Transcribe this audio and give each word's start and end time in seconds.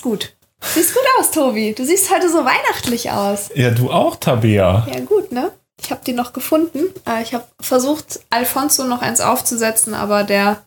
siehst 0.00 0.02
gut. 0.02 0.36
Siehst 0.62 0.94
gut 0.94 1.02
aus, 1.18 1.30
Tobi. 1.30 1.74
Du 1.74 1.84
siehst 1.84 2.10
heute 2.14 2.28
so 2.30 2.44
weihnachtlich 2.44 3.10
aus. 3.10 3.50
Ja, 3.54 3.70
du 3.70 3.90
auch, 3.90 4.16
Tabea. 4.16 4.86
Ja, 4.92 5.00
gut, 5.00 5.32
ne? 5.32 5.52
Ich 5.80 5.90
habe 5.90 6.02
die 6.04 6.12
noch 6.12 6.32
gefunden. 6.32 6.92
Äh, 7.06 7.22
Ich 7.22 7.32
habe 7.34 7.46
versucht, 7.60 8.20
Alfonso 8.30 8.84
noch 8.84 9.00
eins 9.02 9.20
aufzusetzen, 9.20 9.94
aber 9.94 10.24
der 10.24 10.62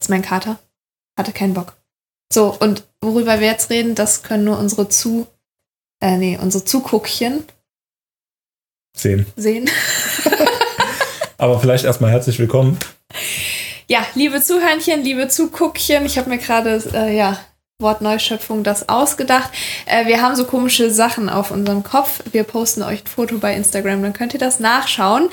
ist 0.00 0.08
mein 0.10 0.22
Kater. 0.22 0.58
Hatte 1.18 1.32
keinen 1.32 1.54
Bock. 1.54 1.74
So, 2.32 2.54
und 2.58 2.84
worüber 3.02 3.40
wir 3.40 3.46
jetzt 3.48 3.70
reden, 3.70 3.94
das 3.94 4.22
können 4.22 4.44
nur 4.44 4.58
unsere 4.58 4.88
Zu... 4.88 5.26
Äh, 6.00 6.16
nee, 6.16 6.38
unsere 6.40 6.64
Zuguckchen 6.64 7.44
Sehen. 8.96 9.26
sehen. 9.36 9.68
Aber 11.38 11.58
vielleicht 11.60 11.84
erstmal 11.84 12.10
herzlich 12.12 12.38
willkommen. 12.38 12.78
Ja, 13.88 14.04
liebe 14.14 14.40
Zuhörnchen, 14.42 15.02
liebe 15.02 15.28
Zuguckchen, 15.28 16.04
ich 16.06 16.18
habe 16.18 16.30
mir 16.30 16.38
gerade, 16.38 16.82
äh, 16.94 17.16
ja, 17.16 17.38
Wort 17.80 18.00
Neuschöpfung 18.00 18.64
das 18.64 18.88
ausgedacht. 18.88 19.50
Äh, 19.86 20.06
wir 20.06 20.20
haben 20.20 20.34
so 20.34 20.44
komische 20.46 20.90
Sachen 20.90 21.28
auf 21.28 21.52
unserem 21.52 21.84
Kopf. 21.84 22.20
Wir 22.32 22.42
posten 22.42 22.82
euch 22.82 23.04
ein 23.04 23.06
Foto 23.06 23.38
bei 23.38 23.54
Instagram, 23.54 24.02
dann 24.02 24.12
könnt 24.12 24.34
ihr 24.34 24.40
das 24.40 24.58
nachschauen. 24.58 25.28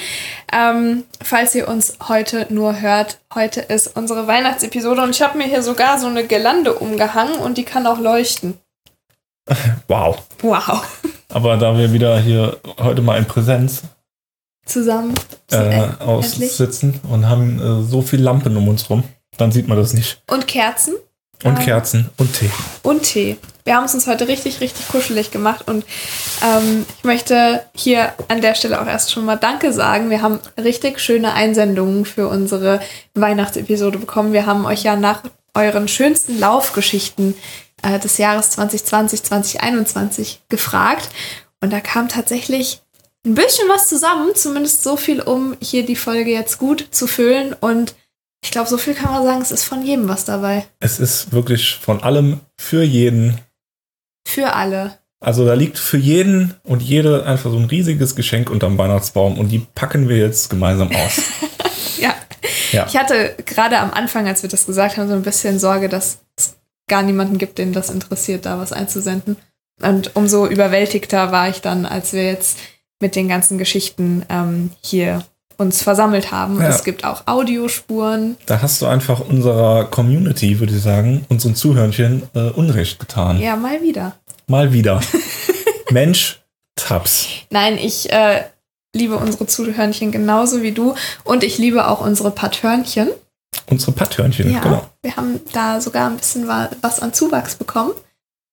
Ähm, 0.53 1.05
falls 1.23 1.55
ihr 1.55 1.67
uns 1.67 1.97
heute 2.07 2.45
nur 2.51 2.79
hört, 2.81 3.17
heute 3.33 3.61
ist 3.61 3.97
unsere 3.97 4.27
Weihnachtsepisode 4.27 5.01
und 5.01 5.09
ich 5.09 5.23
habe 5.23 5.39
mir 5.39 5.45
hier 5.45 5.63
sogar 5.63 5.99
so 5.99 6.05
eine 6.05 6.23
Girlande 6.23 6.75
umgehangen 6.75 7.33
und 7.39 7.57
die 7.57 7.63
kann 7.63 7.87
auch 7.87 7.99
leuchten. 7.99 8.59
Wow. 9.87 10.19
Wow. 10.41 10.83
Aber 11.29 11.57
da 11.57 11.77
wir 11.77 11.93
wieder 11.93 12.19
hier 12.19 12.57
heute 12.79 13.01
mal 13.01 13.17
in 13.17 13.25
Präsenz 13.25 13.83
Zusammen. 14.65 15.13
äh, 15.51 15.55
Endlich. 15.55 15.99
aussitzen 16.01 16.99
und 17.09 17.27
haben 17.27 17.59
äh, 17.59 17.83
so 17.83 18.01
viel 18.03 18.21
Lampen 18.21 18.55
um 18.57 18.67
uns 18.67 18.89
rum, 18.89 19.03
dann 19.37 19.51
sieht 19.51 19.67
man 19.67 19.77
das 19.77 19.93
nicht. 19.93 20.21
Und 20.29 20.47
Kerzen. 20.47 20.95
Und 21.43 21.57
Ah. 21.59 21.61
Kerzen 21.63 22.09
und 22.17 22.33
Tee. 22.33 22.49
und 22.83 23.03
Tee. 23.03 23.37
Wir 23.65 23.75
haben 23.75 23.85
es 23.85 23.93
uns 23.95 24.05
heute 24.07 24.27
richtig, 24.27 24.61
richtig 24.61 24.87
kuschelig 24.89 25.31
gemacht 25.31 25.67
und 25.67 25.85
ähm, 26.43 26.85
ich 26.99 27.03
möchte 27.03 27.63
hier 27.75 28.13
an 28.27 28.41
der 28.41 28.53
Stelle 28.55 28.79
auch 28.81 28.85
erst 28.85 29.11
schon 29.11 29.25
mal 29.25 29.35
Danke 29.37 29.73
sagen. 29.73 30.09
Wir 30.11 30.21
haben 30.21 30.39
richtig 30.57 30.99
schöne 30.99 31.33
Einsendungen 31.33 32.05
für 32.05 32.27
unsere 32.27 32.79
Weihnachtsepisode 33.15 33.97
bekommen. 33.97 34.33
Wir 34.33 34.45
haben 34.45 34.65
euch 34.65 34.83
ja 34.83 34.95
nach 34.95 35.23
euren 35.55 35.87
schönsten 35.87 36.39
Laufgeschichten 36.39 37.33
äh, 37.81 37.97
des 37.99 38.17
Jahres 38.19 38.51
2020, 38.51 39.23
2021 39.23 40.41
gefragt 40.49 41.09
und 41.61 41.73
da 41.73 41.79
kam 41.79 42.07
tatsächlich 42.07 42.81
ein 43.25 43.33
bisschen 43.33 43.67
was 43.67 43.87
zusammen, 43.87 44.35
zumindest 44.35 44.83
so 44.83 44.95
viel, 44.97 45.21
um 45.21 45.57
hier 45.59 45.83
die 45.85 45.95
Folge 45.95 46.29
jetzt 46.31 46.59
gut 46.59 46.87
zu 46.91 47.07
füllen 47.07 47.53
und 47.59 47.95
ich 48.45 48.51
glaube, 48.51 48.69
so 48.69 48.77
viel 48.77 48.93
kann 48.93 49.11
man 49.11 49.23
sagen, 49.23 49.41
es 49.41 49.51
ist 49.51 49.63
von 49.63 49.83
jedem 49.83 50.07
was 50.07 50.23
dabei. 50.23 50.67
Es 50.79 50.99
ist 50.99 51.31
wirklich 51.33 51.79
von 51.81 52.03
allem 52.03 52.41
für 52.57 52.83
jeden. 52.83 53.39
Für 54.27 54.53
alle. 54.53 54.99
Also 55.19 55.47
da 55.47 55.55
liegt 55.55 55.79
für 55.79 55.97
jeden 55.97 56.53
und 56.63 56.83
jede 56.83 57.25
einfach 57.25 57.49
so 57.49 57.57
ein 57.57 57.65
riesiges 57.65 58.15
Geschenk 58.15 58.51
unterm 58.51 58.77
Weihnachtsbaum 58.77 59.39
und 59.39 59.49
die 59.49 59.65
packen 59.73 60.07
wir 60.09 60.17
jetzt 60.17 60.49
gemeinsam 60.49 60.89
aus. 60.95 61.21
Ja. 61.97 62.13
Ja. 62.73 62.85
Ich 62.87 62.97
hatte 62.97 63.35
gerade 63.45 63.79
am 63.79 63.91
Anfang, 63.91 64.27
als 64.27 64.43
wir 64.43 64.49
das 64.49 64.65
gesagt 64.65 64.97
haben, 64.97 65.07
so 65.07 65.13
ein 65.13 65.21
bisschen 65.21 65.59
Sorge, 65.59 65.87
dass 65.87 66.19
es 66.35 66.57
gar 66.89 67.03
niemanden 67.03 67.37
gibt, 67.37 67.57
den 67.57 67.71
das 67.71 67.89
interessiert, 67.89 68.45
da 68.45 68.59
was 68.59 68.73
einzusenden. 68.73 69.37
Und 69.81 70.15
umso 70.15 70.45
überwältigter 70.45 71.31
war 71.31 71.47
ich 71.47 71.61
dann, 71.61 71.85
als 71.85 72.11
wir 72.11 72.25
jetzt 72.25 72.59
mit 72.99 73.15
den 73.15 73.29
ganzen 73.29 73.57
Geschichten 73.57 74.25
ähm, 74.29 74.71
hier 74.81 75.23
uns 75.57 75.81
versammelt 75.81 76.31
haben. 76.31 76.59
Ja. 76.61 76.67
Es 76.69 76.83
gibt 76.83 77.03
auch 77.05 77.23
Audiospuren. 77.27 78.37
Da 78.45 78.61
hast 78.61 78.81
du 78.81 78.85
einfach 78.85 79.19
unserer 79.21 79.85
Community, 79.85 80.59
würde 80.59 80.73
ich 80.75 80.81
sagen, 80.81 81.25
unseren 81.29 81.55
Zuhörnchen 81.55 82.23
äh, 82.35 82.49
Unrecht 82.51 82.99
getan. 82.99 83.39
Ja, 83.39 83.55
mal 83.55 83.81
wieder. 83.81 84.13
Mal 84.47 84.73
wieder. 84.73 85.01
Mensch, 85.91 86.41
Taps. 86.75 87.27
Nein, 87.49 87.77
ich 87.77 88.11
äh, 88.11 88.43
liebe 88.93 89.15
unsere 89.17 89.47
Zuhörnchen 89.47 90.11
genauso 90.11 90.61
wie 90.61 90.71
du. 90.71 90.95
Und 91.23 91.43
ich 91.43 91.57
liebe 91.57 91.87
auch 91.87 92.01
unsere 92.01 92.31
Patörnchen. 92.31 93.09
Unsere 93.67 93.93
Patthörnchen, 93.93 94.51
Ja, 94.51 94.59
genau. 94.59 94.85
wir 95.01 95.15
haben 95.15 95.39
da 95.53 95.79
sogar 95.79 96.09
ein 96.09 96.17
bisschen 96.17 96.47
wa- 96.47 96.69
was 96.81 96.99
an 96.99 97.13
Zuwachs 97.13 97.55
bekommen. 97.55 97.91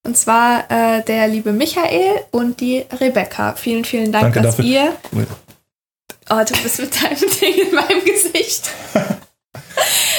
Und 0.05 0.17
zwar 0.17 0.69
äh, 0.71 1.01
der 1.03 1.27
liebe 1.27 1.51
Michael 1.53 2.21
und 2.31 2.59
die 2.61 2.85
Rebecca. 2.99 3.53
Vielen, 3.53 3.85
vielen 3.85 4.11
Dank, 4.11 4.23
Danke 4.33 4.41
dass 4.41 4.57
dafür. 4.57 4.71
ihr. 4.71 4.93
Oh, 6.29 6.41
du 6.45 6.53
bist 6.63 6.79
mit 6.79 7.03
deinem 7.03 7.29
Ding 7.41 7.67
in 7.67 7.75
meinem 7.75 8.05
Gesicht. 8.05 8.69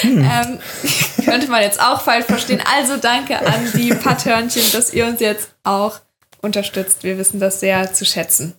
Hm. 0.01 0.19
ähm, 0.19 0.59
könnte 1.25 1.49
man 1.49 1.63
jetzt 1.63 1.81
auch 1.81 2.01
falsch 2.03 2.27
verstehen. 2.27 2.63
Also 2.77 2.97
danke 2.97 3.39
an 3.39 3.73
die 3.75 3.91
Patörnchen, 3.95 4.65
dass 4.73 4.93
ihr 4.93 5.07
uns 5.07 5.21
jetzt 5.21 5.49
auch 5.63 6.01
unterstützt. 6.43 7.05
Wir 7.05 7.19
wissen 7.19 7.41
das 7.41 7.61
sehr 7.61 7.93
zu 7.93 8.05
schätzen. 8.05 8.55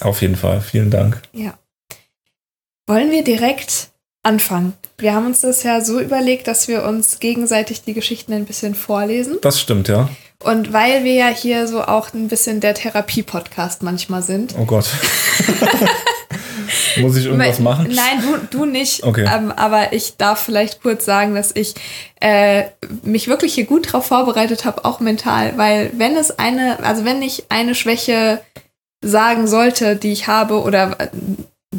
Auf 0.00 0.22
jeden 0.22 0.36
Fall, 0.36 0.60
vielen 0.60 0.90
Dank. 0.90 1.20
Ja. 1.32 1.58
Wollen 2.86 3.10
wir 3.10 3.24
direkt 3.24 3.88
anfangen? 4.22 4.74
Wir 4.98 5.14
haben 5.14 5.26
uns 5.26 5.40
das 5.40 5.62
ja 5.62 5.80
so 5.80 6.00
überlegt, 6.00 6.46
dass 6.46 6.68
wir 6.68 6.84
uns 6.84 7.18
gegenseitig 7.18 7.82
die 7.82 7.94
Geschichten 7.94 8.32
ein 8.32 8.44
bisschen 8.44 8.74
vorlesen. 8.74 9.38
Das 9.40 9.60
stimmt, 9.60 9.88
ja. 9.88 10.08
Und 10.42 10.72
weil 10.72 11.04
wir 11.04 11.14
ja 11.14 11.28
hier 11.28 11.66
so 11.66 11.82
auch 11.82 12.12
ein 12.14 12.28
bisschen 12.28 12.60
der 12.60 12.74
Therapie-Podcast 12.74 13.82
manchmal 13.82 14.22
sind. 14.22 14.54
Oh 14.58 14.64
Gott. 14.64 14.86
Muss 16.96 17.16
ich 17.16 17.26
irgendwas 17.26 17.58
machen? 17.58 17.92
Nein, 17.94 18.22
du, 18.50 18.58
du 18.58 18.64
nicht. 18.64 19.04
Okay. 19.04 19.28
Ähm, 19.30 19.52
aber 19.52 19.92
ich 19.92 20.16
darf 20.16 20.42
vielleicht 20.42 20.82
kurz 20.82 21.04
sagen, 21.04 21.34
dass 21.34 21.54
ich 21.54 21.74
äh, 22.20 22.64
mich 23.02 23.28
wirklich 23.28 23.54
hier 23.54 23.64
gut 23.64 23.92
drauf 23.92 24.06
vorbereitet 24.06 24.64
habe, 24.64 24.84
auch 24.84 25.00
mental. 25.00 25.56
Weil 25.56 25.90
wenn 25.94 26.16
es 26.16 26.38
eine, 26.38 26.82
also 26.82 27.04
wenn 27.04 27.22
ich 27.22 27.44
eine 27.48 27.74
Schwäche 27.74 28.40
sagen 29.02 29.46
sollte, 29.46 29.96
die 29.96 30.12
ich 30.12 30.28
habe, 30.28 30.62
oder 30.62 31.00
äh, 31.00 31.08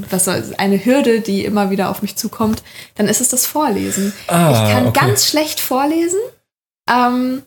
was 0.09 0.25
soll, 0.25 0.43
eine 0.57 0.83
Hürde, 0.83 1.21
die 1.21 1.45
immer 1.45 1.69
wieder 1.69 1.89
auf 1.89 2.01
mich 2.01 2.15
zukommt, 2.15 2.63
dann 2.95 3.07
ist 3.07 3.21
es 3.21 3.29
das 3.29 3.45
Vorlesen. 3.45 4.13
Ah, 4.27 4.51
ich 4.51 4.73
kann 4.73 4.87
okay. 4.87 4.99
ganz 4.99 5.27
schlecht 5.27 5.59
vorlesen. 5.59 6.19
Ähm, 6.89 7.43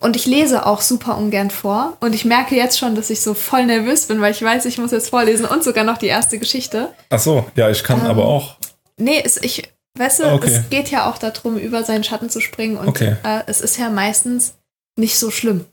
und 0.00 0.16
ich 0.16 0.26
lese 0.26 0.66
auch 0.66 0.80
super 0.80 1.16
ungern 1.16 1.50
vor. 1.50 1.96
Und 2.00 2.14
ich 2.14 2.24
merke 2.24 2.54
jetzt 2.56 2.78
schon, 2.78 2.94
dass 2.94 3.10
ich 3.10 3.20
so 3.20 3.34
voll 3.34 3.66
nervös 3.66 4.06
bin, 4.06 4.20
weil 4.20 4.32
ich 4.32 4.42
weiß, 4.42 4.64
ich 4.66 4.78
muss 4.78 4.90
jetzt 4.92 5.10
vorlesen 5.10 5.44
und 5.46 5.62
sogar 5.64 5.84
noch 5.84 5.98
die 5.98 6.06
erste 6.06 6.38
Geschichte. 6.38 6.92
Ach 7.10 7.18
so, 7.18 7.46
ja, 7.56 7.70
ich 7.70 7.82
kann 7.84 8.00
Ähm, 8.00 8.06
aber 8.06 8.24
auch. 8.24 8.56
Nee, 8.98 9.20
es, 9.24 9.36
ich, 9.42 9.68
weißt 9.98 10.20
du, 10.20 10.24
Okay. 10.32 10.48
es 10.52 10.70
geht 10.70 10.90
ja 10.90 11.10
auch 11.10 11.18
darum, 11.18 11.56
über 11.58 11.84
seinen 11.84 12.04
Schatten 12.04 12.30
zu 12.30 12.40
springen. 12.40 12.76
Und 12.76 12.88
Okay. 12.88 13.16
äh, 13.24 13.40
es 13.46 13.60
ist 13.60 13.78
ja 13.78 13.88
meistens 13.90 14.54
nicht 14.96 15.18
so 15.18 15.30
schlimm. 15.30 15.64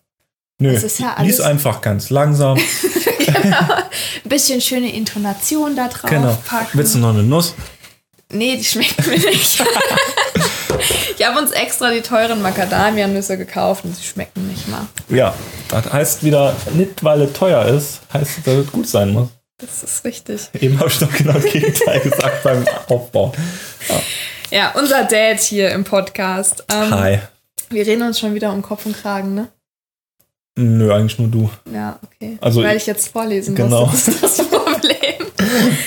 Nö, 0.62 0.72
es 0.74 0.84
ist 0.84 1.00
ja 1.00 1.14
alles- 1.16 1.38
lies 1.38 1.42
einfach 1.42 1.82
ganz 1.82 2.10
langsam. 2.10 2.58
genau. 3.20 3.58
Ein 4.24 4.30
bisschen 4.30 4.60
schöne 4.62 4.94
Intonation 4.94 5.76
da 5.76 5.88
drauf 5.88 6.10
genau. 6.10 6.38
packen. 6.46 6.78
Willst 6.78 6.96
du 6.96 7.00
noch 7.00 7.10
eine 7.10 7.24
Nuss? 7.24 7.54
Nee, 8.32 8.58
die 8.58 8.64
schmecken 8.66 9.10
mir 9.10 9.18
nicht. 9.18 9.64
ich 11.18 11.26
habe 11.26 11.40
uns 11.40 11.52
extra 11.52 11.92
die 11.92 12.02
teuren 12.02 12.42
Macadamia-Nüsse 12.42 13.38
gekauft 13.38 13.86
und 13.86 13.96
sie 13.96 14.04
schmecken 14.04 14.48
nicht 14.48 14.68
mal. 14.68 14.88
Ja, 15.10 15.34
das 15.70 15.92
heißt 15.92 16.24
wieder, 16.24 16.56
nicht 16.74 17.04
weil 17.04 17.22
es 17.24 17.34
teuer 17.34 17.66
ist, 17.66 18.02
heißt, 18.14 18.40
dass 18.46 18.54
es 18.56 18.72
gut 18.72 18.88
sein 18.88 19.12
muss. 19.12 19.30
Das 19.58 19.84
ist 19.84 20.06
richtig. 20.06 20.50
Eben 20.60 20.80
habe 20.80 20.90
ich 20.90 21.00
doch 21.00 21.12
genau 21.12 21.34
das 21.34 21.44
Gegenteil 21.46 22.00
gesagt 22.00 22.44
beim 22.44 22.66
Aufbau. 22.88 23.34
Ja, 24.52 24.72
unser 24.78 25.04
Dad 25.04 25.40
hier 25.42 25.72
im 25.72 25.84
Podcast. 25.84 26.64
Ähm, 26.72 26.92
Hi. 26.92 27.20
Wir 27.70 27.86
reden 27.86 28.04
uns 28.04 28.20
schon 28.20 28.34
wieder 28.34 28.52
um 28.54 28.62
Kopf 28.62 28.86
und 28.86 28.96
Kragen, 29.00 29.36
ne? 29.36 29.50
Nö, 30.56 30.94
eigentlich 30.94 31.20
nur 31.20 31.28
du. 31.30 31.50
Ja, 31.74 32.00
okay. 32.04 32.38
Also 32.42 32.64
Weil 32.64 32.78
ich- 32.78 32.84
ich 32.84 32.88
jetzt 32.88 33.10
vorlesen 33.12 33.54
Genau. 33.56 33.86
muss, 33.86 34.06
das 34.06 34.16
ist 34.16 34.40
das 34.40 34.48
Problem. 34.48 35.26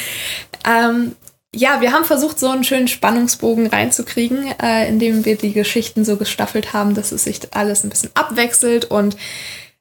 ähm, 0.69 1.17
ja, 1.55 1.81
wir 1.81 1.93
haben 1.93 2.05
versucht, 2.05 2.39
so 2.39 2.49
einen 2.49 2.65
schönen 2.65 2.89
Spannungsbogen 2.89 3.67
reinzukriegen, 3.67 4.55
äh, 4.59 4.89
indem 4.89 5.25
wir 5.25 5.37
die 5.37 5.53
Geschichten 5.53 6.05
so 6.05 6.17
gestaffelt 6.17 6.73
haben, 6.73 6.95
dass 6.95 7.13
es 7.13 7.25
sich 7.25 7.41
alles 7.53 7.85
ein 7.85 7.91
bisschen 7.91 8.11
abwechselt. 8.15 8.87
Und 8.87 9.17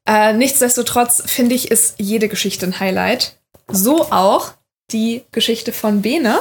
äh, 0.06 0.34
nichtsdestotrotz 0.34 1.24
finde 1.26 1.56
ich, 1.56 1.72
ist 1.72 1.96
jede 1.98 2.28
Geschichte 2.28 2.66
ein 2.66 2.80
Highlight. 2.80 3.38
So 3.68 4.12
auch 4.12 4.52
die 4.92 5.24
Geschichte 5.32 5.72
von 5.72 6.02
Bene. 6.02 6.40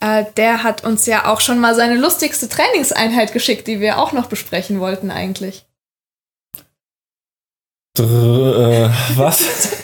Äh, 0.00 0.24
der 0.36 0.64
hat 0.64 0.82
uns 0.82 1.06
ja 1.06 1.26
auch 1.26 1.40
schon 1.40 1.60
mal 1.60 1.76
seine 1.76 1.94
lustigste 1.94 2.48
Trainingseinheit 2.48 3.32
geschickt, 3.32 3.68
die 3.68 3.80
wir 3.80 3.98
auch 3.98 4.12
noch 4.12 4.26
besprechen 4.26 4.80
wollten 4.80 5.12
eigentlich. 5.12 5.64
Dr 7.94 8.58
äh, 8.58 8.90
was? 9.16 9.76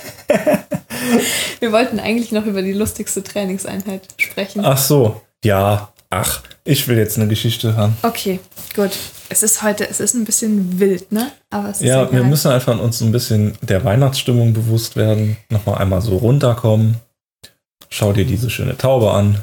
Wir 1.60 1.72
wollten 1.72 1.98
eigentlich 2.00 2.32
noch 2.32 2.46
über 2.46 2.62
die 2.62 2.72
lustigste 2.72 3.22
Trainingseinheit 3.22 4.08
sprechen. 4.18 4.64
Ach 4.64 4.78
so, 4.78 5.20
ja. 5.44 5.92
Ach, 6.10 6.42
ich 6.64 6.86
will 6.86 6.96
jetzt 6.98 7.18
eine 7.18 7.26
Geschichte 7.28 7.76
hören. 7.76 7.96
Okay, 8.02 8.38
gut. 8.74 8.90
Es 9.28 9.42
ist 9.42 9.62
heute, 9.62 9.88
es 9.88 9.98
ist 9.98 10.14
ein 10.14 10.24
bisschen 10.24 10.78
wild, 10.78 11.10
ne? 11.10 11.32
Aber 11.50 11.70
es 11.70 11.80
ist 11.80 11.86
Ja, 11.86 12.02
egal. 12.02 12.12
wir 12.12 12.24
müssen 12.24 12.52
einfach 12.52 12.78
uns 12.78 13.00
ein 13.00 13.10
bisschen 13.10 13.58
der 13.60 13.84
Weihnachtsstimmung 13.84 14.52
bewusst 14.52 14.94
werden. 14.94 15.36
Nochmal 15.50 15.78
einmal 15.78 16.00
so 16.02 16.16
runterkommen. 16.16 16.98
Schau 17.88 18.12
dir 18.12 18.24
diese 18.24 18.50
schöne 18.50 18.76
Taube 18.78 19.10
an. 19.10 19.42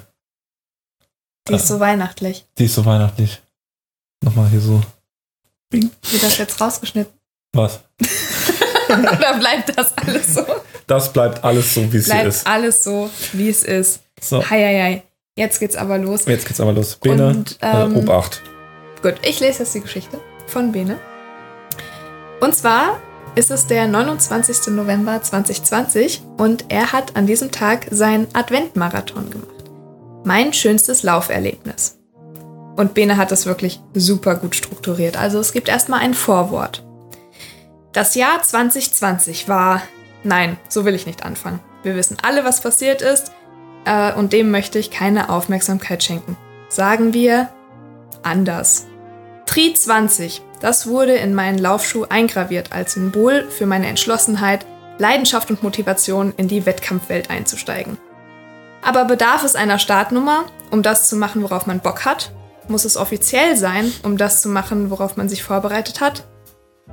Die 1.49 1.55
ist 1.55 1.67
so 1.67 1.81
weihnachtlich. 1.81 2.45
Die 2.57 2.65
ist 2.65 2.75
so 2.75 2.85
weihnachtlich. 2.85 3.41
Nochmal 4.23 4.47
hier 4.49 4.61
so 4.61 4.81
Wird 5.71 5.91
das 6.23 6.37
jetzt 6.37 6.61
rausgeschnitten? 6.61 7.11
Was? 7.53 7.81
Oder 8.89 9.37
bleibt 9.37 9.77
das 9.77 9.97
alles 9.97 10.33
so? 10.35 10.45
Das 10.87 11.13
bleibt 11.13 11.43
alles 11.43 11.73
so, 11.73 11.91
wie 11.93 11.97
es 11.97 12.05
hier 12.05 12.15
Bleibt 12.15 12.27
ist. 12.27 12.47
alles 12.47 12.83
so, 12.83 13.09
wie 13.33 13.49
es 13.49 13.63
ist. 13.63 14.01
So, 14.21 14.47
Heieiei. 14.49 15.03
Jetzt 15.35 15.59
geht's 15.59 15.75
aber 15.75 15.97
los. 15.97 16.25
jetzt 16.25 16.45
geht's 16.45 16.61
aber 16.61 16.73
los. 16.73 16.95
Bene, 16.97 17.27
Und, 17.27 17.57
ähm, 17.61 17.95
äh, 17.95 17.99
Obacht. 17.99 18.41
Gut, 19.01 19.15
ich 19.23 19.39
lese 19.39 19.59
jetzt 19.63 19.73
die 19.73 19.81
Geschichte 19.81 20.19
von 20.47 20.71
Bene. 20.71 20.97
Und 22.39 22.55
zwar 22.55 22.99
ist 23.35 23.49
es 23.49 23.65
der 23.65 23.87
29. 23.87 24.67
November 24.73 25.21
2020 25.21 26.21
und 26.37 26.65
er 26.69 26.91
hat 26.93 27.15
an 27.15 27.25
diesem 27.25 27.51
Tag 27.51 27.87
seinen 27.89 28.27
Adventmarathon 28.33 29.29
gemacht. 29.29 29.49
Mein 30.23 30.53
schönstes 30.53 31.03
Lauferlebnis. 31.03 31.97
Und 32.75 32.93
Bene 32.93 33.17
hat 33.17 33.31
es 33.31 33.45
wirklich 33.45 33.79
super 33.93 34.35
gut 34.35 34.55
strukturiert. 34.55 35.17
Also 35.17 35.39
es 35.39 35.51
gibt 35.51 35.67
erstmal 35.67 36.01
ein 36.01 36.13
Vorwort. 36.13 36.83
Das 37.91 38.15
Jahr 38.15 38.41
2020 38.41 39.47
war. 39.47 39.81
Nein, 40.23 40.57
so 40.69 40.85
will 40.85 40.95
ich 40.95 41.05
nicht 41.05 41.23
anfangen. 41.23 41.59
Wir 41.83 41.95
wissen 41.95 42.17
alle, 42.21 42.45
was 42.45 42.61
passiert 42.61 43.01
ist. 43.01 43.31
Äh, 43.85 44.13
und 44.13 44.33
dem 44.33 44.51
möchte 44.51 44.79
ich 44.79 44.91
keine 44.91 45.29
Aufmerksamkeit 45.29 46.03
schenken. 46.03 46.37
Sagen 46.69 47.13
wir 47.13 47.49
anders. 48.23 48.87
Tri 49.45 49.73
20, 49.73 50.41
das 50.61 50.87
wurde 50.87 51.13
in 51.13 51.35
meinen 51.35 51.57
Laufschuh 51.57 52.05
eingraviert 52.07 52.71
als 52.71 52.93
Symbol 52.93 53.49
für 53.49 53.65
meine 53.65 53.87
Entschlossenheit, 53.87 54.65
Leidenschaft 54.97 55.49
und 55.49 55.63
Motivation 55.63 56.33
in 56.37 56.47
die 56.47 56.65
Wettkampfwelt 56.65 57.29
einzusteigen. 57.29 57.97
Aber 58.81 59.05
bedarf 59.05 59.43
es 59.43 59.55
einer 59.55 59.79
Startnummer, 59.79 60.45
um 60.71 60.81
das 60.83 61.09
zu 61.09 61.15
machen, 61.15 61.43
worauf 61.43 61.65
man 61.65 61.79
Bock 61.79 62.05
hat? 62.05 62.31
Muss 62.67 62.85
es 62.85 62.97
offiziell 62.97 63.57
sein, 63.57 63.91
um 64.03 64.17
das 64.17 64.41
zu 64.41 64.49
machen, 64.49 64.89
worauf 64.89 65.17
man 65.17 65.27
sich 65.27 65.43
vorbereitet 65.43 65.99
hat? 65.99 66.23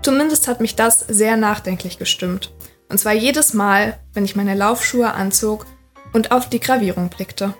Zumindest 0.03 0.49
hat 0.49 0.61
mich 0.61 0.77
das 0.77 1.00
sehr 1.00 1.37
nachdenklich 1.37 1.99
gestimmt. 1.99 2.53
Und 2.90 2.98
zwar 2.98 3.12
jedes 3.12 3.54
Mal, 3.54 3.98
wenn 4.12 4.25
ich 4.25 4.37
meine 4.37 4.54
Laufschuhe 4.54 5.14
anzog 5.14 5.64
und 6.12 6.32
auf 6.32 6.48
die 6.48 6.60
Gravierung 6.60 7.08
blickte. 7.08 7.54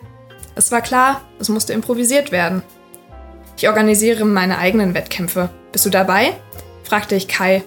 Es 0.56 0.73
war 0.73 0.82
klar, 0.82 1.23
es 1.38 1.49
musste 1.49 1.73
improvisiert 1.73 2.32
werden. 2.32 2.62
Ich 3.56 3.69
organisiere 3.69 4.25
meine 4.25 4.59
eigenen 4.59 4.93
Wettkämpfe. 4.93 5.50
Bist 5.73 5.87
du 5.87 5.91
dabei? 5.91 6.32
fragte 6.82 7.15
ich 7.15 7.29
Kai. 7.29 7.62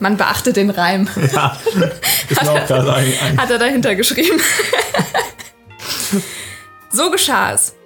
Man 0.00 0.16
beachte 0.16 0.52
den 0.52 0.70
Reim, 0.70 1.08
Ja, 1.32 1.56
ist 2.28 2.42
mir 2.42 2.50
auch 2.50 2.66
gerade 2.66 2.92
ein, 2.94 3.12
ein 3.22 3.40
hat 3.40 3.50
er 3.50 3.58
dahinter 3.58 3.94
geschrieben. 3.94 4.40
so 6.90 7.10
geschah 7.12 7.52
es. 7.52 7.76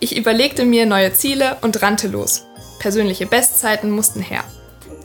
Ich 0.00 0.16
überlegte 0.16 0.64
mir 0.64 0.86
neue 0.86 1.12
Ziele 1.12 1.58
und 1.60 1.82
rannte 1.82 2.08
los. 2.08 2.44
Persönliche 2.78 3.26
Bestzeiten 3.26 3.90
mussten 3.90 4.22
her. 4.22 4.44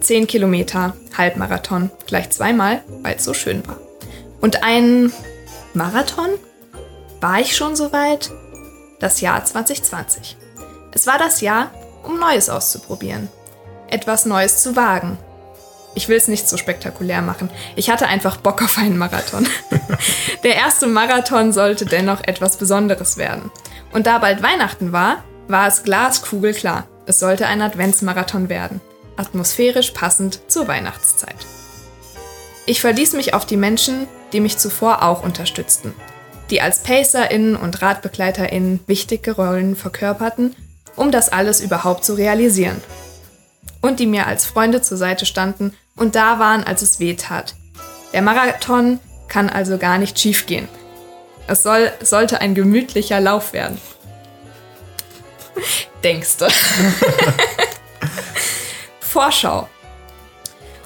10 0.01 0.27
Kilometer, 0.27 0.95
Halbmarathon, 1.17 1.91
gleich 2.07 2.29
zweimal, 2.29 2.81
weil 3.01 3.15
es 3.15 3.23
so 3.23 3.33
schön 3.33 3.67
war. 3.67 3.77
Und 4.41 4.63
ein 4.63 5.11
Marathon? 5.73 6.29
War 7.21 7.39
ich 7.39 7.55
schon 7.55 7.75
so 7.75 7.91
weit? 7.91 8.31
Das 8.99 9.21
Jahr 9.21 9.43
2020. 9.43 10.37
Es 10.91 11.05
war 11.05 11.17
das 11.17 11.41
Jahr, 11.41 11.71
um 12.03 12.19
Neues 12.19 12.49
auszuprobieren. 12.49 13.29
Etwas 13.89 14.25
Neues 14.25 14.61
zu 14.63 14.75
wagen. 14.75 15.17
Ich 15.95 16.07
will 16.07 16.17
es 16.17 16.27
nicht 16.27 16.47
so 16.47 16.57
spektakulär 16.57 17.21
machen. 17.21 17.49
Ich 17.75 17.89
hatte 17.89 18.07
einfach 18.07 18.37
Bock 18.37 18.61
auf 18.61 18.77
einen 18.77 18.97
Marathon. 18.97 19.47
Der 20.43 20.55
erste 20.55 20.87
Marathon 20.87 21.51
sollte 21.51 21.85
dennoch 21.85 22.21
etwas 22.23 22.57
Besonderes 22.57 23.17
werden. 23.17 23.51
Und 23.91 24.07
da 24.07 24.19
bald 24.19 24.43
Weihnachten 24.43 24.91
war, 24.91 25.23
war 25.47 25.67
es 25.67 25.83
glaskugelklar. 25.83 26.87
Es 27.05 27.19
sollte 27.19 27.47
ein 27.47 27.61
Adventsmarathon 27.61 28.49
werden. 28.49 28.81
Atmosphärisch 29.19 29.91
passend 29.91 30.39
zur 30.47 30.67
Weihnachtszeit. 30.67 31.35
Ich 32.65 32.81
verließ 32.81 33.13
mich 33.13 33.33
auf 33.33 33.45
die 33.45 33.57
Menschen, 33.57 34.07
die 34.31 34.39
mich 34.39 34.57
zuvor 34.57 35.03
auch 35.03 35.23
unterstützten. 35.23 35.93
Die 36.49 36.61
als 36.61 36.83
PacerInnen 36.83 37.55
und 37.55 37.81
RadbegleiterInnen 37.81 38.79
wichtige 38.87 39.33
Rollen 39.33 39.75
verkörperten, 39.75 40.55
um 40.95 41.11
das 41.11 41.29
alles 41.29 41.61
überhaupt 41.61 42.05
zu 42.05 42.13
realisieren. 42.13 42.81
Und 43.81 43.99
die 43.99 44.07
mir 44.07 44.27
als 44.27 44.45
Freunde 44.45 44.81
zur 44.81 44.97
Seite 44.97 45.25
standen 45.25 45.73
und 45.95 46.15
da 46.15 46.39
waren, 46.39 46.63
als 46.63 46.81
es 46.81 46.99
weh 46.99 47.13
tat. 47.15 47.55
Der 48.13 48.21
Marathon 48.21 48.99
kann 49.27 49.49
also 49.49 49.77
gar 49.77 49.97
nicht 49.97 50.19
schiefgehen. 50.19 50.67
Es 51.47 51.63
soll, 51.63 51.91
sollte 52.01 52.41
ein 52.41 52.55
gemütlicher 52.55 53.19
Lauf 53.19 53.53
werden. 53.53 53.79
Denkste. 56.03 56.47
Vorschau. 59.09 59.67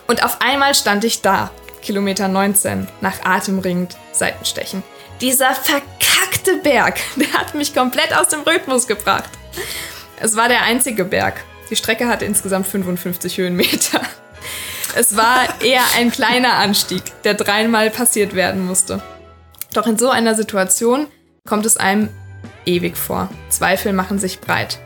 Und 0.08 0.24
auf 0.24 0.42
einmal 0.42 0.75
stand 0.75 1.04
ich 1.04 1.22
da, 1.22 1.52
Kilometer 1.81 2.30
19, 2.30 2.88
nach 3.02 3.25
atemringend 3.25 3.98
Seitenstechen. 4.14 4.81
Dieser 5.20 5.54
verkackte 5.54 6.58
Berg, 6.64 7.00
der 7.18 7.34
hat 7.34 7.54
mich 7.54 7.75
komplett 7.75 8.16
aus 8.16 8.30
dem 8.30 8.42
Rhythmus 8.42 8.88
gebracht. 8.88 9.30
Es 10.22 10.38
war 10.38 10.48
der 10.48 10.64
einzige 10.64 11.04
Berg. 11.04 11.44
Die 11.70 11.75
Strecke 11.75 12.08
hatte 12.08 12.24
insgesamt 12.24 12.68
55 12.68 13.38
Höhenmeter. 13.38 14.02
Es 14.96 15.18
war 15.18 15.62
eher 15.62 15.84
ein 15.98 16.12
kleiner 16.12 16.54
Anstieg, 16.54 17.02
der 17.24 17.34
dreimal 17.34 17.90
passiert 17.90 18.36
werden 18.36 18.66
musste. 18.66 19.02
Doch 19.74 19.88
in 19.88 19.98
so 19.98 20.10
einer 20.10 20.36
Situation 20.36 21.08
kommt 21.48 21.66
es 21.66 21.78
einem 21.78 22.10
ewig 22.66 22.96
vor. 22.96 23.30
Zweifel 23.50 23.92
machen 23.92 24.20
sich 24.20 24.40
breit. 24.40 24.80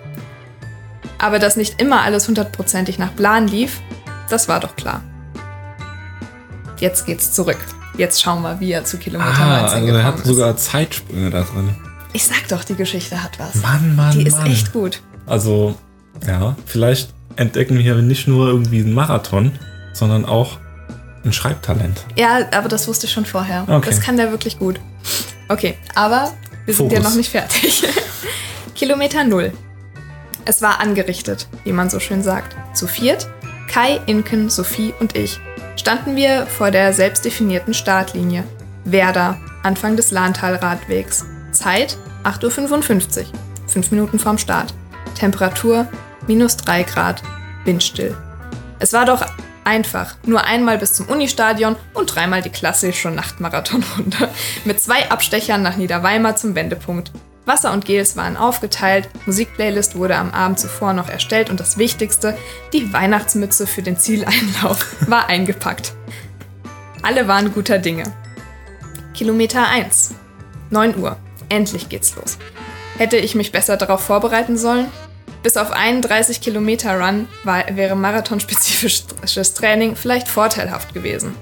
Aber 1.20 1.40
dass 1.40 1.56
nicht 1.58 1.82
immer 1.82 2.02
alles 2.02 2.28
hundertprozentig 2.28 3.00
nach 3.00 3.16
Plan 3.16 3.48
lief, 3.48 3.80
das 4.30 4.48
war 4.48 4.60
doch 4.60 4.76
klar. 4.76 5.02
Jetzt 6.80 7.06
geht's 7.06 7.32
zurück. 7.34 7.58
Jetzt 7.98 8.22
schauen 8.22 8.44
wir, 8.44 8.60
wie 8.60 8.72
er 8.72 8.84
zu 8.86 8.98
Kilometer 8.98 9.32
Ah, 9.40 9.62
19 9.62 9.80
also 9.84 9.96
er 9.98 10.04
hat 10.04 10.16
ist. 10.20 10.26
sogar 10.26 10.58
Zeitsprünge 10.58 11.30
da 11.32 11.42
drin. 11.42 11.76
Ich 12.14 12.24
sag 12.26 12.48
doch, 12.50 12.64
die 12.64 12.76
Geschichte 12.76 13.24
hat 13.24 13.40
was. 13.40 13.56
Mann, 13.56 13.96
Mann, 13.96 14.12
die 14.18 14.28
ist 14.28 14.38
Mann. 14.38 14.48
echt 14.48 14.72
gut. 14.74 15.02
Also, 15.26 15.76
ja, 16.28 16.56
vielleicht 16.66 17.14
entdecken 17.36 17.76
wir 17.76 17.82
hier 17.84 17.96
nicht 17.96 18.28
nur 18.28 18.48
irgendwie 18.48 18.80
einen 18.82 18.94
Marathon, 18.94 19.52
sondern 19.94 20.26
auch 20.26 20.58
ein 21.26 21.34
Schreibtalent. 21.34 22.06
Ja, 22.16 22.40
aber 22.56 22.70
das 22.70 22.88
wusste 22.88 23.08
ich 23.08 23.12
schon 23.12 23.26
vorher. 23.26 23.64
Okay. 23.68 23.90
Das 23.90 24.00
kann 24.00 24.16
der 24.18 24.30
wirklich 24.32 24.60
gut. 24.60 24.80
Okay, 25.50 25.78
aber 25.96 26.32
wir 26.66 26.74
sind 26.74 26.92
ja 26.92 26.98
Fokus. 26.98 27.10
noch 27.12 27.18
nicht 27.18 27.30
fertig. 27.32 27.84
Kilometer 28.76 29.24
Null. 29.24 29.52
Es 30.50 30.62
war 30.62 30.80
angerichtet, 30.80 31.46
wie 31.66 31.74
man 31.74 31.90
so 31.90 32.00
schön 32.00 32.24
sagt. 32.24 32.56
Zu 32.74 32.88
viert, 32.88 33.28
Kai, 33.70 34.00
Inken, 34.06 34.50
Sophie 34.50 34.94
und 35.02 35.18
ich, 35.18 35.42
standen 35.76 36.16
wir 36.16 36.48
vor 36.48 36.72
der 36.72 36.94
selbstdefinierten 36.94 37.74
Startlinie. 37.74 38.46
Werder, 38.86 39.38
Anfang 39.64 39.98
des 39.98 40.12
Lahntalradwegs. 40.12 41.26
Zeit 41.52 41.98
8.55 42.24 43.20
Uhr, 43.20 43.26
fünf 43.68 43.92
Minuten 43.92 44.20
vorm 44.20 44.38
Start. 44.38 44.74
Temperatur 45.16 45.86
minus 46.28 46.56
3 46.56 46.84
Grad, 46.84 47.22
windstill. 47.66 48.16
Es 48.80 48.94
war 48.94 49.04
doch 49.04 49.26
einfach. 49.66 50.16
Nur 50.26 50.46
einmal 50.46 50.78
bis 50.78 50.94
zum 50.94 51.10
Unistadion 51.10 51.76
und 51.94 52.16
dreimal 52.16 52.42
die 52.42 52.52
klassische 52.52 53.12
Nachtmarathonrunde. 53.12 54.30
Mit 54.64 54.80
zwei 54.80 55.12
Abstechern 55.12 55.62
nach 55.62 55.76
Niederweimar 55.76 56.38
zum 56.38 56.56
Wendepunkt. 56.56 57.12
Wasser 57.48 57.72
und 57.72 57.86
Gels 57.86 58.18
waren 58.18 58.36
aufgeteilt, 58.36 59.10
Musikplaylist 59.26 59.96
wurde 59.96 60.18
am 60.18 60.32
Abend 60.32 60.60
zuvor 60.60 60.92
noch 60.92 61.08
erstellt 61.08 61.50
und 61.50 61.62
das 61.62 61.78
Wichtigste, 61.78 62.38
die 62.74 62.92
Weihnachtsmütze 62.92 63.66
für 63.66 63.82
den 63.82 63.98
Zieleinlauf 63.98 64.86
war 65.08 65.28
eingepackt. 65.30 65.94
Alle 67.02 67.30
waren 67.30 67.54
guter 67.54 67.80
Dinge. 67.80 68.04
Kilometer 69.14 69.66
1. 69.66 70.16
9 70.72 70.98
Uhr. 70.98 71.16
Endlich 71.48 71.88
geht's 71.88 72.18
los. 72.18 72.38
Hätte 72.98 73.16
ich 73.16 73.34
mich 73.34 73.54
besser 73.54 73.78
darauf 73.78 74.02
vorbereiten 74.02 74.58
sollen? 74.58 74.88
Bis 75.42 75.56
auf 75.56 75.72
einen 75.72 76.02
30 76.02 76.42
Kilometer 76.42 77.00
Run 77.00 77.30
war, 77.46 77.64
wäre 77.72 77.96
marathonspezifisches 77.96 79.54
Training 79.54 79.96
vielleicht 79.96 80.28
vorteilhaft 80.28 80.94
gewesen. 80.94 81.34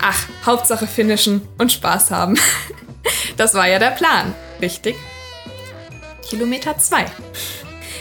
Ach, 0.00 0.26
Hauptsache 0.46 0.86
finishen 0.86 1.42
und 1.58 1.72
Spaß 1.72 2.12
haben. 2.12 2.38
Das 3.36 3.54
war 3.54 3.66
ja 3.66 3.78
der 3.78 3.92
Plan, 3.92 4.34
richtig? 4.60 4.96
Kilometer 6.28 6.78
2. 6.78 7.06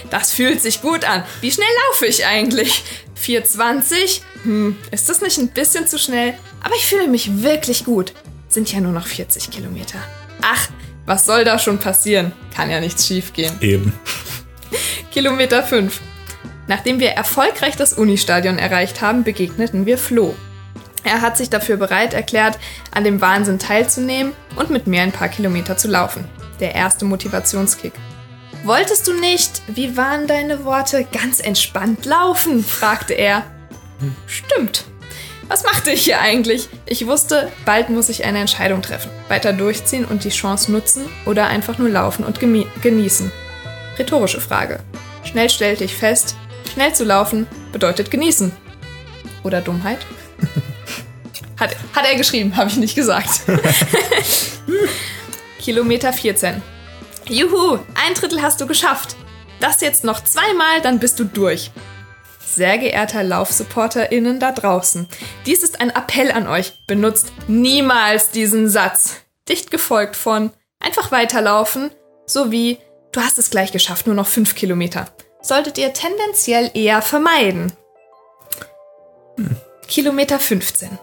Das 0.10 0.32
fühlt 0.32 0.62
sich 0.62 0.82
gut 0.82 1.06
an. 1.06 1.24
Wie 1.42 1.51
schnell 1.51 1.68
laufe 1.88 2.06
ich 2.06 2.25
eigentlich? 2.25 2.84
420? 3.16 4.22
Hm, 4.44 4.78
ist 4.92 5.10
das 5.10 5.22
nicht 5.22 5.38
ein 5.38 5.50
bisschen 5.50 5.88
zu 5.88 6.00
schnell? 6.00 6.34
Aber 6.63 6.75
ich 6.75 6.86
fühle 6.86 7.08
mich 7.08 7.44
wirklich 7.44 7.86
gut. 7.86 8.13
Sind 8.48 8.72
ja 8.72 8.80
nur 8.80 8.92
noch 8.92 9.08
40 9.08 9.51
Kilometer. 9.51 10.00
Ach, 10.42 10.70
was 11.06 11.25
soll 11.25 11.44
da 11.44 11.60
schon 11.60 11.80
passieren? 11.80 12.32
Kann 12.56 12.70
ja 12.70 12.80
nichts 12.80 13.08
schiefgehen. 13.08 13.56
Eben. 13.62 13.94
Kilometer 15.12 15.63
5. 15.63 16.00
Nachdem 16.68 17.00
wir 17.00 17.10
erfolgreich 17.10 17.75
das 17.75 17.94
Unistadion 17.94 18.60
erreicht 18.60 19.01
haben, 19.01 19.24
begegneten 19.24 19.86
wir 19.86 19.98
Flo. 19.98 20.36
Er 21.04 21.22
hat 21.22 21.38
sich 21.38 21.50
dafür 21.50 21.78
bereit 21.78 22.13
erklärt, 22.13 22.60
an 22.92 23.04
dem 23.04 23.22
Wahnsinn 23.22 23.58
teilzunehmen 23.58 24.34
und 24.56 24.70
mit 24.70 24.86
mir 24.86 25.01
ein 25.01 25.12
paar 25.12 25.30
Kilometer 25.30 25.78
zu 25.78 25.88
laufen. 25.88 26.28
Der 26.60 26.75
erste 26.75 27.06
Motivationskick. 27.06 27.94
Wolltest 28.63 29.08
du 29.08 29.13
nicht, 29.13 29.62
wie 29.68 29.96
waren 29.96 30.28
deine 30.28 30.66
Worte, 30.66 31.06
ganz 31.06 31.39
entspannt 31.39 32.06
laufen? 32.06 32.63
fragte 32.63 33.13
er. 33.13 33.44
Stimmt. 34.28 34.86
Was 35.48 35.63
machte 35.63 35.89
ich 35.92 36.04
hier 36.04 36.22
eigentlich? 36.22 36.70
Ich 36.86 37.08
wusste, 37.08 37.51
bald 37.66 37.89
muss 37.89 38.10
ich 38.10 38.24
eine 38.24 38.39
Entscheidung 38.39 38.82
treffen. 38.82 39.10
Weiter 39.30 39.51
durchziehen 39.51 40.06
und 40.06 40.24
die 40.24 40.30
Chance 40.30 40.72
nutzen 40.72 41.06
oder 41.25 41.48
einfach 41.48 41.80
nur 41.80 41.89
laufen 41.89 42.24
und 42.24 42.39
genießen. 42.39 43.32
Rhetorische 43.98 44.42
Frage. 44.42 44.80
Schnell 45.24 45.50
stellte 45.50 45.84
ich 45.86 45.96
fest, 45.96 46.36
schnell 46.72 46.94
zu 46.94 47.04
laufen 47.04 47.48
bedeutet 47.72 48.12
genießen. 48.12 48.51
Oder 49.44 49.62
Dummheit? 49.62 50.00
Hat, 51.60 51.75
hat 51.94 52.06
er 52.10 52.16
geschrieben, 52.16 52.56
habe 52.56 52.70
ich 52.70 52.78
nicht 52.78 52.96
gesagt. 52.96 53.42
Kilometer 55.60 56.13
14. 56.13 56.62
Juhu, 57.28 57.80
ein 57.94 58.13
Drittel 58.16 58.42
hast 58.42 58.62
du 58.62 58.66
geschafft. 58.66 59.16
Das 59.60 59.82
jetzt 59.82 60.04
noch 60.06 60.24
zweimal, 60.24 60.82
dann 60.82 61.00
bist 61.00 61.20
du 61.20 61.25
durch. 61.25 61.70
Sehr 62.44 62.78
geehrter 62.78 63.24
LaufsupporterInnen 63.24 64.39
da 64.39 64.51
draußen, 64.51 65.08
dies 65.46 65.62
ist 65.62 65.82
ein 65.82 65.92
Appell 65.92 66.32
an 66.32 66.48
euch. 66.48 66.74
Benutzt 66.88 67.32
niemals 67.48 68.32
diesen 68.32 68.70
Satz. 68.70 69.18
Dicht 69.48 69.70
gefolgt 69.70 70.16
von 70.16 70.51
einfach 70.80 71.12
weiterlaufen, 71.12 71.92
sowie 72.25 72.80
du 73.12 73.22
hast 73.22 73.38
es 73.38 73.51
gleich 73.51 73.72
geschafft, 73.72 74.08
nur 74.08 74.16
noch 74.16 74.28
5 74.28 74.56
Kilometer. 74.56 75.08
Solltet 75.42 75.78
ihr 75.78 75.94
tendenziell 75.94 76.72
eher 76.74 77.01
vermeiden. 77.01 77.74
Hm. 79.36 79.56
Kilometer 79.88 80.39
15. 80.39 80.98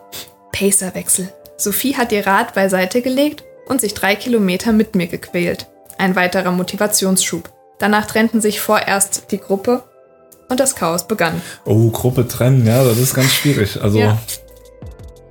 Pacerwechsel. 0.52 1.32
Sophie 1.56 1.96
hat 1.96 2.12
ihr 2.12 2.26
Rad 2.26 2.54
beiseite 2.54 3.02
gelegt 3.02 3.44
und 3.66 3.80
sich 3.80 3.94
drei 3.94 4.16
Kilometer 4.16 4.72
mit 4.72 4.94
mir 4.94 5.06
gequält. 5.06 5.66
Ein 5.98 6.16
weiterer 6.16 6.52
Motivationsschub. 6.52 7.50
Danach 7.78 8.06
trennten 8.06 8.40
sich 8.40 8.60
vorerst 8.60 9.30
die 9.30 9.38
Gruppe 9.38 9.82
und 10.48 10.60
das 10.60 10.76
Chaos 10.76 11.06
begann. 11.06 11.42
Oh, 11.64 11.90
Gruppe 11.90 12.26
trennen, 12.26 12.66
ja, 12.66 12.82
das 12.84 12.98
ist 12.98 13.14
ganz 13.14 13.32
schwierig. 13.32 13.80
Also. 13.80 13.98
Ja. 13.98 14.18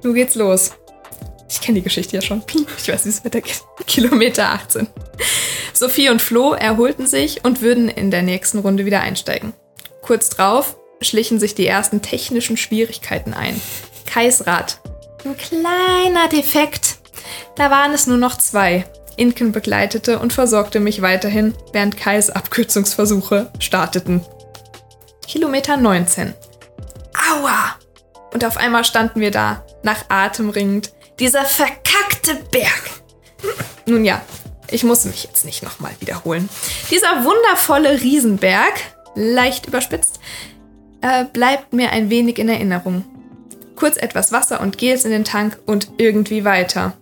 Nun 0.04 0.14
geht's 0.14 0.36
los. 0.36 0.72
Ich 1.50 1.62
kenne 1.62 1.80
die 1.80 1.84
Geschichte 1.84 2.16
ja 2.16 2.22
schon. 2.22 2.44
Ich 2.78 2.88
weiß, 2.88 3.06
wie 3.06 3.10
es 3.10 3.24
weitergeht. 3.24 3.62
Kilometer 3.88 4.50
18. 4.50 4.88
Sophie 5.74 6.10
und 6.10 6.22
Flo 6.22 6.54
erholten 6.54 7.08
sich 7.08 7.44
und 7.44 7.62
würden 7.62 7.90
in 7.90 8.12
der 8.12 8.22
nächsten 8.22 8.60
Runde 8.60 8.86
wieder 8.86 9.02
einsteigen. 9.02 9.54
Kurz 10.02 10.30
drauf 10.30 10.78
schlichen 11.02 11.40
sich 11.40 11.56
die 11.56 11.68
ersten 11.68 12.02
technischen 12.02 12.58
Schwierigkeiten 12.58 13.34
ein. 13.34 13.60
Kais 14.06 14.48
Rad. 14.48 14.80
Ein 15.24 15.36
kleiner 15.38 16.30
Defekt. 16.30 16.98
Da 17.56 17.72
waren 17.72 17.94
es 17.94 18.08
nur 18.08 18.18
noch 18.18 18.38
zwei. 18.38 18.86
Inken 19.18 19.52
begleitete 19.52 20.20
und 20.20 20.34
versorgte 20.34 20.80
mich 20.80 21.02
weiterhin, 21.02 21.54
während 21.72 21.98
Kais 21.98 22.30
Abkürzungsversuche 22.30 23.52
starteten. 23.60 24.22
Kilometer 25.28 25.78
19. 25.78 26.34
Aua! 27.32 27.76
Und 28.34 28.44
auf 28.44 28.58
einmal 28.58 28.84
standen 28.84 29.22
wir 29.22 29.32
da, 29.32 29.66
nach 29.84 30.06
Atem 30.10 30.50
ringend. 30.50 30.92
Dieser 31.20 31.46
verkackte 31.46 32.36
Berg. 32.52 32.90
Nun 33.86 34.04
ja, 34.04 34.22
ich 34.70 34.84
muss 34.84 35.06
mich 35.06 35.24
jetzt 35.24 35.46
nicht 35.46 35.64
nochmal 35.64 35.94
wiederholen. 36.00 36.50
Dieser 36.92 37.24
wundervolle 37.24 38.02
Riesenberg, 38.02 38.74
leicht 39.16 39.68
überspitzt, 39.68 40.20
äh, 41.02 41.26
bleibt 41.26 41.74
mir 41.74 41.92
ein 41.92 42.10
wenig 42.10 42.40
in 42.40 42.50
Erinnerung. 42.50 43.06
Kurz 43.76 43.98
etwas 43.98 44.32
Wasser 44.32 44.62
und 44.62 44.78
Gels 44.78 45.06
in 45.06 45.12
den 45.12 45.24
Tank 45.24 45.60
und 45.66 45.92
irgendwie 45.98 46.44
weiter. 46.44 46.94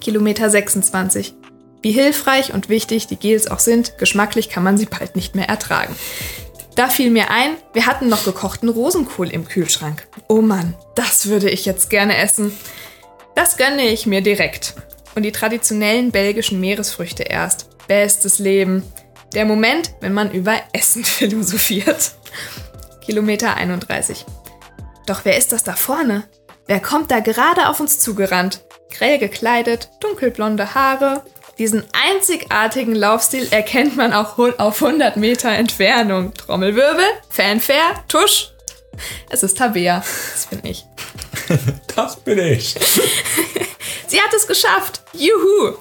Kilometer 0.00 0.48
26. 0.50 1.34
Wie 1.82 1.92
hilfreich 1.92 2.52
und 2.52 2.68
wichtig 2.68 3.06
die 3.06 3.16
Gels 3.16 3.50
auch 3.50 3.58
sind, 3.58 3.98
geschmacklich 3.98 4.50
kann 4.50 4.62
man 4.62 4.76
sie 4.76 4.86
bald 4.86 5.16
nicht 5.16 5.34
mehr 5.34 5.48
ertragen. 5.48 5.96
Da 6.76 6.88
fiel 6.88 7.10
mir 7.10 7.30
ein, 7.30 7.56
wir 7.72 7.86
hatten 7.86 8.08
noch 8.08 8.24
gekochten 8.24 8.68
Rosenkohl 8.68 9.30
im 9.30 9.46
Kühlschrank. 9.46 10.06
Oh 10.28 10.40
Mann, 10.40 10.74
das 10.94 11.26
würde 11.26 11.50
ich 11.50 11.64
jetzt 11.64 11.90
gerne 11.90 12.16
essen. 12.16 12.52
Das 13.34 13.56
gönne 13.56 13.88
ich 13.88 14.06
mir 14.06 14.20
direkt. 14.20 14.74
Und 15.14 15.24
die 15.24 15.32
traditionellen 15.32 16.12
belgischen 16.12 16.60
Meeresfrüchte 16.60 17.24
erst. 17.24 17.68
Bestes 17.88 18.38
Leben. 18.38 18.84
Der 19.34 19.44
Moment, 19.44 19.92
wenn 20.00 20.12
man 20.12 20.30
über 20.30 20.54
Essen 20.72 21.04
philosophiert. 21.04 22.12
Kilometer 23.04 23.54
31. 23.54 24.24
Doch 25.06 25.24
wer 25.24 25.36
ist 25.36 25.52
das 25.52 25.64
da 25.64 25.74
vorne? 25.74 26.24
Wer 26.66 26.80
kommt 26.80 27.10
da 27.10 27.20
gerade 27.20 27.68
auf 27.68 27.80
uns 27.80 27.98
zugerannt? 27.98 28.62
Grell 28.90 29.18
gekleidet, 29.18 29.88
dunkelblonde 30.00 30.74
Haare. 30.74 31.22
Diesen 31.58 31.84
einzigartigen 31.92 32.94
Laufstil 32.94 33.48
erkennt 33.50 33.96
man 33.96 34.12
auch 34.12 34.38
auf 34.38 34.82
100 34.82 35.16
Meter 35.16 35.50
Entfernung. 35.50 36.32
Trommelwirbel, 36.34 37.04
Fanfare, 37.28 37.94
Tusch. 38.08 38.52
Es 39.28 39.42
ist 39.42 39.58
Tabea. 39.58 40.02
Das 40.32 40.46
bin 40.46 40.60
ich. 40.64 40.84
das 41.96 42.16
bin 42.16 42.38
ich. 42.38 42.74
Sie 44.06 44.20
hat 44.20 44.32
es 44.34 44.46
geschafft. 44.46 45.02
Juhu. 45.12 45.76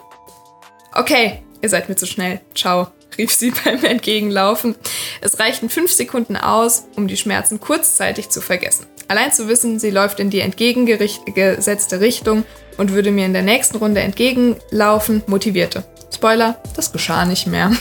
Okay, 0.93 1.43
ihr 1.61 1.69
seid 1.69 1.89
mir 1.89 1.95
zu 1.95 2.05
schnell. 2.05 2.41
Ciao 2.55 2.87
rief 3.19 3.33
sie 3.33 3.51
beim 3.63 3.83
Entgegenlaufen. 3.83 4.75
Es 5.21 5.37
reichten 5.37 5.69
fünf 5.69 5.91
Sekunden 5.91 6.35
aus, 6.35 6.85
um 6.95 7.07
die 7.07 7.17
Schmerzen 7.17 7.59
kurzzeitig 7.59 8.29
zu 8.29 8.41
vergessen. 8.41 8.87
Allein 9.09 9.31
zu 9.31 9.47
wissen, 9.47 9.79
sie 9.79 9.89
läuft 9.89 10.19
in 10.19 10.29
die 10.29 10.39
entgegengesetzte 10.39 11.99
Richtung 11.99 12.45
und 12.77 12.93
würde 12.93 13.09
mir 13.09 13.25
in 13.25 13.33
der 13.33 13.41
nächsten 13.41 13.77
Runde 13.77 14.01
entgegenlaufen, 14.01 15.23
motivierte. 15.25 15.83
Spoiler, 16.13 16.61
das 16.75 16.91
geschah 16.91 17.25
nicht 17.25 17.47
mehr. 17.47 17.71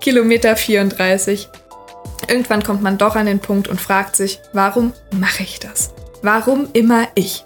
Kilometer 0.00 0.56
34. 0.56 1.48
Irgendwann 2.28 2.62
kommt 2.62 2.82
man 2.82 2.96
doch 2.96 3.14
an 3.14 3.26
den 3.26 3.40
Punkt 3.40 3.68
und 3.68 3.78
fragt 3.78 4.16
sich, 4.16 4.40
warum 4.54 4.94
mache 5.12 5.42
ich 5.42 5.60
das? 5.60 5.92
Warum 6.22 6.68
immer 6.72 7.06
ich? 7.14 7.44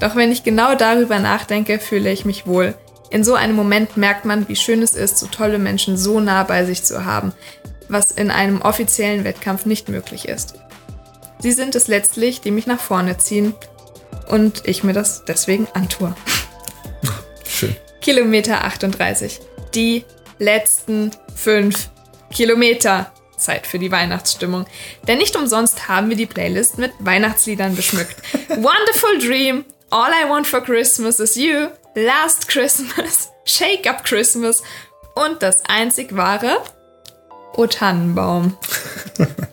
Doch 0.00 0.16
wenn 0.16 0.30
ich 0.30 0.44
genau 0.44 0.74
darüber 0.74 1.18
nachdenke, 1.18 1.78
fühle 1.78 2.12
ich 2.12 2.26
mich 2.26 2.46
wohl. 2.46 2.74
In 3.08 3.24
so 3.24 3.34
einem 3.34 3.56
Moment 3.56 3.96
merkt 3.96 4.26
man, 4.26 4.48
wie 4.48 4.56
schön 4.56 4.82
es 4.82 4.94
ist, 4.94 5.16
so 5.16 5.28
tolle 5.28 5.58
Menschen 5.58 5.96
so 5.96 6.20
nah 6.20 6.44
bei 6.44 6.66
sich 6.66 6.84
zu 6.84 7.06
haben, 7.06 7.32
was 7.88 8.10
in 8.10 8.30
einem 8.30 8.60
offiziellen 8.60 9.24
Wettkampf 9.24 9.64
nicht 9.64 9.88
möglich 9.88 10.28
ist. 10.28 10.59
Sie 11.40 11.52
sind 11.52 11.74
es 11.74 11.88
letztlich, 11.88 12.40
die 12.40 12.50
mich 12.50 12.66
nach 12.66 12.80
vorne 12.80 13.16
ziehen 13.18 13.54
und 14.28 14.66
ich 14.66 14.84
mir 14.84 14.92
das 14.92 15.24
deswegen 15.24 15.66
antue. 15.74 16.14
Schön. 17.48 17.76
Kilometer 18.00 18.64
38. 18.64 19.40
Die 19.74 20.04
letzten 20.38 21.10
fünf 21.34 21.90
Kilometer. 22.32 23.12
Zeit 23.36 23.66
für 23.66 23.78
die 23.78 23.90
Weihnachtsstimmung. 23.90 24.66
Denn 25.08 25.16
nicht 25.16 25.34
umsonst 25.34 25.88
haben 25.88 26.10
wir 26.10 26.16
die 26.16 26.26
Playlist 26.26 26.76
mit 26.76 26.92
Weihnachtsliedern 26.98 27.74
beschmückt. 27.74 28.16
Wonderful 28.50 29.18
Dream, 29.18 29.64
All 29.88 30.10
I 30.10 30.28
Want 30.28 30.46
for 30.46 30.60
Christmas 30.60 31.18
is 31.20 31.36
You, 31.36 31.68
Last 31.94 32.48
Christmas, 32.48 33.30
Shake 33.46 33.88
Up 33.88 34.04
Christmas 34.04 34.62
und 35.14 35.42
das 35.42 35.64
einzig 35.64 36.14
wahre 36.14 36.58
O 37.56 37.66
Tannenbaum. 37.66 38.58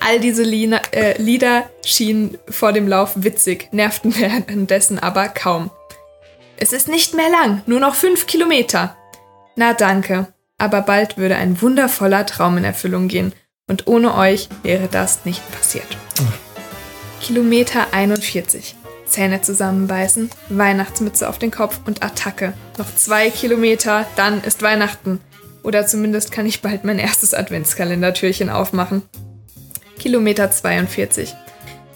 All 0.00 0.20
diese 0.20 0.42
Lieder, 0.42 0.80
äh, 0.92 1.20
Lieder 1.20 1.68
schienen 1.84 2.38
vor 2.48 2.72
dem 2.72 2.88
Lauf 2.88 3.12
witzig, 3.16 3.68
nervten 3.72 4.16
währenddessen 4.18 4.98
aber 4.98 5.28
kaum. 5.28 5.70
Es 6.56 6.72
ist 6.72 6.88
nicht 6.88 7.14
mehr 7.14 7.30
lang, 7.30 7.62
nur 7.66 7.80
noch 7.80 7.94
fünf 7.94 8.26
Kilometer. 8.26 8.96
Na 9.56 9.74
danke, 9.74 10.28
aber 10.58 10.82
bald 10.82 11.16
würde 11.16 11.36
ein 11.36 11.60
wundervoller 11.62 12.26
Traum 12.26 12.58
in 12.58 12.64
Erfüllung 12.64 13.08
gehen 13.08 13.32
und 13.68 13.86
ohne 13.86 14.16
euch 14.16 14.48
wäre 14.62 14.88
das 14.88 15.24
nicht 15.24 15.42
passiert. 15.52 15.86
Oh. 16.20 16.24
Kilometer 17.20 17.92
41. 17.92 18.76
Zähne 19.06 19.40
zusammenbeißen, 19.40 20.30
Weihnachtsmütze 20.48 21.28
auf 21.28 21.38
den 21.38 21.50
Kopf 21.50 21.80
und 21.86 22.02
Attacke. 22.02 22.52
Noch 22.76 22.94
zwei 22.94 23.30
Kilometer, 23.30 24.06
dann 24.16 24.42
ist 24.42 24.62
Weihnachten. 24.62 25.20
Oder 25.62 25.86
zumindest 25.86 26.30
kann 26.30 26.46
ich 26.46 26.62
bald 26.62 26.84
mein 26.84 26.98
erstes 26.98 27.34
Adventskalendertürchen 27.34 28.50
aufmachen. 28.50 29.02
Kilometer 29.98 30.50
42. 30.50 31.34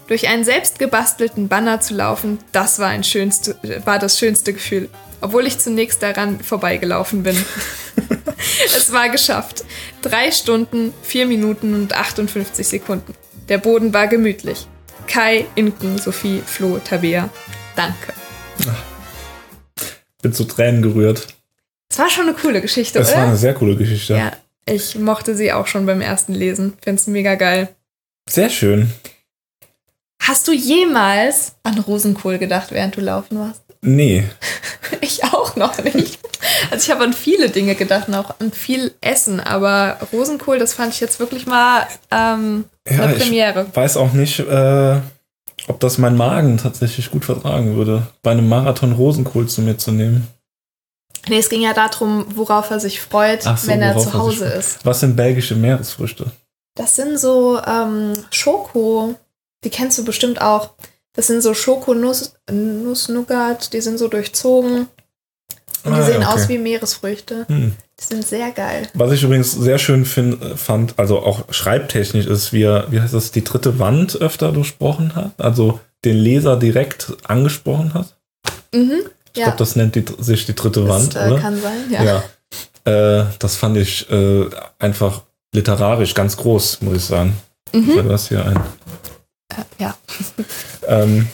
Durch 0.09 0.29
einen 0.29 0.45
selbst 0.45 0.79
gebastelten 0.79 1.49
Banner 1.49 1.81
zu 1.81 1.95
laufen, 1.95 2.39
das 2.53 2.79
war, 2.79 2.89
ein 2.89 3.05
schönste, 3.05 3.57
war 3.85 3.99
das 3.99 4.19
schönste 4.19 4.53
Gefühl. 4.53 4.89
Obwohl 5.21 5.47
ich 5.47 5.59
zunächst 5.59 6.03
daran 6.03 6.41
vorbeigelaufen 6.41 7.23
bin. 7.23 7.37
es 8.77 8.93
war 8.93 9.09
geschafft. 9.09 9.65
Drei 10.03 10.33
Stunden, 10.33 10.93
vier 11.03 11.27
Minuten 11.27 11.75
und 11.75 11.97
58 11.97 12.67
Sekunden. 12.67 13.15
Der 13.49 13.59
Boden 13.59 13.95
war 13.95 14.09
gemütlich. 14.09 14.67
Kai, 15.07 15.47
Inken, 15.55 15.99
Sophie, 15.99 16.43
Flo, 16.45 16.79
Tabea. 16.79 17.31
Danke. 17.77 18.13
Bin 20.21 20.33
zu 20.33 20.45
Tränen 20.45 20.83
gerührt. 20.83 21.29
Es 21.89 21.99
war 21.99 22.11
schon 22.11 22.29
eine 22.29 22.35
coole 22.35 22.61
Geschichte, 22.61 22.99
das 22.99 23.09
oder? 23.09 23.17
Es 23.17 23.21
war 23.21 23.29
eine 23.29 23.37
sehr 23.37 23.55
coole 23.55 23.77
Geschichte. 23.77 24.15
Ja, 24.15 24.33
ich 24.65 24.99
mochte 24.99 25.35
sie 25.35 25.53
auch 25.53 25.67
schon 25.67 25.87
beim 25.87 26.01
ersten 26.01 26.35
Lesen. 26.35 26.75
Find's 26.83 27.07
mega 27.07 27.35
geil. 27.35 27.69
Sehr 28.29 28.51
schön. 28.51 28.91
Hast 30.23 30.47
du 30.47 30.53
jemals 30.53 31.55
an 31.65 31.79
Rosenkohl 31.79 32.39
gedacht, 32.39 32.71
während 32.71 32.97
du 32.97 33.01
laufen 33.01 33.39
warst? 33.39 33.63
Nee. 33.83 34.25
ich 35.01 35.25
auch 35.25 35.57
noch 35.57 35.83
nicht. 35.83 36.19
Also 36.71 36.85
ich 36.85 36.91
habe 36.91 37.05
an 37.05 37.13
viele 37.13 37.51
Dinge 37.51 37.75
gedacht 37.75 38.09
und 38.09 38.15
auch 38.15 38.35
an 38.39 38.53
viel 38.53 38.95
Essen, 39.01 39.41
aber 39.41 39.99
Rosenkohl, 40.13 40.59
das 40.59 40.75
fand 40.75 40.95
ich 40.95 41.01
jetzt 41.01 41.19
wirklich 41.19 41.47
mal 41.47 41.87
ähm, 42.11 42.65
Ja, 42.89 43.03
eine 43.03 43.17
ich 43.17 43.23
Premiere. 43.23 43.67
weiß 43.75 43.97
auch 43.97 44.13
nicht, 44.13 44.39
äh, 44.39 45.01
ob 45.69 45.81
das 45.81 45.99
mein 45.99 46.17
Magen 46.17 46.59
tatsächlich 46.59 47.11
gut 47.11 47.25
vertragen 47.25 47.77
würde, 47.77 48.07
bei 48.23 48.31
einem 48.31 48.49
Marathon 48.49 48.93
Rosenkohl 48.93 49.49
zu 49.49 49.61
mir 49.63 49.77
zu 49.77 49.91
nehmen. 49.91 50.29
Nee, 51.29 51.39
es 51.39 51.49
ging 51.49 51.63
ja 51.63 51.73
darum, 51.73 52.27
worauf 52.35 52.71
er 52.71 52.81
sich 52.81 53.01
freut, 53.01 53.43
so, 53.43 53.51
wenn 53.67 53.81
er 53.83 53.97
zu 53.97 54.13
Hause 54.13 54.47
ist. 54.47 54.85
Was 54.85 55.01
sind 55.01 55.15
belgische 55.15 55.55
Meeresfrüchte? 55.55 56.33
Das 56.75 56.97
sind 56.97 57.19
so 57.19 57.61
ähm, 57.67 58.13
Schoko, 58.31 59.15
die 59.65 59.71
kennst 59.71 59.99
du 59.99 60.05
bestimmt 60.05 60.41
auch. 60.41 60.71
Das 61.15 61.27
sind 61.27 61.43
so 61.43 61.53
Schokonuss, 61.53 62.35
Nuss-Nougat, 62.51 63.73
die 63.75 63.81
sind 63.83 63.99
so 63.99 64.09
durchzogen. 64.09 64.89
Und 65.85 65.95
die 65.97 66.01
Ah, 66.01 66.03
sehen 66.05 66.23
ja, 66.23 66.29
okay. 66.31 66.41
aus 66.43 66.49
wie 66.49 66.59
Meeresfrüchte. 66.59 67.45
Hm. 67.49 67.75
Die 68.01 68.05
sind 68.05 68.27
sehr 68.27 68.51
geil. 68.53 68.89
Was 68.95 69.13
ich 69.13 69.23
übrigens 69.23 69.53
sehr 69.53 69.79
schön 69.79 70.05
find, 70.07 70.39
fand, 70.59 70.99
also 70.99 71.19
auch 71.19 71.53
schreibtechnisch, 71.53 72.27
ist, 72.27 72.53
wie, 72.53 72.63
er, 72.63 72.87
wie 72.91 73.01
heißt 73.01 73.13
das, 73.15 73.31
die 73.33 73.45
dritte 73.45 73.79
Wand 73.79 74.17
öfter 74.21 74.53
durchbrochen 74.53 75.15
hat, 75.15 75.33
also 75.39 75.81
den 76.05 76.17
Leser 76.17 76.57
direkt 76.57 77.13
angesprochen 77.25 77.95
hat. 77.95 78.17
Mhm. 78.75 79.03
Ich 79.35 79.39
Ja, 79.39 79.47
glaube, 79.47 79.59
das 79.59 79.77
nennt 79.77 79.95
die, 79.97 80.05
sich 80.19 80.47
die 80.47 80.55
dritte 80.55 80.89
Wand, 80.89 81.15
das 81.15 81.27
äh, 81.27 81.31
oder? 81.33 81.41
kann 81.41 81.61
sein. 81.61 81.85
Ja. 81.91 82.23
Ja. 82.85 83.21
Äh, 83.21 83.27
das 83.39 83.57
fand 83.57 83.77
ich 83.77 84.11
äh, 84.11 84.47
einfach 84.79 85.23
literarisch 85.55 86.15
ganz 86.15 86.37
groß, 86.37 86.81
muss 86.83 86.97
ich 86.97 87.05
sagen. 87.05 87.37
Mhm. 87.73 87.95
Du 87.95 88.13
hast 88.13 88.29
hier 88.29 88.45
ein. 88.45 88.57
Äh, 88.57 89.65
ja. 89.79 89.95
Ähm, 90.89 91.29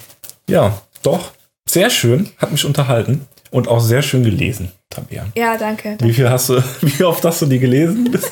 ja, 0.47 0.79
doch. 1.03 1.33
Sehr 1.67 1.89
schön, 1.89 2.29
hat 2.37 2.53
mich 2.53 2.67
unterhalten 2.67 3.27
und 3.51 3.67
auch 3.67 3.81
sehr 3.81 4.03
schön 4.03 4.25
gelesen, 4.25 4.71
Tabea. 4.91 5.27
ja, 5.35 5.57
danke. 5.57 5.97
Wie 6.01 6.13
viel 6.13 6.29
hast 6.29 6.51
du, 6.51 6.63
wie 6.83 7.03
oft 7.03 7.25
hast 7.25 7.43
du 7.43 7.47
die 7.47 7.59
gelesen? 7.59 8.19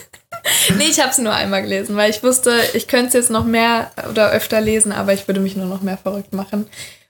Nee, 0.76 0.85
ich 0.90 1.00
habe 1.00 1.11
es 1.11 1.19
nur 1.19 1.33
einmal 1.33 1.62
gelesen, 1.62 1.97
weil 1.97 2.11
ich 2.11 2.23
wusste, 2.23 2.52
ich 2.75 2.87
könnte 2.87 3.09
es 3.09 3.12
jetzt 3.14 3.31
noch 3.31 3.45
mehr 3.45 3.90
oder 4.11 4.31
öfter 4.31 4.61
lesen, 4.61 4.93
aber 4.93 5.12
ich 5.12 5.26
würde 5.26 5.40
mich 5.40 5.57
nur 5.57 5.66
noch 5.66 5.81
mehr 5.81 5.97
verrückt 5.97 6.33
machen. 6.33 6.66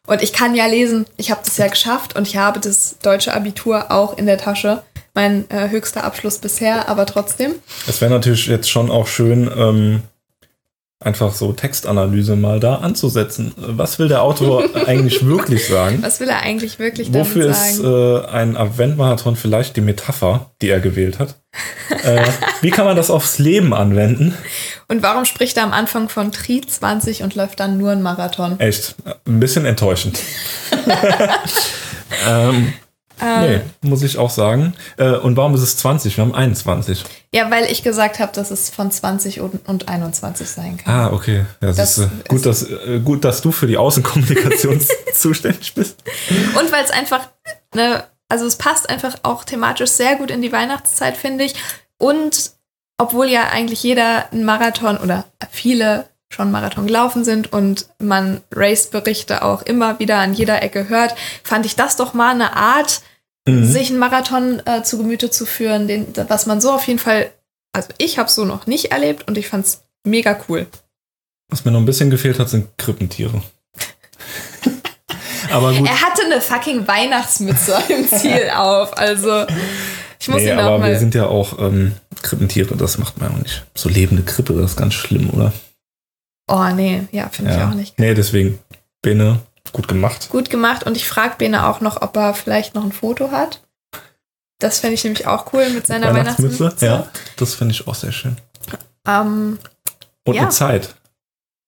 Und 0.07 0.23
ich 0.23 0.33
kann 0.33 0.55
ja 0.55 0.67
lesen. 0.67 1.05
Ich 1.17 1.31
habe 1.31 1.41
das 1.45 1.57
ja 1.59 1.67
geschafft 1.67 2.17
und 2.17 2.27
ich 2.27 2.37
habe 2.37 2.61
das 2.61 2.97
deutsche 3.03 3.35
Abitur 3.35 3.91
auch 3.91 4.17
in 4.17 4.27
der 4.27 4.39
Tasche. 4.39 4.83
Mein 5.17 5.51
äh, 5.51 5.71
höchster 5.71 6.05
Abschluss 6.05 6.39
bisher, 6.39 6.91
aber 6.91 7.07
trotzdem. 7.07 7.55
Es 7.89 8.03
wäre 8.03 8.11
natürlich 8.11 8.49
jetzt 8.49 8.69
schon 8.69 8.91
auch 8.91 9.07
schön, 9.07 9.51
ähm, 9.57 10.03
einfach 11.01 11.33
so 11.33 11.55
Textanalyse 11.55 12.37
mal 12.37 12.61
da 12.61 12.77
anzusetzen. 12.77 13.55
Was 13.57 13.99
will 13.99 14.09
der 14.09 14.21
Autor 14.21 14.65
eigentlich 14.87 15.25
wirklich 15.27 15.69
sagen? 15.69 16.03
Was 16.03 16.21
will 16.21 16.29
er 16.29 16.41
eigentlich 16.41 16.79
wirklich 16.79 17.15
Wofür 17.15 17.45
damit 17.45 17.57
ist 17.57 17.77
sagen? 17.77 18.25
äh, 18.25 18.27
ein 18.27 18.57
Adventmarathon 18.59 19.37
vielleicht 19.37 19.77
die 19.77 19.81
Metapher, 19.81 20.51
die 20.61 20.69
er 20.69 20.81
gewählt 20.81 21.19
hat? 21.19 21.37
äh, 22.03 22.23
wie 22.61 22.71
kann 22.71 22.85
man 22.85 22.97
das 22.97 23.11
aufs 23.11 23.39
Leben 23.39 23.73
anwenden? 23.73 24.35
Und 24.89 25.03
warum 25.03 25.25
spricht 25.25 25.57
er 25.57 25.65
am 25.65 25.73
Anfang 25.73 26.11
von 26.11 26.31
Tri 26.31 26.61
20 26.61 27.23
und 27.23 27.35
läuft 27.35 27.59
dann 27.59 27.79
nur 27.79 27.93
ein 27.93 28.03
Marathon? 28.03 28.61
Echt, 28.61 28.97
ein 29.27 29.41
bisschen 29.41 29.65
enttäuschend. 29.65 30.21
ähm, 32.29 32.75
nee, 33.21 33.61
muss 33.83 34.03
ich 34.03 34.19
auch 34.19 34.31
sagen. 34.31 34.75
Äh, 34.97 35.11
und 35.13 35.37
warum 35.37 35.55
ist 35.55 35.63
es 35.63 35.77
20? 35.79 36.17
Wir 36.17 36.25
haben 36.25 36.35
21. 36.35 37.05
Ja, 37.33 37.51
weil 37.51 37.65
ich 37.71 37.83
gesagt 37.83 38.19
habe, 38.19 38.33
dass 38.33 38.51
es 38.51 38.71
von 38.71 38.91
20 38.91 39.41
und, 39.41 39.69
und 39.69 39.89
21 39.89 40.49
sein 40.49 40.77
kann. 40.77 40.93
Ah, 40.95 41.13
okay. 41.13 41.45
Ja, 41.61 41.73
Das 41.73 41.97
siehste, 41.97 42.11
gut, 42.29 42.37
ist- 42.39 42.47
dass, 42.47 42.63
äh, 42.71 43.01
gut, 43.01 43.25
dass 43.25 43.41
du 43.43 43.53
für 43.53 43.67
die 43.67 43.77
Außenkommunikation 43.79 44.81
zuständig 45.15 45.75
bist. 45.75 45.99
Und 46.59 46.71
weil 46.73 46.85
es 46.85 46.91
einfach, 46.91 47.29
ne, 47.75 48.05
also 48.29 48.45
es 48.47 48.57
passt 48.57 48.89
einfach 48.91 49.15
auch 49.23 49.45
thematisch 49.45 49.91
sehr 49.91 50.17
gut 50.17 50.31
in 50.31 50.43
die 50.43 50.53
Weihnachtszeit, 50.53 51.17
finde 51.17 51.45
ich. 51.45 51.55
Und 51.99 52.53
obwohl 52.99 53.27
ja 53.29 53.49
eigentlich 53.51 53.83
jeder 53.83 54.31
einen 54.33 54.45
Marathon 54.45 54.97
oder 54.99 55.25
viele 55.51 56.09
schon 56.37 56.51
Marathon 56.53 56.87
gelaufen 56.87 57.25
sind 57.25 57.53
und 57.53 57.89
man 57.99 58.43
Race-Berichte 58.53 59.43
auch 59.43 59.63
immer 59.63 59.99
wieder 59.99 60.19
an 60.19 60.35
jeder 60.35 60.63
Ecke 60.63 60.89
hört, 60.89 61.15
fand 61.43 61.65
ich 61.67 61.75
das 61.77 61.97
doch 61.97 62.15
mal 62.15 62.31
eine 62.35 62.55
Art, 62.57 63.01
Mhm. 63.49 63.65
sich 63.65 63.91
einen 63.91 64.01
Marathon 64.01 64.61
äh, 64.67 64.83
zu 64.83 64.99
Gemüte 64.99 65.31
zu 65.31 65.47
führen, 65.47 65.87
den, 65.87 66.09
was 66.29 66.47
man 66.47 66.61
so 66.61 66.73
auf 66.73 66.85
jeden 66.89 66.99
Fall, 66.99 67.31
also 67.73 67.89
ich 67.99 68.19
habe 68.19 68.29
so 68.29 68.45
noch 68.45 68.67
nicht 68.67 68.91
erlebt 68.91 69.29
und 69.29 69.39
ich 69.39 69.47
fand 69.49 69.65
es 69.65 69.85
mega 70.05 70.37
cool. 70.49 70.67
Was 71.49 71.65
mir 71.65 71.71
noch 71.71 71.79
ein 71.79 71.87
bisschen 71.87 72.11
gefehlt 72.11 72.41
hat, 72.41 72.49
sind 72.51 72.77
Krippentiere. 72.77 73.41
Aber 75.53 75.73
gut. 75.73 75.87
Er 75.87 76.01
hatte 76.03 76.23
eine 76.25 76.41
fucking 76.41 76.89
Weihnachtsmütze 76.89 77.79
im 77.89 78.09
Ziel 78.09 78.51
auf, 78.55 78.97
also 78.99 79.47
ich 80.19 80.29
muss 80.29 80.43
Nee, 80.43 80.51
ihn 80.51 80.59
aber 80.59 80.79
mal. 80.79 80.91
wir 80.91 80.99
sind 80.99 81.15
ja 81.15 81.27
auch 81.27 81.59
ähm, 81.61 81.93
Krippentiere, 82.23 82.75
das 82.77 82.99
macht 82.99 83.21
man 83.21 83.33
auch 83.33 83.39
nicht. 83.39 83.65
So 83.77 83.89
lebende 83.89 84.25
Krippe, 84.25 84.55
das 84.55 84.73
ist 84.73 84.77
ganz 84.77 84.95
schlimm, 84.95 85.31
oder? 85.31 85.53
Oh 86.49 86.69
nee, 86.75 87.03
ja, 87.13 87.29
finde 87.29 87.55
ich 87.57 87.61
auch 87.63 87.75
nicht. 87.75 87.99
Nee, 87.99 88.15
deswegen, 88.15 88.59
Bene, 89.03 89.41
gut 89.73 89.89
gemacht. 89.89 90.29
Gut 90.31 90.49
gemacht 90.51 90.85
und 90.85 90.97
ich 90.97 91.09
frage 91.09 91.35
Bene 91.39 91.67
auch 91.67 91.81
noch, 91.81 92.03
ob 92.03 92.17
er 92.17 92.35
vielleicht 92.35 92.75
noch 92.75 92.85
ein 92.85 92.93
Foto 92.93 93.31
hat. 93.33 93.63
Das 94.59 94.79
fände 94.81 94.95
ich 94.95 95.05
nämlich 95.05 95.27
auch 95.27 95.53
cool 95.53 95.69
mit 95.71 95.87
seiner 95.87 96.15
Weihnachtsmütze. 96.15 96.87
Ja, 96.87 97.09
das 97.37 97.55
finde 97.55 97.73
ich 97.75 97.87
auch 97.87 97.95
sehr 97.95 98.13
schön. 98.13 98.37
Ähm, 99.07 99.59
Und 100.25 100.35
Ja. 100.35 100.43
eine 100.43 100.51
Zeit. 100.51 100.95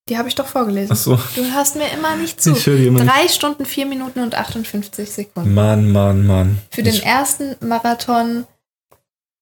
die 0.09 0.17
habe 0.17 0.27
ich 0.27 0.33
doch 0.35 0.47
vorgelesen. 0.47 0.91
Achso, 0.91 1.19
Du 1.35 1.43
hörst 1.53 1.75
mir 1.75 1.87
immer 1.93 2.15
nicht 2.15 2.41
zu. 2.41 2.53
ich 2.53 2.65
höre 2.65 2.79
immer 2.79 3.03
nicht. 3.03 3.13
Drei 3.13 3.27
Stunden, 3.27 3.65
vier 3.65 3.85
Minuten 3.85 4.21
und 4.21 4.33
58 4.33 5.07
Sekunden. 5.09 5.53
Mann, 5.53 5.91
Mann, 5.91 6.25
Mann. 6.25 6.57
Für 6.71 6.81
den 6.83 6.95
ich, 6.95 7.05
ersten 7.05 7.55
Marathon 7.59 8.47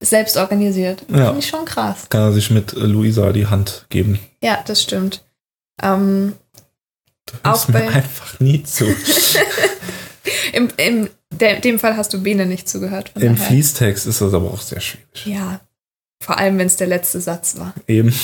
selbst 0.03 0.35
organisiert. 0.35 1.03
Ja. 1.07 1.27
Finde 1.27 1.39
ich 1.39 1.47
schon 1.47 1.63
krass. 1.65 2.07
kann 2.09 2.21
er 2.21 2.33
sich 2.33 2.51
mit 2.51 2.73
Luisa 2.73 3.31
die 3.31 3.47
Hand 3.47 3.85
geben. 3.89 4.19
Ja, 4.43 4.59
das 4.67 4.81
stimmt. 4.83 5.23
Ähm, 5.81 6.33
Du 7.25 7.33
Auch 7.43 7.49
hörst 7.51 7.69
mir 7.69 7.79
bei- 7.81 7.87
einfach 7.89 8.39
nie 8.39 8.63
zu. 8.63 8.85
Im, 10.53 10.69
im 10.77 11.09
der, 11.29 11.59
dem 11.59 11.77
Fall 11.77 11.97
hast 11.97 12.13
du 12.13 12.23
Bene 12.23 12.45
nicht 12.45 12.69
zugehört. 12.69 13.11
Im 13.15 13.35
daher. 13.35 13.35
Fließtext 13.47 14.07
ist 14.07 14.21
das 14.21 14.33
aber 14.33 14.49
auch 14.51 14.61
sehr 14.61 14.79
schwierig. 14.79 15.25
Ja. 15.25 15.59
Vor 16.23 16.37
allem, 16.37 16.57
wenn 16.57 16.67
es 16.67 16.77
der 16.77 16.87
letzte 16.87 17.19
Satz 17.21 17.57
war. 17.57 17.73
Eben. 17.87 18.13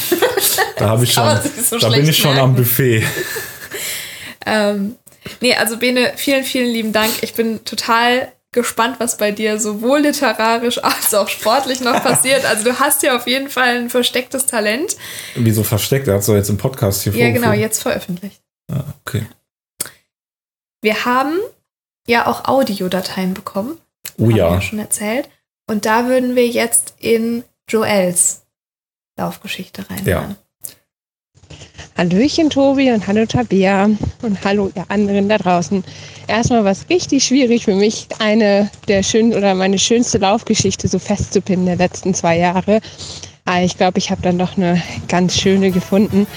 Da 0.77 0.89
habe 0.89 1.03
ich 1.05 1.13
schon, 1.13 1.39
so 1.63 1.77
da 1.77 1.89
bin 1.89 2.09
ich 2.09 2.17
schon 2.17 2.33
merken. 2.33 2.49
am 2.49 2.55
Buffet. 2.55 3.03
Ähm, 4.45 4.95
nee, 5.39 5.55
also 5.55 5.77
Bene, 5.77 6.11
vielen, 6.17 6.43
vielen 6.43 6.67
lieben 6.73 6.91
Dank. 6.91 7.11
Ich 7.21 7.33
bin 7.33 7.63
total 7.63 8.29
gespannt, 8.53 8.99
was 8.99 9.17
bei 9.17 9.31
dir 9.31 9.59
sowohl 9.59 9.99
literarisch 9.99 10.83
als 10.83 11.13
auch 11.13 11.27
sportlich 11.27 11.81
noch 11.81 12.01
passiert. 12.03 12.45
Also 12.45 12.63
du 12.63 12.79
hast 12.79 13.03
ja 13.03 13.15
auf 13.15 13.27
jeden 13.27 13.49
Fall 13.49 13.77
ein 13.77 13.89
verstecktes 13.89 14.45
Talent. 14.45 14.95
Wieso 15.35 15.63
versteckt? 15.63 16.07
Er 16.07 16.15
hat 16.15 16.21
es 16.21 16.27
doch 16.27 16.35
jetzt 16.35 16.49
im 16.49 16.57
Podcast 16.57 17.03
hier 17.03 17.13
Ja, 17.13 17.31
genau, 17.31 17.51
jetzt 17.51 17.81
veröffentlicht. 17.81 18.41
Ah, 18.71 18.83
okay. 19.05 19.25
Wir 20.81 21.05
haben 21.05 21.39
ja 22.07 22.27
auch 22.27 22.45
Audiodateien 22.45 23.33
bekommen. 23.33 23.77
Oh 24.17 24.23
haben 24.23 24.29
wir 24.29 24.37
ja. 24.37 24.53
ja 24.55 24.61
schon 24.61 24.79
erzählt. 24.79 25.29
Und 25.67 25.85
da 25.85 26.07
würden 26.07 26.35
wir 26.35 26.47
jetzt 26.47 26.95
in 26.99 27.43
Joels 27.69 28.41
Laufgeschichte 29.17 29.89
reinhören. 29.89 30.35
Hallöchen 32.03 32.49
Tobi 32.49 32.91
und 32.91 33.07
hallo 33.07 33.25
Tabea 33.25 33.85
und 33.85 34.43
hallo 34.43 34.69
ihr 34.75 34.83
anderen 34.89 35.29
da 35.29 35.37
draußen. 35.37 35.85
Erstmal 36.27 36.65
war 36.65 36.73
es 36.73 36.89
richtig 36.89 37.23
schwierig 37.23 37.63
für 37.63 37.75
mich, 37.75 38.07
eine 38.19 38.69
der 38.89 39.03
schönen 39.03 39.33
oder 39.33 39.55
meine 39.55 39.79
schönste 39.79 40.17
Laufgeschichte 40.17 40.89
so 40.89 40.99
festzupinnen 40.99 41.65
der 41.65 41.77
letzten 41.77 42.13
zwei 42.13 42.37
Jahre. 42.37 42.81
Aber 43.45 43.61
ich 43.61 43.77
glaube, 43.77 43.99
ich 43.99 44.11
habe 44.11 44.21
dann 44.21 44.37
doch 44.37 44.57
eine 44.57 44.83
ganz 45.07 45.39
schöne 45.39 45.71
gefunden. 45.71 46.27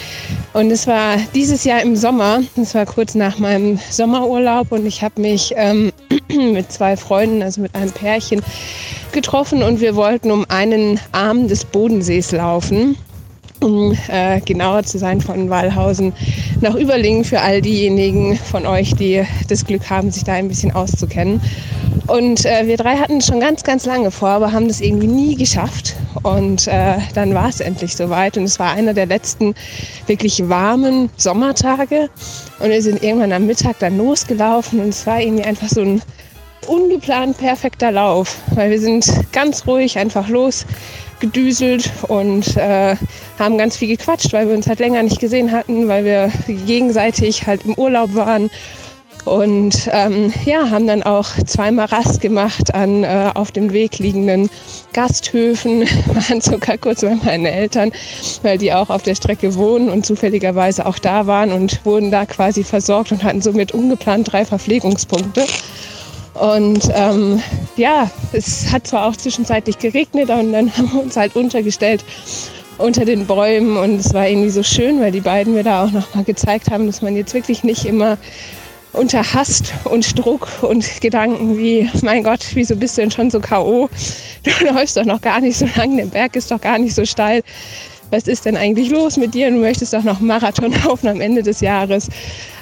Und 0.52 0.70
es 0.70 0.86
war 0.86 1.16
dieses 1.34 1.64
Jahr 1.64 1.82
im 1.82 1.96
Sommer, 1.96 2.42
es 2.54 2.76
war 2.76 2.86
kurz 2.86 3.16
nach 3.16 3.40
meinem 3.40 3.80
Sommerurlaub 3.90 4.70
und 4.70 4.86
ich 4.86 5.02
habe 5.02 5.20
mich 5.20 5.52
ähm, 5.56 5.90
mit 6.28 6.70
zwei 6.70 6.96
Freunden, 6.96 7.42
also 7.42 7.60
mit 7.60 7.74
einem 7.74 7.90
Pärchen, 7.90 8.40
getroffen 9.10 9.64
und 9.64 9.80
wir 9.80 9.96
wollten 9.96 10.30
um 10.30 10.46
einen 10.48 11.00
Arm 11.10 11.48
des 11.48 11.64
Bodensees 11.64 12.30
laufen 12.30 12.96
um 13.60 13.96
äh, 14.08 14.40
genauer 14.40 14.84
zu 14.84 14.98
sein, 14.98 15.20
von 15.20 15.50
Wallhausen 15.50 16.12
nach 16.60 16.74
Überlingen 16.74 17.24
für 17.24 17.40
all 17.40 17.60
diejenigen 17.60 18.36
von 18.36 18.66
euch, 18.66 18.94
die 18.94 19.24
das 19.48 19.64
Glück 19.64 19.88
haben, 19.90 20.10
sich 20.10 20.24
da 20.24 20.34
ein 20.34 20.48
bisschen 20.48 20.72
auszukennen. 20.72 21.40
Und 22.06 22.44
äh, 22.44 22.66
wir 22.66 22.76
drei 22.76 22.96
hatten 22.96 23.18
es 23.18 23.26
schon 23.26 23.40
ganz, 23.40 23.64
ganz 23.64 23.84
lange 23.84 24.10
vor, 24.10 24.28
aber 24.28 24.52
haben 24.52 24.68
das 24.68 24.80
irgendwie 24.80 25.08
nie 25.08 25.34
geschafft. 25.34 25.96
Und 26.22 26.68
äh, 26.68 26.98
dann 27.14 27.34
war 27.34 27.48
es 27.48 27.60
endlich 27.60 27.96
soweit. 27.96 28.36
Und 28.36 28.44
es 28.44 28.58
war 28.58 28.72
einer 28.72 28.94
der 28.94 29.06
letzten 29.06 29.54
wirklich 30.06 30.48
warmen 30.48 31.10
Sommertage. 31.16 32.08
Und 32.60 32.70
wir 32.70 32.82
sind 32.82 33.02
irgendwann 33.02 33.32
am 33.32 33.46
Mittag 33.46 33.80
dann 33.80 33.98
losgelaufen 33.98 34.80
und 34.80 34.90
es 34.90 35.06
war 35.06 35.20
irgendwie 35.20 35.44
einfach 35.44 35.68
so 35.68 35.80
ein 35.80 36.02
ungeplant 36.66 37.38
perfekter 37.38 37.92
Lauf, 37.92 38.38
weil 38.54 38.70
wir 38.70 38.80
sind 38.80 39.08
ganz 39.32 39.66
ruhig 39.66 39.98
einfach 39.98 40.28
losgedüselt 41.16 41.90
und 42.08 42.56
äh, 42.56 42.96
haben 43.38 43.58
ganz 43.58 43.76
viel 43.76 43.88
gequatscht, 43.88 44.32
weil 44.32 44.48
wir 44.48 44.54
uns 44.54 44.66
halt 44.66 44.80
länger 44.80 45.02
nicht 45.02 45.20
gesehen 45.20 45.52
hatten, 45.52 45.88
weil 45.88 46.04
wir 46.04 46.30
gegenseitig 46.46 47.46
halt 47.46 47.64
im 47.64 47.74
Urlaub 47.74 48.14
waren 48.14 48.50
Und 49.24 49.88
ähm, 49.90 50.32
ja, 50.44 50.70
haben 50.70 50.86
dann 50.86 51.02
auch 51.02 51.26
zweimal 51.46 51.86
Rast 51.86 52.20
gemacht 52.20 52.74
an 52.74 53.02
äh, 53.02 53.30
auf 53.34 53.50
dem 53.50 53.72
Weg 53.72 53.98
liegenden 53.98 54.48
Gasthöfen, 54.92 55.80
waren 56.06 56.40
sogar 56.40 56.78
kurz 56.78 57.00
bei 57.00 57.14
meinen 57.16 57.46
Eltern, 57.46 57.90
weil 58.42 58.56
die 58.56 58.72
auch 58.72 58.88
auf 58.88 59.02
der 59.02 59.16
Strecke 59.16 59.56
wohnen 59.56 59.90
und 59.90 60.06
zufälligerweise 60.06 60.86
auch 60.86 60.98
da 60.98 61.26
waren 61.26 61.52
und 61.52 61.84
wurden 61.84 62.12
da 62.12 62.24
quasi 62.24 62.62
versorgt 62.62 63.10
und 63.10 63.24
hatten 63.24 63.42
somit 63.42 63.72
ungeplant 63.72 64.30
drei 64.30 64.44
Verpflegungspunkte. 64.44 65.44
Und 66.40 66.90
ähm, 66.94 67.42
ja, 67.76 68.10
es 68.32 68.72
hat 68.72 68.86
zwar 68.86 69.06
auch 69.06 69.16
zwischenzeitlich 69.16 69.78
geregnet 69.78 70.30
und 70.30 70.52
dann 70.52 70.70
haben 70.76 70.92
wir 70.92 71.02
uns 71.02 71.16
halt 71.16 71.36
untergestellt 71.36 72.04
unter 72.78 73.04
den 73.04 73.26
Bäumen 73.26 73.76
und 73.78 74.00
es 74.00 74.12
war 74.12 74.28
irgendwie 74.28 74.50
so 74.50 74.62
schön, 74.62 75.00
weil 75.00 75.10
die 75.10 75.20
beiden 75.20 75.54
mir 75.54 75.64
da 75.64 75.84
auch 75.84 75.90
nochmal 75.90 76.24
gezeigt 76.24 76.70
haben, 76.70 76.86
dass 76.86 77.00
man 77.00 77.16
jetzt 77.16 77.32
wirklich 77.32 77.64
nicht 77.64 77.86
immer 77.86 78.18
unter 78.92 79.34
Hast 79.34 79.72
und 79.84 80.18
Druck 80.18 80.48
und 80.62 81.00
Gedanken 81.00 81.58
wie, 81.58 81.88
mein 82.02 82.22
Gott, 82.22 82.44
wieso 82.54 82.76
bist 82.76 82.96
du 82.96 83.02
denn 83.02 83.10
schon 83.10 83.30
so 83.30 83.40
K.O.? 83.40 83.88
Du 84.42 84.64
läufst 84.72 84.96
doch 84.96 85.04
noch 85.04 85.20
gar 85.20 85.40
nicht 85.40 85.58
so 85.58 85.66
lang, 85.76 85.96
der 85.96 86.06
Berg 86.06 86.36
ist 86.36 86.52
doch 86.52 86.60
gar 86.60 86.78
nicht 86.78 86.94
so 86.94 87.04
steil. 87.04 87.42
Was 88.10 88.28
ist 88.28 88.44
denn 88.44 88.56
eigentlich 88.56 88.90
los 88.90 89.16
mit 89.16 89.34
dir? 89.34 89.50
Du 89.50 89.56
möchtest 89.56 89.92
doch 89.92 90.04
noch 90.04 90.18
einen 90.18 90.28
Marathon 90.28 90.72
laufen 90.84 91.08
am 91.08 91.20
Ende 91.20 91.42
des 91.42 91.60
Jahres. 91.60 92.08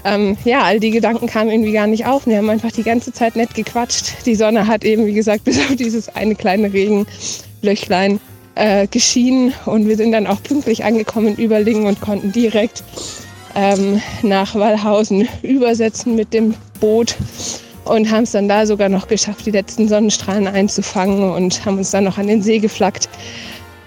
Ähm, 0.04 0.37
ja, 0.44 0.62
all 0.62 0.80
die 0.80 0.90
Gedanken 0.90 1.26
kamen 1.26 1.50
irgendwie 1.50 1.72
gar 1.72 1.87
nicht 1.87 2.07
auf. 2.07 2.26
Wir 2.26 2.38
haben 2.38 2.50
einfach 2.50 2.72
die 2.72 2.83
ganze 2.83 3.12
Zeit 3.12 3.37
nett 3.37 3.54
gequatscht. 3.54 4.26
Die 4.26 4.35
Sonne 4.35 4.66
hat 4.66 4.85
eben, 4.85 5.07
wie 5.07 5.14
gesagt, 5.14 5.44
bis 5.44 5.59
auf 5.59 5.76
dieses 5.76 6.09
eine 6.09 6.35
kleine 6.35 6.72
Regenlöchlein 6.72 8.20
äh, 8.54 8.87
geschienen 8.87 9.52
und 9.66 9.88
wir 9.88 9.96
sind 9.96 10.12
dann 10.12 10.26
auch 10.26 10.42
pünktlich 10.42 10.85
angekommen 10.85 11.28
in 11.28 11.44
Überlingen 11.44 11.87
und 11.87 12.00
konnten 12.00 12.33
direkt 12.33 12.85
ähm, 13.54 14.00
nach 14.22 14.54
Wallhausen 14.54 15.28
übersetzen 15.42 16.14
mit 16.14 16.33
dem 16.33 16.54
Boot 16.80 17.16
und 17.85 18.11
haben 18.11 18.24
es 18.24 18.33
dann 18.33 18.48
da 18.48 18.66
sogar 18.66 18.88
noch 18.88 19.09
geschafft, 19.09 19.46
die 19.46 19.50
letzten 19.50 19.88
Sonnenstrahlen 19.88 20.46
einzufangen 20.46 21.30
und 21.33 21.64
haben 21.64 21.78
uns 21.78 21.90
dann 21.90 22.04
noch 22.04 22.18
an 22.18 22.28
den 22.28 22.42
See 22.42 22.59
geflackt, 22.59 23.09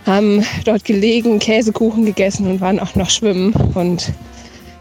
haben 0.07 0.43
dort 0.65 0.85
gelegen, 0.85 1.39
Käsekuchen 1.39 2.05
gegessen 2.05 2.47
und 2.47 2.61
waren 2.61 2.79
auch 2.79 2.95
noch 2.95 3.09
schwimmen 3.09 3.53
und 3.75 4.11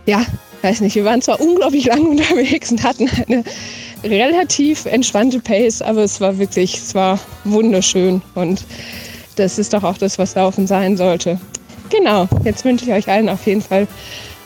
ja, 0.06 0.24
weiß 0.62 0.80
nicht, 0.80 0.94
wir 0.94 1.04
waren 1.04 1.20
zwar 1.20 1.40
unglaublich 1.40 1.86
lang 1.86 2.06
unterwegs 2.06 2.70
und 2.70 2.82
hatten 2.82 3.10
eine 3.28 3.44
relativ 4.04 4.86
entspannte 4.86 5.40
Pace, 5.40 5.82
aber 5.82 6.02
es 6.04 6.20
war 6.20 6.38
wirklich, 6.38 6.76
es 6.76 6.94
war 6.94 7.18
wunderschön 7.44 8.22
und 8.34 8.64
das 9.36 9.58
ist 9.58 9.74
doch 9.74 9.82
auch 9.82 9.98
das, 9.98 10.18
was 10.18 10.34
Laufen 10.34 10.66
sein 10.66 10.96
sollte. 10.96 11.38
Genau, 11.90 12.28
jetzt 12.44 12.64
wünsche 12.64 12.84
ich 12.84 12.92
euch 12.92 13.08
allen 13.08 13.28
auf 13.28 13.46
jeden 13.46 13.60
Fall 13.60 13.86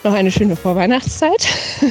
noch 0.02 0.12
eine 0.12 0.30
schöne 0.30 0.56
Vorweihnachtszeit 0.56 1.46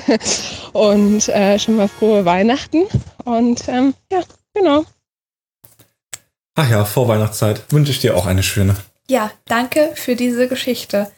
und 0.73 1.27
äh, 1.29 1.57
schon 1.59 1.75
mal 1.75 1.87
frohe 1.87 2.25
Weihnachten. 2.25 2.83
Und 3.23 3.67
ähm, 3.67 3.93
ja, 4.11 4.21
genau. 4.53 4.83
Ach 6.59 6.69
ja, 6.69 6.83
Vorweihnachtszeit 6.83 7.61
wünsche 7.69 7.93
ich 7.93 8.01
dir 8.01 8.17
auch 8.17 8.25
eine 8.25 8.43
schöne. 8.43 8.75
Ja, 9.09 9.31
danke 9.45 9.91
für 9.95 10.17
diese 10.17 10.49
Geschichte. 10.49 11.09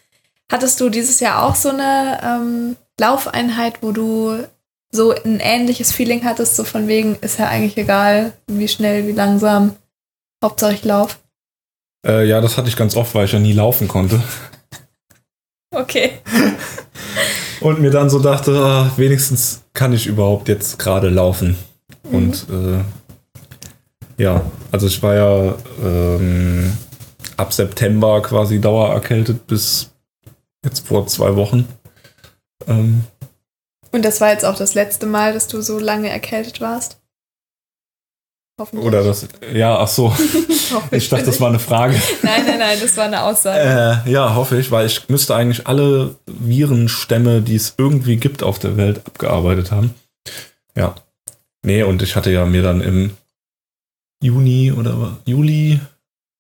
Hattest 0.52 0.80
du 0.80 0.90
dieses 0.90 1.20
Jahr 1.20 1.42
auch 1.42 1.56
so 1.56 1.70
eine 1.70 2.20
ähm, 2.24 2.76
Laufeinheit, 3.00 3.82
wo 3.82 3.92
du 3.92 4.44
so 4.92 5.16
ein 5.16 5.40
ähnliches 5.40 5.92
Feeling 5.92 6.26
hattest, 6.26 6.56
so 6.56 6.64
von 6.64 6.88
wegen, 6.88 7.16
ist 7.22 7.40
ja 7.40 7.48
eigentlich 7.48 7.76
egal, 7.76 8.34
wie 8.46 8.68
schnell, 8.68 9.08
wie 9.08 9.14
langsam, 9.14 9.76
Hauptsache 10.44 10.74
ich 10.74 10.84
lauf? 10.84 11.18
Äh, 12.06 12.28
ja, 12.28 12.40
das 12.40 12.56
hatte 12.56 12.70
ich 12.70 12.76
ganz 12.76 12.96
oft, 12.96 13.16
weil 13.16 13.26
ich 13.26 13.32
ja 13.32 13.40
nie 13.40 13.54
laufen 13.54 13.88
konnte. 13.88 14.22
Okay. 15.74 16.20
Und 17.62 17.80
mir 17.80 17.92
dann 17.92 18.10
so 18.10 18.20
dachte, 18.20 18.52
ah, 18.60 18.92
wenigstens 18.98 19.62
kann 19.72 19.94
ich 19.94 20.06
überhaupt 20.06 20.50
jetzt 20.50 20.78
gerade 20.80 21.08
laufen. 21.08 21.58
Mhm. 22.04 22.14
Und 22.14 22.46
äh, 22.50 22.84
ja, 24.22 24.42
also 24.72 24.86
ich 24.86 25.02
war 25.02 25.16
ja 25.16 25.56
ähm, 25.84 26.78
ab 27.38 27.52
September 27.54 28.22
quasi 28.22 28.62
dauererkältet 28.62 29.48
bis 29.48 29.90
jetzt 30.64 30.88
vor 30.88 31.08
zwei 31.08 31.36
Wochen. 31.36 31.68
Ähm, 32.68 33.04
Und 33.92 34.06
das 34.06 34.22
war 34.22 34.32
jetzt 34.32 34.46
auch 34.46 34.56
das 34.56 34.76
letzte 34.76 35.08
Mal, 35.08 35.34
dass 35.34 35.48
du 35.48 35.62
so 35.62 35.80
lange 35.80 36.10
erkältet 36.10 36.62
warst? 36.62 37.00
Hoffentlich. 38.60 38.86
Oder 38.86 39.04
das, 39.04 39.28
ja, 39.54 39.80
ach 39.80 39.88
so. 39.88 40.16
ich 40.92 41.10
dachte, 41.10 41.26
das 41.26 41.42
war 41.42 41.50
eine 41.50 41.58
Frage. 41.58 42.00
Nein, 42.22 42.46
nein, 42.46 42.60
nein, 42.60 42.78
das 42.80 42.96
war 42.98 43.06
eine 43.06 43.24
Aussage. 43.24 44.04
Äh, 44.06 44.12
ja, 44.12 44.36
hoffe 44.36 44.60
ich, 44.60 44.70
weil 44.70 44.86
ich 44.86 45.10
müsste 45.10 45.34
eigentlich 45.34 45.66
alle 45.66 46.16
Virenstämme, 46.28 47.42
die 47.42 47.56
es 47.56 47.74
irgendwie 47.80 48.18
gibt 48.18 48.44
auf 48.44 48.60
der 48.60 48.78
Welt, 48.78 49.02
abgearbeitet 49.08 49.72
haben. 49.72 49.96
Ja. 50.76 50.94
Nee, 51.64 51.82
und 51.82 52.04
ich 52.04 52.16
hatte 52.16 52.30
ja 52.30 52.46
mir 52.46 52.62
dann 52.62 52.82
im 52.82 53.18
Juni 54.22 54.72
oder 54.72 55.18
Juli 55.26 55.80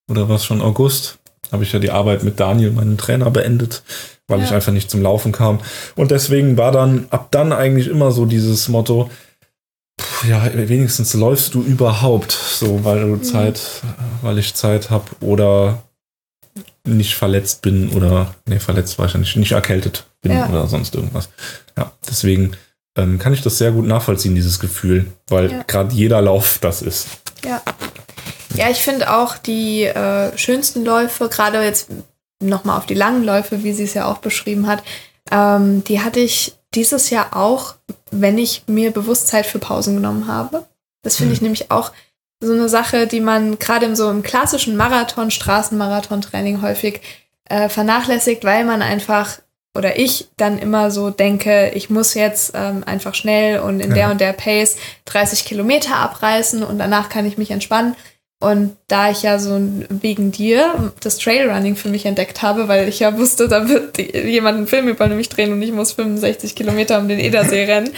oder 0.09 0.29
was 0.29 0.45
schon 0.45 0.61
August, 0.61 1.19
habe 1.51 1.63
ich 1.63 1.71
ja 1.71 1.79
die 1.79 1.91
Arbeit 1.91 2.23
mit 2.23 2.39
Daniel, 2.39 2.71
meinem 2.71 2.97
Trainer, 2.97 3.29
beendet, 3.31 3.83
weil 4.27 4.39
ja. 4.39 4.45
ich 4.45 4.51
einfach 4.53 4.71
nicht 4.71 4.89
zum 4.89 5.01
Laufen 5.01 5.31
kam. 5.31 5.59
Und 5.95 6.11
deswegen 6.11 6.57
war 6.57 6.71
dann 6.71 7.07
ab 7.09 7.27
dann 7.31 7.51
eigentlich 7.51 7.87
immer 7.87 8.11
so 8.11 8.25
dieses 8.25 8.69
Motto, 8.69 9.09
ja, 10.27 10.49
wenigstens 10.53 11.13
läufst 11.13 11.53
du 11.53 11.61
überhaupt 11.61 12.31
so, 12.31 12.83
weil 12.83 13.01
du 13.01 13.07
mhm. 13.07 13.23
Zeit, 13.23 13.61
weil 14.21 14.37
ich 14.37 14.53
Zeit 14.53 14.89
habe 14.89 15.05
oder 15.19 15.83
nicht 16.83 17.15
verletzt 17.15 17.61
bin 17.61 17.89
oder, 17.89 18.33
nee, 18.45 18.59
verletzt 18.59 18.97
war 18.97 19.05
ich 19.05 19.13
ja 19.13 19.19
nicht, 19.19 19.35
nicht 19.35 19.51
erkältet 19.51 20.05
bin 20.21 20.31
ja. 20.31 20.49
oder 20.49 20.67
sonst 20.67 20.95
irgendwas. 20.95 21.29
Ja, 21.77 21.91
deswegen 22.07 22.51
ähm, 22.97 23.19
kann 23.19 23.33
ich 23.33 23.41
das 23.41 23.57
sehr 23.57 23.71
gut 23.71 23.85
nachvollziehen, 23.85 24.35
dieses 24.35 24.59
Gefühl, 24.59 25.07
weil 25.27 25.51
ja. 25.51 25.63
gerade 25.63 25.93
jeder 25.93 26.21
Lauf 26.21 26.59
das 26.59 26.81
ist. 26.81 27.20
Ja. 27.45 27.61
Ja, 28.55 28.69
ich 28.69 28.79
finde 28.79 29.13
auch 29.13 29.37
die 29.37 29.83
äh, 29.83 30.37
schönsten 30.37 30.83
Läufe, 30.83 31.29
gerade 31.29 31.63
jetzt 31.63 31.89
nochmal 32.41 32.77
auf 32.77 32.85
die 32.85 32.95
langen 32.95 33.23
Läufe, 33.23 33.63
wie 33.63 33.73
sie 33.73 33.83
es 33.83 33.93
ja 33.93 34.05
auch 34.05 34.17
beschrieben 34.17 34.67
hat, 34.67 34.83
ähm, 35.31 35.83
die 35.83 36.01
hatte 36.01 36.19
ich 36.19 36.53
dieses 36.73 37.09
Jahr 37.09 37.35
auch, 37.35 37.75
wenn 38.11 38.37
ich 38.37 38.63
mir 38.67 38.91
bewusst 38.91 39.27
Zeit 39.27 39.45
für 39.45 39.59
Pausen 39.59 39.95
genommen 39.95 40.27
habe. 40.27 40.65
Das 41.01 41.17
finde 41.17 41.29
mhm. 41.29 41.33
ich 41.33 41.41
nämlich 41.41 41.71
auch 41.71 41.91
so 42.41 42.53
eine 42.53 42.69
Sache, 42.69 43.07
die 43.07 43.21
man 43.21 43.59
gerade 43.59 43.85
im 43.85 43.95
so 43.95 44.09
im 44.09 44.23
klassischen 44.23 44.75
Marathon, 44.75 45.31
Straßenmarathon-Training 45.31 46.61
häufig 46.61 47.01
äh, 47.45 47.69
vernachlässigt, 47.69 48.43
weil 48.43 48.65
man 48.65 48.81
einfach 48.81 49.39
oder 49.75 49.97
ich 49.97 50.27
dann 50.37 50.57
immer 50.57 50.91
so 50.91 51.09
denke, 51.09 51.71
ich 51.73 51.89
muss 51.89 52.13
jetzt 52.13 52.53
ähm, 52.55 52.83
einfach 52.85 53.15
schnell 53.15 53.59
und 53.59 53.79
in 53.79 53.89
ja. 53.89 53.95
der 53.95 54.11
und 54.11 54.21
der 54.21 54.33
Pace 54.33 54.75
30 55.05 55.45
Kilometer 55.45 55.95
abreißen 55.95 56.63
und 56.63 56.77
danach 56.77 57.09
kann 57.09 57.25
ich 57.25 57.37
mich 57.37 57.51
entspannen. 57.51 57.95
Und 58.41 58.75
da 58.87 59.11
ich 59.11 59.21
ja 59.21 59.37
so 59.37 59.61
wegen 59.89 60.31
dir 60.31 60.91
das 60.99 61.19
Trailrunning 61.19 61.75
für 61.75 61.89
mich 61.89 62.07
entdeckt 62.07 62.41
habe, 62.41 62.67
weil 62.67 62.89
ich 62.89 62.99
ja 62.99 63.15
wusste, 63.17 63.47
da 63.47 63.69
wird 63.69 63.99
jemand 63.99 64.57
einen 64.57 64.67
Film 64.67 64.87
über 64.87 65.07
mich 65.07 65.29
drehen 65.29 65.53
und 65.53 65.61
ich 65.61 65.71
muss 65.71 65.93
65 65.93 66.55
Kilometer 66.55 66.97
um 66.97 67.07
den 67.07 67.19
Edersee 67.19 67.65
rennen, 67.65 67.91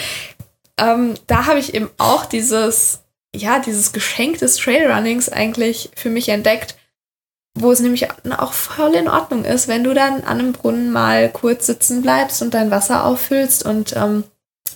ähm, 0.78 1.14
da 1.28 1.46
habe 1.46 1.60
ich 1.60 1.74
eben 1.74 1.90
auch 1.98 2.26
dieses, 2.26 3.04
ja, 3.34 3.60
dieses 3.60 3.94
Geschenk 3.94 4.40
des 4.40 4.58
Trailrunnings 4.58 5.30
eigentlich 5.30 5.92
für 5.96 6.10
mich 6.10 6.30
entdeckt, 6.30 6.76
wo 7.56 7.72
es 7.72 7.80
nämlich 7.80 8.08
auch 8.38 8.54
voll 8.54 8.96
in 8.96 9.08
Ordnung 9.08 9.46
ist, 9.46 9.68
wenn 9.68 9.84
du 9.84 9.94
dann 9.94 10.24
an 10.24 10.40
einem 10.40 10.54
Brunnen 10.54 10.92
mal 10.92 11.30
kurz 11.30 11.68
sitzen 11.68 12.02
bleibst 12.02 12.42
und 12.42 12.54
dein 12.54 12.72
Wasser 12.72 13.06
auffüllst 13.06 13.66
und 13.66 13.96
ähm, 13.96 14.24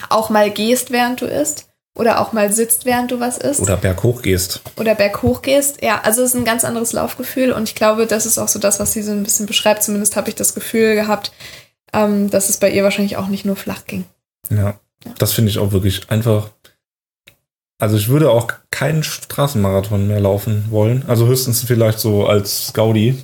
auch 0.09 0.29
mal 0.29 0.51
gehst, 0.51 0.91
während 0.91 1.21
du 1.21 1.25
isst. 1.25 1.65
Oder 1.95 2.21
auch 2.21 2.31
mal 2.31 2.51
sitzt, 2.51 2.85
während 2.85 3.09
du 3.09 3.19
was 3.19 3.39
isst. 3.39 3.59
Oder 3.59 3.75
berghoch 3.75 4.21
gehst. 4.21 4.61
Oder 4.77 4.93
berghoch 4.93 5.41
gehst. 5.41 5.81
Ja, 5.81 6.01
also 6.03 6.21
es 6.21 6.29
ist 6.29 6.35
ein 6.35 6.45
ganz 6.45 6.63
anderes 6.63 6.93
Laufgefühl 6.93 7.51
und 7.51 7.63
ich 7.63 7.73
glaube, 7.73 8.05
das 8.05 8.27
ist 8.27 8.37
auch 8.37 8.47
so 8.47 8.59
das, 8.59 8.79
was 8.79 8.93
sie 8.93 9.01
so 9.01 9.11
ein 9.11 9.23
bisschen 9.23 9.47
beschreibt. 9.47 9.81
Zumindest 9.81 10.15
habe 10.15 10.29
ich 10.29 10.35
das 10.35 10.53
Gefühl 10.53 10.93
gehabt, 10.93 11.31
ähm, 11.93 12.29
dass 12.29 12.49
es 12.49 12.57
bei 12.57 12.69
ihr 12.69 12.83
wahrscheinlich 12.83 13.17
auch 13.17 13.27
nicht 13.27 13.45
nur 13.45 13.55
flach 13.55 13.85
ging. 13.87 14.05
Ja, 14.51 14.79
ja. 15.05 15.13
das 15.17 15.33
finde 15.33 15.49
ich 15.49 15.57
auch 15.57 15.71
wirklich 15.71 16.11
einfach. 16.11 16.51
Also 17.79 17.97
ich 17.97 18.07
würde 18.09 18.31
auch 18.31 18.47
keinen 18.71 19.03
Straßenmarathon 19.03 20.07
mehr 20.07 20.19
laufen 20.19 20.65
wollen. 20.69 21.03
Also 21.07 21.27
höchstens 21.27 21.63
vielleicht 21.63 21.99
so 21.99 22.25
als 22.25 22.73
Gaudi, 22.73 23.23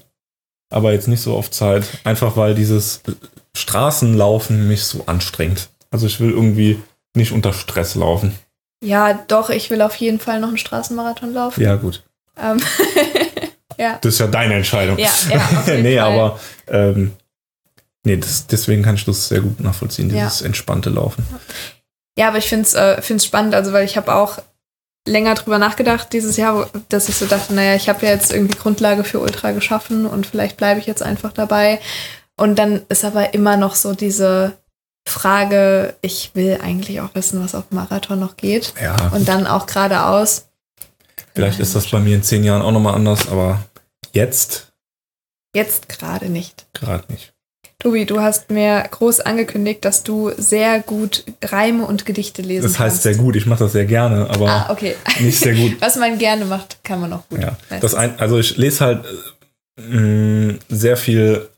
aber 0.70 0.94
jetzt 0.94 1.08
nicht 1.08 1.22
so 1.22 1.36
auf 1.36 1.50
Zeit. 1.50 1.86
Einfach 2.04 2.38
weil 2.38 2.54
dieses 2.54 3.02
Straßenlaufen 3.56 4.68
mich 4.68 4.84
so 4.84 5.06
anstrengt. 5.08 5.70
Also 5.90 6.06
ich 6.08 6.20
will 6.20 6.32
irgendwie 6.32 6.80
nicht 7.16 7.32
unter 7.32 7.54
Stress 7.54 7.96
laufen. 7.96 8.34
Ja, 8.84 9.14
doch, 9.28 9.50
ich 9.50 9.70
will 9.70 9.82
auf 9.82 9.96
jeden 9.96 10.20
Fall 10.20 10.40
noch 10.40 10.50
einen 10.50 10.58
Straßenmarathon 10.58 11.34
laufen. 11.34 11.62
Ja, 11.62 11.76
gut. 11.76 12.04
Ähm, 12.38 12.58
ja. 13.78 13.98
Das 14.02 14.16
ist 14.16 14.20
ja 14.20 14.28
deine 14.28 14.56
Entscheidung. 14.56 14.98
Ja, 14.98 15.12
ja 15.30 15.64
nee, 15.78 15.98
Fall. 15.98 16.12
aber 16.12 16.40
ähm, 16.68 17.14
nee, 18.04 18.18
das, 18.18 18.46
deswegen 18.48 18.84
kann 18.84 18.96
ich 18.96 19.06
das 19.06 19.30
sehr 19.30 19.42
gut 19.42 19.60
nachvollziehen, 19.60 20.10
dieses 20.10 20.42
ja. 20.42 20.48
entspannte 20.48 20.90
Laufen. 20.90 21.26
Ja, 22.18 22.28
aber 22.28 22.38
ich 22.38 22.48
finde 22.48 22.66
es 22.66 22.74
äh, 22.76 23.20
spannend, 23.20 23.56
also 23.56 23.74
weil 23.74 23.86
ich 23.86 23.98
habe 23.98 24.14
auch 24.14 24.40
länger 25.08 25.36
drüber 25.36 25.58
nachgedacht 25.58 26.14
dieses 26.14 26.38
Jahr, 26.38 26.70
dass 26.90 27.10
ich 27.10 27.16
so 27.16 27.26
dachte, 27.26 27.54
naja, 27.54 27.76
ich 27.76 27.90
habe 27.90 28.06
ja 28.06 28.12
jetzt 28.12 28.32
irgendwie 28.32 28.58
Grundlage 28.58 29.04
für 29.04 29.20
Ultra 29.20 29.52
geschaffen 29.52 30.06
und 30.06 30.26
vielleicht 30.26 30.58
bleibe 30.58 30.80
ich 30.80 30.86
jetzt 30.86 31.04
einfach 31.04 31.34
dabei. 31.34 31.80
Und 32.38 32.58
dann 32.58 32.82
ist 32.90 33.04
aber 33.04 33.34
immer 33.34 33.58
noch 33.58 33.76
so 33.76 33.94
diese 33.94 34.54
Frage, 35.08 35.96
ich 36.02 36.32
will 36.34 36.60
eigentlich 36.64 37.02
auch 37.02 37.14
wissen, 37.16 37.44
was 37.44 37.54
auf 37.56 37.68
dem 37.70 37.76
Marathon 37.76 38.20
noch 38.20 38.38
geht. 38.38 38.74
Ja, 38.82 38.96
Und 39.14 39.28
dann 39.28 39.46
auch 39.46 39.66
geradeaus. 39.66 40.46
vielleicht 41.36 41.60
ist 41.60 41.76
das 41.76 41.90
bei 41.90 42.00
mir 42.00 42.16
in 42.16 42.24
zehn 42.24 42.44
Jahren 42.44 42.62
auch 42.62 42.72
nochmal 42.72 42.96
anders, 42.96 43.28
aber 43.28 43.64
jetzt 44.14 44.72
Jetzt 45.56 45.90
gerade 45.90 46.30
nicht. 46.30 46.66
gerade 46.74 47.12
nicht. 47.12 47.33
Tobi, 47.84 48.06
du 48.06 48.22
hast 48.22 48.50
mir 48.50 48.84
groß 48.90 49.20
angekündigt, 49.20 49.84
dass 49.84 50.04
du 50.04 50.32
sehr 50.38 50.80
gut 50.80 51.26
Reime 51.44 51.86
und 51.86 52.06
Gedichte 52.06 52.42
lesen 52.42 52.64
Das 52.64 52.80
heißt 52.80 52.80
kannst. 52.80 53.04
sehr 53.04 53.16
gut, 53.16 53.36
ich 53.36 53.46
mache 53.46 53.66
das 53.66 53.74
sehr 53.74 53.86
gerne, 53.86 54.30
aber 54.30 54.50
Ah, 54.50 54.70
okay. 54.72 54.96
nicht 55.20 55.38
sehr 55.38 55.54
gut. 55.54 55.76
Was 55.82 55.98
man 55.98 56.18
gerne 56.18 56.46
macht, 56.46 56.78
kann 56.84 57.02
man 57.02 57.12
auch 57.12 57.28
gut. 57.30 57.42
Ja, 57.42 57.58
das 57.82 57.94
ein, 57.94 58.18
also 58.20 58.40
ich 58.40 58.56
lese 58.58 58.86
halt 58.86 59.06
äh, 59.78 59.82
mh, 59.82 60.60
sehr 60.70 60.96
viel 60.98 61.50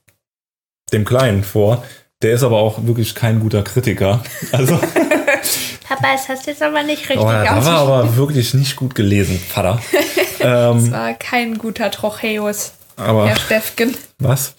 dem 0.92 1.06
Kleinen 1.06 1.44
vor. 1.44 1.84
Der 2.24 2.34
ist 2.34 2.44
aber 2.44 2.58
auch 2.58 2.86
wirklich 2.86 3.14
kein 3.14 3.40
guter 3.40 3.62
Kritiker. 3.64 4.24
Also, 4.52 4.78
Papa, 5.88 6.14
das 6.14 6.28
hast 6.28 6.48
du 6.48 6.52
jetzt 6.52 6.64
aber 6.64 6.82
nicht 6.82 7.02
richtig 7.08 7.20
oh, 7.24 7.32
ja, 7.32 7.44
da 7.44 7.64
war 7.64 7.78
aber 7.82 8.16
wirklich 8.18 8.56
nicht 8.56 8.76
gut 8.76 8.96
gelesen, 8.96 9.40
Vater. 9.40 9.80
Das 10.40 10.84
ähm, 10.84 10.92
war 10.92 11.14
kein 11.14 11.60
guter 11.60 11.92
Trocheus, 11.92 12.72
aber 12.96 13.28
Herr 13.28 13.36
Steffgen. 13.36 13.96
was? 14.18 14.56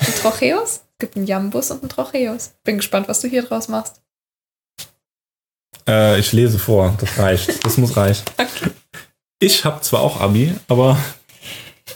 Ein 0.00 0.14
Trocheus? 0.22 0.80
Es 1.00 1.06
gibt 1.08 1.16
einen 1.16 1.26
Jambus 1.26 1.70
und 1.70 1.80
einen 1.80 1.88
Trocheus. 1.88 2.50
Bin 2.62 2.76
gespannt, 2.76 3.08
was 3.08 3.20
du 3.20 3.28
hier 3.28 3.42
draus 3.42 3.68
machst. 3.68 4.02
Äh, 5.88 6.20
ich 6.20 6.34
lese 6.34 6.58
vor, 6.58 6.94
das 7.00 7.18
reicht. 7.18 7.64
Das 7.64 7.78
muss 7.78 7.96
reichen. 7.96 8.22
Ich 9.42 9.64
habe 9.64 9.80
zwar 9.80 10.02
auch 10.02 10.20
Abi, 10.20 10.54
aber 10.68 10.98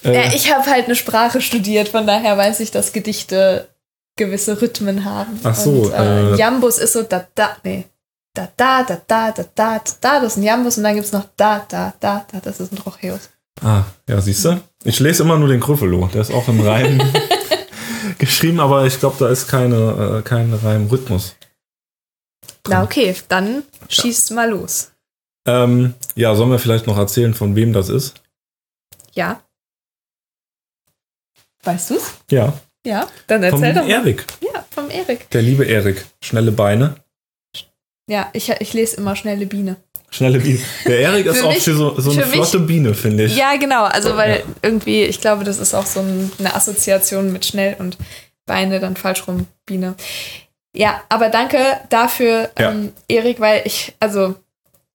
äh, 0.02 0.14
Ja, 0.14 0.32
ich 0.32 0.50
habe 0.50 0.64
halt 0.64 0.86
eine 0.86 0.96
Sprache 0.96 1.42
studiert, 1.42 1.88
von 1.90 2.06
daher 2.06 2.38
weiß 2.38 2.60
ich, 2.60 2.70
dass 2.70 2.94
Gedichte 2.94 3.68
gewisse 4.16 4.62
Rhythmen 4.62 5.04
haben. 5.04 5.38
Ach 5.42 5.54
so, 5.54 5.70
Und, 5.70 5.92
äh, 5.92 6.32
äh, 6.32 6.36
Jambus 6.36 6.78
ist 6.78 6.94
so 6.94 7.02
da 7.02 7.26
da, 7.34 7.58
nee. 7.62 7.84
Da 8.32 8.48
da, 8.56 8.82
da 8.84 8.98
da, 9.06 9.30
da 9.32 9.42
da, 9.54 9.78
da 9.78 9.84
da, 10.00 10.20
das 10.20 10.32
ist 10.32 10.38
ein 10.38 10.42
Jambus 10.44 10.78
und 10.78 10.84
dann 10.84 10.94
gibt 10.94 11.04
es 11.04 11.12
noch 11.12 11.26
da, 11.36 11.66
da, 11.68 11.92
da, 12.00 12.24
da, 12.32 12.40
das 12.40 12.60
ist 12.60 12.72
ein 12.72 12.76
Trocheus. 12.76 13.28
ah, 13.62 13.82
ja, 14.08 14.18
siehst 14.22 14.46
du? 14.46 14.58
Ich 14.84 15.00
lese 15.00 15.22
immer 15.22 15.36
nur 15.36 15.48
den 15.48 15.60
Gryffalo. 15.60 16.08
Der 16.14 16.22
ist 16.22 16.32
auch 16.32 16.48
im 16.48 16.62
Reim 16.62 16.98
geschrieben, 18.24 18.60
aber 18.60 18.86
ich 18.86 18.98
glaube, 18.98 19.16
da 19.18 19.28
ist 19.28 19.48
keine, 19.48 20.18
äh, 20.18 20.22
kein 20.22 20.52
Reimrhythmus. 20.52 21.36
Na 22.68 22.82
okay, 22.82 23.14
dann 23.28 23.62
schießt 23.88 24.30
mal 24.32 24.50
los. 24.50 24.90
Ähm, 25.46 25.94
ja, 26.14 26.34
sollen 26.34 26.50
wir 26.50 26.58
vielleicht 26.58 26.86
noch 26.86 26.96
erzählen, 26.96 27.34
von 27.34 27.54
wem 27.56 27.72
das 27.72 27.88
ist? 27.90 28.14
Ja? 29.12 29.42
Weißt 31.62 31.90
du's? 31.90 32.14
Ja, 32.30 32.58
Ja, 32.86 33.08
dann 33.26 33.42
vom 33.50 33.62
erzähl 33.62 33.74
doch 33.74 33.82
mal. 33.86 33.90
Erik. 33.90 34.26
Ja, 34.40 34.64
vom 34.70 34.90
Erik. 34.90 35.28
Der 35.30 35.42
liebe 35.42 35.64
Erik. 35.64 36.04
Schnelle 36.22 36.52
Beine, 36.52 36.96
Ja, 38.08 38.30
ich, 38.32 38.48
ich 38.50 38.72
lese 38.72 38.96
immer 38.96 39.16
schnelle 39.16 39.46
Biene. 39.46 39.76
Schnelle 40.14 40.38
Biene. 40.38 40.60
Der 40.86 41.00
Erik 41.00 41.26
ist 41.26 41.42
auch 41.42 41.52
mich- 41.52 41.62
für 41.64 41.74
so, 41.74 42.00
so 42.00 42.10
eine 42.12 42.22
für 42.22 42.26
mich- 42.28 42.36
flotte 42.36 42.60
Biene, 42.60 42.94
finde 42.94 43.24
ich. 43.24 43.36
Ja, 43.36 43.56
genau. 43.56 43.84
Also, 43.84 44.16
weil 44.16 44.38
Ja. 44.38 44.42
irgendwie, 44.62 45.02
ich 45.04 45.20
glaube, 45.20 45.44
das 45.44 45.58
ist 45.58 45.74
auch 45.74 45.86
so 45.86 46.00
ein, 46.00 46.30
eine 46.38 46.54
Assoziation 46.54 47.32
mit 47.32 47.44
schnell 47.44 47.76
und 47.78 47.96
Beine 48.46 48.78
dann 48.80 48.96
falsch 48.96 49.26
rum, 49.26 49.46
Biene. 49.66 49.94
Ja, 50.76 51.02
aber 51.08 51.28
danke 51.30 51.58
dafür, 51.88 52.50
Ja. 52.58 52.70
ähm, 52.70 52.92
Erik, 53.08 53.40
weil 53.40 53.62
ich, 53.64 53.94
also, 54.00 54.34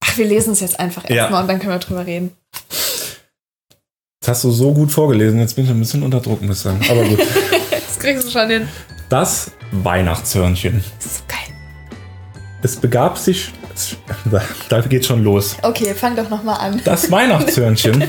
ach, 0.01 0.17
wir 0.17 0.25
lesen 0.25 0.53
es 0.53 0.60
jetzt 0.60 0.79
einfach 0.79 1.10
Ja. 1.10 1.15
erstmal 1.15 1.41
und 1.43 1.47
dann 1.47 1.60
können 1.60 1.71
wir 1.73 1.79
drüber 1.79 2.05
reden. 2.05 2.32
Das 4.21 4.29
hast 4.29 4.43
du 4.43 4.51
so 4.51 4.73
gut 4.73 4.91
vorgelesen, 4.91 5.39
jetzt 5.39 5.55
bin 5.55 5.65
ich 5.65 5.71
ein 5.71 5.79
bisschen 5.79 6.03
unter 6.03 6.19
Druck, 6.19 6.41
muss 6.41 6.58
ich 6.58 6.62
sagen. 6.63 6.79
Aber 6.89 7.03
gut. 7.03 7.19
Das 7.71 7.97
kriegst 7.99 8.27
du 8.27 8.32
schon 8.32 8.49
hin. 8.49 8.69
Das 9.10 9.51
Weihnachtshörnchen. 9.71 10.84
Das 10.97 11.05
ist 11.05 11.17
so 11.17 11.23
geil. 11.27 11.38
Es 12.62 12.76
begab 12.76 13.17
sich. 13.17 13.52
Da, 14.30 14.41
da 14.67 14.82
geht 14.82 15.06
schon 15.06 15.24
los. 15.24 15.56
Okay, 15.62 15.93
fang 15.93 16.13
doch 16.17 16.30
nochmal 16.30 16.60
an. 16.60 16.82
Das 16.84 17.10
Weihnachtshörnchen. 17.10 18.04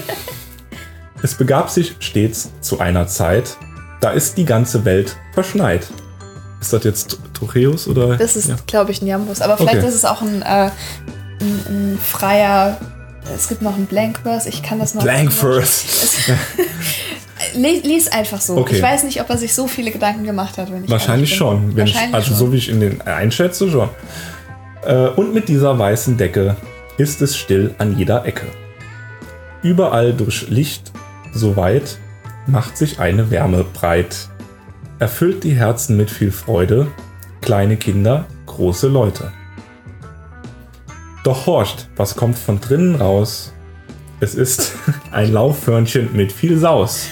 es 1.22 1.34
begab 1.34 1.70
sich 1.70 1.94
stets 2.00 2.50
zu 2.60 2.80
einer 2.80 3.06
Zeit, 3.06 3.56
da 4.00 4.10
ist 4.10 4.36
die 4.36 4.44
ganze 4.44 4.84
Welt 4.84 5.16
verschneit. 5.32 5.86
Ist 6.60 6.72
das 6.72 6.82
jetzt 6.82 7.18
Trocheus 7.34 7.86
oder? 7.86 8.16
Das 8.16 8.34
ist, 8.34 8.48
ja. 8.48 8.56
glaube 8.66 8.90
ich, 8.90 9.00
ein 9.00 9.06
Jambus. 9.06 9.40
Aber 9.40 9.56
vielleicht 9.56 9.78
Okay. 9.78 9.86
ist 9.86 9.94
es 9.94 10.04
auch 10.04 10.22
ein, 10.22 10.42
äh, 10.42 10.44
ein, 10.44 10.72
ein 11.68 11.98
freier. 12.02 12.78
Es 13.34 13.46
gibt 13.46 13.62
noch 13.62 13.76
ein 13.76 13.86
Blank 13.86 14.20
Verse. 14.24 14.48
Ich 14.48 14.64
kann 14.64 14.80
das 14.80 14.94
noch. 14.94 15.02
Blank 15.04 15.32
Verse. 15.32 15.86
Lies, 17.54 18.08
einfach 18.08 18.40
so. 18.40 18.56
Okay. 18.56 18.76
Ich 18.76 18.82
weiß 18.82 19.04
nicht, 19.04 19.20
ob 19.20 19.30
er 19.30 19.38
sich 19.38 19.54
so 19.54 19.66
viele 19.68 19.92
Gedanken 19.92 20.24
gemacht 20.24 20.58
hat, 20.58 20.70
wenn 20.72 20.84
ich 20.84 20.90
Wahrscheinlich 20.90 21.34
schon. 21.34 21.76
Wenn 21.76 21.86
ich, 21.86 21.94
Wahrscheinlich 21.94 22.14
also 22.14 22.28
schon. 22.28 22.36
so 22.36 22.52
wie 22.52 22.56
ich 22.56 22.68
in 22.68 22.80
den 22.80 23.00
einschätze, 23.02 23.70
schon. 23.70 23.88
Äh, 24.82 25.08
und 25.08 25.34
mit 25.34 25.48
dieser 25.48 25.78
weißen 25.78 26.16
Decke 26.16 26.56
ist 26.96 27.22
es 27.22 27.36
still 27.36 27.74
an 27.78 27.96
jeder 27.96 28.24
Ecke. 28.26 28.46
Überall 29.62 30.12
durch 30.12 30.48
Licht 30.48 30.92
so 31.32 31.56
weit 31.56 31.98
macht 32.46 32.76
sich 32.76 32.98
eine 32.98 33.30
Wärme 33.30 33.64
breit. 33.64 34.28
Erfüllt 34.98 35.44
die 35.44 35.54
Herzen 35.54 35.96
mit 35.96 36.10
viel 36.10 36.32
Freude, 36.32 36.88
kleine 37.40 37.76
Kinder, 37.76 38.26
große 38.46 38.88
Leute. 38.88 39.32
Doch 41.24 41.46
horcht, 41.46 41.88
was 41.96 42.16
kommt 42.16 42.38
von 42.38 42.60
drinnen 42.60 42.96
raus? 42.96 43.52
Es 44.20 44.34
ist 44.34 44.74
ein 45.12 45.32
Laufhörnchen 45.32 46.14
mit 46.14 46.32
viel 46.32 46.58
Saus. 46.58 47.08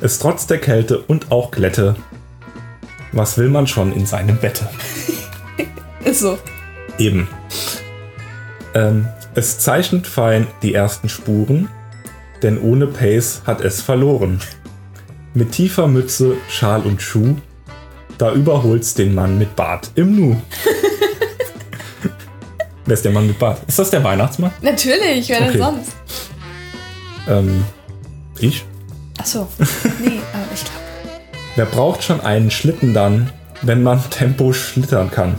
Es 0.00 0.18
trotz 0.18 0.46
der 0.46 0.58
Kälte 0.58 0.98
und 0.98 1.30
auch 1.30 1.50
Glätte. 1.50 1.96
Was 3.12 3.38
will 3.38 3.48
man 3.48 3.66
schon 3.66 3.92
in 3.92 4.04
seinem 4.04 4.36
Bette? 4.36 4.68
Ist 6.06 6.20
so. 6.20 6.38
Eben. 6.98 7.28
Ähm, 8.74 9.06
es 9.34 9.58
zeichnet 9.58 10.06
fein 10.06 10.46
die 10.62 10.74
ersten 10.74 11.08
Spuren, 11.08 11.68
denn 12.42 12.60
ohne 12.60 12.86
Pace 12.86 13.42
hat 13.46 13.60
es 13.60 13.82
verloren. 13.82 14.40
Mit 15.34 15.52
tiefer 15.52 15.86
Mütze, 15.88 16.34
Schal 16.48 16.82
und 16.82 17.02
Schuh, 17.02 17.36
da 18.18 18.32
überholt's 18.32 18.94
den 18.94 19.14
Mann 19.14 19.38
mit 19.38 19.54
Bart 19.56 19.90
im 19.94 20.16
Nu. 20.16 20.36
Wer 22.86 22.94
ist 22.94 23.04
der 23.04 23.12
Mann 23.12 23.26
mit 23.26 23.38
Bart? 23.38 23.60
Ist 23.66 23.78
das 23.78 23.90
der 23.90 24.02
Weihnachtsmann? 24.04 24.52
Natürlich, 24.62 25.28
wer 25.28 25.40
Okay. 25.42 25.50
denn 25.52 25.58
sonst? 25.60 25.92
Ähm, 27.28 27.64
ich? 28.38 28.64
Achso. 29.18 29.48
Nee, 29.98 30.20
aber 30.32 30.44
ich 30.54 30.60
glaube. 30.64 30.80
Wer 31.56 31.64
braucht 31.66 32.04
schon 32.04 32.20
einen 32.20 32.50
Schlitten 32.52 32.94
dann, 32.94 33.30
wenn 33.62 33.82
man 33.82 34.00
Tempo 34.10 34.52
schlittern 34.52 35.10
kann? 35.10 35.34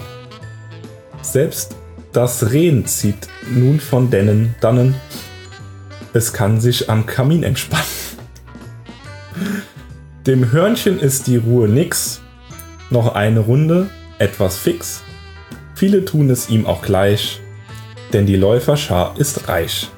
Selbst 1.22 1.76
das 2.14 2.52
Rehen 2.52 2.86
zieht 2.86 3.28
nun 3.50 3.80
von 3.80 4.10
dennen 4.10 4.56
dannen. 4.62 4.96
Es 6.14 6.34
kann 6.34 6.60
sich 6.60 6.90
am 6.90 7.06
Kamin 7.06 7.44
entspannen. 7.44 7.86
Dem 10.26 10.52
Hörnchen 10.52 11.00
ist 11.00 11.28
die 11.28 11.38
Ruhe 11.38 11.68
nix. 11.68 12.22
Noch 12.90 13.16
eine 13.16 13.42
Runde, 13.42 13.90
etwas 14.18 14.58
fix. 14.58 15.04
Viele 15.76 16.06
tun 16.06 16.30
es 16.30 16.50
ihm 16.50 16.66
auch 16.66 16.82
gleich, 16.82 17.40
denn 18.14 18.26
die 18.26 18.36
Läuferschar 18.36 19.16
ist 19.18 19.48
reich. 19.48 19.90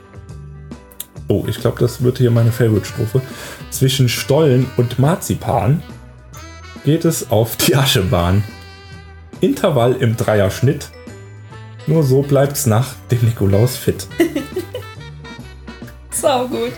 Oh, 1.27 1.45
ich 1.47 1.59
glaube, 1.59 1.79
das 1.79 2.03
wird 2.03 2.17
hier 2.17 2.31
meine 2.31 2.51
Favorite-Strophe. 2.51 3.21
Zwischen 3.69 4.09
Stollen 4.09 4.65
und 4.77 4.99
Marzipan 4.99 5.81
geht 6.83 7.05
es 7.05 7.29
auf 7.29 7.55
die 7.55 7.75
Aschebahn. 7.75 8.43
Intervall 9.39 9.93
im 9.93 10.17
Dreierschnitt. 10.17 10.89
Nur 11.89 12.03
so 12.03 12.21
bleibt's 12.21 12.67
nach 12.67 12.93
dem 13.09 13.25
Nikolaus 13.25 13.75
fit. 13.75 14.05
Sau 16.11 16.47
gut. 16.47 16.71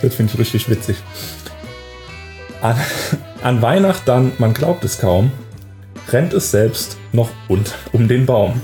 Das 0.00 0.14
finde 0.14 0.32
ich 0.32 0.38
richtig 0.38 0.68
witzig. 0.68 0.98
An, 2.60 2.76
an 3.42 3.60
Weihnacht 3.60 4.02
dann, 4.06 4.30
man 4.38 4.54
glaubt 4.54 4.84
es 4.84 5.00
kaum, 5.00 5.32
rennt 6.10 6.32
es 6.32 6.52
selbst 6.52 6.96
noch 7.10 7.30
und 7.48 7.74
um 7.90 8.06
den 8.06 8.24
Baum. 8.24 8.60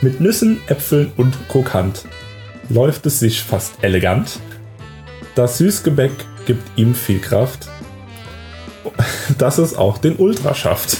Mit 0.00 0.20
Nüssen, 0.20 0.60
Äpfeln 0.68 1.10
und 1.16 1.36
Krokant 1.48 2.04
läuft 2.68 3.04
es 3.06 3.18
sich 3.18 3.42
fast 3.42 3.72
elegant. 3.82 4.38
Das 5.34 5.58
Süßgebäck 5.58 6.12
gibt 6.46 6.78
ihm 6.78 6.94
viel 6.94 7.18
Kraft, 7.18 7.66
dass 9.38 9.58
es 9.58 9.74
auch 9.74 9.98
den 9.98 10.14
Ultra 10.14 10.54
schafft. 10.54 10.98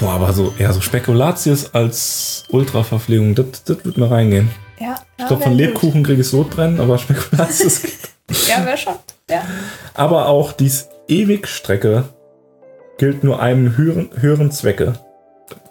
Boah, 0.00 0.12
aber 0.12 0.32
so 0.32 0.54
eher 0.58 0.72
so 0.72 0.80
Spekulatius 0.80 1.74
als 1.74 2.44
Ultraverpflegung, 2.48 3.34
das, 3.34 3.46
wird 3.66 3.98
mir 3.98 4.10
reingehen. 4.10 4.50
Ja, 4.78 4.94
Ich 5.18 5.26
glaube, 5.26 5.42
von 5.42 5.52
Lebkuchen 5.52 6.02
kriege 6.02 6.22
ich 6.22 6.28
Sodbrennen, 6.28 6.80
aber 6.80 6.96
Spekulatius 6.96 7.82
Ja, 8.48 8.64
wäre 8.64 8.78
schon. 8.78 8.94
Ja. 9.28 9.42
aber 9.94 10.26
auch 10.26 10.52
dies 10.52 10.88
ewig 11.06 11.46
Strecke 11.46 12.04
gilt 12.96 13.24
nur 13.24 13.40
einem 13.40 13.76
höheren, 13.76 14.10
höheren 14.18 14.50
Zwecke. 14.50 14.94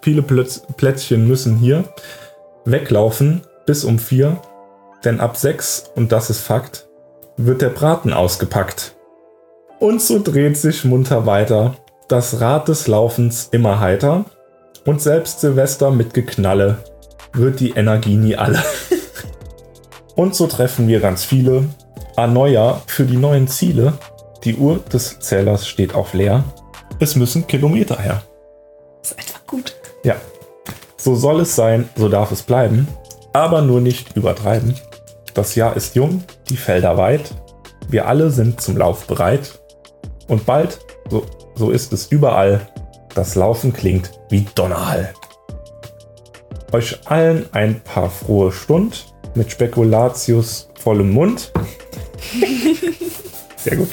Viele 0.02 0.22
Plötz 0.22 0.62
Plätzchen 0.78 1.28
müssen 1.28 1.58
hier 1.58 1.86
weglaufen 2.66 3.42
bis 3.66 3.84
um 3.84 3.98
vier, 3.98 4.40
denn 5.04 5.20
ab 5.20 5.38
sechs, 5.38 5.86
und 5.96 6.12
das 6.12 6.30
ist 6.30 6.42
Fakt, 6.42 6.88
wird 7.38 7.62
der 7.62 7.70
Braten 7.70 8.14
ausgepackt. 8.14 8.96
Und 9.80 10.02
so 10.02 10.22
dreht 10.22 10.58
sich 10.58 10.84
munter 10.86 11.26
weiter 11.26 11.76
das 12.10 12.42
Rad 12.42 12.68
des 12.68 12.88
Laufens 12.88 13.50
immer 13.52 13.80
heiter 13.80 14.26
und 14.86 15.02
selbst 15.02 15.40
Silvester 15.40 15.92
mit 15.92 16.14
Geknalle 16.14 16.80
wird 17.34 17.60
die 17.60 17.72
Energie 17.72 18.16
nie 18.16 18.36
alle. 18.36 18.62
und 20.16 20.34
so 20.36 20.48
treffen 20.48 20.88
wir 20.88 21.00
ganz 21.00 21.24
viele. 21.24 21.66
An 22.16 22.34
Neujahr 22.34 22.82
für 22.88 23.06
die 23.06 23.16
neuen 23.16 23.48
Ziele. 23.48 23.94
Die 24.44 24.56
Uhr 24.56 24.80
des 24.92 25.20
Zählers 25.20 25.68
steht 25.68 25.94
auf 25.94 26.14
leer. 26.14 26.44
Es 27.00 27.16
müssen 27.16 27.46
Kilometer 27.46 28.00
her. 28.00 28.24
Ist 29.04 29.18
einfach 29.18 29.46
gut. 29.46 29.76
Ja. 30.04 30.16
So 30.98 31.16
soll 31.16 31.42
es 31.42 31.56
sein, 31.56 31.88
so 31.96 32.10
darf 32.10 32.32
es 32.32 32.42
bleiben. 32.42 32.88
Aber 33.32 33.62
nur 33.62 33.82
nicht 33.82 34.18
übertreiben. 34.18 34.74
Das 35.36 35.54
Jahr 35.54 35.78
ist 35.78 35.96
jung, 35.96 36.24
die 36.50 36.58
Felder 36.58 36.98
weit. 36.98 37.36
Wir 37.88 38.08
alle 38.08 38.32
sind 38.32 38.60
zum 38.60 38.78
Lauf 38.78 39.06
bereit. 39.06 39.60
Und 40.28 40.46
bald, 40.46 40.80
so, 41.10 41.26
so 41.56 41.72
ist 41.72 41.94
es 41.94 42.08
überall, 42.12 42.68
das 43.16 43.36
Laufen 43.36 43.74
klingt 43.74 44.12
wie 44.30 44.46
Donnerhall. 44.56 45.14
Euch 46.72 47.00
allen 47.06 47.48
ein 47.52 47.82
paar 47.82 48.10
frohe 48.10 48.52
Stund 48.52 49.14
mit 49.36 49.52
Spekulatius 49.52 50.70
vollem 50.80 51.12
Mund. 51.12 51.52
Sehr 53.58 53.78
gut. 53.78 53.90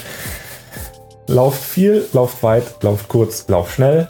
Lauft 1.26 1.62
viel, 1.62 2.06
lauft 2.12 2.42
weit, 2.42 2.82
lauft 2.82 3.08
kurz, 3.08 3.48
lauft 3.48 3.74
schnell. 3.74 4.08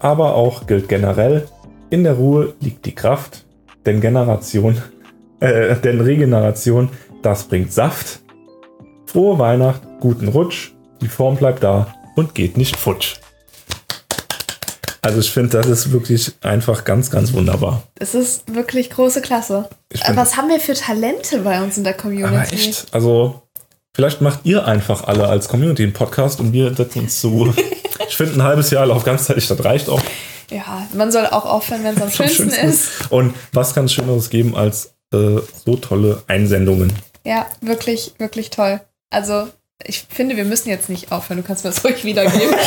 Aber 0.00 0.34
auch 0.34 0.66
gilt 0.66 0.88
generell, 0.88 1.48
in 1.90 2.04
der 2.04 2.14
Ruhe 2.14 2.54
liegt 2.60 2.84
die 2.84 2.94
Kraft, 2.94 3.46
denn 3.86 4.00
Generation, 4.00 4.82
äh, 5.40 5.76
denn 5.76 6.00
Regeneration, 6.00 6.90
das 7.22 7.44
bringt 7.44 7.72
Saft. 7.72 8.20
Frohe 9.06 9.38
Weihnacht, 9.38 9.80
guten 10.00 10.28
Rutsch, 10.28 10.72
die 11.00 11.08
Form 11.08 11.36
bleibt 11.36 11.62
da 11.62 11.94
und 12.18 12.34
geht 12.34 12.56
nicht 12.56 12.76
futsch. 12.76 13.16
Also 15.00 15.20
ich 15.20 15.30
finde, 15.30 15.50
das 15.50 15.66
ist 15.66 15.92
wirklich 15.92 16.32
einfach 16.42 16.84
ganz, 16.84 17.10
ganz 17.10 17.32
wunderbar. 17.32 17.82
Es 17.98 18.14
ist 18.14 18.52
wirklich 18.52 18.90
große 18.90 19.22
Klasse. 19.22 19.68
Find- 19.92 20.16
Was 20.16 20.36
haben 20.36 20.48
wir 20.48 20.60
für 20.60 20.74
Talente 20.74 21.38
bei 21.38 21.62
uns 21.62 21.78
in 21.78 21.84
der 21.84 21.94
Community? 21.94 22.26
Aber 22.34 22.52
echt, 22.52 22.86
also 22.92 23.42
vielleicht 23.94 24.20
macht 24.20 24.40
ihr 24.42 24.66
einfach 24.66 25.04
alle 25.04 25.28
als 25.28 25.48
Community 25.48 25.84
einen 25.84 25.92
Podcast 25.92 26.40
und 26.40 26.52
wir 26.52 26.74
setzen 26.74 27.00
uns 27.02 27.20
zu. 27.20 27.54
ich 28.08 28.16
finde, 28.16 28.34
ein 28.34 28.42
halbes 28.42 28.70
Jahr 28.70 28.86
Lauf 28.86 29.04
ganzheitlich, 29.04 29.46
das 29.46 29.64
reicht 29.64 29.88
auch. 29.88 30.02
Ja, 30.50 30.86
man 30.94 31.12
soll 31.12 31.26
auch 31.26 31.44
aufhören, 31.46 31.84
wenn 31.84 31.94
es 31.94 32.02
am 32.02 32.08
am 32.08 32.10
schönsten 32.12 32.50
schönsten 32.50 32.68
ist. 32.68 33.10
Und 33.10 33.34
was 33.52 33.74
kann 33.74 33.84
es 33.84 33.92
Schöneres 33.92 34.30
geben 34.30 34.56
als 34.56 34.94
äh, 35.14 35.36
so 35.64 35.76
tolle 35.76 36.22
Einsendungen? 36.26 36.92
Ja, 37.24 37.46
wirklich, 37.60 38.14
wirklich 38.18 38.50
toll. 38.50 38.80
Also, 39.10 39.48
ich 39.84 40.04
finde, 40.08 40.36
wir 40.36 40.44
müssen 40.44 40.68
jetzt 40.68 40.88
nicht 40.88 41.12
aufhören. 41.12 41.40
Du 41.40 41.46
kannst 41.46 41.64
mir 41.64 41.70
das 41.70 41.84
ruhig 41.84 42.04
wiedergeben. 42.04 42.54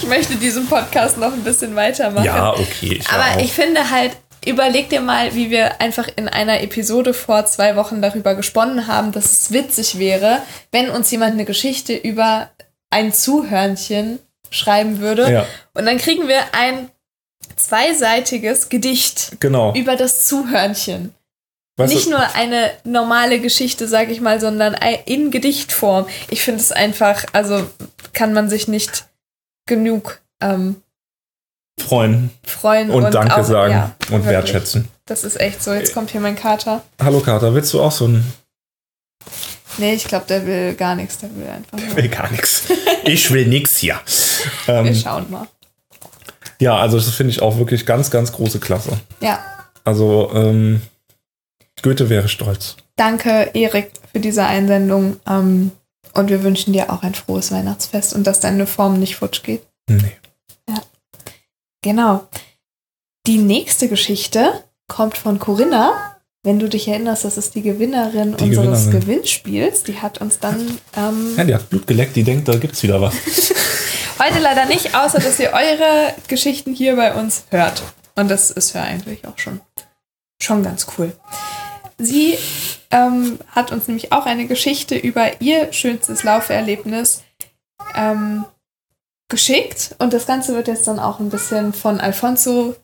ich 0.00 0.06
möchte 0.06 0.36
diesen 0.36 0.66
Podcast 0.66 1.18
noch 1.18 1.32
ein 1.32 1.42
bisschen 1.42 1.74
weitermachen. 1.74 2.24
Ja, 2.24 2.52
okay. 2.52 2.98
Ich 3.00 3.08
Aber 3.10 3.36
auch. 3.36 3.40
ich 3.42 3.52
finde 3.52 3.90
halt, 3.90 4.12
überleg 4.46 4.88
dir 4.90 5.00
mal, 5.00 5.34
wie 5.34 5.50
wir 5.50 5.80
einfach 5.80 6.08
in 6.16 6.28
einer 6.28 6.60
Episode 6.62 7.14
vor 7.14 7.46
zwei 7.46 7.76
Wochen 7.76 8.00
darüber 8.00 8.34
gesponnen 8.34 8.86
haben, 8.86 9.12
dass 9.12 9.24
es 9.32 9.52
witzig 9.52 9.98
wäre, 9.98 10.42
wenn 10.70 10.90
uns 10.90 11.10
jemand 11.10 11.32
eine 11.32 11.44
Geschichte 11.44 11.94
über 11.94 12.50
ein 12.90 13.12
Zuhörnchen 13.12 14.20
schreiben 14.50 15.00
würde. 15.00 15.30
Ja. 15.30 15.46
Und 15.74 15.86
dann 15.86 15.98
kriegen 15.98 16.28
wir 16.28 16.40
ein 16.52 16.90
zweiseitiges 17.56 18.68
Gedicht 18.68 19.32
Genau. 19.40 19.74
über 19.74 19.96
das 19.96 20.26
Zuhörnchen. 20.26 21.12
Weißt 21.78 21.94
Nicht 21.94 22.06
du, 22.06 22.10
nur 22.10 22.34
eine 22.34 22.72
normale 22.82 23.40
Geschichte, 23.40 23.86
sag 23.86 24.10
ich 24.10 24.20
mal, 24.20 24.40
sondern 24.40 24.74
in 25.06 25.30
Gedichtform. 25.30 26.06
Ich 26.28 26.42
finde 26.42 26.60
es 26.60 26.72
einfach, 26.72 27.24
also 27.32 27.70
kann 28.12 28.32
man 28.32 28.50
sich 28.50 28.66
nicht 28.66 29.06
genug 29.66 30.20
ähm, 30.42 30.82
freuen 31.80 32.30
freuen 32.44 32.90
und, 32.90 33.14
Danke 33.14 33.36
auch, 33.36 33.44
sagen 33.44 33.72
ja, 33.72 33.94
und 34.06 34.10
wirklich. 34.10 34.26
wertschätzen. 34.26 34.88
Das 35.06 35.22
ist 35.22 35.38
echt 35.40 35.62
so. 35.62 35.72
Jetzt 35.72 35.94
kommt 35.94 36.10
hier 36.10 36.20
mein 36.20 36.34
Kater. 36.34 36.82
Hallo 37.00 37.20
Kater, 37.20 37.54
willst 37.54 37.72
du 37.72 37.80
auch 37.80 37.92
so 37.92 38.08
ein. 38.08 38.24
Nee, 39.76 39.94
ich 39.94 40.04
glaube, 40.04 40.26
der 40.28 40.44
will 40.46 40.74
gar 40.74 40.96
nichts. 40.96 41.18
Der 41.18 41.30
will 41.36 41.46
einfach 41.48 41.78
nur. 41.78 41.96
will 41.96 42.08
gar 42.08 42.28
nichts. 42.32 42.64
Ich 43.04 43.30
will 43.30 43.46
nix 43.46 43.76
hier. 43.76 44.00
Wir 44.66 44.74
Ähm, 44.74 44.94
schauen 44.96 45.30
mal. 45.30 45.46
ja, 46.60 46.76
also 46.76 46.96
das 46.96 47.08
finde 47.10 47.30
ich 47.30 47.40
auch 47.40 47.56
wirklich 47.58 47.86
ganz, 47.86 48.10
ganz 48.10 48.32
große 48.32 48.58
Klasse. 48.58 48.98
Ja, 49.20 49.38
Also, 49.84 50.32
ähm, 50.34 50.82
Goethe 51.82 52.08
wäre 52.08 52.28
stolz. 52.28 52.76
danke, 52.96 53.50
Erik, 53.54 53.92
für 54.12 54.20
diese 54.20 54.44
Einsendung. 54.44 55.16
Ähm, 55.28 55.70
und 56.14 56.30
wir 56.30 56.42
wünschen 56.42 56.72
dir 56.72 56.92
auch 56.92 57.02
ein 57.02 57.14
frohes 57.14 57.52
Weihnachtsfest 57.52 58.14
und 58.14 58.26
dass 58.26 58.40
deine 58.40 58.66
Form 58.66 58.98
nicht 58.98 59.16
futsch 59.16 59.42
geht. 59.42 59.62
Nee. 59.88 60.16
Genau. 61.82 62.26
Die 63.26 63.38
nächste 63.38 63.88
Geschichte 63.88 64.64
kommt 64.88 65.16
von 65.16 65.38
Corinna. 65.38 66.16
Wenn 66.42 66.58
du 66.58 66.68
dich 66.68 66.88
erinnerst, 66.88 67.24
das 67.24 67.36
ist 67.36 67.54
die 67.54 67.62
Gewinnerin 67.62 68.36
Die 68.36 68.44
unseres 68.44 68.86
Gewinnerin. 68.86 69.00
Gewinnspiels. 69.00 69.82
Die 69.84 69.98
hat 70.00 70.20
uns 70.20 70.38
dann 70.38 70.78
ähm, 70.96 71.34
Ja, 71.36 71.44
die 71.44 71.54
hat 71.54 71.68
Blut 71.70 71.86
geleckt, 71.86 72.16
die 72.16 72.22
denkt, 72.24 72.48
da 72.48 72.56
gibt's 72.56 72.82
wieder 72.82 73.00
was. 73.00 73.14
heute 74.18 74.38
leider 74.40 74.64
nicht, 74.66 74.94
außer 74.94 75.18
dass 75.20 75.38
ihr 75.38 75.52
eure 75.52 76.14
Geschichten 76.26 76.74
hier 76.74 76.96
bei 76.96 77.14
uns 77.14 77.44
hört. 77.50 77.82
Und 78.16 78.28
das 78.30 78.50
ist 78.50 78.72
ja 78.74 78.82
eigentlich 78.82 79.26
auch 79.26 79.38
schon, 79.38 79.60
schon 80.42 80.62
ganz 80.62 80.86
cool. 80.96 81.12
Sie 81.98 82.38
ähm, 82.90 83.38
hat 83.50 83.72
uns 83.72 83.88
nämlich 83.88 84.12
auch 84.12 84.24
eine 84.24 84.46
Geschichte 84.46 84.96
über 84.96 85.40
ihr 85.40 85.72
schönstes 85.72 86.22
Lauferlebnis 86.22 87.24
ähm, 87.94 88.44
geschickt. 89.28 89.96
Und 89.98 90.12
das 90.12 90.26
Ganze 90.26 90.54
wird 90.54 90.68
jetzt 90.68 90.86
dann 90.86 90.98
auch 90.98 91.18
ein 91.18 91.28
bisschen 91.28 91.72
von 91.72 92.00
Alfonso 92.00 92.76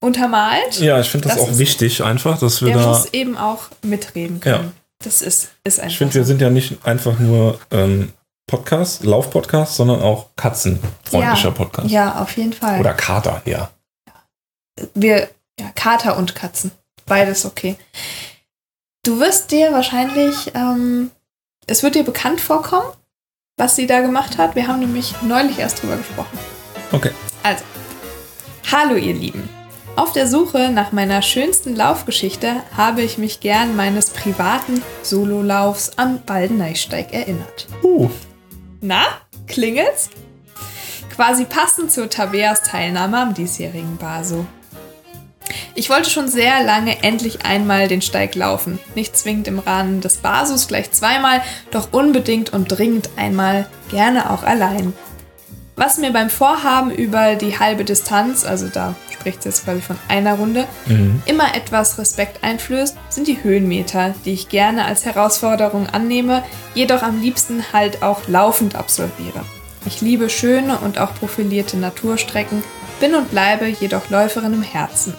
untermalt. 0.00 0.80
Ja, 0.80 1.00
ich 1.00 1.08
finde 1.08 1.28
das, 1.28 1.36
Das 1.36 1.48
auch 1.48 1.58
wichtig 1.58 2.02
einfach, 2.02 2.38
dass 2.38 2.62
wir 2.62 2.68
Der 2.68 2.78
da. 2.78 2.88
muss 2.88 3.12
eben 3.12 3.36
auch 3.36 3.68
mitreden 3.82 4.40
können. 4.40 4.64
Ja. 4.64 4.72
Das 5.04 5.22
ist, 5.22 5.50
ist 5.64 5.78
einfach. 5.80 5.92
Ich 5.92 5.98
finde, 5.98 6.14
wir 6.14 6.24
sind 6.24 6.40
ja 6.40 6.50
nicht 6.50 6.84
einfach 6.86 7.18
nur 7.18 7.58
ähm, 7.70 8.12
Podcast, 8.46 9.04
Lauf-Podcast, 9.04 9.76
sondern 9.76 10.00
auch 10.00 10.30
katzenfreundlicher 10.36 11.48
ja, 11.48 11.50
Podcast. 11.50 11.90
Ja, 11.90 12.22
auf 12.22 12.36
jeden 12.36 12.52
Fall. 12.52 12.80
Oder 12.80 12.94
Kater, 12.94 13.42
ja. 13.44 13.70
wir, 14.94 15.28
ja, 15.58 15.70
Kater 15.74 16.16
und 16.16 16.34
Katzen. 16.34 16.70
Beides 17.06 17.44
okay. 17.44 17.76
Du 19.04 19.20
wirst 19.20 19.50
dir 19.50 19.70
wahrscheinlich, 19.70 20.52
ähm, 20.54 21.10
es 21.66 21.82
wird 21.82 21.94
dir 21.94 22.04
bekannt 22.04 22.40
vorkommen, 22.40 22.90
was 23.58 23.76
sie 23.76 23.86
da 23.86 24.00
gemacht 24.00 24.38
hat. 24.38 24.56
Wir 24.56 24.66
haben 24.66 24.80
nämlich 24.80 25.14
neulich 25.20 25.58
erst 25.58 25.82
drüber 25.82 25.98
gesprochen. 25.98 26.38
Okay. 26.90 27.10
Also, 27.42 27.64
hallo 28.72 28.94
ihr 28.94 29.12
Lieben. 29.12 29.46
Auf 29.94 30.12
der 30.12 30.26
Suche 30.26 30.70
nach 30.70 30.92
meiner 30.92 31.20
schönsten 31.20 31.76
Laufgeschichte 31.76 32.62
habe 32.74 33.02
ich 33.02 33.18
mich 33.18 33.40
gern 33.40 33.76
meines 33.76 34.08
privaten 34.08 34.82
Sololaufs 35.02 35.98
am 35.98 36.22
Baldeneysteig 36.22 37.12
erinnert. 37.12 37.66
Uh, 37.82 38.08
Na, 38.80 39.04
klingelt's? 39.46 40.08
Quasi 41.14 41.44
passend 41.44 41.92
zur 41.92 42.08
Tabeas 42.08 42.62
Teilnahme 42.62 43.18
am 43.18 43.34
diesjährigen 43.34 43.98
Baso. 43.98 44.46
Ich 45.74 45.90
wollte 45.90 46.10
schon 46.10 46.28
sehr 46.28 46.62
lange 46.62 47.02
endlich 47.02 47.44
einmal 47.44 47.88
den 47.88 48.02
Steig 48.02 48.34
laufen. 48.34 48.78
Nicht 48.94 49.16
zwingend 49.16 49.48
im 49.48 49.58
Rahmen 49.58 50.00
des 50.00 50.18
Basus 50.18 50.68
gleich 50.68 50.92
zweimal, 50.92 51.42
doch 51.70 51.92
unbedingt 51.92 52.52
und 52.52 52.68
dringend 52.68 53.10
einmal, 53.16 53.66
gerne 53.90 54.30
auch 54.30 54.42
allein. 54.42 54.92
Was 55.76 55.98
mir 55.98 56.12
beim 56.12 56.30
Vorhaben 56.30 56.92
über 56.92 57.34
die 57.34 57.58
halbe 57.58 57.84
Distanz, 57.84 58.44
also 58.44 58.68
da 58.68 58.94
spricht 59.10 59.42
sie 59.42 59.48
jetzt 59.48 59.64
quasi 59.64 59.80
von 59.80 59.98
einer 60.06 60.34
Runde, 60.34 60.66
mhm. 60.86 61.20
immer 61.26 61.56
etwas 61.56 61.98
Respekt 61.98 62.44
einflößt, 62.44 62.96
sind 63.08 63.26
die 63.26 63.42
Höhenmeter, 63.42 64.14
die 64.24 64.34
ich 64.34 64.48
gerne 64.48 64.84
als 64.84 65.04
Herausforderung 65.04 65.88
annehme, 65.88 66.44
jedoch 66.74 67.02
am 67.02 67.20
liebsten 67.20 67.64
halt 67.72 68.02
auch 68.02 68.28
laufend 68.28 68.76
absolviere. 68.76 69.44
Ich 69.84 70.00
liebe 70.00 70.30
schöne 70.30 70.78
und 70.78 70.98
auch 70.98 71.12
profilierte 71.14 71.76
Naturstrecken, 71.76 72.62
bin 73.00 73.14
und 73.16 73.30
bleibe 73.30 73.66
jedoch 73.66 74.08
Läuferin 74.10 74.54
im 74.54 74.62
Herzen. 74.62 75.14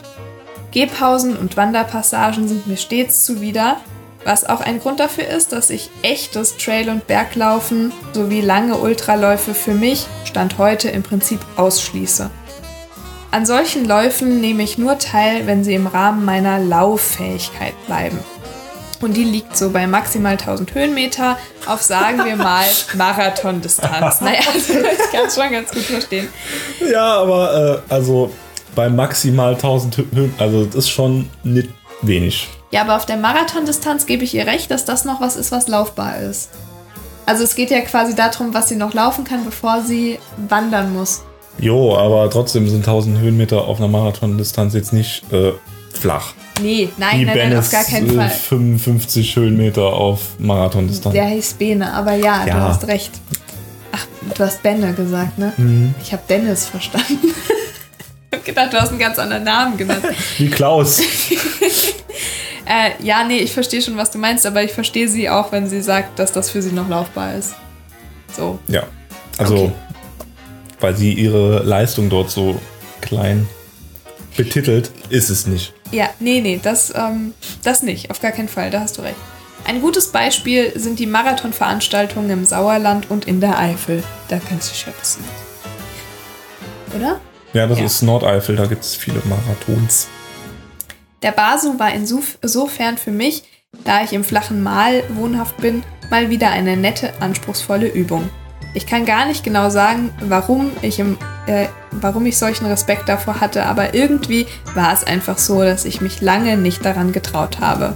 Gehpausen 0.76 1.38
und 1.38 1.56
Wanderpassagen 1.56 2.50
sind 2.50 2.68
mir 2.68 2.76
stets 2.76 3.24
zuwider, 3.24 3.78
was 4.26 4.44
auch 4.44 4.60
ein 4.60 4.82
Grund 4.82 5.00
dafür 5.00 5.26
ist, 5.26 5.54
dass 5.54 5.70
ich 5.70 5.90
echtes 6.02 6.58
Trail- 6.58 6.90
und 6.90 7.08
Berglaufen 7.08 7.94
sowie 8.12 8.42
lange 8.42 8.76
Ultraläufe 8.76 9.54
für 9.54 9.74
mich 9.74 10.06
Stand 10.26 10.58
heute 10.58 10.90
im 10.90 11.02
Prinzip 11.02 11.40
ausschließe. 11.56 12.30
An 13.32 13.46
solchen 13.46 13.86
Läufen 13.86 14.42
nehme 14.42 14.64
ich 14.64 14.78
nur 14.78 15.00
teil, 15.00 15.48
wenn 15.48 15.64
sie 15.64 15.76
im 15.76 15.88
Rahmen 15.88 16.26
meiner 16.26 16.60
Lauffähigkeit 16.60 17.74
bleiben. 17.86 18.20
Und 19.00 19.16
die 19.16 19.24
liegt 19.24 19.56
so 19.56 19.70
bei 19.70 19.88
maximal 19.88 20.34
1000 20.34 20.74
Höhenmeter 20.74 21.38
auf, 21.68 21.82
sagen 21.84 22.26
wir 22.26 22.36
mal, 22.36 22.66
Marathondistanz. 22.96 24.20
Naja, 24.20 24.40
also 24.54 24.74
ich 24.74 25.12
kann 25.14 25.28
es 25.28 25.36
schon 25.36 25.52
ganz 25.54 25.72
gut 25.72 25.84
verstehen. 25.84 26.28
Ja, 26.92 27.22
aber 27.22 27.82
äh, 27.88 27.94
also 27.94 28.34
bei 28.76 28.90
maximal 28.90 29.54
1000 29.56 29.98
Höhen, 30.14 30.34
also 30.38 30.66
das 30.66 30.76
ist 30.76 30.90
schon 30.90 31.30
nicht 31.44 31.70
wenig. 32.02 32.48
Ja, 32.72 32.82
aber 32.82 32.96
auf 32.98 33.06
der 33.06 33.18
Marathondistanz 33.18 34.06
gebe 34.06 34.24
ich 34.24 34.36
ihr 34.36 34.46
recht, 34.46 34.70
dass 34.70 34.86
das 34.86 35.06
noch 35.06 35.22
was 35.22 35.36
ist, 35.38 35.52
was 35.52 35.68
laufbar 35.68 36.18
ist. 36.20 36.50
Also 37.26 37.44
es 37.44 37.56
geht 37.56 37.72
ja 37.72 37.82
quasi 37.82 38.14
darum, 38.16 38.54
was 38.54 38.70
sie 38.70 38.76
noch 38.76 38.94
laufen 38.94 39.24
kann, 39.24 39.46
bevor 39.46 39.82
sie 39.82 40.20
wandern 40.50 40.94
muss. 40.94 41.24
Jo, 41.58 41.96
aber 41.96 42.30
trotzdem 42.30 42.68
sind 42.70 42.80
1000 42.80 43.18
Höhenmeter 43.20 43.64
auf 43.66 43.78
einer 43.78 43.88
Marathondistanz 43.88 44.74
jetzt 44.74 44.92
nicht 44.94 45.24
äh, 45.32 45.54
flach. 45.94 46.34
Nee, 46.62 46.90
nein, 46.98 47.24
nein, 47.26 47.38
nein, 47.38 47.58
auf 47.58 47.72
gar 47.72 47.84
keinen 47.84 48.10
äh, 48.10 48.14
Fall. 48.14 48.30
55 48.30 49.36
Höhenmeter 49.36 49.84
auf 49.94 50.38
Marathondistanz. 50.38 51.14
Der 51.14 51.26
heißt 51.26 51.58
Bene, 51.58 51.94
aber 51.94 52.14
ja, 52.16 52.44
du 52.44 52.50
Ja. 52.50 52.60
hast 52.70 52.88
recht. 52.88 53.12
Ach, 53.94 54.06
du 54.36 54.44
hast 54.44 54.62
Benne 54.62 54.94
gesagt, 54.94 55.38
ne? 55.38 55.54
Mhm. 55.58 55.96
Ich 56.02 56.12
habe 56.12 56.24
Dennis 56.28 56.66
verstanden. 56.66 57.34
ich 58.36 58.40
hab 58.40 58.46
gedacht, 58.46 58.74
du 58.74 58.82
hast 58.82 58.90
einen 58.90 59.00
ganz 59.00 59.18
anderen 59.20 59.44
Namen 59.44 59.78
genannt. 59.78 60.04
Wie 60.38 60.50
Klaus. 60.50 61.02
Äh, 62.68 62.94
ja, 63.04 63.24
nee, 63.24 63.38
ich 63.38 63.52
verstehe 63.54 63.80
schon, 63.80 63.96
was 63.96 64.10
du 64.10 64.18
meinst, 64.18 64.44
aber 64.48 64.64
ich 64.64 64.72
verstehe 64.72 65.08
sie 65.08 65.30
auch, 65.30 65.52
wenn 65.52 65.70
sie 65.70 65.84
sagt, 65.84 66.18
dass 66.18 66.32
das 66.32 66.50
für 66.50 66.64
sie 66.64 66.72
noch 66.72 66.90
laufbar 66.90 67.36
ist. 67.36 67.54
So. 68.36 68.58
ja. 68.68 68.82
Also, 69.38 69.56
Okay. 69.56 69.72
weil 70.80 70.96
sie 70.96 71.14
ihre 71.14 71.62
Leistung 71.62 72.10
dort 72.10 72.32
so 72.32 72.60
klein 73.02 73.48
betitelt, 74.36 74.90
ist 75.10 75.30
es 75.30 75.46
nicht. 75.46 75.74
Ja, 75.92 76.10
nee, 76.20 76.42
nee, 76.42 76.60
das, 76.62 76.92
ähm, 76.96 77.36
das 77.64 77.84
nicht, 77.84 78.10
auf 78.10 78.20
gar 78.20 78.32
keinen 78.32 78.50
Fall, 78.50 78.72
da 78.72 78.80
hast 78.80 78.98
du 78.98 79.04
recht. 79.04 79.16
Ein 79.66 79.80
gutes 79.80 80.08
Beispiel 80.08 80.72
sind 80.76 80.98
die 80.98 81.06
Marathonveranstaltungen 81.06 82.32
im 82.32 82.46
Sauerland 82.46 83.12
und 83.12 83.26
in 83.28 83.42
der 83.42 83.60
Eifel. 83.60 84.02
Da 84.28 84.40
kennst 84.40 84.72
du 84.72 84.76
schätzen. 84.76 85.24
Oder? 86.96 87.20
Ja, 87.56 87.68
das 87.68 87.80
Ja. 87.80 87.86
ist 87.86 88.02
Nordeifel, 88.02 88.58
da 88.58 88.66
gibt 88.66 88.84
es 88.84 88.96
viele 88.96 89.22
Marathons. 89.24 90.10
Der 91.24 91.32
Basu 91.32 91.80
war 91.80 91.92
insofern 91.94 92.98
für 92.98 93.12
mich, 93.12 93.44
da 93.86 94.04
ich 94.04 94.12
im 94.12 94.26
flachen 94.26 94.62
Mal 94.62 95.04
wohnhaft 95.16 95.56
bin, 95.58 95.82
mal 96.12 96.30
wieder 96.30 96.50
eine 96.50 96.76
nette, 96.76 97.14
anspruchsvolle 97.22 97.88
Übung. 97.88 98.30
Ich 98.74 98.86
kann 98.86 99.06
gar 99.06 99.26
nicht 99.26 99.46
genau 99.46 99.70
sagen, 99.70 100.10
warum 100.20 100.70
ich, 100.82 101.00
im, 101.00 101.18
äh, 101.48 101.68
warum 101.92 102.26
ich 102.26 102.38
solchen 102.38 102.66
Respekt 102.66 103.08
davor 103.08 103.40
hatte, 103.40 103.66
aber 103.66 103.94
irgendwie 103.94 104.48
war 104.74 104.92
es 104.92 105.06
einfach 105.06 105.38
so, 105.38 105.64
dass 105.64 105.86
ich 105.86 106.02
mich 106.02 106.20
lange 106.20 106.58
nicht 106.58 106.84
daran 106.84 107.14
getraut 107.14 107.62
habe. 107.62 107.96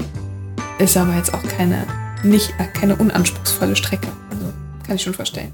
Ist 0.78 0.95
aber 0.95 1.16
jetzt 1.16 1.34
auch 1.34 1.43
keine, 1.57 1.86
nicht, 2.24 2.53
äh, 2.60 2.66
keine 2.80 2.95
unanspruchsvolle 2.95 3.76
Strecke. 3.76 4.07
Also 4.32 4.53
kann 4.88 4.95
ich 4.95 5.03
schon 5.03 5.14
verstehen. 5.14 5.53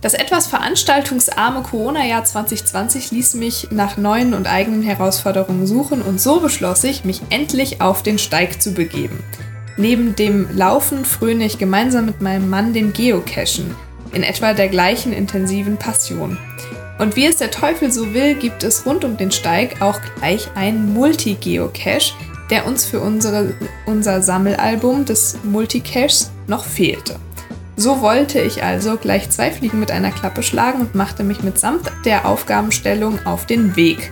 Das 0.00 0.14
etwas 0.14 0.46
veranstaltungsarme 0.46 1.62
Corona-Jahr 1.62 2.22
2020 2.22 3.10
ließ 3.10 3.34
mich 3.34 3.68
nach 3.72 3.96
neuen 3.96 4.32
und 4.32 4.46
eigenen 4.46 4.82
Herausforderungen 4.82 5.66
suchen 5.66 6.02
und 6.02 6.20
so 6.20 6.38
beschloss 6.40 6.84
ich, 6.84 7.04
mich 7.04 7.20
endlich 7.30 7.80
auf 7.80 8.04
den 8.04 8.18
Steig 8.18 8.62
zu 8.62 8.72
begeben. 8.72 9.24
Neben 9.76 10.14
dem 10.14 10.48
Laufen 10.56 11.04
fröne 11.04 11.44
ich 11.44 11.58
gemeinsam 11.58 12.06
mit 12.06 12.20
meinem 12.20 12.48
Mann 12.48 12.72
dem 12.72 12.92
Geocachen, 12.92 13.74
in 14.12 14.22
etwa 14.22 14.52
der 14.52 14.68
gleichen 14.68 15.12
intensiven 15.12 15.78
Passion. 15.78 16.38
Und 16.98 17.16
wie 17.16 17.26
es 17.26 17.36
der 17.36 17.50
Teufel 17.50 17.90
so 17.92 18.12
will, 18.14 18.34
gibt 18.34 18.62
es 18.62 18.86
rund 18.86 19.04
um 19.04 19.16
den 19.16 19.30
Steig 19.30 19.80
auch 19.82 20.00
gleich 20.16 20.48
einen 20.54 20.94
Multi-Geocache, 20.94 22.14
der 22.50 22.66
uns 22.66 22.86
für 22.86 23.00
unsere, 23.00 23.54
unser 23.86 24.22
Sammelalbum 24.22 25.04
des 25.04 25.38
Multicaches 25.44 26.30
noch 26.46 26.64
fehlte. 26.64 27.16
So 27.78 28.00
wollte 28.00 28.40
ich 28.40 28.64
also 28.64 28.96
gleich 28.96 29.30
zwei 29.30 29.52
Fliegen 29.52 29.78
mit 29.78 29.92
einer 29.92 30.10
Klappe 30.10 30.42
schlagen 30.42 30.80
und 30.80 30.96
machte 30.96 31.22
mich 31.22 31.44
mitsamt 31.44 31.92
der 32.04 32.26
Aufgabenstellung 32.26 33.24
auf 33.24 33.46
den 33.46 33.76
Weg. 33.76 34.10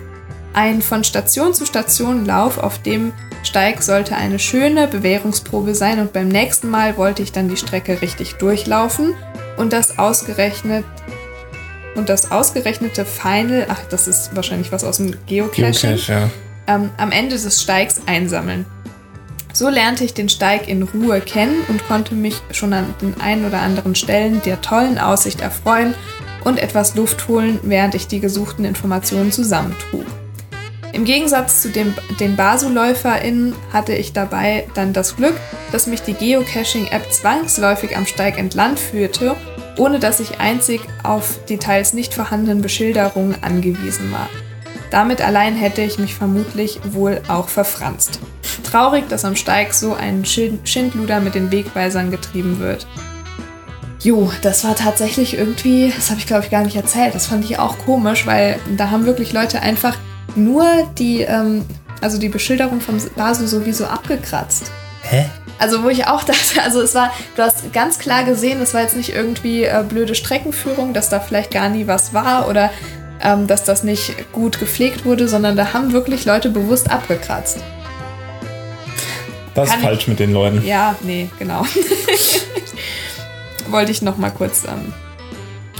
Ein 0.54 0.80
von 0.80 1.02
Station 1.02 1.52
zu 1.52 1.66
Station 1.66 2.24
Lauf 2.24 2.58
auf 2.58 2.80
dem 2.80 3.12
Steig 3.42 3.82
sollte 3.82 4.14
eine 4.14 4.38
schöne 4.38 4.86
Bewährungsprobe 4.86 5.74
sein 5.74 5.98
und 5.98 6.12
beim 6.12 6.28
nächsten 6.28 6.70
Mal 6.70 6.96
wollte 6.96 7.24
ich 7.24 7.32
dann 7.32 7.48
die 7.48 7.56
Strecke 7.56 8.00
richtig 8.02 8.34
durchlaufen 8.34 9.14
und 9.56 9.72
das 9.72 9.98
ausgerechnet 9.98 10.84
und 11.96 12.08
das 12.08 12.30
ausgerechnete 12.30 13.04
Final, 13.04 13.66
ach, 13.68 13.80
das 13.90 14.06
ist 14.06 14.36
wahrscheinlich 14.36 14.70
was 14.70 14.84
aus 14.84 14.98
dem 14.98 15.16
Geocaching, 15.26 15.98
ja. 16.06 16.30
ähm, 16.68 16.90
am 16.98 17.10
Ende 17.10 17.36
des 17.36 17.60
Steigs 17.60 18.00
einsammeln. 18.06 18.64
So 19.56 19.70
lernte 19.70 20.04
ich 20.04 20.12
den 20.12 20.28
Steig 20.28 20.68
in 20.68 20.82
Ruhe 20.82 21.18
kennen 21.22 21.64
und 21.68 21.82
konnte 21.88 22.14
mich 22.14 22.42
schon 22.50 22.74
an 22.74 22.94
den 23.00 23.18
ein 23.22 23.46
oder 23.46 23.62
anderen 23.62 23.94
Stellen 23.94 24.42
der 24.44 24.60
tollen 24.60 24.98
Aussicht 24.98 25.40
erfreuen 25.40 25.94
und 26.44 26.58
etwas 26.58 26.94
Luft 26.94 27.26
holen, 27.26 27.58
während 27.62 27.94
ich 27.94 28.06
die 28.06 28.20
gesuchten 28.20 28.66
Informationen 28.66 29.32
zusammentrug. 29.32 30.04
Im 30.92 31.06
Gegensatz 31.06 31.62
zu 31.62 31.70
dem, 31.70 31.94
den 32.20 32.36
BASU-LäuferInnen 32.36 33.54
hatte 33.72 33.94
ich 33.94 34.12
dabei 34.12 34.66
dann 34.74 34.92
das 34.92 35.16
Glück, 35.16 35.40
dass 35.72 35.86
mich 35.86 36.02
die 36.02 36.12
Geocaching-App 36.12 37.10
zwangsläufig 37.10 37.96
am 37.96 38.04
Steig 38.04 38.38
entlang 38.38 38.76
führte, 38.76 39.36
ohne 39.78 39.98
dass 39.98 40.20
ich 40.20 40.38
einzig 40.38 40.82
auf 41.02 41.38
die 41.48 41.56
teils 41.56 41.94
nicht 41.94 42.12
vorhandenen 42.12 42.60
Beschilderungen 42.60 43.36
angewiesen 43.40 44.12
war. 44.12 44.28
Damit 44.90 45.20
allein 45.20 45.56
hätte 45.56 45.82
ich 45.82 45.98
mich 45.98 46.14
vermutlich 46.14 46.80
wohl 46.92 47.20
auch 47.28 47.48
verfranst. 47.48 48.20
Traurig, 48.70 49.08
dass 49.08 49.24
am 49.24 49.36
Steig 49.36 49.74
so 49.74 49.94
ein 49.94 50.24
Schind- 50.24 50.68
Schindluder 50.68 51.20
mit 51.20 51.34
den 51.34 51.50
Wegweisern 51.50 52.10
getrieben 52.10 52.60
wird. 52.60 52.86
Jo, 54.02 54.30
das 54.42 54.62
war 54.64 54.76
tatsächlich 54.76 55.36
irgendwie, 55.36 55.92
das 55.94 56.10
habe 56.10 56.20
ich 56.20 56.26
glaube 56.26 56.44
ich 56.44 56.50
gar 56.50 56.62
nicht 56.62 56.76
erzählt, 56.76 57.14
das 57.14 57.26
fand 57.26 57.44
ich 57.44 57.58
auch 57.58 57.76
komisch, 57.78 58.26
weil 58.26 58.58
da 58.76 58.90
haben 58.90 59.06
wirklich 59.06 59.32
Leute 59.32 59.60
einfach 59.62 59.96
nur 60.36 60.64
die, 60.98 61.22
ähm, 61.22 61.64
also 62.00 62.18
die 62.18 62.28
Beschilderung 62.28 62.80
vom 62.80 62.98
Basu 63.16 63.46
sowieso 63.46 63.86
abgekratzt. 63.86 64.70
Hä? 65.02 65.26
Also 65.58 65.82
wo 65.82 65.88
ich 65.88 66.06
auch 66.06 66.22
dachte, 66.24 66.62
also 66.62 66.82
es 66.82 66.94
war, 66.94 67.10
du 67.34 67.42
hast 67.42 67.72
ganz 67.72 67.98
klar 67.98 68.24
gesehen, 68.24 68.60
es 68.60 68.74
war 68.74 68.82
jetzt 68.82 68.96
nicht 68.96 69.14
irgendwie 69.14 69.64
äh, 69.64 69.82
blöde 69.88 70.14
Streckenführung, 70.14 70.92
dass 70.92 71.08
da 71.08 71.18
vielleicht 71.18 71.50
gar 71.50 71.68
nie 71.68 71.86
was 71.86 72.12
war 72.12 72.48
oder 72.48 72.70
ähm, 73.26 73.46
dass 73.48 73.64
das 73.64 73.82
nicht 73.82 74.32
gut 74.32 74.58
gepflegt 74.60 75.04
wurde, 75.04 75.26
sondern 75.28 75.56
da 75.56 75.72
haben 75.72 75.92
wirklich 75.92 76.24
Leute 76.24 76.48
bewusst 76.48 76.90
abgekratzt. 76.90 77.56
Ist 77.58 77.64
Kann 79.54 79.64
ich- 79.80 79.84
falsch 79.84 80.06
mit 80.06 80.20
den 80.20 80.32
Leuten? 80.32 80.64
Ja, 80.64 80.94
nee, 81.02 81.28
genau. 81.38 81.64
Wollte 83.68 83.90
ich 83.90 84.00
noch 84.02 84.16
mal 84.16 84.30
kurz 84.30 84.64
ähm, 84.64 84.92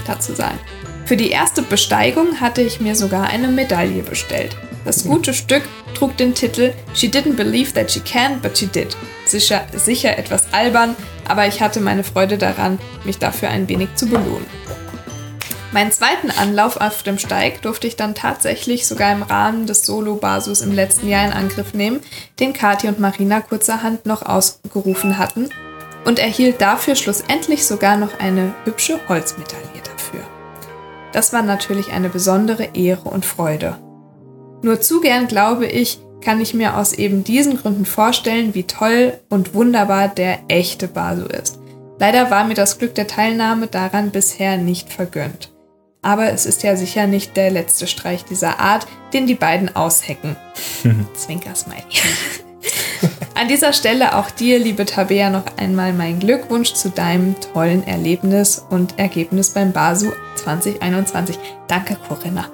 dazu 0.05 0.33
sagen. 0.33 0.59
Für 1.05 1.15
die 1.15 1.29
erste 1.29 1.61
Besteigung 1.61 2.41
hatte 2.41 2.61
ich 2.61 2.81
mir 2.81 2.95
sogar 2.95 3.27
eine 3.29 3.47
Medaille 3.47 4.03
bestellt. 4.03 4.57
Das 4.83 5.05
gute 5.05 5.33
Stück 5.33 5.63
trug 5.93 6.17
den 6.17 6.33
Titel 6.33 6.73
She 6.93 7.07
didn't 7.07 7.35
believe 7.35 7.71
that 7.73 7.89
she 7.89 8.01
can, 8.01 8.41
but 8.41 8.57
she 8.57 8.67
did. 8.67 8.97
Sicher, 9.25 9.61
sicher 9.73 10.17
etwas 10.17 10.47
albern, 10.51 10.95
aber 11.27 11.47
ich 11.47 11.61
hatte 11.61 11.79
meine 11.79 12.03
Freude 12.03 12.37
daran, 12.37 12.77
mich 13.05 13.19
dafür 13.19 13.49
ein 13.49 13.69
wenig 13.69 13.89
zu 13.95 14.07
belohnen. 14.07 14.45
Meinen 15.73 15.91
zweiten 15.91 16.31
Anlauf 16.31 16.77
auf 16.77 17.03
dem 17.03 17.19
Steig 17.19 17.61
durfte 17.61 17.87
ich 17.87 17.97
dann 17.97 18.15
tatsächlich 18.15 18.87
sogar 18.87 19.11
im 19.11 19.21
Rahmen 19.21 19.67
des 19.67 19.85
Solo-Basus 19.85 20.61
im 20.61 20.71
letzten 20.71 21.09
Jahr 21.09 21.25
in 21.25 21.33
Angriff 21.33 21.73
nehmen, 21.73 21.99
den 22.39 22.53
Kathi 22.53 22.87
und 22.87 22.99
Marina 22.99 23.41
kurzerhand 23.41 24.05
noch 24.05 24.21
ausgerufen 24.21 25.17
hatten 25.17 25.49
und 26.05 26.19
erhielt 26.19 26.61
dafür 26.61 26.95
schlussendlich 26.95 27.65
sogar 27.65 27.97
noch 27.97 28.17
eine 28.19 28.55
hübsche 28.63 28.97
Holzmedaille 29.09 29.81
dafür. 29.83 30.21
Das 31.11 31.33
war 31.33 31.41
natürlich 31.41 31.91
eine 31.91 32.07
besondere 32.07 32.69
Ehre 32.73 33.09
und 33.09 33.25
Freude. 33.25 33.77
Nur 34.63 34.79
zu 34.79 35.01
gern, 35.01 35.27
glaube 35.27 35.65
ich, 35.67 35.99
kann 36.21 36.39
ich 36.39 36.53
mir 36.53 36.77
aus 36.77 36.93
eben 36.93 37.25
diesen 37.25 37.57
Gründen 37.57 37.85
vorstellen, 37.85 38.55
wie 38.55 38.63
toll 38.63 39.19
und 39.29 39.53
wunderbar 39.53 40.07
der 40.07 40.39
echte 40.47 40.87
Basu 40.87 41.25
ist. 41.25 41.59
Leider 41.99 42.31
war 42.31 42.45
mir 42.45 42.53
das 42.53 42.79
Glück 42.79 42.95
der 42.95 43.07
Teilnahme 43.07 43.67
daran 43.67 44.11
bisher 44.11 44.57
nicht 44.57 44.91
vergönnt. 44.93 45.51
Aber 46.07 46.31
es 46.31 46.45
ist 46.45 46.63
ja 46.63 46.77
sicher 46.77 47.05
nicht 47.05 47.35
der 47.35 47.51
letzte 47.51 47.85
Streich 47.85 48.23
dieser 48.23 48.61
Art, 48.61 48.87
den 49.11 49.27
die 49.27 49.35
beiden 49.35 49.75
aushecken. 49.75 50.37
Zwinker-Smiley. 51.13 51.83
An 53.35 53.49
dieser 53.49 53.73
Stelle 53.73 54.15
auch 54.15 54.29
dir, 54.31 54.57
liebe 54.57 54.85
Tabea, 54.85 55.29
noch 55.29 55.43
einmal 55.57 55.91
mein 55.91 56.19
Glückwunsch 56.19 56.71
zu 56.75 56.91
deinem 56.91 57.35
tollen 57.41 57.85
Erlebnis 57.85 58.65
und 58.69 58.97
Ergebnis 58.97 59.49
beim 59.49 59.73
Basu 59.73 60.13
2021. 60.35 61.37
Danke, 61.67 61.97
Corinna. 62.07 62.45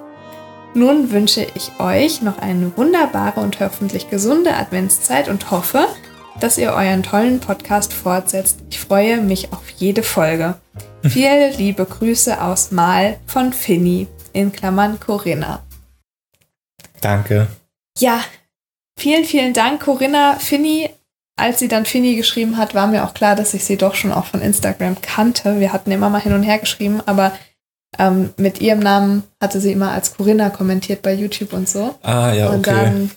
Nun 0.74 1.12
wünsche 1.12 1.46
ich 1.54 1.80
euch 1.80 2.24
noch 2.24 2.40
eine 2.40 2.76
wunderbare 2.76 3.40
und 3.40 3.60
hoffentlich 3.60 4.10
gesunde 4.10 4.56
Adventszeit 4.56 5.30
und 5.30 5.52
hoffe, 5.52 5.86
dass 6.40 6.58
ihr 6.58 6.74
euren 6.74 7.04
tollen 7.04 7.40
Podcast 7.40 7.94
fortsetzt. 7.94 8.62
Ich 8.72 8.80
freue 8.80 9.22
mich 9.22 9.54
auf 9.54 9.70
jede 9.78 10.02
Folge. 10.02 10.56
Viele 11.10 11.52
liebe 11.52 11.86
Grüße 11.86 12.42
aus 12.42 12.72
Mal 12.72 13.18
von 13.28 13.52
Finny 13.52 14.08
in 14.32 14.52
Klammern 14.52 15.00
Corinna. 15.00 15.62
Danke. 17.02 17.48
Ja, 18.00 18.22
vielen, 18.98 19.26
vielen 19.26 19.54
Dank, 19.54 19.84
Corinna. 19.84 20.36
Finny, 20.40 20.90
als 21.36 21.60
sie 21.60 21.68
dann 21.68 21.86
Finny 21.86 22.16
geschrieben 22.16 22.58
hat, 22.58 22.74
war 22.74 22.88
mir 22.88 23.04
auch 23.04 23.14
klar, 23.14 23.36
dass 23.36 23.54
ich 23.54 23.66
sie 23.66 23.76
doch 23.76 23.96
schon 23.96 24.14
auch 24.14 24.26
von 24.26 24.42
Instagram 24.42 25.02
kannte. 25.02 25.60
Wir 25.60 25.74
hatten 25.74 25.92
immer 25.92 26.10
mal 26.10 26.22
hin 26.22 26.34
und 26.34 26.44
her 26.44 26.60
geschrieben, 26.60 27.02
aber 27.06 27.34
ähm, 28.00 28.34
mit 28.38 28.62
ihrem 28.62 28.80
Namen 28.80 29.24
hatte 29.42 29.60
sie 29.60 29.74
immer 29.74 29.92
als 29.92 30.16
Corinna 30.16 30.50
kommentiert 30.50 31.02
bei 31.02 31.14
YouTube 31.14 31.52
und 31.52 31.68
so. 31.68 31.96
Ah, 32.02 32.32
ja, 32.32 32.50
Und 32.50 32.68
okay. 32.68 32.76
dann 32.82 33.12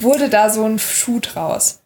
wurde 0.00 0.28
da 0.28 0.50
so 0.50 0.64
ein 0.64 0.78
Shoot 0.78 1.36
raus. 1.36 1.80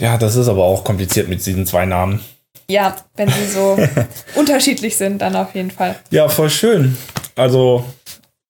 Ja, 0.00 0.18
das 0.18 0.36
ist 0.36 0.48
aber 0.48 0.64
auch 0.64 0.84
kompliziert 0.84 1.28
mit 1.28 1.44
diesen 1.44 1.66
zwei 1.66 1.86
Namen. 1.86 2.20
Ja, 2.68 2.96
wenn 3.16 3.28
sie 3.28 3.46
so 3.46 3.78
unterschiedlich 4.34 4.96
sind, 4.96 5.18
dann 5.18 5.36
auf 5.36 5.54
jeden 5.54 5.70
Fall. 5.70 5.96
Ja, 6.10 6.28
voll 6.28 6.50
schön. 6.50 6.96
Also 7.36 7.84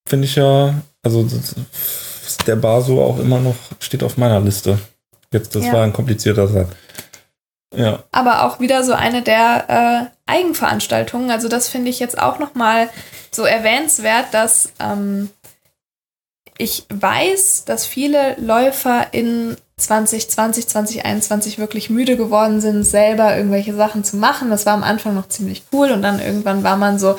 finde 0.06 0.26
ich 0.26 0.34
ja, 0.36 0.74
also 1.02 1.26
der 2.46 2.56
Baso 2.56 3.02
auch 3.02 3.18
immer 3.18 3.38
noch 3.40 3.56
steht 3.80 4.02
auf 4.02 4.16
meiner 4.16 4.40
Liste. 4.40 4.78
Jetzt, 5.32 5.54
das 5.54 5.64
Ja. 5.66 5.72
war 5.72 5.84
ein 5.84 5.92
komplizierter 5.92 6.46
Satz. 6.48 6.68
Ja, 7.74 8.02
aber 8.12 8.44
auch 8.44 8.60
wieder 8.60 8.84
so 8.84 8.92
eine 8.92 9.22
der 9.22 10.10
äh, 10.26 10.30
Eigenveranstaltungen. 10.30 11.30
Also 11.30 11.48
das 11.48 11.68
finde 11.68 11.88
ich 11.90 12.00
jetzt 12.00 12.20
auch 12.20 12.38
noch 12.38 12.54
mal 12.54 12.90
so 13.30 13.44
erwähnenswert, 13.44 14.26
dass 14.32 14.72
ähm, 14.78 15.30
ich 16.58 16.84
weiß, 16.90 17.64
dass 17.64 17.86
viele 17.86 18.36
Läufer 18.38 19.06
in 19.12 19.56
2020, 19.76 20.68
2021 20.68 21.58
wirklich 21.58 21.90
müde 21.90 22.16
geworden 22.16 22.60
sind, 22.60 22.84
selber 22.84 23.36
irgendwelche 23.36 23.74
Sachen 23.74 24.04
zu 24.04 24.16
machen. 24.16 24.50
Das 24.50 24.66
war 24.66 24.74
am 24.74 24.82
Anfang 24.82 25.14
noch 25.14 25.28
ziemlich 25.28 25.64
cool 25.72 25.90
und 25.90 26.02
dann 26.02 26.20
irgendwann 26.20 26.62
war 26.62 26.76
man 26.76 26.98
so, 26.98 27.16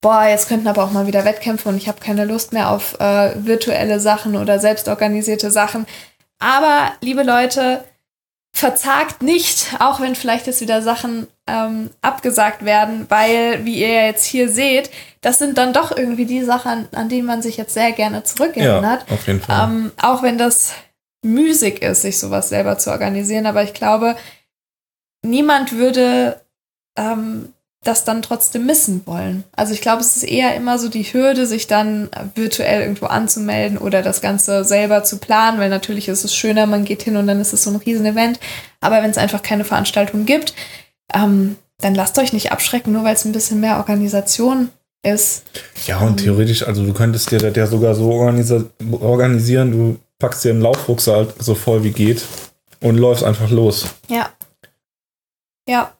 boah, 0.00 0.24
jetzt 0.24 0.48
könnten 0.48 0.68
aber 0.68 0.84
auch 0.84 0.92
mal 0.92 1.06
wieder 1.06 1.24
Wettkämpfe 1.24 1.68
und 1.68 1.76
ich 1.76 1.88
habe 1.88 2.00
keine 2.00 2.24
Lust 2.24 2.52
mehr 2.52 2.70
auf 2.70 2.98
äh, 3.00 3.32
virtuelle 3.36 4.00
Sachen 4.00 4.36
oder 4.36 4.58
selbstorganisierte 4.58 5.50
Sachen. 5.50 5.86
Aber, 6.38 6.92
liebe 7.00 7.22
Leute, 7.22 7.84
verzagt 8.56 9.22
nicht, 9.22 9.76
auch 9.80 10.00
wenn 10.00 10.14
vielleicht 10.14 10.46
jetzt 10.46 10.60
wieder 10.60 10.80
Sachen 10.80 11.26
ähm, 11.46 11.90
abgesagt 12.00 12.64
werden, 12.64 13.06
weil, 13.10 13.64
wie 13.64 13.80
ihr 13.80 13.88
ja 13.88 14.02
jetzt 14.06 14.24
hier 14.24 14.48
seht, 14.48 14.90
das 15.20 15.38
sind 15.38 15.58
dann 15.58 15.72
doch 15.72 15.94
irgendwie 15.94 16.24
die 16.24 16.42
Sachen, 16.42 16.88
an, 16.92 17.08
die 17.08 17.20
man 17.20 17.42
sich 17.42 17.56
jetzt 17.56 17.74
sehr 17.74 17.92
gerne 17.92 18.24
zurückerinnert. 18.24 19.04
ja 19.08 19.14
auf 19.14 19.26
jeden 19.26 19.40
Fall. 19.42 19.68
Ähm, 19.68 19.92
auch 20.00 20.22
wenn 20.22 20.38
das 20.38 20.72
müßig 21.26 21.82
ist, 21.82 22.02
sich 22.02 22.18
sowas 22.18 22.48
selber 22.48 22.78
zu 22.78 22.90
organisieren. 22.90 23.46
Aber 23.46 23.62
ich 23.62 23.74
glaube, 23.74 24.16
niemand 25.22 25.72
würde 25.72 26.40
ähm, 26.96 27.52
das 27.86 28.04
dann 28.04 28.22
trotzdem 28.22 28.66
missen 28.66 29.02
wollen. 29.06 29.44
Also 29.54 29.72
ich 29.72 29.80
glaube, 29.80 30.00
es 30.00 30.16
ist 30.16 30.24
eher 30.24 30.54
immer 30.56 30.78
so 30.78 30.88
die 30.88 31.04
Hürde, 31.04 31.46
sich 31.46 31.66
dann 31.66 32.10
virtuell 32.34 32.82
irgendwo 32.82 33.06
anzumelden 33.06 33.78
oder 33.78 34.02
das 34.02 34.20
Ganze 34.20 34.64
selber 34.64 35.04
zu 35.04 35.18
planen, 35.18 35.60
weil 35.60 35.70
natürlich 35.70 36.08
ist 36.08 36.24
es 36.24 36.34
schöner, 36.34 36.66
man 36.66 36.84
geht 36.84 37.02
hin 37.02 37.16
und 37.16 37.26
dann 37.26 37.40
ist 37.40 37.52
es 37.52 37.62
so 37.62 37.70
ein 37.70 37.76
Riesen-Event. 37.76 38.40
Aber 38.80 39.02
wenn 39.02 39.10
es 39.10 39.18
einfach 39.18 39.42
keine 39.42 39.64
Veranstaltung 39.64 40.26
gibt, 40.26 40.54
ähm, 41.14 41.56
dann 41.78 41.94
lasst 41.94 42.18
euch 42.18 42.32
nicht 42.32 42.52
abschrecken, 42.52 42.92
nur 42.92 43.04
weil 43.04 43.14
es 43.14 43.24
ein 43.24 43.32
bisschen 43.32 43.60
mehr 43.60 43.76
Organisation 43.76 44.70
ist. 45.02 45.44
Ja, 45.86 46.00
und 46.00 46.18
theoretisch, 46.18 46.66
also 46.66 46.84
du 46.84 46.92
könntest 46.92 47.30
dir 47.30 47.38
das 47.38 47.54
ja 47.54 47.66
sogar 47.66 47.94
so 47.94 48.10
organisieren, 48.10 49.70
du 49.70 49.98
packst 50.18 50.44
dir 50.44 50.50
einen 50.50 50.62
Laufrucksack 50.62 51.34
so 51.38 51.54
voll 51.54 51.84
wie 51.84 51.92
geht 51.92 52.22
und 52.80 52.96
läufst 52.96 53.24
einfach 53.24 53.50
los. 53.50 53.86
Ja. 54.08 54.32
Ja. 55.68 55.96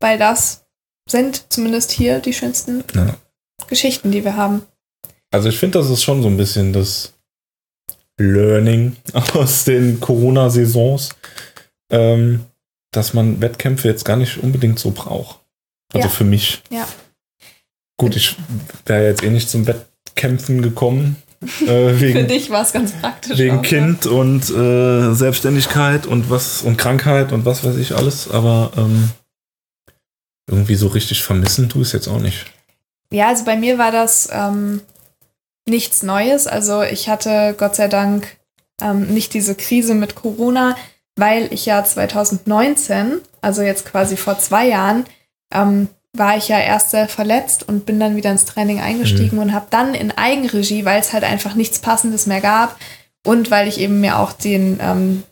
Weil 0.00 0.18
das 0.18 0.64
sind 1.08 1.52
zumindest 1.52 1.90
hier 1.92 2.18
die 2.20 2.32
schönsten 2.32 2.84
Ja. 2.94 3.16
Geschichten, 3.68 4.10
die 4.12 4.24
wir 4.24 4.36
haben. 4.36 4.62
Also 5.30 5.48
ich 5.48 5.58
finde, 5.58 5.78
das 5.78 5.90
ist 5.90 6.02
schon 6.02 6.22
so 6.22 6.28
ein 6.28 6.36
bisschen 6.36 6.72
das 6.72 7.12
Learning 8.18 8.96
aus 9.34 9.64
den 9.64 10.00
Corona-Saisons, 10.00 11.10
ähm, 11.90 12.44
dass 12.92 13.14
man 13.14 13.40
Wettkämpfe 13.40 13.88
jetzt 13.88 14.04
gar 14.04 14.16
nicht 14.16 14.38
unbedingt 14.38 14.78
so 14.78 14.90
braucht. 14.90 15.40
Also 15.92 16.08
Ja. 16.08 16.14
für 16.14 16.24
mich. 16.24 16.62
Ja. 16.70 16.86
Gut, 17.98 18.16
ich 18.16 18.36
wäre 18.84 19.06
jetzt 19.06 19.22
eh 19.22 19.30
nicht 19.30 19.48
zum 19.48 19.66
Wettkämpfen 19.66 20.62
gekommen. 20.62 21.16
Äh, 21.42 21.66
Für 21.66 22.00
wegen 22.00 22.28
dich 22.28 22.50
war 22.50 22.62
es 22.62 22.72
ganz 22.72 22.92
praktisch. 22.92 23.38
wegen 23.38 23.58
auch, 23.58 23.62
ne? 23.62 23.68
Kind 23.68 24.06
und 24.06 24.50
äh, 24.50 25.14
Selbstständigkeit 25.14 26.06
und 26.06 26.30
was 26.30 26.62
und 26.62 26.76
Krankheit 26.76 27.32
und 27.32 27.44
was 27.44 27.64
weiß 27.64 27.76
ich 27.76 27.94
alles, 27.94 28.30
aber 28.30 28.72
ähm, 28.76 29.10
irgendwie 30.48 30.76
so 30.76 30.88
richtig 30.88 31.22
vermissen 31.22 31.68
tu 31.68 31.80
ich 31.80 31.88
es 31.88 31.92
jetzt 31.92 32.08
auch 32.08 32.20
nicht. 32.20 32.46
Ja, 33.12 33.28
also 33.28 33.44
bei 33.44 33.56
mir 33.56 33.78
war 33.78 33.92
das 33.92 34.28
ähm, 34.32 34.80
nichts 35.68 36.02
Neues. 36.02 36.46
Also 36.46 36.82
ich 36.82 37.08
hatte 37.08 37.54
Gott 37.56 37.76
sei 37.76 37.88
Dank 37.88 38.36
ähm, 38.80 39.06
nicht 39.12 39.34
diese 39.34 39.54
Krise 39.54 39.94
mit 39.94 40.14
Corona, 40.14 40.76
weil 41.16 41.52
ich 41.52 41.66
ja 41.66 41.82
2019, 41.82 43.20
also 43.40 43.62
jetzt 43.62 43.86
quasi 43.86 44.16
vor 44.16 44.38
zwei 44.38 44.68
Jahren, 44.68 45.04
ähm, 45.52 45.88
war 46.18 46.36
ich 46.36 46.48
ja 46.48 46.58
erst 46.58 46.90
sehr 46.90 47.08
verletzt 47.08 47.68
und 47.68 47.86
bin 47.86 48.00
dann 48.00 48.16
wieder 48.16 48.30
ins 48.30 48.44
Training 48.44 48.80
eingestiegen 48.80 49.38
und 49.38 49.52
habe 49.52 49.66
dann 49.70 49.94
in 49.94 50.10
Eigenregie, 50.10 50.84
weil 50.84 51.00
es 51.00 51.12
halt 51.12 51.24
einfach 51.24 51.54
nichts 51.54 51.78
Passendes 51.78 52.26
mehr 52.26 52.40
gab 52.40 52.76
und 53.24 53.50
weil 53.50 53.68
ich 53.68 53.80
eben 53.80 54.00
mir 54.00 54.18
auch 54.18 54.32
den 54.32 54.78
ähm, 54.80 55.22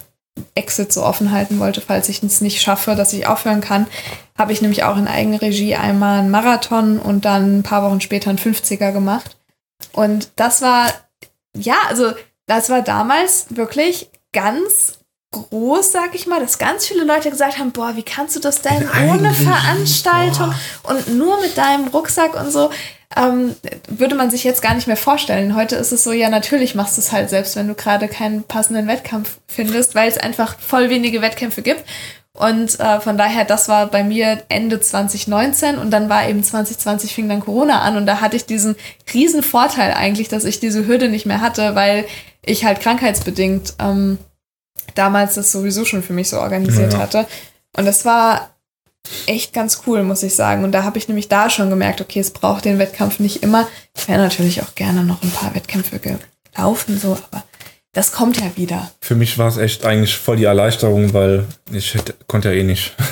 Exit 0.55 0.93
so 0.93 1.05
offen 1.05 1.31
halten 1.31 1.59
wollte, 1.59 1.81
falls 1.81 2.09
ich 2.09 2.23
es 2.23 2.41
nicht 2.41 2.61
schaffe, 2.61 2.95
dass 2.95 3.13
ich 3.13 3.27
aufhören 3.27 3.61
kann, 3.61 3.87
habe 4.37 4.53
ich 4.53 4.63
nämlich 4.63 4.83
auch 4.83 4.97
in 4.97 5.09
Eigenregie 5.09 5.77
einmal 5.77 6.21
einen 6.21 6.31
Marathon 6.31 6.99
und 6.99 7.25
dann 7.25 7.59
ein 7.59 7.63
paar 7.63 7.89
Wochen 7.89 8.01
später 8.01 8.31
einen 8.31 8.39
50er 8.39 8.93
gemacht. 8.93 9.37
Und 9.93 10.31
das 10.37 10.61
war, 10.63 10.93
ja, 11.57 11.77
also 11.89 12.13
das 12.47 12.69
war 12.69 12.83
damals 12.83 13.47
wirklich 13.51 14.11
ganz 14.33 14.99
groß, 15.35 15.93
sag 15.93 16.15
ich 16.15 16.27
mal, 16.27 16.41
dass 16.41 16.59
ganz 16.59 16.87
viele 16.87 17.05
Leute 17.05 17.31
gesagt 17.31 17.59
haben, 17.59 17.73
boah, 17.73 17.97
wie 17.97 18.03
kannst 18.03 18.37
du 18.37 18.41
das 18.41 18.63
denn 18.63 18.89
ohne 19.09 19.33
Veranstaltung 19.35 20.55
und 20.85 21.17
nur 21.17 21.41
mit 21.41 21.59
deinem 21.59 21.89
Rucksack 21.89 22.35
und 22.35 22.51
so, 22.51 22.71
ähm, 23.17 23.55
würde 23.89 24.15
man 24.15 24.31
sich 24.31 24.45
jetzt 24.45 24.63
gar 24.63 24.75
nicht 24.75 24.87
mehr 24.87 24.97
vorstellen. 24.97 25.55
Heute 25.55 25.77
ist 25.77 25.93
es 25.93 26.05
so, 26.05 26.13
ja, 26.13 26.29
natürlich 26.29 26.75
machst 26.75 26.97
du 26.97 27.01
es 27.01 27.13
halt 27.13 27.31
selbst, 27.31 27.57
wenn 27.57 27.69
du 27.69 27.75
gerade 27.75 28.09
keinen 28.09 28.43
passenden 28.45 28.87
Wettkampf 28.87 29.39
findest, 29.47 29.95
weil 29.95 30.09
es 30.09 30.19
einfach 30.19 30.59
voll 30.59 30.91
wenige 30.91 31.23
Wettkämpfe 31.23 31.63
gibt. 31.63 31.85
Und 32.37 32.81
äh, 32.81 33.01
von 33.01 33.17
daher, 33.17 33.45
das 33.45 33.69
war 33.69 33.87
bei 33.87 34.03
mir 34.03 34.43
Ende 34.49 34.81
2019 34.81 35.79
und 35.79 35.93
dann 35.93 36.09
war 36.09 36.29
eben 36.29 36.43
2020 36.43 37.15
fing 37.15 37.29
dann 37.29 37.39
Corona 37.39 37.83
an 37.83 37.97
und 37.97 38.07
da 38.07 38.21
hatte 38.21 38.35
ich 38.35 38.45
diesen 38.45 38.75
riesen 39.13 39.45
Vorteil 39.45 39.95
eigentlich, 39.95 40.29
dass 40.29 40.45
ich 40.45 40.59
diese 40.59 40.85
Hürde 40.85 41.09
nicht 41.09 41.27
mehr 41.27 41.41
hatte, 41.41 41.77
weil 41.77 42.07
ich 42.45 42.65
halt 42.65 42.81
krankheitsbedingt 42.81 43.75
ähm, 43.79 44.19
damals 44.95 45.35
das 45.35 45.53
sowieso 45.53 45.85
schon 45.85 46.03
für 46.03 46.13
mich 46.13 46.29
so 46.29 46.39
organisiert 46.41 46.93
Ja. 46.93 46.99
hatte. 47.01 47.27
Und 47.77 47.85
das 47.87 48.05
war 48.05 48.51
echt 49.27 49.53
ganz 49.53 49.83
cool, 49.87 50.03
muss 50.03 50.23
ich 50.23 50.35
sagen. 50.35 50.65
Und 50.65 50.73
da 50.73 50.85
habe 50.85 50.99
ich 50.99 51.09
nämlich 51.09 51.29
da 51.29 51.51
schon 51.51 51.71
gemerkt, 51.71 52.01
okay, 52.01 52.21
es 52.21 52.31
braucht 52.31 52.65
den 52.65 52.79
Wettkampf 52.79 53.19
nicht 53.19 53.43
immer. 53.43 53.67
Ich 53.97 54.09
wäre 54.09 54.19
natürlich 54.21 54.63
auch 54.63 54.75
gerne 54.75 55.05
noch 55.05 55.23
ein 55.23 55.31
paar 55.31 55.55
Wettkämpfe 55.55 55.99
gelaufen, 55.99 56.99
so, 56.99 57.19
aber 57.31 57.45
das 57.93 58.13
kommt 58.13 58.39
ja 58.41 58.51
wieder. 58.57 58.91
Für 59.01 59.15
mich 59.15 59.37
war 59.39 59.49
es 59.49 59.57
echt 59.57 59.85
eigentlich 59.85 60.17
voll 60.17 60.37
die 60.37 60.45
Erleichterung, 60.45 61.13
weil 61.13 61.45
ich 61.71 61.95
hätte, 61.95 62.15
konnte 62.27 62.49
ja 62.53 62.55
eh 62.61 62.65
nicht. 62.65 62.95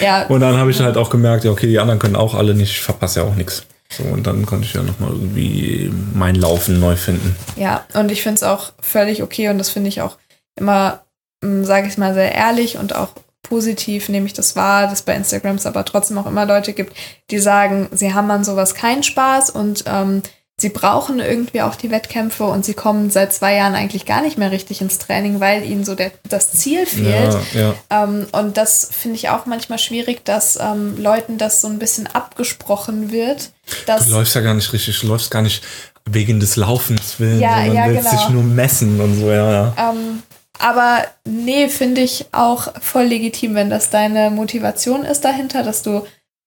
Ja, 0.00 0.26
Und 0.28 0.40
dann 0.40 0.56
habe 0.56 0.70
ich 0.70 0.80
halt 0.80 0.96
auch 0.96 1.10
gemerkt, 1.10 1.44
ja, 1.44 1.50
okay, 1.50 1.66
die 1.66 1.78
anderen 1.78 1.98
können 1.98 2.16
auch 2.16 2.34
alle 2.34 2.54
nicht, 2.54 2.70
ich 2.70 2.80
verpasse 2.80 3.20
ja 3.20 3.26
auch 3.26 3.34
nichts. 3.34 3.64
So, 3.90 4.04
und 4.04 4.26
dann 4.26 4.46
konnte 4.46 4.64
ich 4.64 4.74
ja 4.74 4.82
nochmal 4.82 5.10
irgendwie 5.10 5.90
mein 6.14 6.36
Laufen 6.36 6.78
neu 6.78 6.94
finden. 6.96 7.34
Ja, 7.56 7.84
und 7.94 8.10
ich 8.10 8.22
finde 8.22 8.36
es 8.36 8.42
auch 8.44 8.72
völlig 8.80 9.22
okay 9.22 9.48
und 9.48 9.58
das 9.58 9.70
finde 9.70 9.88
ich 9.88 10.00
auch 10.00 10.16
immer, 10.58 11.04
sage 11.42 11.88
ich 11.88 11.98
mal, 11.98 12.14
sehr 12.14 12.34
ehrlich 12.34 12.76
und 12.78 12.94
auch 12.94 13.10
positiv 13.42 14.08
nehme 14.08 14.26
ich 14.26 14.34
das 14.34 14.56
wahr, 14.56 14.88
dass 14.88 15.02
bei 15.02 15.14
Instagram 15.14 15.56
es 15.56 15.66
aber 15.66 15.84
trotzdem 15.84 16.18
auch 16.18 16.26
immer 16.26 16.44
Leute 16.44 16.72
gibt, 16.72 16.94
die 17.30 17.38
sagen, 17.38 17.88
sie 17.92 18.12
haben 18.12 18.30
an 18.30 18.44
sowas 18.44 18.74
keinen 18.74 19.02
Spaß 19.02 19.50
und 19.50 19.84
ähm, 19.86 20.22
sie 20.60 20.68
brauchen 20.70 21.20
irgendwie 21.20 21.62
auch 21.62 21.76
die 21.76 21.90
Wettkämpfe 21.90 22.44
und 22.44 22.64
sie 22.64 22.74
kommen 22.74 23.10
seit 23.10 23.32
zwei 23.32 23.54
Jahren 23.54 23.74
eigentlich 23.74 24.04
gar 24.06 24.22
nicht 24.22 24.38
mehr 24.38 24.50
richtig 24.50 24.80
ins 24.80 24.98
Training, 24.98 25.40
weil 25.40 25.64
ihnen 25.64 25.84
so 25.84 25.94
der, 25.94 26.10
das 26.28 26.50
Ziel 26.50 26.84
fehlt. 26.84 27.36
Ja, 27.54 27.60
ja. 27.60 27.74
Ähm, 27.90 28.26
und 28.32 28.56
das 28.56 28.88
finde 28.90 29.16
ich 29.16 29.28
auch 29.28 29.46
manchmal 29.46 29.78
schwierig, 29.78 30.24
dass 30.24 30.58
ähm, 30.60 31.00
Leuten 31.00 31.38
das 31.38 31.60
so 31.60 31.68
ein 31.68 31.78
bisschen 31.78 32.08
abgesprochen 32.08 33.12
wird. 33.12 33.52
Du 33.86 34.10
läufst 34.10 34.34
ja 34.34 34.40
gar 34.40 34.54
nicht 34.54 34.72
richtig, 34.72 34.98
du 35.00 35.06
läufst 35.06 35.30
gar 35.30 35.42
nicht 35.42 35.62
wegen 36.10 36.40
des 36.40 36.56
Laufens 36.56 37.20
willen, 37.20 37.40
Ja, 37.40 37.58
sondern 37.58 37.74
ja, 37.76 37.86
willst 37.86 38.10
genau. 38.10 38.22
dich 38.22 38.30
nur 38.30 38.42
messen 38.42 39.00
und 39.00 39.20
so, 39.20 39.30
ja, 39.30 39.50
ja. 39.50 39.74
Ähm, 39.90 40.22
aber 40.58 41.04
nee, 41.24 41.68
finde 41.68 42.00
ich 42.00 42.26
auch 42.32 42.72
voll 42.80 43.04
legitim, 43.04 43.54
wenn 43.54 43.70
das 43.70 43.90
deine 43.90 44.30
Motivation 44.30 45.04
ist 45.04 45.24
dahinter, 45.24 45.62
dass 45.62 45.82
du 45.82 46.02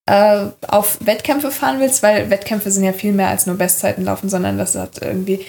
äh, 0.05 0.45
auf 0.67 0.97
Wettkämpfe 1.01 1.51
fahren 1.51 1.79
willst, 1.79 2.03
weil 2.03 2.29
Wettkämpfe 2.29 2.71
sind 2.71 2.83
ja 2.83 2.93
viel 2.93 3.13
mehr 3.13 3.29
als 3.29 3.45
nur 3.45 3.57
Bestzeiten 3.57 4.03
laufen, 4.03 4.29
sondern 4.29 4.57
das 4.57 4.75
hat 4.75 5.01
irgendwie, 5.01 5.45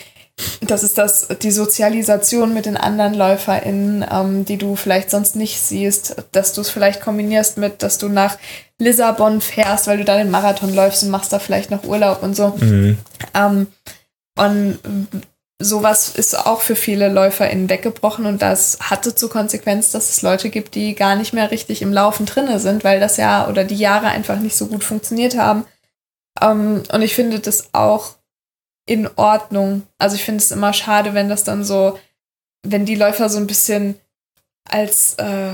das 0.61 0.83
ist 0.83 0.99
das, 0.99 1.29
die 1.43 1.51
Sozialisation 1.51 2.55
mit 2.55 2.67
den 2.67 2.77
anderen 2.77 3.15
LäuferInnen, 3.15 4.05
ähm, 4.11 4.45
die 4.45 4.59
du 4.59 4.77
vielleicht 4.77 5.11
sonst 5.11 5.37
nicht 5.37 5.61
siehst, 5.61 6.17
dass 6.33 6.53
du 6.53 6.61
es 6.61 6.71
vielleicht 6.71 7.01
kombinierst 7.01 7.59
mit, 7.59 7.83
dass 7.83 7.99
du 7.99 8.09
nach 8.09 8.39
Lissabon 8.79 9.41
fährst, 9.41 9.87
weil 9.87 9.99
du 9.99 10.05
da 10.05 10.17
den 10.17 10.31
Marathon 10.31 10.75
läufst 10.75 11.03
und 11.03 11.11
machst 11.11 11.33
da 11.33 11.39
vielleicht 11.39 11.71
noch 11.71 11.85
Urlaub 11.85 12.23
und 12.23 12.37
so. 12.37 12.49
Mhm. 12.59 12.99
Ähm, 13.35 13.67
und 14.37 14.79
sowas 15.65 16.09
ist 16.11 16.35
auch 16.47 16.61
für 16.61 16.77
viele 16.77 17.09
LäuferInnen 17.09 17.69
weggebrochen 17.69 18.27
und 18.27 18.43
das 18.43 18.79
hatte 18.81 19.15
zur 19.15 19.31
Konsequenz, 19.31 19.91
dass 19.91 20.11
es 20.11 20.23
Leute 20.23 20.51
gibt, 20.51 20.75
die 20.75 20.95
gar 20.95 21.15
nicht 21.17 21.33
mehr 21.33 21.51
richtig 21.51 21.83
im 21.83 21.93
Laufen 21.93 22.27
drinne 22.27 22.59
sind, 22.61 22.85
weil 22.85 23.01
das 23.01 23.17
Jahr 23.17 23.49
oder 23.49 23.65
die 23.65 23.77
Jahre 23.77 24.07
einfach 24.09 24.37
nicht 24.39 24.57
so 24.57 24.67
gut 24.67 24.85
funktioniert 24.85 25.37
haben. 25.37 25.65
Ähm, 26.41 26.83
und 26.93 27.03
ich 27.03 27.15
finde 27.15 27.41
das 27.41 27.69
auch 27.73 28.17
in 28.87 29.09
Ordnung. 29.17 29.83
Also 29.99 30.17
ich 30.17 30.25
finde 30.25 30.39
es 30.43 30.51
immer 30.51 30.73
schade, 30.73 31.15
wenn 31.15 31.29
das 31.29 31.45
dann 31.45 31.65
so, 31.65 31.99
wenn 32.65 32.85
die 32.87 32.95
Läufer 32.97 33.29
so 33.29 33.39
ein 33.39 33.47
bisschen 33.47 33.97
als, 34.69 35.15
äh, 35.19 35.53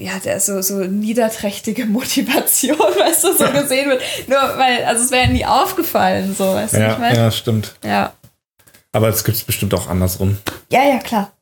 ja, 0.00 0.18
der 0.24 0.38
so, 0.40 0.60
so 0.62 0.74
niederträchtige 0.84 1.86
Motivation, 1.86 2.78
weißt 2.78 3.24
du, 3.24 3.32
so 3.36 3.50
gesehen 3.50 3.88
wird. 3.90 4.02
Nur 4.28 4.38
weil, 4.56 4.84
also 4.84 5.04
es 5.04 5.10
wäre 5.10 5.26
ja 5.26 5.30
nie 5.32 5.44
aufgefallen, 5.46 6.34
so, 6.36 6.54
weißt 6.54 6.74
du, 6.74 6.80
Ja, 6.80 6.92
ich 6.92 6.98
meine? 6.98 7.16
ja, 7.16 7.30
stimmt. 7.30 7.74
Ja. 7.84 8.12
Aber 8.92 9.08
es 9.08 9.24
gibt 9.24 9.36
es 9.36 9.44
bestimmt 9.44 9.74
auch 9.74 9.88
andersrum. 9.88 10.38
ja, 10.70 10.82
ja, 10.84 10.98
klar. 10.98 11.32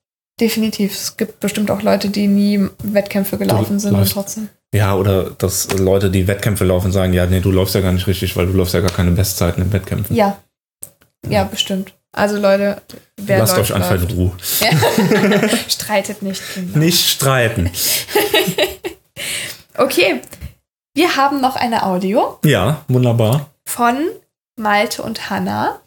Definitiv. 0.41 0.93
Es 0.93 1.17
gibt 1.17 1.41
bestimmt 1.41 1.71
auch 1.71 1.81
Leute, 1.81 2.11
die 2.11 2.27
nie 2.27 2.69
Wettkämpfe 2.83 3.39
gelaufen 3.39 3.79
sind 3.79 3.93
und 3.95 4.01
läufst- 4.01 4.13
trotzdem. 4.13 4.49
Ja, 4.75 4.95
oder 4.95 5.31
dass 5.31 5.73
Leute, 5.79 6.11
die 6.11 6.27
Wettkämpfe 6.27 6.65
laufen, 6.65 6.93
sagen, 6.93 7.15
ja, 7.15 7.25
nee, 7.25 7.41
du 7.41 7.51
läufst 7.51 7.75
ja 7.75 7.81
gar 7.81 7.93
nicht 7.93 8.07
richtig, 8.07 8.37
weil 8.37 8.47
du 8.47 8.53
läufst 8.53 8.75
ja 8.75 8.81
gar 8.81 8.91
keine 8.91 9.13
Bestzeiten 9.13 9.63
in 9.63 9.73
Wettkämpfen. 9.73 10.15
Ja. 10.15 10.37
Ja, 11.27 11.45
bestimmt. 11.45 11.95
Also 12.13 12.37
Leute, 12.39 12.83
wer 13.17 13.39
Lasst 13.39 13.57
läuft, 13.57 13.71
euch 13.71 13.77
einfach 13.77 13.95
in. 14.11 14.15
Ruhe. 14.17 14.33
Ja. 14.61 15.49
Streitet 15.69 16.23
nicht. 16.23 16.43
Kinder. 16.53 16.79
Nicht 16.79 17.09
streiten. 17.09 17.71
Okay. 19.79 20.21
Wir 20.95 21.17
haben 21.17 21.41
noch 21.43 21.57
eine 21.57 21.85
Audio 21.85 22.39
Ja, 22.45 22.85
wunderbar. 22.89 23.51
von 23.67 23.97
Malte 24.59 25.03
und 25.03 25.29
Hanna. 25.29 25.81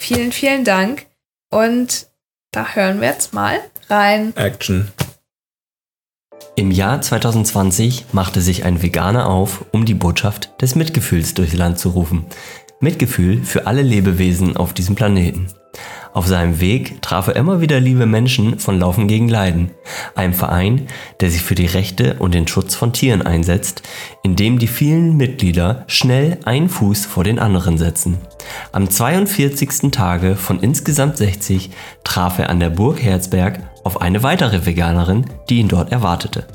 Vielen, 0.00 0.32
vielen 0.32 0.64
Dank. 0.64 1.06
Und 1.50 2.08
da 2.52 2.74
hören 2.74 3.00
wir 3.00 3.08
jetzt 3.08 3.34
mal 3.34 3.60
rein. 3.88 4.34
Action. 4.36 4.90
Im 6.56 6.70
Jahr 6.70 7.00
2020 7.00 8.06
machte 8.12 8.40
sich 8.40 8.64
ein 8.64 8.82
Veganer 8.82 9.28
auf, 9.28 9.64
um 9.72 9.84
die 9.84 9.94
Botschaft 9.94 10.60
des 10.60 10.74
Mitgefühls 10.74 11.34
durchs 11.34 11.54
Land 11.54 11.78
zu 11.78 11.90
rufen. 11.90 12.26
Mitgefühl 12.80 13.42
für 13.42 13.66
alle 13.66 13.82
Lebewesen 13.82 14.56
auf 14.56 14.72
diesem 14.72 14.94
Planeten. 14.94 15.48
Auf 16.12 16.26
seinem 16.26 16.60
Weg 16.60 17.02
traf 17.02 17.28
er 17.28 17.36
immer 17.36 17.60
wieder 17.60 17.80
liebe 17.80 18.06
Menschen 18.06 18.58
von 18.58 18.78
Laufen 18.78 19.08
gegen 19.08 19.28
Leiden, 19.28 19.70
einem 20.14 20.32
Verein, 20.32 20.86
der 21.20 21.30
sich 21.30 21.42
für 21.42 21.54
die 21.54 21.66
Rechte 21.66 22.16
und 22.18 22.34
den 22.34 22.48
Schutz 22.48 22.74
von 22.74 22.92
Tieren 22.92 23.22
einsetzt, 23.22 23.82
in 24.22 24.34
dem 24.34 24.58
die 24.58 24.66
vielen 24.66 25.16
Mitglieder 25.16 25.84
schnell 25.86 26.38
einen 26.44 26.68
Fuß 26.68 27.06
vor 27.06 27.24
den 27.24 27.38
anderen 27.38 27.78
setzen. 27.78 28.18
Am 28.72 28.88
42. 28.88 29.90
Tage 29.92 30.34
von 30.36 30.60
insgesamt 30.60 31.18
60 31.18 31.70
traf 32.04 32.38
er 32.38 32.50
an 32.50 32.60
der 32.60 32.70
Burg 32.70 33.02
Herzberg 33.02 33.60
auf 33.84 34.00
eine 34.00 34.22
weitere 34.22 34.66
Veganerin, 34.66 35.26
die 35.48 35.58
ihn 35.58 35.68
dort 35.68 35.92
erwartete. 35.92 36.46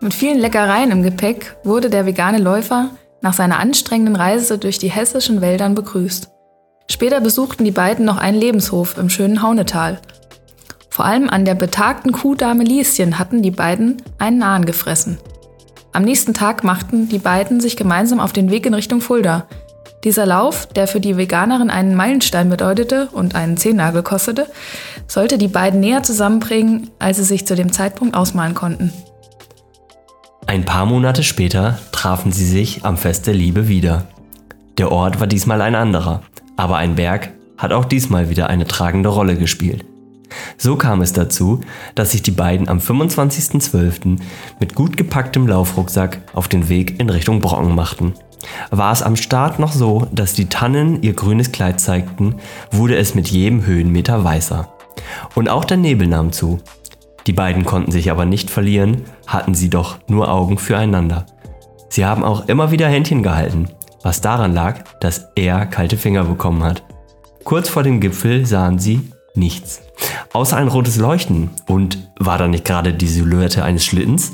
Mit 0.00 0.14
vielen 0.14 0.38
Leckereien 0.38 0.90
im 0.90 1.02
Gepäck 1.02 1.56
wurde 1.64 1.90
der 1.90 2.06
vegane 2.06 2.38
Läufer 2.38 2.90
nach 3.20 3.34
seiner 3.34 3.58
anstrengenden 3.58 4.16
Reise 4.16 4.58
durch 4.58 4.78
die 4.78 4.90
hessischen 4.90 5.40
Wäldern 5.40 5.74
begrüßt. 5.74 6.30
Später 6.90 7.20
besuchten 7.20 7.64
die 7.64 7.70
beiden 7.70 8.04
noch 8.04 8.16
einen 8.16 8.38
Lebenshof 8.38 8.96
im 8.96 9.10
schönen 9.10 9.42
Haunetal. 9.42 10.00
Vor 10.90 11.04
allem 11.04 11.28
an 11.28 11.44
der 11.44 11.54
betagten 11.54 12.12
Kuhdame 12.12 12.64
Lieschen 12.64 13.18
hatten 13.18 13.42
die 13.42 13.50
beiden 13.50 14.02
einen 14.18 14.38
Nahen 14.38 14.64
gefressen. 14.64 15.18
Am 15.92 16.02
nächsten 16.02 16.34
Tag 16.34 16.64
machten 16.64 17.08
die 17.08 17.18
beiden 17.18 17.60
sich 17.60 17.76
gemeinsam 17.76 18.20
auf 18.20 18.32
den 18.32 18.50
Weg 18.50 18.66
in 18.66 18.74
Richtung 18.74 19.00
Fulda. 19.00 19.46
Dieser 20.04 20.26
Lauf, 20.26 20.66
der 20.66 20.86
für 20.86 21.00
die 21.00 21.16
Veganerin 21.16 21.70
einen 21.70 21.94
Meilenstein 21.94 22.48
bedeutete 22.48 23.08
und 23.12 23.34
einen 23.34 23.56
Zehennagel 23.56 24.02
kostete, 24.02 24.46
sollte 25.06 25.38
die 25.38 25.48
beiden 25.48 25.80
näher 25.80 26.02
zusammenbringen, 26.02 26.90
als 26.98 27.18
sie 27.18 27.24
sich 27.24 27.46
zu 27.46 27.56
dem 27.56 27.72
Zeitpunkt 27.72 28.16
ausmalen 28.16 28.54
konnten. 28.54 28.92
Ein 30.46 30.64
paar 30.64 30.86
Monate 30.86 31.24
später 31.24 31.78
trafen 31.92 32.32
sie 32.32 32.46
sich 32.46 32.84
am 32.84 32.96
Fest 32.96 33.26
der 33.26 33.34
Liebe 33.34 33.68
wieder. 33.68 34.06
Der 34.78 34.92
Ort 34.92 35.20
war 35.20 35.26
diesmal 35.26 35.60
ein 35.60 35.74
anderer, 35.74 36.22
aber 36.58 36.76
ein 36.76 36.96
Berg 36.96 37.30
hat 37.56 37.72
auch 37.72 37.86
diesmal 37.86 38.28
wieder 38.28 38.50
eine 38.50 38.66
tragende 38.66 39.08
Rolle 39.08 39.36
gespielt. 39.36 39.86
So 40.58 40.76
kam 40.76 41.00
es 41.00 41.14
dazu, 41.14 41.60
dass 41.94 42.10
sich 42.10 42.22
die 42.22 42.32
beiden 42.32 42.68
am 42.68 42.78
25.12. 42.78 44.18
mit 44.60 44.74
gut 44.74 44.96
gepacktem 44.96 45.46
Laufrucksack 45.46 46.20
auf 46.34 46.48
den 46.48 46.68
Weg 46.68 47.00
in 47.00 47.08
Richtung 47.08 47.40
Brocken 47.40 47.74
machten. 47.74 48.12
War 48.70 48.92
es 48.92 49.02
am 49.02 49.16
Start 49.16 49.58
noch 49.58 49.72
so, 49.72 50.06
dass 50.12 50.34
die 50.34 50.48
Tannen 50.48 51.02
ihr 51.02 51.14
grünes 51.14 51.52
Kleid 51.52 51.80
zeigten, 51.80 52.36
wurde 52.70 52.96
es 52.96 53.14
mit 53.14 53.28
jedem 53.28 53.64
Höhenmeter 53.64 54.22
weißer. 54.22 54.68
Und 55.34 55.48
auch 55.48 55.64
der 55.64 55.76
Nebel 55.76 56.08
nahm 56.08 56.32
zu. 56.32 56.58
Die 57.26 57.32
beiden 57.32 57.64
konnten 57.64 57.92
sich 57.92 58.10
aber 58.10 58.24
nicht 58.24 58.50
verlieren, 58.50 59.02
hatten 59.26 59.54
sie 59.54 59.70
doch 59.70 59.98
nur 60.08 60.30
Augen 60.30 60.58
füreinander. 60.58 61.26
Sie 61.88 62.04
haben 62.04 62.24
auch 62.24 62.48
immer 62.48 62.70
wieder 62.70 62.88
Händchen 62.88 63.22
gehalten, 63.22 63.68
was 64.02 64.20
daran 64.20 64.54
lag, 64.54 64.82
dass 65.00 65.28
er 65.34 65.66
kalte 65.66 65.96
Finger 65.96 66.24
bekommen 66.24 66.64
hat. 66.64 66.82
Kurz 67.44 67.68
vor 67.68 67.82
dem 67.82 68.00
Gipfel 68.00 68.46
sahen 68.46 68.78
sie 68.78 69.10
nichts. 69.34 69.82
Außer 70.32 70.56
ein 70.56 70.68
rotes 70.68 70.96
Leuchten. 70.96 71.50
Und 71.66 72.10
war 72.18 72.38
da 72.38 72.46
nicht 72.46 72.64
gerade 72.64 72.92
die 72.92 73.08
Silhouette 73.08 73.64
eines 73.64 73.84
Schlittens? 73.84 74.32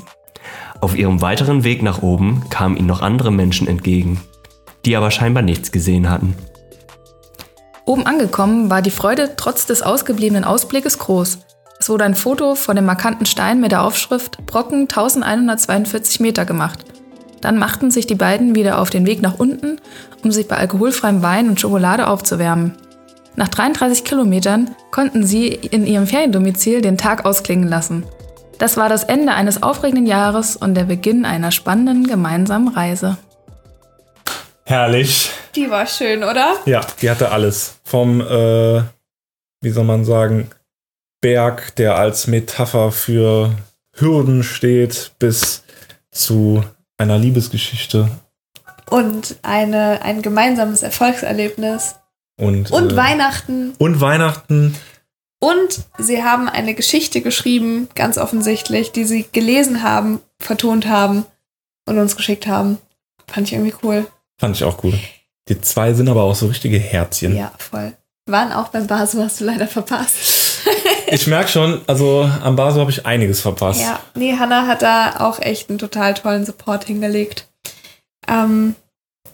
Auf 0.81 0.97
ihrem 0.97 1.21
weiteren 1.21 1.63
Weg 1.63 1.81
nach 1.81 2.01
oben 2.01 2.43
kamen 2.49 2.77
ihnen 2.77 2.87
noch 2.87 3.01
andere 3.01 3.31
Menschen 3.31 3.67
entgegen, 3.67 4.21
die 4.85 4.95
aber 4.95 5.11
scheinbar 5.11 5.43
nichts 5.43 5.71
gesehen 5.71 6.09
hatten. 6.09 6.35
Oben 7.85 8.05
angekommen 8.05 8.69
war 8.69 8.81
die 8.81 8.91
Freude 8.91 9.31
trotz 9.37 9.65
des 9.65 9.81
ausgebliebenen 9.81 10.43
Ausblickes 10.43 10.99
groß. 10.99 11.39
Es 11.79 11.89
wurde 11.89 12.03
ein 12.03 12.15
Foto 12.15 12.55
von 12.55 12.75
dem 12.75 12.85
markanten 12.85 13.25
Stein 13.25 13.61
mit 13.61 13.71
der 13.71 13.83
Aufschrift 13.83 14.45
Brocken 14.45 14.81
1142 14.81 16.19
Meter 16.19 16.45
gemacht. 16.45 16.85
Dann 17.41 17.57
machten 17.57 17.91
sich 17.91 18.07
die 18.07 18.15
beiden 18.15 18.55
wieder 18.55 18.79
auf 18.79 18.89
den 18.89 19.05
Weg 19.05 19.21
nach 19.21 19.39
unten, 19.39 19.79
um 20.23 20.31
sich 20.31 20.47
bei 20.47 20.57
alkoholfreiem 20.57 21.21
Wein 21.21 21.49
und 21.49 21.59
Schokolade 21.59 22.07
aufzuwärmen. 22.07 22.73
Nach 23.35 23.49
33 23.49 24.03
Kilometern 24.05 24.75
konnten 24.91 25.25
sie 25.25 25.47
in 25.47 25.85
ihrem 25.85 26.07
Feriendomizil 26.07 26.81
den 26.81 26.97
Tag 26.97 27.25
ausklingen 27.25 27.67
lassen. 27.67 28.05
Das 28.57 28.77
war 28.77 28.87
das 28.87 29.03
Ende 29.03 29.33
eines 29.33 29.61
aufregenden 29.61 30.05
Jahres 30.05 30.55
und 30.55 30.75
der 30.75 30.85
Beginn 30.85 31.25
einer 31.25 31.51
spannenden 31.51 32.07
gemeinsamen 32.07 32.69
Reise. 32.69 33.17
Herrlich. 34.63 35.31
Die 35.55 35.69
war 35.69 35.85
schön, 35.85 36.23
oder? 36.23 36.55
Ja, 36.65 36.81
die 37.01 37.09
hatte 37.09 37.31
alles. 37.31 37.75
Vom, 37.83 38.21
äh, 38.21 38.81
wie 39.61 39.69
soll 39.69 39.83
man 39.83 40.05
sagen, 40.05 40.49
Berg, 41.21 41.75
der 41.75 41.97
als 41.97 42.27
Metapher 42.27 42.91
für 42.91 43.51
Hürden 43.93 44.43
steht, 44.43 45.11
bis 45.19 45.63
zu 46.11 46.63
einer 46.97 47.17
Liebesgeschichte. 47.17 48.09
Und 48.89 49.37
eine, 49.41 50.01
ein 50.03 50.21
gemeinsames 50.21 50.83
Erfolgserlebnis. 50.83 51.95
Und, 52.39 52.71
Und 52.71 52.93
äh, 52.93 52.95
Weihnachten. 52.95 53.73
Und 53.77 54.01
Weihnachten. 54.01 54.75
Und 55.39 55.85
sie 55.97 56.23
haben 56.23 56.49
eine 56.49 56.73
Geschichte 56.73 57.21
geschrieben, 57.21 57.87
ganz 57.95 58.17
offensichtlich, 58.17 58.91
die 58.91 59.05
sie 59.05 59.25
gelesen 59.31 59.83
haben, 59.83 60.21
vertont 60.39 60.87
haben 60.87 61.25
und 61.87 61.99
uns 61.99 62.15
geschickt 62.15 62.47
haben. 62.47 62.77
Fand 63.27 63.47
ich 63.47 63.53
irgendwie 63.53 63.75
cool. 63.83 64.07
Fand 64.39 64.55
ich 64.55 64.63
auch 64.63 64.83
cool. 64.83 64.97
Die 65.47 65.59
zwei 65.61 65.93
sind 65.93 66.09
aber 66.09 66.23
auch 66.23 66.35
so 66.35 66.47
richtige 66.47 66.79
Herzchen. 66.79 67.35
Ja, 67.35 67.51
voll. 67.57 67.93
Waren 68.27 68.51
auch 68.51 68.69
beim 68.69 68.87
Basel, 68.87 69.23
hast 69.23 69.39
du 69.39 69.45
leider 69.45 69.67
verpasst. 69.67 70.44
Ich 71.07 71.27
merke 71.27 71.49
schon, 71.49 71.81
also 71.87 72.29
am 72.43 72.55
Basel 72.55 72.81
habe 72.81 72.91
ich 72.91 73.05
einiges 73.05 73.41
verpasst. 73.41 73.81
Ja, 73.81 73.99
nee, 74.15 74.35
Hannah 74.37 74.67
hat 74.67 74.81
da 74.81 75.15
auch 75.19 75.39
echt 75.39 75.69
einen 75.69 75.77
total 75.79 76.13
tollen 76.13 76.45
Support 76.45 76.85
hingelegt. 76.85 77.47
Ähm, 78.27 78.75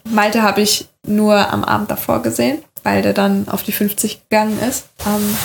Malte 0.04 0.42
habe 0.42 0.62
ich 0.62 0.88
nur 1.06 1.52
am 1.52 1.64
Abend 1.64 1.90
davor 1.92 2.22
gesehen, 2.22 2.62
weil 2.84 3.02
der 3.02 3.14
dann 3.14 3.48
auf 3.48 3.64
die 3.64 3.72
50 3.72 4.24
gegangen 4.30 4.60
ist. 4.68 4.88
Ähm, 5.06 5.38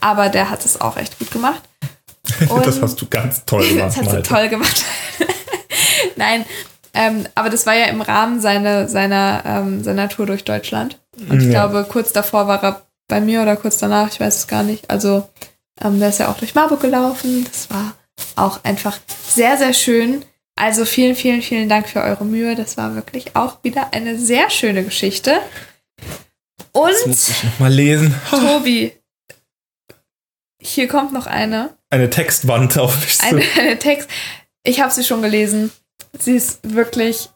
aber 0.00 0.28
der 0.28 0.50
hat 0.50 0.64
es 0.64 0.80
auch 0.80 0.96
echt 0.96 1.18
gut 1.18 1.30
gemacht. 1.30 1.62
das 2.40 2.50
Und- 2.50 2.82
hast 2.82 3.00
du 3.00 3.06
ganz 3.06 3.44
toll 3.46 3.66
gemacht, 3.68 3.96
Das 3.96 4.04
hast 4.04 4.12
du 4.14 4.22
toll 4.22 4.48
gemacht. 4.48 4.84
Nein, 6.16 6.44
ähm, 6.94 7.26
aber 7.34 7.50
das 7.50 7.66
war 7.66 7.74
ja 7.74 7.86
im 7.86 8.00
Rahmen 8.00 8.40
seiner, 8.40 8.88
seiner, 8.88 9.42
ähm, 9.46 9.84
seiner 9.84 10.08
Tour 10.08 10.26
durch 10.26 10.44
Deutschland. 10.44 10.98
Und 11.28 11.40
ich 11.40 11.46
Ja. 11.52 11.66
glaube, 11.66 11.86
kurz 11.88 12.12
davor 12.12 12.46
war 12.48 12.62
er 12.62 12.82
bei 13.08 13.20
mir 13.20 13.42
oder 13.42 13.56
kurz 13.56 13.78
danach, 13.78 14.10
ich 14.10 14.20
weiß 14.20 14.36
es 14.36 14.46
gar 14.46 14.62
nicht. 14.62 14.90
Also, 14.90 15.28
ähm, 15.80 15.98
der 16.00 16.08
ist 16.08 16.18
ja 16.18 16.30
auch 16.30 16.38
durch 16.38 16.54
Marburg 16.54 16.80
gelaufen. 16.80 17.44
Das 17.44 17.70
war 17.70 17.94
auch 18.34 18.64
einfach 18.64 18.98
sehr, 19.28 19.56
sehr 19.56 19.74
schön. 19.74 20.24
Also 20.58 20.84
vielen, 20.86 21.14
vielen, 21.14 21.42
vielen 21.42 21.68
Dank 21.68 21.88
für 21.88 22.02
eure 22.02 22.24
Mühe. 22.24 22.54
Das 22.54 22.76
war 22.76 22.94
wirklich 22.94 23.36
auch 23.36 23.62
wieder 23.62 23.92
eine 23.92 24.18
sehr 24.18 24.48
schöne 24.50 24.84
Geschichte. 24.84 25.40
Und 26.72 26.90
Das 26.92 27.06
muss 27.06 27.28
ich 27.28 27.44
noch 27.44 27.58
mal 27.58 27.72
lesen. 27.72 28.14
Tobi, 28.30 28.92
hier 30.60 30.88
kommt 30.88 31.12
noch 31.12 31.26
eine. 31.26 31.76
Eine 31.90 32.10
Textwand 32.10 32.78
auf 32.78 32.98
mich 33.00 33.18
zu. 33.18 33.26
Eine, 33.26 33.42
eine 33.58 33.78
Text. 33.78 34.08
Ich 34.62 34.80
habe 34.80 34.92
sie 34.92 35.04
schon 35.04 35.22
gelesen. 35.22 35.70
Sie 36.18 36.34
ist 36.36 36.60
wirklich 36.62 37.28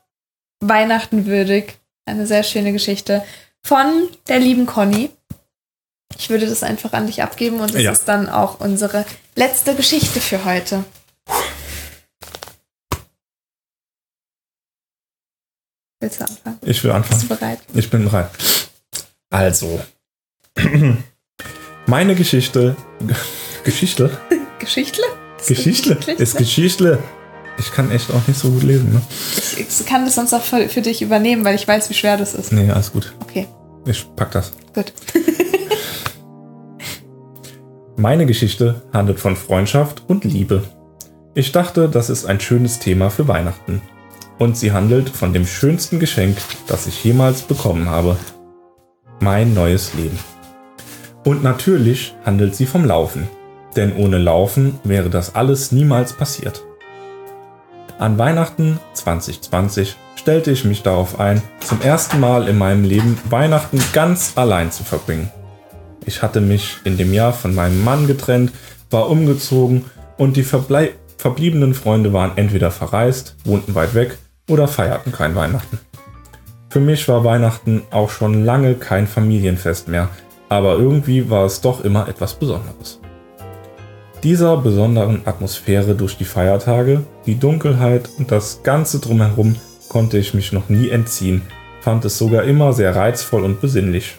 Weihnachtenwürdig. 0.60 1.78
Eine 2.06 2.26
sehr 2.26 2.42
schöne 2.42 2.72
Geschichte 2.72 3.24
von 3.62 4.08
der 4.28 4.40
lieben 4.40 4.66
Conny. 4.66 5.10
Ich 6.20 6.28
würde 6.28 6.46
das 6.46 6.62
einfach 6.62 6.92
an 6.92 7.06
dich 7.06 7.22
abgeben 7.22 7.60
und 7.60 7.74
es 7.74 7.80
Ja. 7.82 7.92
ist 7.92 8.04
dann 8.04 8.28
auch 8.28 8.60
unsere 8.60 9.06
letzte 9.36 9.74
Geschichte 9.74 10.20
für 10.20 10.44
heute. 10.44 10.84
Willst 16.00 16.20
du 16.20 16.24
anfangen? 16.24 16.58
Ich 16.62 16.84
will 16.84 16.90
anfangen. 16.90 17.20
Bist 17.20 17.30
du 17.30 17.36
bereit? 17.36 17.58
Ich 17.72 17.88
bin 17.88 18.04
bereit. 18.04 18.30
Also. 19.30 19.80
Meine 21.86 22.14
Geschichte. 22.14 22.76
Geschichte? 23.64 24.10
Geschichtle? 24.58 25.04
Geschichte. 25.48 25.94
Ist 26.18 26.36
Geschichte. 26.36 26.98
Ich 27.58 27.72
kann 27.72 27.90
echt 27.90 28.10
auch 28.10 28.26
nicht 28.28 28.38
so 28.38 28.50
gut 28.50 28.62
lesen, 28.62 28.92
ne? 28.92 29.02
Ich 29.56 29.86
kann 29.86 30.04
das 30.04 30.16
sonst 30.16 30.34
auch 30.34 30.42
für, 30.44 30.68
für 30.68 30.82
dich 30.82 31.00
übernehmen, 31.00 31.44
weil 31.46 31.54
ich 31.54 31.66
weiß, 31.66 31.88
wie 31.88 31.94
schwer 31.94 32.18
das 32.18 32.34
ist. 32.34 32.52
Nee, 32.52 32.70
alles 32.70 32.92
gut. 32.92 33.14
Okay, 33.22 33.48
Ich 33.86 34.04
pack 34.16 34.30
das. 34.32 34.52
gut. 34.74 34.92
Meine 38.00 38.24
Geschichte 38.24 38.80
handelt 38.94 39.20
von 39.20 39.36
Freundschaft 39.36 40.04
und 40.08 40.24
Liebe. 40.24 40.62
Ich 41.34 41.52
dachte, 41.52 41.86
das 41.86 42.08
ist 42.08 42.24
ein 42.24 42.40
schönes 42.40 42.78
Thema 42.78 43.10
für 43.10 43.28
Weihnachten. 43.28 43.82
Und 44.38 44.56
sie 44.56 44.72
handelt 44.72 45.10
von 45.10 45.34
dem 45.34 45.44
schönsten 45.44 46.00
Geschenk, 46.00 46.38
das 46.66 46.86
ich 46.86 47.04
jemals 47.04 47.42
bekommen 47.42 47.90
habe. 47.90 48.16
Mein 49.20 49.52
neues 49.52 49.92
Leben. 49.92 50.18
Und 51.26 51.42
natürlich 51.42 52.14
handelt 52.24 52.56
sie 52.56 52.64
vom 52.64 52.86
Laufen. 52.86 53.28
Denn 53.76 53.94
ohne 53.94 54.16
Laufen 54.16 54.80
wäre 54.82 55.10
das 55.10 55.34
alles 55.34 55.70
niemals 55.70 56.14
passiert. 56.14 56.64
An 57.98 58.16
Weihnachten 58.16 58.80
2020 58.94 59.94
stellte 60.16 60.50
ich 60.52 60.64
mich 60.64 60.82
darauf 60.82 61.20
ein, 61.20 61.42
zum 61.60 61.82
ersten 61.82 62.18
Mal 62.18 62.48
in 62.48 62.56
meinem 62.56 62.84
Leben 62.84 63.18
Weihnachten 63.28 63.78
ganz 63.92 64.32
allein 64.36 64.72
zu 64.72 64.84
verbringen. 64.84 65.30
Ich 66.06 66.22
hatte 66.22 66.40
mich 66.40 66.78
in 66.84 66.96
dem 66.96 67.12
Jahr 67.12 67.32
von 67.32 67.54
meinem 67.54 67.84
Mann 67.84 68.06
getrennt, 68.06 68.52
war 68.90 69.08
umgezogen 69.08 69.84
und 70.16 70.36
die 70.36 70.44
verblei- 70.44 70.92
verbliebenen 71.16 71.74
Freunde 71.74 72.12
waren 72.12 72.32
entweder 72.36 72.70
verreist, 72.70 73.36
wohnten 73.44 73.74
weit 73.74 73.94
weg 73.94 74.18
oder 74.48 74.66
feierten 74.66 75.12
kein 75.12 75.34
Weihnachten. 75.34 75.78
Für 76.70 76.80
mich 76.80 77.08
war 77.08 77.24
Weihnachten 77.24 77.82
auch 77.90 78.10
schon 78.10 78.44
lange 78.44 78.74
kein 78.74 79.06
Familienfest 79.06 79.88
mehr, 79.88 80.08
aber 80.48 80.76
irgendwie 80.76 81.28
war 81.28 81.44
es 81.44 81.60
doch 81.60 81.84
immer 81.84 82.08
etwas 82.08 82.34
Besonderes. 82.34 83.00
Dieser 84.22 84.56
besonderen 84.58 85.22
Atmosphäre 85.24 85.94
durch 85.94 86.18
die 86.18 86.24
Feiertage, 86.24 87.02
die 87.26 87.38
Dunkelheit 87.38 88.10
und 88.18 88.30
das 88.30 88.62
Ganze 88.62 88.98
drumherum 89.00 89.56
konnte 89.88 90.18
ich 90.18 90.34
mich 90.34 90.52
noch 90.52 90.68
nie 90.68 90.90
entziehen, 90.90 91.42
fand 91.80 92.04
es 92.04 92.18
sogar 92.18 92.44
immer 92.44 92.72
sehr 92.72 92.94
reizvoll 92.94 93.44
und 93.44 93.60
besinnlich. 93.60 94.18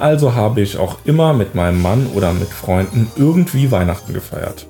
Also 0.00 0.34
habe 0.34 0.62
ich 0.62 0.78
auch 0.78 0.96
immer 1.04 1.34
mit 1.34 1.54
meinem 1.54 1.82
Mann 1.82 2.06
oder 2.14 2.32
mit 2.32 2.48
Freunden 2.48 3.12
irgendwie 3.16 3.70
Weihnachten 3.70 4.14
gefeiert. 4.14 4.66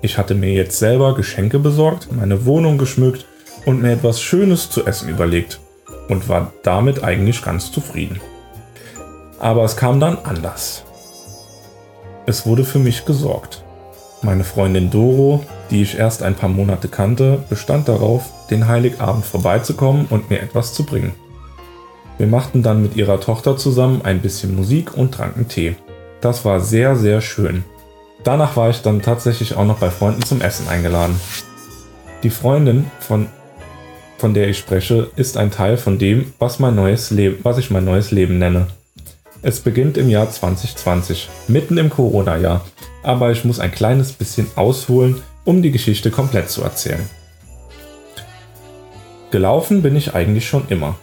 Ich 0.00 0.16
hatte 0.16 0.34
mir 0.34 0.54
jetzt 0.54 0.78
selber 0.78 1.14
Geschenke 1.14 1.58
besorgt, 1.58 2.08
meine 2.10 2.46
Wohnung 2.46 2.78
geschmückt 2.78 3.26
und 3.66 3.82
mir 3.82 3.92
etwas 3.92 4.22
Schönes 4.22 4.70
zu 4.70 4.86
essen 4.86 5.10
überlegt 5.10 5.60
und 6.08 6.26
war 6.30 6.52
damit 6.62 7.04
eigentlich 7.04 7.42
ganz 7.42 7.70
zufrieden. 7.70 8.18
Aber 9.40 9.62
es 9.64 9.76
kam 9.76 10.00
dann 10.00 10.16
anders. 10.24 10.84
Es 12.24 12.46
wurde 12.46 12.64
für 12.64 12.78
mich 12.78 13.04
gesorgt. 13.04 13.62
Meine 14.22 14.44
Freundin 14.44 14.90
Doro, 14.90 15.44
die 15.70 15.82
ich 15.82 15.98
erst 15.98 16.22
ein 16.22 16.34
paar 16.34 16.48
Monate 16.48 16.88
kannte, 16.88 17.44
bestand 17.50 17.88
darauf, 17.88 18.30
den 18.50 18.68
Heiligabend 18.68 19.26
vorbeizukommen 19.26 20.06
und 20.08 20.30
mir 20.30 20.40
etwas 20.40 20.72
zu 20.72 20.86
bringen. 20.86 21.12
Wir 22.18 22.26
machten 22.26 22.62
dann 22.62 22.82
mit 22.82 22.96
ihrer 22.96 23.20
Tochter 23.20 23.56
zusammen 23.56 24.00
ein 24.02 24.20
bisschen 24.20 24.56
Musik 24.56 24.96
und 24.96 25.12
tranken 25.12 25.48
Tee. 25.48 25.76
Das 26.20 26.44
war 26.44 26.60
sehr, 26.60 26.96
sehr 26.96 27.20
schön. 27.20 27.64
Danach 28.24 28.56
war 28.56 28.70
ich 28.70 28.82
dann 28.82 29.02
tatsächlich 29.02 29.54
auch 29.54 29.66
noch 29.66 29.78
bei 29.78 29.90
Freunden 29.90 30.22
zum 30.22 30.40
Essen 30.40 30.68
eingeladen. 30.68 31.20
Die 32.22 32.30
Freundin, 32.30 32.90
von, 33.00 33.28
von 34.18 34.32
der 34.32 34.48
ich 34.48 34.58
spreche, 34.58 35.10
ist 35.16 35.36
ein 35.36 35.50
Teil 35.50 35.76
von 35.76 35.98
dem, 35.98 36.32
was, 36.38 36.58
mein 36.58 36.74
neues 36.74 37.10
Leben, 37.10 37.38
was 37.42 37.58
ich 37.58 37.70
mein 37.70 37.84
neues 37.84 38.10
Leben 38.10 38.38
nenne. 38.38 38.68
Es 39.42 39.60
beginnt 39.60 39.98
im 39.98 40.08
Jahr 40.08 40.30
2020, 40.30 41.28
mitten 41.46 41.76
im 41.76 41.90
Corona-Jahr, 41.90 42.64
aber 43.02 43.30
ich 43.30 43.44
muss 43.44 43.60
ein 43.60 43.70
kleines 43.70 44.12
bisschen 44.12 44.46
ausholen, 44.56 45.22
um 45.44 45.62
die 45.62 45.70
Geschichte 45.70 46.10
komplett 46.10 46.50
zu 46.50 46.62
erzählen. 46.62 47.08
Gelaufen 49.30 49.82
bin 49.82 49.94
ich 49.94 50.14
eigentlich 50.14 50.48
schon 50.48 50.66
immer. 50.68 50.96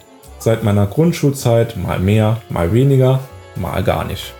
Seit 0.44 0.62
meiner 0.62 0.86
Grundschulzeit 0.86 1.78
mal 1.78 1.98
mehr, 1.98 2.42
mal 2.50 2.70
weniger, 2.74 3.20
mal 3.56 3.82
gar 3.82 4.04
nicht. 4.04 4.34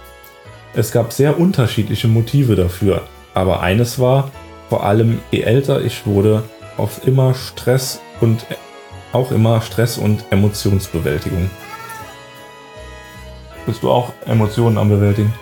Es 0.75 0.93
gab 0.93 1.15
sehr 1.15 1.41
unterschiedliche 1.41 2.09
Motive 2.09 2.57
dafür, 2.57 3.05
aber 3.33 3.61
eines 3.63 3.99
war, 3.99 4.31
vor 4.69 4.85
allem 4.85 5.23
je 5.31 5.41
älter 5.41 5.81
ich 5.81 6.05
wurde, 6.05 6.43
auf 6.77 7.07
immer 7.07 7.33
Stress 7.33 8.03
und 8.21 8.45
auch 9.15 9.33
immer 9.33 9.63
Stress 9.63 9.97
und 9.97 10.27
Emotionsbewältigung. 10.29 11.49
Bist 13.65 13.83
du 13.83 13.91
auch 13.91 14.13
Emotionen 14.27 14.77
am 14.77 14.91
Bewältigen? 14.91 15.33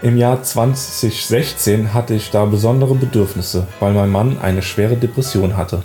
Im 0.00 0.16
Jahr 0.16 0.42
2016 0.42 1.92
hatte 1.92 2.14
ich 2.14 2.30
da 2.30 2.46
besondere 2.46 2.94
Bedürfnisse, 2.94 3.68
weil 3.78 3.92
mein 3.92 4.08
Mann 4.08 4.38
eine 4.40 4.62
schwere 4.62 4.96
Depression 4.96 5.58
hatte. 5.58 5.82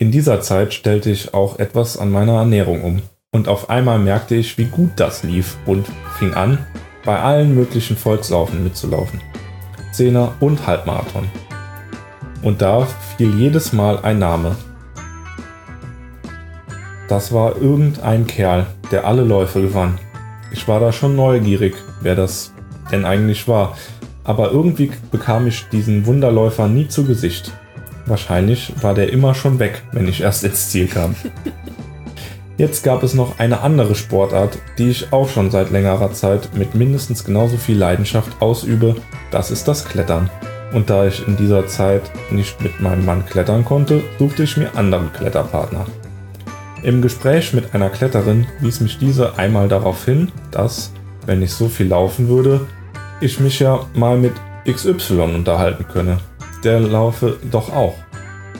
In 0.00 0.12
dieser 0.12 0.40
Zeit 0.40 0.74
stellte 0.74 1.10
ich 1.10 1.34
auch 1.34 1.58
etwas 1.58 1.96
an 1.96 2.12
meiner 2.12 2.34
Ernährung 2.34 2.82
um. 2.82 3.02
Und 3.32 3.48
auf 3.48 3.68
einmal 3.68 3.98
merkte 3.98 4.36
ich, 4.36 4.56
wie 4.56 4.66
gut 4.66 4.90
das 4.94 5.24
lief 5.24 5.56
und 5.66 5.86
fing 6.18 6.34
an, 6.34 6.58
bei 7.04 7.18
allen 7.18 7.52
möglichen 7.52 7.96
Volkslaufen 7.96 8.62
mitzulaufen. 8.62 9.20
Zehner 9.90 10.34
und 10.38 10.68
Halbmarathon. 10.68 11.28
Und 12.42 12.62
da 12.62 12.86
fiel 13.16 13.34
jedes 13.40 13.72
Mal 13.72 13.98
ein 13.98 14.20
Name. 14.20 14.54
Das 17.08 17.32
war 17.32 17.56
irgendein 17.56 18.28
Kerl, 18.28 18.66
der 18.92 19.04
alle 19.04 19.22
Läufe 19.22 19.60
gewann. 19.60 19.98
Ich 20.52 20.68
war 20.68 20.78
da 20.78 20.92
schon 20.92 21.16
neugierig, 21.16 21.74
wer 22.02 22.14
das 22.14 22.52
denn 22.92 23.04
eigentlich 23.04 23.48
war, 23.48 23.76
aber 24.22 24.52
irgendwie 24.52 24.92
bekam 25.10 25.48
ich 25.48 25.68
diesen 25.70 26.06
Wunderläufer 26.06 26.68
nie 26.68 26.86
zu 26.86 27.04
Gesicht. 27.04 27.52
Wahrscheinlich 28.08 28.72
war 28.80 28.94
der 28.94 29.12
immer 29.12 29.34
schon 29.34 29.58
weg, 29.58 29.82
wenn 29.92 30.08
ich 30.08 30.22
erst 30.22 30.42
ins 30.44 30.70
Ziel 30.70 30.86
kam. 30.86 31.14
Jetzt 32.56 32.82
gab 32.82 33.02
es 33.02 33.14
noch 33.14 33.38
eine 33.38 33.60
andere 33.60 33.94
Sportart, 33.94 34.58
die 34.78 34.88
ich 34.88 35.12
auch 35.12 35.28
schon 35.28 35.50
seit 35.50 35.70
längerer 35.70 36.12
Zeit 36.12 36.50
mit 36.54 36.74
mindestens 36.74 37.24
genauso 37.24 37.56
viel 37.56 37.76
Leidenschaft 37.76 38.40
ausübe, 38.40 38.96
das 39.30 39.50
ist 39.50 39.68
das 39.68 39.84
Klettern. 39.84 40.30
Und 40.72 40.90
da 40.90 41.06
ich 41.06 41.26
in 41.26 41.36
dieser 41.36 41.66
Zeit 41.66 42.02
nicht 42.30 42.60
mit 42.62 42.80
meinem 42.80 43.04
Mann 43.04 43.24
klettern 43.26 43.64
konnte, 43.64 44.02
suchte 44.18 44.42
ich 44.42 44.56
mir 44.56 44.74
andere 44.74 45.06
Kletterpartner. 45.16 45.86
Im 46.82 47.02
Gespräch 47.02 47.52
mit 47.52 47.74
einer 47.74 47.90
Kletterin 47.90 48.46
wies 48.60 48.80
mich 48.80 48.98
diese 48.98 49.38
einmal 49.38 49.68
darauf 49.68 50.04
hin, 50.04 50.32
dass, 50.50 50.92
wenn 51.26 51.42
ich 51.42 51.52
so 51.52 51.68
viel 51.68 51.88
laufen 51.88 52.28
würde, 52.28 52.66
ich 53.20 53.38
mich 53.38 53.60
ja 53.60 53.86
mal 53.94 54.16
mit 54.16 54.32
XY 54.66 55.20
unterhalten 55.20 55.86
könne. 55.92 56.18
Der 56.64 56.80
laufe 56.80 57.38
doch 57.50 57.72
auch. 57.72 57.94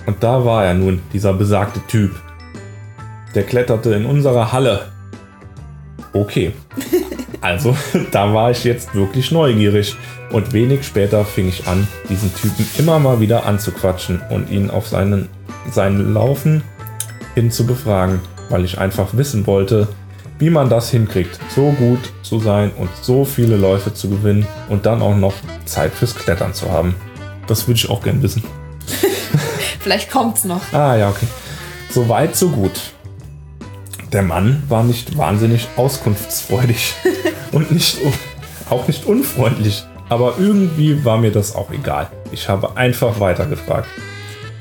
Und 0.07 0.23
da 0.23 0.45
war 0.45 0.65
er 0.65 0.75
nun, 0.75 1.01
dieser 1.13 1.33
besagte 1.33 1.81
Typ. 1.87 2.13
Der 3.35 3.43
kletterte 3.43 3.95
in 3.95 4.07
unserer 4.07 4.53
Halle. 4.53 4.89
Okay. 6.13 6.53
Also, 7.41 7.77
da 8.11 8.35
war 8.35 8.51
ich 8.51 8.65
jetzt 8.65 8.97
wirklich 8.97 9.31
neugierig. 9.31 9.97
Und 10.33 10.53
wenig 10.53 10.85
später 10.85 11.25
fing 11.25 11.49
ich 11.49 11.69
an, 11.69 11.87
diesen 12.09 12.35
Typen 12.35 12.67
immer 12.79 12.99
mal 12.99 13.21
wieder 13.21 13.47
anzuquatschen 13.47 14.21
und 14.29 14.51
ihn 14.51 14.71
auf 14.71 14.89
seinen, 14.89 15.29
seinen 15.71 16.13
Laufen 16.13 16.63
hin 17.35 17.51
zu 17.51 17.65
befragen, 17.65 18.21
weil 18.51 18.65
ich 18.65 18.79
einfach 18.79 19.17
wissen 19.17 19.47
wollte, 19.47 19.89
wie 20.39 20.51
man 20.51 20.69
das 20.69 20.91
hinkriegt, 20.91 21.39
so 21.55 21.71
gut 21.73 22.01
zu 22.23 22.41
sein 22.41 22.71
und 22.77 22.91
so 23.03 23.25
viele 23.25 23.57
Läufe 23.57 23.95
zu 23.95 24.11
gewinnen 24.11 24.47
und 24.69 24.85
dann 24.85 25.01
auch 25.01 25.17
noch 25.17 25.35
Zeit 25.65 25.93
fürs 25.93 26.15
Klettern 26.15 26.55
zu 26.55 26.71
haben. 26.71 26.95
Das 27.49 27.67
würde 27.67 27.79
ich 27.79 27.91
auch 27.91 28.03
gern 28.03 28.23
wissen. 28.23 28.45
Vielleicht 29.81 30.11
kommt's 30.11 30.45
noch. 30.45 30.73
Ah 30.73 30.97
ja, 30.97 31.09
okay. 31.09 31.27
So 31.91 32.09
weit, 32.09 32.37
so 32.37 32.51
gut. 32.51 32.93
Der 34.13 34.23
Mann 34.23 34.63
war 34.69 34.85
nicht 34.85 35.19
wahnsinnig 35.19 35.69
auskunftsfreudig 35.77 36.95
und 37.53 37.73
nicht, 37.73 37.99
auch 38.71 38.87
nicht 38.87 39.05
unfreundlich. 39.07 39.85
Aber 40.09 40.35
irgendwie 40.39 41.05
war 41.05 41.19
mir 41.19 41.33
das 41.33 41.55
auch 41.55 41.71
egal. 41.71 42.11
Ich 42.33 42.49
habe 42.49 42.77
einfach 42.77 43.21
weitergefragt. 43.21 43.89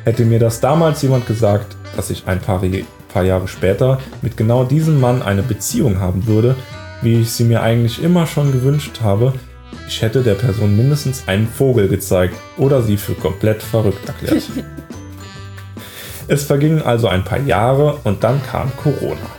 Hätte 0.03 0.25
mir 0.25 0.39
das 0.39 0.59
damals 0.59 1.01
jemand 1.01 1.27
gesagt, 1.27 1.75
dass 1.95 2.09
ich 2.09 2.27
ein 2.27 2.39
paar, 2.39 2.61
paar 3.13 3.23
Jahre 3.23 3.47
später 3.47 3.99
mit 4.21 4.37
genau 4.37 4.63
diesem 4.63 4.99
Mann 4.99 5.21
eine 5.21 5.43
Beziehung 5.43 5.99
haben 5.99 6.27
würde, 6.27 6.55
wie 7.01 7.21
ich 7.21 7.31
sie 7.31 7.43
mir 7.43 7.61
eigentlich 7.61 8.01
immer 8.01 8.27
schon 8.27 8.51
gewünscht 8.51 9.01
habe, 9.01 9.33
ich 9.87 10.01
hätte 10.01 10.21
der 10.21 10.35
Person 10.35 10.75
mindestens 10.75 11.27
einen 11.27 11.47
Vogel 11.47 11.87
gezeigt 11.87 12.35
oder 12.57 12.81
sie 12.81 12.97
für 12.97 13.13
komplett 13.13 13.63
verrückt 13.63 14.07
erklärt. 14.07 14.43
es 16.27 16.43
vergingen 16.43 16.81
also 16.81 17.07
ein 17.07 17.23
paar 17.23 17.39
Jahre 17.39 17.99
und 18.03 18.23
dann 18.23 18.41
kam 18.43 18.71
Corona. 18.75 19.29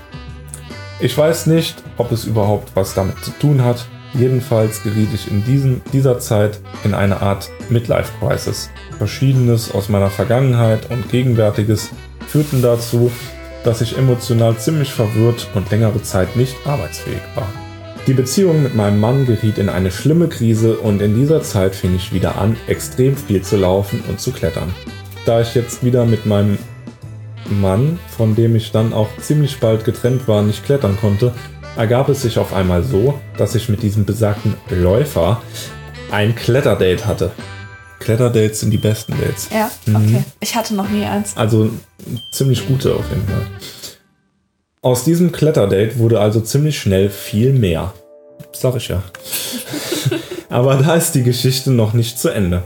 Ich 1.00 1.16
weiß 1.16 1.46
nicht, 1.46 1.82
ob 1.96 2.10
es 2.12 2.24
überhaupt 2.24 2.74
was 2.74 2.94
damit 2.94 3.22
zu 3.24 3.30
tun 3.32 3.62
hat. 3.62 3.86
Jedenfalls 4.14 4.82
geriet 4.82 5.10
ich 5.14 5.30
in 5.30 5.44
diesem, 5.44 5.82
dieser 5.92 6.18
Zeit 6.18 6.60
in 6.82 6.94
eine 6.94 7.20
Art 7.20 7.50
Midlife-Crisis. 7.68 8.70
Verschiedenes 8.96 9.72
aus 9.72 9.88
meiner 9.88 10.10
Vergangenheit 10.10 10.90
und 10.90 11.10
Gegenwärtiges 11.10 11.90
führten 12.26 12.62
dazu, 12.62 13.12
dass 13.64 13.80
ich 13.80 13.98
emotional 13.98 14.56
ziemlich 14.56 14.92
verwirrt 14.92 15.46
und 15.54 15.70
längere 15.70 16.02
Zeit 16.02 16.36
nicht 16.36 16.56
arbeitsfähig 16.66 17.20
war. 17.34 17.48
Die 18.08 18.14
Beziehung 18.14 18.62
mit 18.62 18.74
meinem 18.74 19.00
Mann 19.00 19.26
geriet 19.26 19.58
in 19.58 19.68
eine 19.68 19.90
schlimme 19.90 20.28
Krise 20.28 20.78
und 20.78 21.02
in 21.02 21.14
dieser 21.14 21.42
Zeit 21.42 21.74
fing 21.74 21.94
ich 21.94 22.10
wieder 22.10 22.38
an, 22.38 22.56
extrem 22.66 23.14
viel 23.14 23.42
zu 23.42 23.58
laufen 23.58 24.02
und 24.08 24.18
zu 24.18 24.32
klettern. 24.32 24.74
Da 25.26 25.42
ich 25.42 25.54
jetzt 25.54 25.84
wieder 25.84 26.06
mit 26.06 26.24
meinem 26.24 26.56
Mann, 27.50 27.98
von 28.16 28.34
dem 28.34 28.56
ich 28.56 28.72
dann 28.72 28.94
auch 28.94 29.10
ziemlich 29.20 29.60
bald 29.60 29.84
getrennt 29.84 30.26
war, 30.26 30.40
nicht 30.40 30.64
klettern 30.64 30.96
konnte, 30.98 31.34
ergab 31.76 32.08
es 32.08 32.22
sich 32.22 32.38
auf 32.38 32.54
einmal 32.54 32.82
so, 32.82 33.12
dass 33.36 33.54
ich 33.54 33.68
mit 33.68 33.82
diesem 33.82 34.06
besagten 34.06 34.54
Läufer 34.70 35.42
ein 36.10 36.34
Kletterdate 36.34 37.04
hatte. 37.04 37.30
Kletterdates 37.98 38.60
sind 38.60 38.70
die 38.70 38.78
besten 38.78 39.12
Dates. 39.20 39.50
Ja, 39.52 39.70
Mhm. 39.84 39.96
okay. 39.96 40.24
Ich 40.40 40.56
hatte 40.56 40.74
noch 40.74 40.88
nie 40.88 41.04
eins. 41.04 41.36
Also 41.36 41.68
ziemlich 42.32 42.66
gute 42.66 42.94
auf 42.94 43.04
jeden 43.10 43.28
Fall. 43.28 43.46
Aus 44.80 45.04
diesem 45.04 45.30
Kletterdate 45.30 45.98
wurde 45.98 46.20
also 46.20 46.40
ziemlich 46.40 46.78
schnell 46.78 47.10
viel 47.10 47.52
mehr. 47.52 47.92
Sag 48.52 48.76
ich 48.76 48.88
ja. 48.88 49.02
Aber 50.48 50.76
da 50.76 50.94
ist 50.94 51.12
die 51.12 51.22
Geschichte 51.22 51.70
noch 51.70 51.92
nicht 51.92 52.18
zu 52.18 52.28
Ende. 52.28 52.62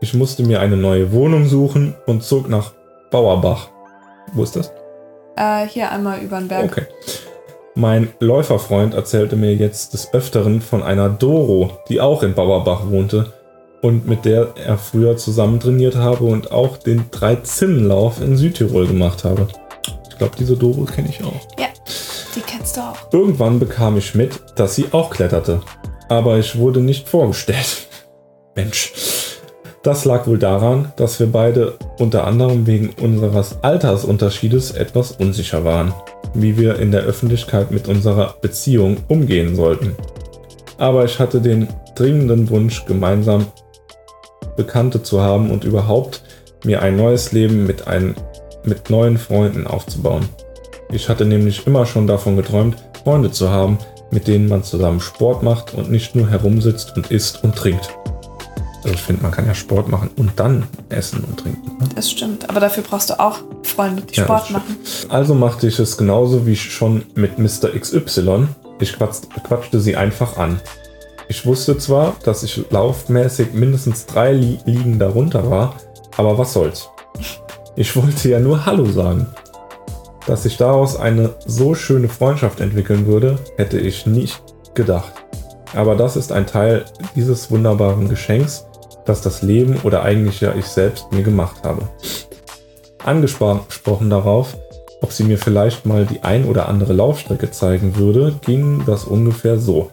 Ich 0.00 0.14
musste 0.14 0.44
mir 0.44 0.60
eine 0.60 0.76
neue 0.76 1.12
Wohnung 1.12 1.46
suchen 1.46 1.94
und 2.06 2.22
zog 2.22 2.48
nach 2.48 2.72
Bauerbach. 3.10 3.68
Wo 4.32 4.42
ist 4.42 4.54
das? 4.54 4.72
Äh, 5.36 5.66
hier 5.66 5.90
einmal 5.90 6.20
über 6.20 6.38
den 6.38 6.48
Berg. 6.48 6.64
Okay. 6.64 6.86
Mein 7.74 8.12
Läuferfreund 8.18 8.94
erzählte 8.94 9.36
mir 9.36 9.54
jetzt 9.54 9.94
des 9.94 10.12
Öfteren 10.12 10.60
von 10.60 10.82
einer 10.82 11.08
Doro, 11.08 11.78
die 11.88 12.00
auch 12.00 12.22
in 12.22 12.34
Bauerbach 12.34 12.90
wohnte 12.90 13.32
und 13.82 14.06
mit 14.06 14.24
der 14.24 14.48
er 14.56 14.78
früher 14.78 15.16
zusammen 15.16 15.60
trainiert 15.60 15.96
habe 15.96 16.24
und 16.24 16.50
auch 16.50 16.76
den 16.76 17.04
Drei-Zinnen-Lauf 17.10 18.20
in 18.20 18.36
Südtirol 18.36 18.86
gemacht 18.86 19.24
habe. 19.24 19.46
Ich 20.10 20.18
glaube, 20.18 20.34
diese 20.36 20.56
Doro 20.56 20.84
kenne 20.84 21.08
ich 21.08 21.22
auch. 21.22 21.46
Ja, 21.58 21.66
du 22.76 22.80
auch. 22.80 23.12
Irgendwann 23.12 23.58
bekam 23.58 23.96
ich 23.96 24.14
mit, 24.14 24.40
dass 24.56 24.74
sie 24.74 24.86
auch 24.92 25.10
kletterte. 25.10 25.60
Aber 26.08 26.38
ich 26.38 26.58
wurde 26.58 26.80
nicht 26.80 27.08
vorgestellt. 27.08 27.88
Mensch. 28.56 28.92
Das 29.82 30.04
lag 30.04 30.26
wohl 30.26 30.38
daran, 30.38 30.92
dass 30.96 31.20
wir 31.20 31.28
beide 31.28 31.78
unter 31.98 32.26
anderem 32.26 32.66
wegen 32.66 32.90
unseres 33.00 33.62
Altersunterschiedes 33.62 34.72
etwas 34.72 35.12
unsicher 35.12 35.64
waren, 35.64 35.94
wie 36.34 36.58
wir 36.58 36.78
in 36.78 36.90
der 36.90 37.02
Öffentlichkeit 37.02 37.70
mit 37.70 37.88
unserer 37.88 38.34
Beziehung 38.40 38.98
umgehen 39.08 39.54
sollten. 39.54 39.94
Aber 40.78 41.04
ich 41.04 41.18
hatte 41.18 41.40
den 41.40 41.68
dringenden 41.94 42.50
Wunsch, 42.50 42.84
gemeinsam 42.86 43.46
Bekannte 44.56 45.02
zu 45.02 45.20
haben 45.20 45.50
und 45.50 45.64
überhaupt 45.64 46.22
mir 46.64 46.82
ein 46.82 46.96
neues 46.96 47.32
Leben 47.32 47.66
mit, 47.66 47.86
ein, 47.86 48.14
mit 48.64 48.90
neuen 48.90 49.16
Freunden 49.16 49.66
aufzubauen. 49.66 50.28
Ich 50.90 51.08
hatte 51.08 51.26
nämlich 51.26 51.66
immer 51.66 51.84
schon 51.84 52.06
davon 52.06 52.36
geträumt, 52.36 52.76
Freunde 53.04 53.30
zu 53.30 53.50
haben, 53.50 53.78
mit 54.10 54.26
denen 54.26 54.48
man 54.48 54.62
zusammen 54.62 55.00
Sport 55.00 55.42
macht 55.42 55.74
und 55.74 55.90
nicht 55.90 56.16
nur 56.16 56.28
herumsitzt 56.28 56.96
und 56.96 57.10
isst 57.10 57.44
und 57.44 57.54
trinkt. 57.54 57.90
Also 58.82 58.94
ich 58.94 59.02
finde, 59.02 59.22
man 59.22 59.32
kann 59.32 59.46
ja 59.46 59.54
Sport 59.54 59.88
machen 59.88 60.10
und 60.16 60.32
dann 60.36 60.66
essen 60.88 61.24
und 61.24 61.38
trinken. 61.40 61.76
Ne? 61.78 61.88
Das 61.94 62.10
stimmt. 62.10 62.48
Aber 62.48 62.60
dafür 62.60 62.82
brauchst 62.82 63.10
du 63.10 63.20
auch 63.20 63.38
Freunde, 63.64 64.02
die 64.02 64.14
Ja, 64.14 64.24
Sport 64.24 64.50
machen. 64.50 64.78
Also 65.10 65.34
machte 65.34 65.66
ich 65.66 65.78
es 65.78 65.98
genauso 65.98 66.46
wie 66.46 66.56
schon 66.56 67.04
mit 67.14 67.38
Mr. 67.38 67.68
XY. 67.78 68.48
Ich 68.80 68.94
quatsch, 68.94 69.22
quatschte 69.46 69.80
sie 69.80 69.96
einfach 69.96 70.38
an. 70.38 70.60
Ich 71.28 71.44
wusste 71.44 71.76
zwar, 71.76 72.16
dass 72.24 72.42
ich 72.42 72.64
laufmäßig 72.70 73.52
mindestens 73.52 74.06
drei 74.06 74.32
Li 74.32 74.58
Ligen 74.64 74.98
darunter 74.98 75.50
war, 75.50 75.74
aber 76.16 76.38
was 76.38 76.54
soll's. 76.54 76.88
Ich 77.76 77.94
wollte 77.94 78.30
ja 78.30 78.40
nur 78.40 78.64
Hallo 78.64 78.86
sagen. 78.86 79.26
Dass 80.28 80.42
sich 80.42 80.58
daraus 80.58 80.94
eine 80.94 81.30
so 81.46 81.74
schöne 81.74 82.10
Freundschaft 82.10 82.60
entwickeln 82.60 83.06
würde, 83.06 83.38
hätte 83.56 83.78
ich 83.78 84.04
nicht 84.04 84.42
gedacht. 84.74 85.10
Aber 85.74 85.96
das 85.96 86.16
ist 86.16 86.32
ein 86.32 86.46
Teil 86.46 86.84
dieses 87.16 87.50
wunderbaren 87.50 88.10
Geschenks, 88.10 88.66
das 89.06 89.22
das 89.22 89.40
Leben 89.40 89.80
oder 89.84 90.02
eigentlich 90.02 90.42
ja 90.42 90.54
ich 90.54 90.66
selbst 90.66 91.10
mir 91.12 91.22
gemacht 91.22 91.64
habe. 91.64 91.88
Angesprochen 93.02 94.10
darauf, 94.10 94.54
ob 95.00 95.12
sie 95.12 95.24
mir 95.24 95.38
vielleicht 95.38 95.86
mal 95.86 96.04
die 96.04 96.22
ein 96.22 96.44
oder 96.44 96.68
andere 96.68 96.92
Laufstrecke 96.92 97.50
zeigen 97.50 97.96
würde, 97.96 98.34
ging 98.44 98.82
das 98.84 99.04
ungefähr 99.04 99.58
so. 99.58 99.90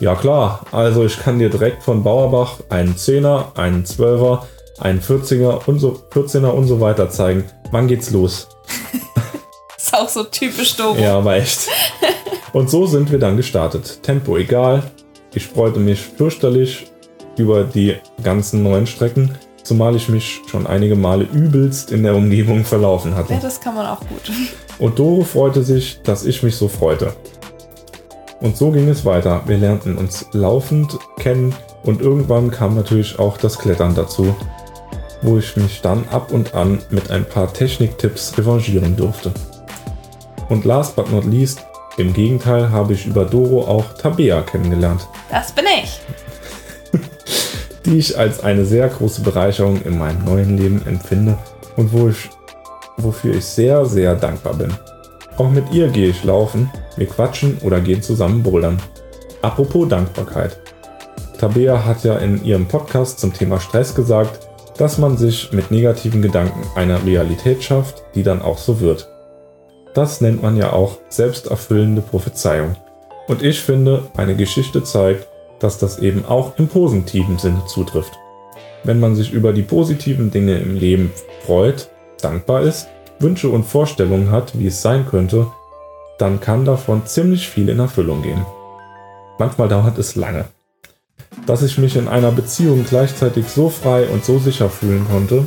Ja 0.00 0.14
klar, 0.14 0.64
also 0.72 1.04
ich 1.04 1.18
kann 1.18 1.38
dir 1.38 1.50
direkt 1.50 1.82
von 1.82 2.02
Bauerbach 2.02 2.60
einen 2.70 2.94
10er, 2.94 3.58
einen 3.58 3.84
12er, 3.84 4.40
einen 4.78 5.02
40er 5.02 5.66
und 5.66 5.80
so, 5.80 6.00
14er 6.14 6.48
und 6.48 6.66
so 6.66 6.80
weiter 6.80 7.10
zeigen. 7.10 7.44
Wann 7.72 7.88
geht's 7.88 8.10
los? 8.10 8.48
Auch 9.96 10.08
so 10.08 10.24
typisch 10.24 10.76
Doro. 10.76 10.98
Ja, 10.98 11.18
aber 11.18 11.36
echt. 11.36 11.68
Und 12.52 12.70
so 12.70 12.86
sind 12.86 13.10
wir 13.10 13.18
dann 13.18 13.36
gestartet. 13.36 14.02
Tempo 14.02 14.36
egal. 14.36 14.82
Ich 15.34 15.46
freute 15.46 15.78
mich 15.78 16.00
fürchterlich 16.00 16.90
über 17.36 17.64
die 17.64 17.96
ganzen 18.22 18.62
neuen 18.62 18.86
Strecken, 18.86 19.34
zumal 19.62 19.94
ich 19.96 20.08
mich 20.08 20.40
schon 20.50 20.66
einige 20.66 20.96
Male 20.96 21.24
übelst 21.24 21.92
in 21.92 22.02
der 22.02 22.14
Umgebung 22.14 22.64
verlaufen 22.64 23.14
hatte. 23.14 23.34
Ja, 23.34 23.40
das 23.40 23.60
kann 23.60 23.74
man 23.74 23.86
auch 23.86 24.00
gut. 24.00 24.32
Und 24.78 24.98
Doro 24.98 25.24
freute 25.24 25.62
sich, 25.62 26.00
dass 26.02 26.24
ich 26.24 26.42
mich 26.42 26.56
so 26.56 26.68
freute. 26.68 27.14
Und 28.40 28.56
so 28.56 28.70
ging 28.70 28.88
es 28.88 29.04
weiter. 29.04 29.42
Wir 29.46 29.56
lernten 29.56 29.96
uns 29.96 30.26
laufend 30.32 30.98
kennen 31.18 31.54
und 31.84 32.02
irgendwann 32.02 32.50
kam 32.50 32.74
natürlich 32.74 33.18
auch 33.18 33.38
das 33.38 33.58
Klettern 33.58 33.94
dazu, 33.94 34.34
wo 35.22 35.38
ich 35.38 35.56
mich 35.56 35.80
dann 35.80 36.06
ab 36.10 36.32
und 36.32 36.54
an 36.54 36.80
mit 36.90 37.10
ein 37.10 37.24
paar 37.24 37.50
Techniktipps 37.50 38.36
revanchieren 38.36 38.96
durfte. 38.96 39.32
Und 40.48 40.64
last 40.64 40.96
but 40.96 41.10
not 41.10 41.24
least, 41.24 41.64
im 41.96 42.12
Gegenteil 42.12 42.70
habe 42.70 42.92
ich 42.92 43.06
über 43.06 43.24
Doro 43.24 43.66
auch 43.66 43.84
Tabea 43.94 44.42
kennengelernt, 44.42 45.08
Das 45.30 45.52
bin 45.52 45.64
ich. 45.82 46.00
die 47.86 47.98
ich 47.98 48.18
als 48.18 48.40
eine 48.40 48.64
sehr 48.64 48.88
große 48.88 49.22
Bereicherung 49.22 49.80
in 49.82 49.98
meinem 49.98 50.24
neuen 50.24 50.58
Leben 50.58 50.82
empfinde 50.86 51.38
und 51.76 51.92
wo 51.92 52.08
ich, 52.08 52.28
wofür 52.98 53.34
ich 53.34 53.44
sehr, 53.44 53.86
sehr 53.86 54.14
dankbar 54.14 54.54
bin. 54.54 54.72
Auch 55.38 55.50
mit 55.50 55.70
ihr 55.72 55.88
gehe 55.88 56.08
ich 56.08 56.24
laufen, 56.24 56.70
wir 56.96 57.06
quatschen 57.06 57.58
oder 57.62 57.80
gehen 57.80 58.02
zusammen 58.02 58.42
bouldern. 58.42 58.78
Apropos 59.42 59.88
Dankbarkeit. 59.88 60.58
Tabea 61.38 61.84
hat 61.84 62.04
ja 62.04 62.16
in 62.16 62.42
ihrem 62.44 62.66
Podcast 62.66 63.20
zum 63.20 63.32
Thema 63.32 63.60
Stress 63.60 63.94
gesagt, 63.94 64.46
dass 64.78 64.98
man 64.98 65.16
sich 65.16 65.52
mit 65.52 65.70
negativen 65.70 66.22
Gedanken 66.22 66.62
eine 66.74 67.04
Realität 67.04 67.62
schafft, 67.62 68.02
die 68.14 68.22
dann 68.22 68.42
auch 68.42 68.58
so 68.58 68.80
wird. 68.80 69.08
Das 69.96 70.20
nennt 70.20 70.42
man 70.42 70.58
ja 70.58 70.74
auch 70.74 70.98
selbsterfüllende 71.08 72.02
Prophezeiung. 72.02 72.76
Und 73.28 73.42
ich 73.42 73.62
finde, 73.62 74.02
meine 74.14 74.36
Geschichte 74.36 74.84
zeigt, 74.84 75.26
dass 75.58 75.78
das 75.78 76.00
eben 76.00 76.26
auch 76.26 76.58
im 76.58 76.68
positiven 76.68 77.38
Sinne 77.38 77.62
zutrifft. 77.66 78.12
Wenn 78.84 79.00
man 79.00 79.16
sich 79.16 79.32
über 79.32 79.54
die 79.54 79.62
positiven 79.62 80.30
Dinge 80.30 80.58
im 80.58 80.76
Leben 80.76 81.12
freut, 81.46 81.88
dankbar 82.20 82.60
ist, 82.60 82.88
Wünsche 83.20 83.48
und 83.48 83.64
Vorstellungen 83.64 84.30
hat, 84.30 84.58
wie 84.58 84.66
es 84.66 84.82
sein 84.82 85.06
könnte, 85.08 85.46
dann 86.18 86.40
kann 86.40 86.66
davon 86.66 87.06
ziemlich 87.06 87.48
viel 87.48 87.70
in 87.70 87.78
Erfüllung 87.78 88.20
gehen. 88.20 88.44
Manchmal 89.38 89.68
dauert 89.68 89.96
es 89.96 90.14
lange. 90.14 90.44
Dass 91.46 91.62
ich 91.62 91.78
mich 91.78 91.96
in 91.96 92.06
einer 92.06 92.32
Beziehung 92.32 92.84
gleichzeitig 92.86 93.48
so 93.48 93.70
frei 93.70 94.06
und 94.08 94.26
so 94.26 94.38
sicher 94.38 94.68
fühlen 94.68 95.06
konnte, 95.10 95.46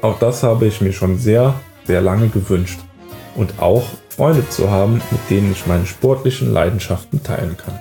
auch 0.00 0.18
das 0.18 0.42
habe 0.42 0.64
ich 0.64 0.80
mir 0.80 0.94
schon 0.94 1.18
sehr, 1.18 1.52
sehr 1.84 2.00
lange 2.00 2.28
gewünscht. 2.28 2.78
Und 3.38 3.60
auch 3.60 3.84
Freunde 4.08 4.48
zu 4.48 4.68
haben, 4.68 5.00
mit 5.12 5.20
denen 5.30 5.52
ich 5.52 5.68
meine 5.68 5.86
sportlichen 5.86 6.52
Leidenschaften 6.52 7.22
teilen 7.22 7.56
kann. 7.56 7.78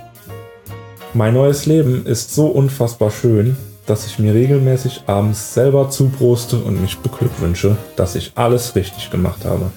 Mein 1.15 1.33
neues 1.33 1.65
Leben 1.65 2.05
ist 2.05 2.35
so 2.35 2.45
unfassbar 2.45 3.09
schön, 3.09 3.57
dass 3.87 4.05
ich 4.05 4.19
mir 4.19 4.35
regelmäßig 4.35 5.05
abends 5.07 5.55
selber 5.55 5.89
zuproste 5.89 6.57
und 6.57 6.79
mich 6.79 6.99
beglückwünsche, 6.99 7.75
dass 7.95 8.13
ich 8.13 8.33
alles 8.35 8.75
richtig 8.75 9.09
gemacht 9.09 9.45
habe. 9.45 9.71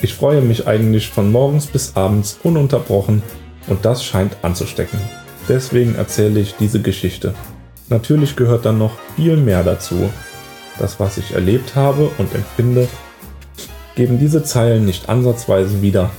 Ich 0.00 0.14
freue 0.14 0.42
mich 0.42 0.68
eigentlich 0.68 1.08
von 1.08 1.32
morgens 1.32 1.66
bis 1.66 1.96
abends 1.96 2.38
ununterbrochen 2.44 3.20
und 3.66 3.84
das 3.84 4.04
scheint 4.04 4.36
anzustecken. 4.42 5.00
Deswegen 5.48 5.96
erzähle 5.96 6.38
ich 6.38 6.54
diese 6.54 6.80
Geschichte. 6.80 7.34
Natürlich 7.88 8.36
gehört 8.36 8.64
dann 8.64 8.78
noch 8.78 8.92
viel 9.16 9.36
mehr 9.36 9.64
dazu. 9.64 10.08
Das, 10.78 11.00
was 11.00 11.18
ich 11.18 11.32
erlebt 11.32 11.74
habe 11.74 12.10
und 12.18 12.32
empfinde, 12.32 12.86
geben 13.94 14.18
diese 14.18 14.42
Zeilen 14.42 14.84
nicht 14.84 15.08
ansatzweise 15.08 15.82
wieder. 15.82 16.10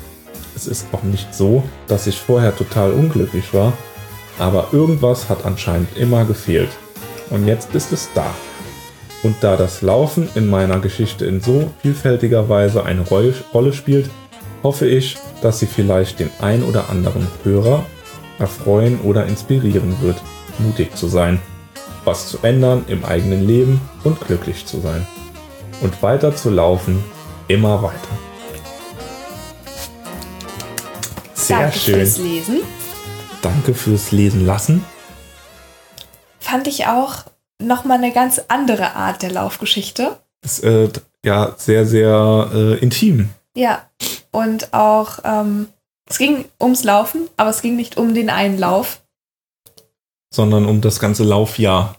Es 0.56 0.68
ist 0.68 0.88
auch 0.92 1.04
nicht 1.04 1.34
so, 1.36 1.64
dass 1.88 2.08
ich 2.08 2.18
vorher 2.18 2.56
total 2.56 2.92
unglücklich 2.92 3.54
war, 3.54 3.74
aber 4.40 4.70
irgendwas 4.72 5.30
hat 5.30 5.46
anscheinend 5.46 5.98
immer 5.98 6.26
gefehlt. 6.26 6.70
Und 7.30 7.48
jetzt 7.48 7.74
ist 7.76 7.92
es 7.92 8.10
da. 8.14 8.34
Und 9.24 9.36
da 9.42 9.58
das 9.58 9.82
Laufen 9.82 10.30
in 10.36 10.48
meiner 10.48 10.80
Geschichte 10.80 11.26
in 11.26 11.42
so 11.42 11.72
vielfältiger 11.82 12.48
Weise 12.48 12.86
eine 12.86 13.02
Rolle 13.02 13.74
spielt, 13.74 14.10
hoffe 14.62 14.88
ich, 14.88 15.18
dass 15.42 15.60
sie 15.60 15.66
vielleicht 15.66 16.20
den 16.20 16.30
ein 16.42 16.64
oder 16.64 16.90
anderen 16.90 17.28
Hörer 17.44 17.86
erfreuen 18.40 19.00
oder 19.02 19.26
inspirieren 19.26 19.96
wird, 20.02 20.22
mutig 20.60 20.96
zu 20.96 21.08
sein, 21.08 21.40
was 22.04 22.30
zu 22.30 22.38
ändern 22.44 22.86
im 22.88 23.04
eigenen 23.04 23.46
Leben 23.46 23.82
und 24.04 24.20
glücklich 24.22 24.66
zu 24.66 24.80
sein. 24.80 25.08
Und 25.82 26.02
weiter 26.04 26.36
zu 26.36 26.50
laufen, 26.50 27.04
immer 27.48 27.82
weiter. 27.82 27.98
Sehr 31.34 31.60
Danke 31.60 31.78
schön. 31.78 31.96
fürs 31.96 32.18
Lesen. 32.18 32.60
Danke 33.42 33.74
fürs 33.76 34.12
Lesen 34.12 34.46
lassen. 34.46 34.84
Fand 36.40 36.68
ich 36.68 36.88
auch 36.88 37.24
nochmal 37.62 37.98
eine 37.98 38.12
ganz 38.12 38.42
andere 38.48 38.96
Art 38.96 39.22
der 39.22 39.32
Laufgeschichte. 39.32 40.18
Ist 40.44 40.64
äh, 40.64 40.90
ja 41.24 41.54
sehr, 41.58 41.86
sehr 41.86 42.50
äh, 42.54 42.78
intim. 42.80 43.30
Ja. 43.56 43.88
Und 44.32 44.74
auch, 44.74 45.20
ähm, 45.24 45.68
es 46.10 46.18
ging 46.18 46.46
ums 46.62 46.84
Laufen, 46.84 47.30
aber 47.38 47.50
es 47.50 47.62
ging 47.62 47.76
nicht 47.76 47.98
um 47.98 48.14
den 48.14 48.30
einen 48.30 48.58
Lauf, 48.58 49.02
sondern 50.34 50.66
um 50.66 50.82
das 50.82 51.00
ganze 51.00 51.24
Laufjahr. 51.24 51.96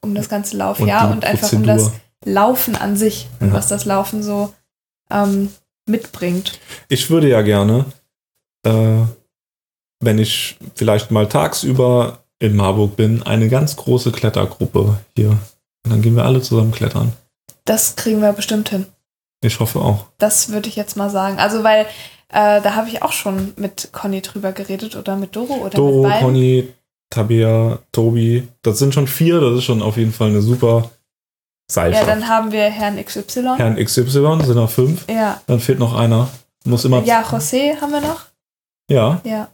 um 0.00 0.14
das 0.14 0.28
ganze 0.28 0.56
Laufjahr 0.56 1.06
Und 1.08 1.12
und 1.16 1.24
einfach 1.24 1.52
um 1.52 1.64
das. 1.64 1.90
Laufen 2.24 2.76
an 2.76 2.96
sich 2.96 3.28
und 3.40 3.48
Ja. 3.48 3.54
was 3.54 3.68
das 3.68 3.84
Laufen 3.84 4.22
so 4.22 4.52
ähm, 5.10 5.50
mitbringt. 5.86 6.58
Ich 6.88 7.10
würde 7.10 7.28
ja 7.28 7.42
gerne, 7.42 7.86
äh, 8.64 9.02
wenn 10.00 10.18
ich 10.18 10.58
vielleicht 10.74 11.10
mal 11.10 11.28
tagsüber 11.28 12.24
in 12.38 12.56
Marburg 12.56 12.96
bin, 12.96 13.22
eine 13.22 13.48
ganz 13.48 13.76
große 13.76 14.12
Klettergruppe 14.12 14.98
hier. 15.16 15.30
Und 15.30 15.92
dann 15.92 16.02
gehen 16.02 16.16
wir 16.16 16.24
alle 16.24 16.42
zusammen 16.42 16.72
klettern. 16.72 17.12
Das 17.64 17.96
kriegen 17.96 18.20
wir 18.20 18.32
bestimmt 18.32 18.68
hin. 18.68 18.86
Ich 19.42 19.60
hoffe 19.60 19.80
auch. 19.80 20.06
Das 20.18 20.50
würde 20.50 20.68
ich 20.68 20.76
jetzt 20.76 20.96
mal 20.96 21.10
sagen. 21.10 21.38
Also, 21.38 21.62
weil 21.62 21.86
äh, 22.28 22.60
da 22.60 22.74
habe 22.74 22.88
ich 22.88 23.02
auch 23.02 23.12
schon 23.12 23.54
mit 23.56 23.90
Conny 23.92 24.20
drüber 24.20 24.52
geredet 24.52 24.96
oder 24.96 25.16
mit 25.16 25.36
Doro 25.36 25.54
oder 25.54 25.70
Doro, 25.70 26.02
mit 26.02 26.10
beiden. 26.10 26.26
Conny, 26.26 26.68
Tabea, 27.10 27.78
Tobi. 27.92 28.48
Das 28.62 28.78
sind 28.78 28.94
schon 28.94 29.06
vier. 29.06 29.40
Das 29.40 29.58
ist 29.58 29.64
schon 29.64 29.82
auf 29.82 29.96
jeden 29.96 30.12
Fall 30.12 30.28
eine 30.28 30.42
super 30.42 30.90
ja, 31.68 31.72
Seilschaft. 31.74 32.08
dann 32.08 32.28
haben 32.28 32.52
wir 32.52 32.64
Herrn 32.70 33.02
XY. 33.04 33.54
Herrn 33.56 33.76
XY 33.76 34.12
sind 34.44 34.54
noch 34.54 34.70
fünf. 34.70 35.04
Ja. 35.08 35.40
Dann 35.46 35.60
fehlt 35.60 35.78
noch 35.78 35.94
einer. 35.96 36.28
Muss 36.64 36.84
immer. 36.84 37.02
Ja, 37.04 37.22
José 37.22 37.80
haben 37.80 37.92
wir 37.92 38.00
noch. 38.00 38.22
Ja, 38.90 39.20
Ja. 39.24 39.48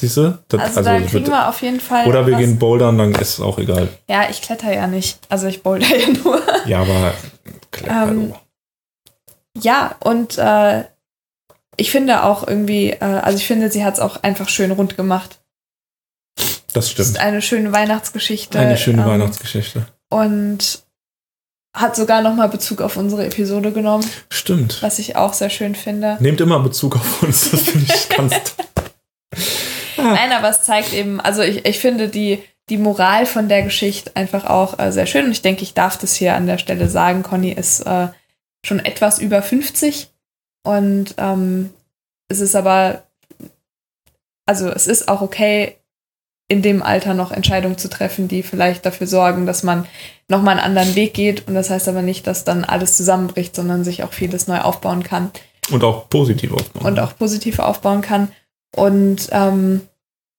siehst 0.00 0.16
du? 0.16 0.38
Das- 0.48 0.60
Also, 0.60 0.82
da 0.82 0.98
das 0.98 1.10
kriegen 1.10 1.26
wir 1.26 1.48
auf 1.48 1.60
jeden 1.62 1.80
Fall. 1.80 2.06
oder 2.06 2.26
wir 2.26 2.34
was. 2.34 2.40
gehen 2.40 2.58
bouldern, 2.58 2.96
dann 2.98 3.14
ist 3.14 3.34
es 3.34 3.40
auch 3.40 3.58
egal. 3.58 3.88
Ja, 4.08 4.28
ich 4.30 4.40
kletter 4.42 4.72
ja 4.72 4.86
nicht. 4.86 5.18
Also 5.28 5.46
ich 5.46 5.62
boulder 5.62 5.86
ja 5.96 6.08
nur. 6.08 6.40
Ja, 6.66 6.80
aber 6.80 7.12
Kletter, 7.70 8.08
Ähm, 8.08 8.34
Ja, 9.58 9.96
und 10.00 10.36
äh, 10.38 10.84
ich 11.78 11.90
finde 11.90 12.24
auch 12.24 12.46
irgendwie, 12.46 12.90
äh, 12.92 13.00
also 13.04 13.36
ich 13.38 13.46
finde, 13.46 13.70
sie 13.70 13.84
hat 13.84 13.94
es 13.94 14.00
auch 14.00 14.22
einfach 14.22 14.48
schön 14.48 14.70
rund 14.70 14.96
gemacht. 14.96 15.38
das 16.72 16.90
stimmt. 16.90 17.08
ist 17.08 17.18
eine 17.18 17.40
schöne 17.42 17.72
Weihnachtsgeschichte. 17.72 18.58
Eine 18.58 18.76
schöne 18.78 19.02
ähm, 19.02 19.08
Weihnachtsgeschichte. 19.08 19.86
Und 20.10 20.82
hat 21.76 21.94
sogar 21.94 22.22
nochmal 22.22 22.48
Bezug 22.48 22.80
auf 22.80 22.96
unsere 22.96 23.26
Episode 23.26 23.70
genommen, 23.70 24.04
Stimmt. 24.30 24.82
was 24.82 24.98
ich 24.98 25.16
auch 25.16 25.34
sehr 25.34 25.50
schön 25.50 25.74
finde. 25.74 26.16
Nehmt 26.20 26.40
immer 26.40 26.58
Bezug 26.60 26.96
auf 26.96 27.22
uns, 27.22 27.50
das 27.50 27.62
finde 27.62 27.92
ich 27.94 28.08
ganz 28.16 28.32
toll. 28.32 28.66
Nein, 29.98 30.32
aber 30.32 30.48
es 30.48 30.62
zeigt 30.62 30.92
eben, 30.92 31.20
also 31.20 31.42
ich, 31.42 31.66
ich 31.66 31.78
finde 31.78 32.08
die, 32.08 32.42
die 32.68 32.78
Moral 32.78 33.26
von 33.26 33.48
der 33.48 33.62
Geschichte 33.62 34.10
einfach 34.14 34.46
auch 34.46 34.78
äh, 34.78 34.90
sehr 34.90 35.06
schön. 35.06 35.26
Und 35.26 35.32
ich 35.32 35.42
denke, 35.42 35.62
ich 35.62 35.74
darf 35.74 35.98
das 35.98 36.14
hier 36.14 36.34
an 36.34 36.46
der 36.46 36.58
Stelle 36.58 36.88
sagen. 36.88 37.22
Conny 37.22 37.52
ist 37.52 37.80
äh, 37.80 38.08
schon 38.64 38.78
etwas 38.78 39.18
über 39.18 39.42
50 39.42 40.10
und 40.64 41.14
ähm, 41.18 41.70
es 42.28 42.40
ist 42.40 42.56
aber, 42.56 43.04
also 44.46 44.68
es 44.68 44.86
ist 44.86 45.08
auch 45.08 45.20
okay, 45.20 45.76
in 46.48 46.62
dem 46.62 46.82
Alter 46.82 47.14
noch 47.14 47.32
Entscheidungen 47.32 47.76
zu 47.78 47.88
treffen, 47.88 48.28
die 48.28 48.42
vielleicht 48.42 48.86
dafür 48.86 49.06
sorgen, 49.06 49.46
dass 49.46 49.62
man 49.62 49.86
nochmal 50.28 50.58
einen 50.58 50.64
anderen 50.76 50.94
Weg 50.94 51.14
geht. 51.14 51.48
Und 51.48 51.54
das 51.54 51.70
heißt 51.70 51.88
aber 51.88 52.02
nicht, 52.02 52.26
dass 52.26 52.44
dann 52.44 52.64
alles 52.64 52.96
zusammenbricht, 52.96 53.56
sondern 53.56 53.82
sich 53.84 54.02
auch 54.04 54.12
vieles 54.12 54.46
neu 54.46 54.60
aufbauen 54.60 55.02
kann 55.02 55.30
Und 55.70 55.82
auch 55.82 56.08
positiv 56.08 56.52
aufbauen. 56.52 56.86
und 56.86 56.98
auch 57.00 57.16
positiv 57.16 57.58
aufbauen 57.58 58.00
kann 58.00 58.28
und 58.76 59.28
ähm, 59.32 59.82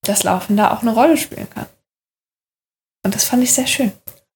das 0.04 0.24
Laufen 0.24 0.56
da 0.56 0.72
auch 0.74 0.82
eine 0.82 0.94
Rolle 0.94 1.18
spielen 1.18 1.50
kann. 1.50 1.66
Und 3.04 3.16
das 3.16 3.26
fand 3.26 3.44
ich 3.44 3.52
sehr 3.54 3.68
schön. 3.68 3.92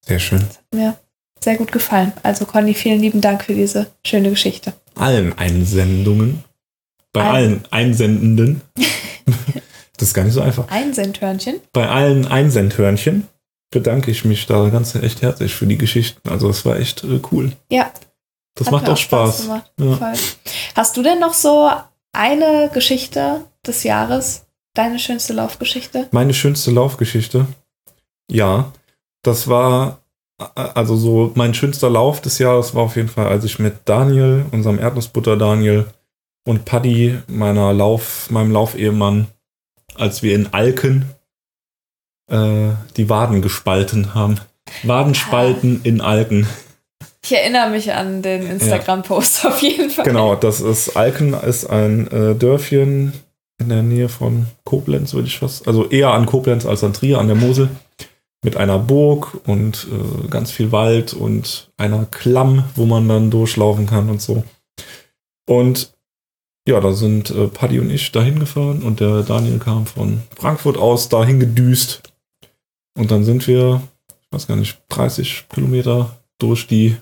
Sehr 0.06 0.20
schön. 0.20 0.44
Mir 0.74 0.98
sehr 1.44 1.56
gut 1.56 1.72
gefallen. 1.72 2.12
Also 2.24 2.46
Conny, 2.46 2.74
vielen 2.74 3.00
lieben 3.00 3.22
Dank 3.22 3.44
für 3.46 3.54
diese 3.56 3.88
schöne 4.06 4.30
Geschichte. 4.30 4.74
Allen 4.96 5.38
Einsendungen. 5.38 6.44
Bei 7.14 7.22
Allen. 7.24 7.34
allen 7.34 7.66
Einsendenden. 7.72 8.62
das 10.02 10.10
ist 10.10 10.14
gar 10.16 10.24
nicht 10.24 10.34
so 10.34 10.41
einfach. 10.41 10.68
Ein 10.70 10.93
Sendhörnchen. 10.93 11.62
Bei 11.74 11.88
allen 11.88 12.26
Einsendhörnchen 12.26 13.28
bedanke 13.70 14.10
ich 14.10 14.26
mich 14.26 14.47
da 14.47 14.70
ganz 14.70 14.95
echt 14.95 15.22
herzlich 15.22 15.54
für 15.54 15.68
die 15.68 15.78
Geschichten. 15.78 16.28
Also 16.28 16.49
es 16.49 16.66
war 16.66 16.78
echt 16.78 17.04
äh, 17.04 17.20
cool. 17.32 17.52
Ja. 17.70 17.91
Das 18.56 18.72
macht 18.72 18.89
auch 18.89 18.97
Spaß. 18.97 19.43
gemacht. 19.43 19.72
Ja. 19.80 20.14
Hast 20.76 20.97
du 20.97 21.04
denn 21.04 21.20
noch 21.20 21.36
so 21.36 21.70
eine 22.14 22.72
Geschichte 22.74 23.41
des 23.66 23.84
Jahres? 23.84 24.47
Deine 24.74 24.97
schönste 24.97 25.34
Laufgeschichte? 25.34 26.08
Meine 26.12 26.34
schönste 26.34 26.72
Laufgeschichte. 26.72 27.45
Ja, 28.30 28.72
das 29.22 29.47
war 29.47 29.99
also 30.56 30.95
so 30.95 31.32
mein 31.36 31.54
schönster 31.54 31.91
Lauf 31.91 32.22
des 32.22 32.39
Jahres 32.39 32.74
war 32.74 32.84
auf 32.84 32.95
jeden 32.95 33.10
Fall, 33.10 33.28
als 33.28 33.43
ich 33.43 33.60
mit 33.60 33.82
Daniel, 33.86 34.45
unserem 34.52 34.80
Erdnussbutter 34.80 35.38
Daniel 35.38 35.86
und 36.43 36.66
Paddy, 36.66 37.20
meiner 37.28 37.72
Lauf, 37.72 38.32
meinem 38.32 38.52
Laufehemann, 38.52 39.28
als 39.96 40.24
wir 40.24 40.36
in 40.36 40.54
Alken 40.54 41.06
äh, 42.30 42.70
die 42.98 43.10
Waden 43.10 43.42
gespalten 43.42 44.14
haben. 44.14 44.39
Wadenspalten 44.84 45.82
in 45.84 46.02
Alken. 46.02 46.48
Ich 47.24 47.34
erinnere 47.34 47.70
mich 47.70 47.94
an 47.94 48.22
den 48.22 48.48
Instagram-Post 48.48 49.46
auf 49.46 49.62
jeden 49.62 49.89
Fall. 49.89 50.06
Genau, 50.06 50.36
das 50.36 50.62
ist 50.62 50.96
Alken 50.96 51.34
ist 51.34 51.66
ein 51.66 52.08
äh, 52.12 52.36
Dörfchen 52.36 53.14
in 53.60 53.70
der 53.70 53.84
Nähe 53.84 54.10
von 54.10 54.48
Koblenz, 54.64 55.14
würde 55.14 55.28
ich 55.28 55.38
fast, 55.39 55.68
also 55.68 55.88
eher 55.88 56.12
an 56.12 56.26
Koblenz 56.26 56.66
als 56.66 56.84
an 56.84 56.94
Trier 56.94 57.20
an 57.20 57.28
der 57.28 57.36
Mosel, 57.36 57.70
mit 58.44 58.58
einer 58.58 58.80
Burg 58.80 59.39
und 59.46 59.88
äh, 59.92 60.28
ganz 60.30 60.52
viel 60.52 60.72
Wald 60.72 61.14
und 61.14 61.70
einer 61.78 62.06
Klamm, 62.06 62.64
wo 62.76 62.86
man 62.86 63.08
dann 63.08 63.30
durchlaufen 63.30 63.86
kann 63.86 64.10
und 64.10 64.20
so. 64.20 64.44
Und 65.48 65.94
ja, 66.72 66.80
da 66.80 66.94
sind 66.94 67.30
äh, 67.30 67.48
Paddy 67.48 67.80
und 67.80 67.90
ich 67.90 68.12
dahin 68.12 68.40
gefahren 68.40 68.82
und 68.82 69.00
der 69.00 69.24
Daniel 69.24 69.60
kam 69.60 69.86
von 69.86 70.24
Frankfurt 70.36 70.78
aus 70.78 71.10
dahin 71.10 71.40
gedüst. 71.40 72.02
Und 72.98 73.12
dann 73.12 73.24
sind 73.24 73.48
wir, 73.48 73.82
ich 74.10 74.28
weiß 74.32 74.48
gar 74.48 74.56
nicht, 74.56 74.82
30 74.90 75.48
Kilometer 75.50 76.18
durch 76.40 76.68
die 76.68 76.98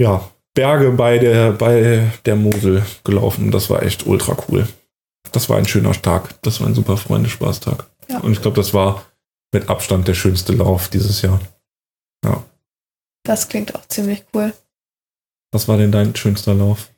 ja, 0.00 0.28
Berge 0.54 0.90
bei 0.92 1.18
der, 1.18 1.52
bei 1.52 2.10
der 2.24 2.36
Mosel 2.36 2.84
gelaufen. 3.04 3.50
Das 3.50 3.70
war 3.70 3.82
echt 3.82 4.06
ultra 4.06 4.36
cool. 4.48 4.66
Das 5.32 5.48
war 5.48 5.58
ein 5.58 5.68
schöner 5.68 5.92
Tag. 5.92 6.40
Das 6.42 6.60
war 6.60 6.66
ein 6.66 6.74
super 6.74 6.96
Freundespaßtag. 6.96 7.86
Ja. 8.08 8.20
Und 8.20 8.32
ich 8.32 8.42
glaube, 8.42 8.56
das 8.56 8.72
war 8.72 9.04
mit 9.52 9.68
Abstand 9.68 10.08
der 10.08 10.14
schönste 10.14 10.52
Lauf 10.52 10.88
dieses 10.88 11.22
Jahr. 11.22 11.40
Das 13.26 13.48
klingt 13.48 13.74
auch 13.74 13.86
ziemlich 13.88 14.24
cool. 14.32 14.52
Was 15.52 15.66
war 15.66 15.76
denn 15.78 15.90
dein 15.90 16.14
schönster 16.14 16.54
Lauf? 16.54 16.92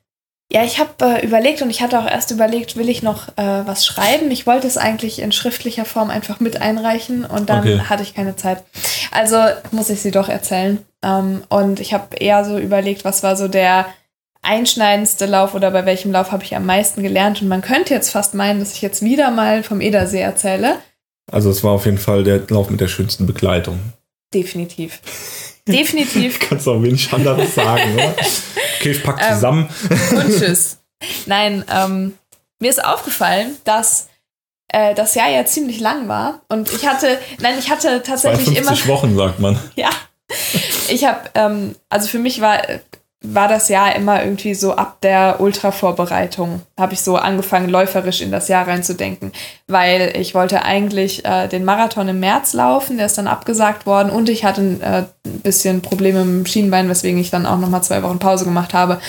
Ja, 0.51 0.65
ich 0.65 0.79
habe 0.79 0.93
äh, 1.03 1.27
überlegt 1.27 1.61
und 1.61 1.69
ich 1.69 1.83
hatte 1.83 1.99
auch 2.01 2.07
erst 2.07 2.31
überlegt, 2.31 2.77
will 2.77 2.89
ich 2.89 3.03
noch 3.03 3.29
äh, 3.37 3.67
was 3.67 3.85
schreiben? 3.85 4.31
Ich 4.31 4.47
wollte 4.47 4.67
es 4.67 4.79
eigentlich 4.79 5.21
in 5.21 5.31
schriftlicher 5.31 5.85
Form 5.85 6.09
einfach 6.09 6.41
mit 6.41 6.63
einreichen 6.63 7.27
und 7.27 7.51
dann 7.51 7.61
Okay. 7.61 7.81
hatte 7.81 8.03
ich 8.03 8.15
keine 8.15 8.35
Zeit. 8.35 8.65
Also 9.11 9.37
muss 9.73 9.91
ich 9.91 10.01
sie 10.01 10.11
doch 10.11 10.31
erzählen. 10.31 10.79
Ähm, 11.05 11.43
und 11.51 11.81
ich 11.81 11.93
habe 11.93 12.17
eher 12.17 12.47
so 12.47 12.57
überlegt, 12.59 13.05
was 13.05 13.23
war 13.23 13.37
so 13.37 13.47
der 13.47 13.87
einschneidendste 14.41 15.27
Lauf 15.27 15.55
oder 15.55 15.71
bei 15.71 15.85
welchem 15.85 16.13
Lauf 16.13 16.33
habe 16.33 16.45
ich 16.45 16.57
am 16.57 16.65
meisten 16.65 17.03
gelernt. 17.03 17.43
Und 17.43 17.49
man 17.49 17.61
könnte 17.61 17.93
jetzt 17.93 18.11
fast 18.11 18.35
meinen, 18.35 18.61
dass 18.61 18.73
ich 18.73 18.81
jetzt 18.81 19.03
wieder 19.03 19.31
mal 19.31 19.63
vom 19.63 19.83
Edersee 19.83 20.21
erzähle. 20.21 20.77
Also 21.31 21.51
es 21.51 21.63
war 21.63 21.73
auf 21.73 21.85
jeden 21.85 21.99
Fall 21.99 22.25
der 22.25 22.41
Lauf 22.49 22.71
mit 22.71 22.81
der 22.81 22.89
schönsten 22.89 23.27
Begleitung. 23.27 23.79
Definitiv. 24.33 25.01
Definitiv. 25.73 26.39
Kannst 26.41 26.67
du 26.67 26.73
auch 26.73 26.83
wenig 26.83 27.13
anderes 27.13 27.55
sagen, 27.55 27.95
oder? 27.95 28.15
Okay, 28.79 28.91
ich 28.91 29.03
pack 29.03 29.21
Ähm, 29.21 29.35
zusammen. 29.35 29.69
und 30.11 30.29
tschüss. 30.39 30.79
Nein, 31.27 31.65
ähm, 31.73 32.15
mir 32.61 32.71
ist 32.71 32.85
aufgefallen, 32.85 33.57
dass 33.65 34.09
äh, 34.69 34.95
das 34.95 35.15
Jahr 35.15 35.29
ja 35.31 35.45
ziemlich 35.45 35.81
lang 35.81 36.09
war 36.09 36.43
und 36.49 36.73
ich 36.73 36.87
hatte, 36.87 37.19
nein, 37.41 37.55
ich 37.59 37.71
hatte 37.71 38.03
tatsächlich 38.03 38.49
immer, 38.49 38.75
52 38.75 38.89
Wochen, 38.89 39.17
sagt 39.17 39.39
man. 39.41 39.59
ja, 39.77 39.91
ich 40.89 41.05
habe, 41.05 41.31
ähm, 41.35 41.75
also 41.89 42.09
für 42.09 42.19
mich 42.19 42.41
war 42.41 42.61
war 43.21 43.49
das 43.49 43.69
Jahr 43.69 43.97
immer 43.97 44.23
irgendwie 44.23 44.55
so 44.55 44.77
ab 44.77 45.01
der 45.01 45.41
Ultra-Vorbereitung, 45.41 46.63
habe 46.79 46.95
ich 46.95 47.03
so 47.03 47.17
angefangen, 47.17 47.69
läuferisch 47.69 48.21
in 48.21 48.31
das 48.31 48.47
Jahr 48.47 48.69
reinzudenken, 48.69 49.33
weil 49.67 50.17
ich 50.17 50.37
wollte 50.37 50.63
eigentlich 50.63 51.25
äh, 51.25 51.49
den 51.49 51.65
Marathon 51.65 52.07
im 52.07 52.21
März 52.21 52.53
laufen, 52.53 52.97
der 52.97 53.07
ist 53.07 53.19
dann 53.19 53.27
abgesagt 53.27 53.87
worden 53.87 54.11
und 54.11 54.29
ich 54.29 54.45
hatte 54.45 54.61
äh, 54.81 55.29
ein 55.29 55.41
bisschen 55.41 55.83
Probleme 55.83 56.25
mit 56.25 56.47
dem 56.47 56.47
Schienbein, 56.47 56.89
weswegen 56.89 57.19
ich 57.21 57.31
dann 57.31 57.45
auch 57.45 57.59
nochmal 57.59 57.83
zwei 57.83 58.05
Wochen 58.05 58.21
Pause 58.21 58.45
gemacht 58.45 58.73
habe. 58.73 59.01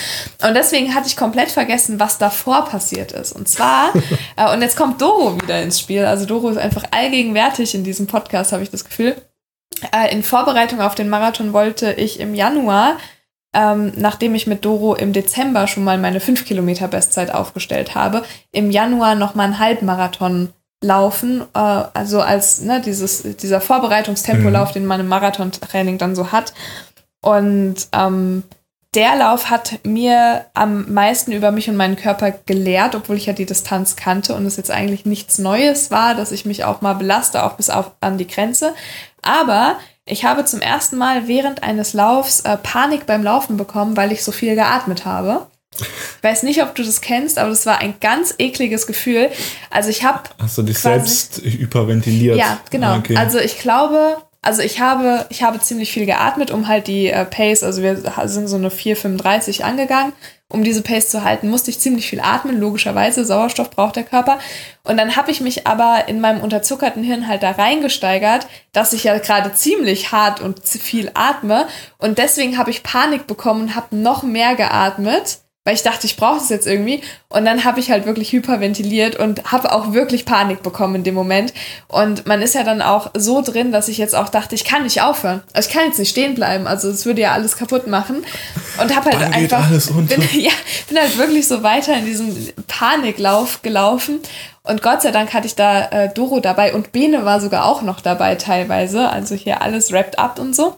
Und 0.41 0.55
deswegen 0.55 0.95
hatte 0.95 1.07
ich 1.07 1.15
komplett 1.15 1.51
vergessen, 1.51 1.99
was 1.99 2.17
davor 2.17 2.65
passiert 2.65 3.11
ist. 3.11 3.31
Und 3.31 3.47
zwar, 3.47 3.93
äh, 4.35 4.51
und 4.51 4.63
jetzt 4.63 4.75
kommt 4.75 4.99
Doro 5.03 5.39
wieder 5.39 5.61
ins 5.61 5.79
Spiel, 5.79 6.05
also 6.05 6.25
Doro 6.25 6.49
ist 6.49 6.57
einfach 6.57 6.83
allgegenwärtig 6.89 7.75
in 7.75 7.83
diesem 7.83 8.07
Podcast, 8.07 8.53
habe 8.53 8.63
ich 8.63 8.71
das 8.71 8.85
Gefühl. 8.85 9.15
Äh, 9.93 10.11
in 10.11 10.23
Vorbereitung 10.23 10.81
auf 10.81 10.95
den 10.95 11.09
Marathon 11.09 11.53
wollte 11.53 11.93
ich 11.93 12.19
im 12.19 12.33
Januar 12.33 12.97
ähm, 13.53 13.91
nachdem 13.95 14.35
ich 14.35 14.47
mit 14.47 14.63
Doro 14.65 14.95
im 14.95 15.13
Dezember 15.13 15.67
schon 15.67 15.83
mal 15.83 15.97
meine 15.97 16.19
5 16.19 16.45
Kilometer 16.45 16.87
Bestzeit 16.87 17.33
aufgestellt 17.33 17.95
habe, 17.95 18.23
im 18.51 18.71
Januar 18.71 19.15
nochmal 19.15 19.47
einen 19.47 19.59
Halbmarathon 19.59 20.49
laufen, 20.83 21.41
äh, 21.53 21.59
also 21.59 22.21
als 22.21 22.61
ne, 22.61 22.81
dieses, 22.81 23.23
dieser 23.37 23.61
Vorbereitungstempolauf, 23.61 24.69
Mhm. 24.69 24.73
den 24.73 24.85
man 24.85 24.99
im 24.99 25.07
Marathontraining 25.07 25.97
dann 25.97 26.15
so 26.15 26.31
hat. 26.31 26.53
Und 27.21 27.87
ähm, 27.91 28.43
der 28.95 29.15
Lauf 29.17 29.51
hat 29.51 29.79
mir 29.83 30.45
am 30.55 30.91
meisten 30.91 31.31
über 31.31 31.51
mich 31.51 31.69
und 31.69 31.75
meinen 31.75 31.95
Körper 31.95 32.31
gelehrt, 32.31 32.95
obwohl 32.95 33.17
ich 33.17 33.27
ja 33.27 33.33
die 33.33 33.45
Distanz 33.45 33.95
kannte 33.95 34.33
und 34.33 34.45
es 34.47 34.57
jetzt 34.57 34.71
eigentlich 34.71 35.05
nichts 35.05 35.37
Neues 35.37 35.91
war, 35.91 36.15
dass 36.15 36.31
ich 36.31 36.45
mich 36.45 36.63
auch 36.63 36.81
mal 36.81 36.93
belaste, 36.93 37.43
auch 37.43 37.53
bis 37.53 37.69
auf, 37.69 37.91
an 38.01 38.17
die 38.17 38.25
Grenze. 38.25 38.73
Aber 39.29 39.77
ich 40.05 40.25
habe 40.25 40.43
zum 40.43 40.59
ersten 40.59 40.97
Mal 40.97 41.27
während 41.27 41.61
eines 41.61 41.93
Laufs 41.93 42.39
äh, 42.39 42.57
Panik 42.57 43.05
beim 43.05 43.21
Laufen 43.21 43.57
bekommen, 43.57 43.95
weil 43.95 44.11
ich 44.11 44.23
so 44.23 44.31
viel 44.31 44.55
geatmet 44.55 45.05
habe. 45.05 45.45
Ich 45.77 45.85
weiß 46.23 46.41
nicht, 46.43 46.63
ob 46.63 46.73
du 46.73 46.83
das 46.83 47.01
kennst, 47.01 47.37
aber 47.37 47.51
das 47.51 47.67
war 47.67 47.77
ein 47.77 47.93
ganz 48.01 48.33
ekliges 48.39 48.87
Gefühl. 48.87 49.29
Also 49.69 49.89
ich 49.89 50.03
habe 50.03 50.23
Hast 50.39 50.57
du 50.57 50.63
dich 50.63 50.79
selbst 50.79 51.41
hyperventiliert? 51.43 52.37
ja, 52.37 52.59
genau. 52.71 52.97
Okay. 52.97 53.15
Also 53.17 53.37
ich 53.37 53.59
glaube, 53.59 54.17
also 54.41 54.63
ich 54.63 54.79
habe, 54.79 55.27
ich 55.29 55.43
habe 55.43 55.59
ziemlich 55.59 55.91
viel 55.91 56.07
geatmet, 56.07 56.49
um 56.49 56.67
halt 56.67 56.87
die 56.87 57.09
äh, 57.09 57.23
Pace, 57.23 57.61
also 57.61 57.83
wir 57.83 58.01
sind 58.25 58.47
so 58.47 58.55
eine 58.55 58.69
4,35 58.69 59.61
angegangen. 59.61 60.13
Um 60.51 60.63
diese 60.63 60.81
Pace 60.81 61.09
zu 61.09 61.23
halten, 61.23 61.47
musste 61.49 61.69
ich 61.69 61.79
ziemlich 61.79 62.09
viel 62.09 62.19
atmen, 62.21 62.59
logischerweise. 62.59 63.23
Sauerstoff 63.23 63.69
braucht 63.69 63.95
der 63.95 64.03
Körper. 64.03 64.39
Und 64.83 64.97
dann 64.97 65.15
habe 65.15 65.29
ich 65.29 65.41
mich 65.41 65.67
aber 65.67 66.07
in 66.07 66.19
meinem 66.21 66.41
unterzuckerten 66.41 67.03
Hirn 67.03 67.27
halt 67.27 67.43
da 67.43 67.51
reingesteigert, 67.51 68.47
dass 68.71 68.93
ich 68.93 69.03
ja 69.03 69.15
gerade 69.19 69.53
ziemlich 69.53 70.11
hart 70.11 70.41
und 70.41 70.65
z- 70.65 70.81
viel 70.81 71.11
atme. 71.13 71.67
Und 71.99 72.17
deswegen 72.17 72.57
habe 72.57 72.71
ich 72.71 72.81
Panik 72.81 73.27
bekommen 73.27 73.61
und 73.61 73.75
habe 73.75 73.95
noch 73.95 74.23
mehr 74.23 74.55
geatmet 74.55 75.37
weil 75.69 75.75
ich 75.75 75.83
dachte, 75.83 76.07
ich 76.07 76.17
brauche 76.17 76.39
das 76.39 76.49
jetzt 76.49 76.65
irgendwie. 76.65 76.99
Und 77.27 77.45
dann 77.45 77.63
habe 77.63 77.79
ich 77.79 77.91
halt 77.91 78.07
wirklich 78.07 78.31
hyperventiliert 78.31 79.17
und 79.17 79.51
habe 79.51 79.71
auch 79.71 79.93
wirklich 79.93 80.25
Panik 80.25 80.63
bekommen 80.63 80.95
in 80.95 81.03
dem 81.03 81.13
Moment. 81.13 81.53
Und 81.87 82.25
man 82.25 82.41
ist 82.41 82.55
ja 82.55 82.63
dann 82.63 82.81
auch 82.81 83.11
so 83.15 83.43
drin, 83.43 83.71
dass 83.71 83.87
ich 83.87 83.99
jetzt 83.99 84.15
auch 84.15 84.29
dachte, 84.29 84.55
ich 84.55 84.65
kann 84.65 84.81
nicht 84.81 85.03
aufhören. 85.03 85.43
Also 85.53 85.69
ich 85.69 85.75
kann 85.75 85.85
jetzt 85.85 85.99
nicht 85.99 86.09
stehen 86.09 86.33
bleiben. 86.33 86.65
Also 86.65 86.89
es 86.89 87.05
würde 87.05 87.21
ja 87.21 87.33
alles 87.33 87.55
kaputt 87.55 87.85
machen. 87.85 88.25
Und 88.81 88.95
habe 88.95 89.11
halt 89.11 89.21
Dann 89.21 89.31
geht 89.31 89.53
einfach. 89.53 89.69
alles 89.69 89.91
unter. 89.91 90.15
Bin, 90.15 90.27
ja, 90.41 90.49
bin 90.87 90.97
halt 90.97 91.15
wirklich 91.19 91.47
so 91.47 91.61
weiter 91.61 91.95
in 91.95 92.05
diesem 92.05 92.35
Paniklauf 92.67 93.61
gelaufen. 93.61 94.21
Und 94.63 94.81
Gott 94.81 95.03
sei 95.03 95.11
Dank 95.11 95.35
hatte 95.35 95.45
ich 95.45 95.53
da 95.53 95.85
äh, 95.89 96.11
Doro 96.11 96.39
dabei 96.39 96.73
und 96.73 96.91
Bene 96.91 97.25
war 97.25 97.39
sogar 97.39 97.65
auch 97.65 97.83
noch 97.83 98.01
dabei 98.01 98.33
teilweise. 98.33 99.07
Also 99.07 99.35
hier 99.35 99.61
alles 99.61 99.91
wrapped 99.91 100.17
up 100.17 100.39
und 100.39 100.55
so. 100.55 100.77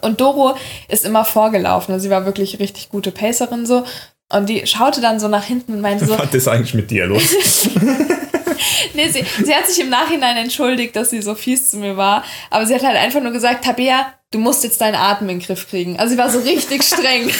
Und 0.00 0.20
Doro 0.20 0.56
ist 0.88 1.04
immer 1.04 1.24
vorgelaufen. 1.24 1.92
Also 1.92 2.04
sie 2.04 2.10
war 2.10 2.24
wirklich 2.26 2.58
richtig 2.58 2.88
gute 2.88 3.10
Pacerin 3.10 3.66
so. 3.66 3.84
Und 4.32 4.48
die 4.48 4.66
schaute 4.66 5.00
dann 5.00 5.20
so 5.20 5.28
nach 5.28 5.44
hinten 5.44 5.74
und 5.74 5.80
meinte 5.80 6.06
so, 6.06 6.18
Was 6.18 6.34
ist 6.34 6.48
eigentlich 6.48 6.74
mit 6.74 6.90
dir 6.90 7.06
los? 7.06 7.22
nee, 8.94 9.08
sie, 9.08 9.24
sie 9.44 9.54
hat 9.54 9.66
sich 9.68 9.80
im 9.80 9.90
Nachhinein 9.90 10.36
entschuldigt, 10.36 10.96
dass 10.96 11.10
sie 11.10 11.22
so 11.22 11.34
fies 11.34 11.70
zu 11.70 11.76
mir 11.76 11.96
war. 11.96 12.24
Aber 12.50 12.66
sie 12.66 12.74
hat 12.74 12.82
halt 12.82 12.96
einfach 12.96 13.20
nur 13.20 13.32
gesagt, 13.32 13.64
Tabea, 13.64 14.14
du 14.30 14.38
musst 14.38 14.64
jetzt 14.64 14.80
deinen 14.80 14.94
Atem 14.96 15.28
in 15.28 15.38
den 15.38 15.46
Griff 15.46 15.68
kriegen. 15.68 15.98
Also 15.98 16.12
sie 16.12 16.18
war 16.18 16.30
so 16.30 16.40
richtig 16.40 16.82
streng. 16.84 17.30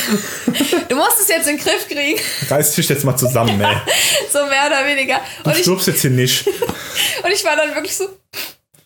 Du 0.88 0.96
musst 0.96 1.20
es 1.20 1.28
jetzt 1.28 1.48
in 1.48 1.56
den 1.56 1.64
Griff 1.64 1.88
kriegen. 1.88 2.20
Reiß 2.48 2.74
dich 2.74 2.88
jetzt 2.88 3.04
mal 3.04 3.16
zusammen, 3.16 3.60
ey. 3.60 3.76
So 4.30 4.38
mehr 4.46 4.66
oder 4.66 4.86
weniger. 4.86 5.20
Du 5.42 5.50
Und 5.50 5.56
ich, 5.56 5.62
stirbst 5.62 5.86
jetzt 5.88 6.02
hier 6.02 6.10
nicht. 6.10 6.46
und 6.46 7.32
ich 7.32 7.44
war 7.44 7.56
dann 7.56 7.74
wirklich 7.74 7.96
so, 7.96 8.04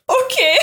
okay. 0.07 0.59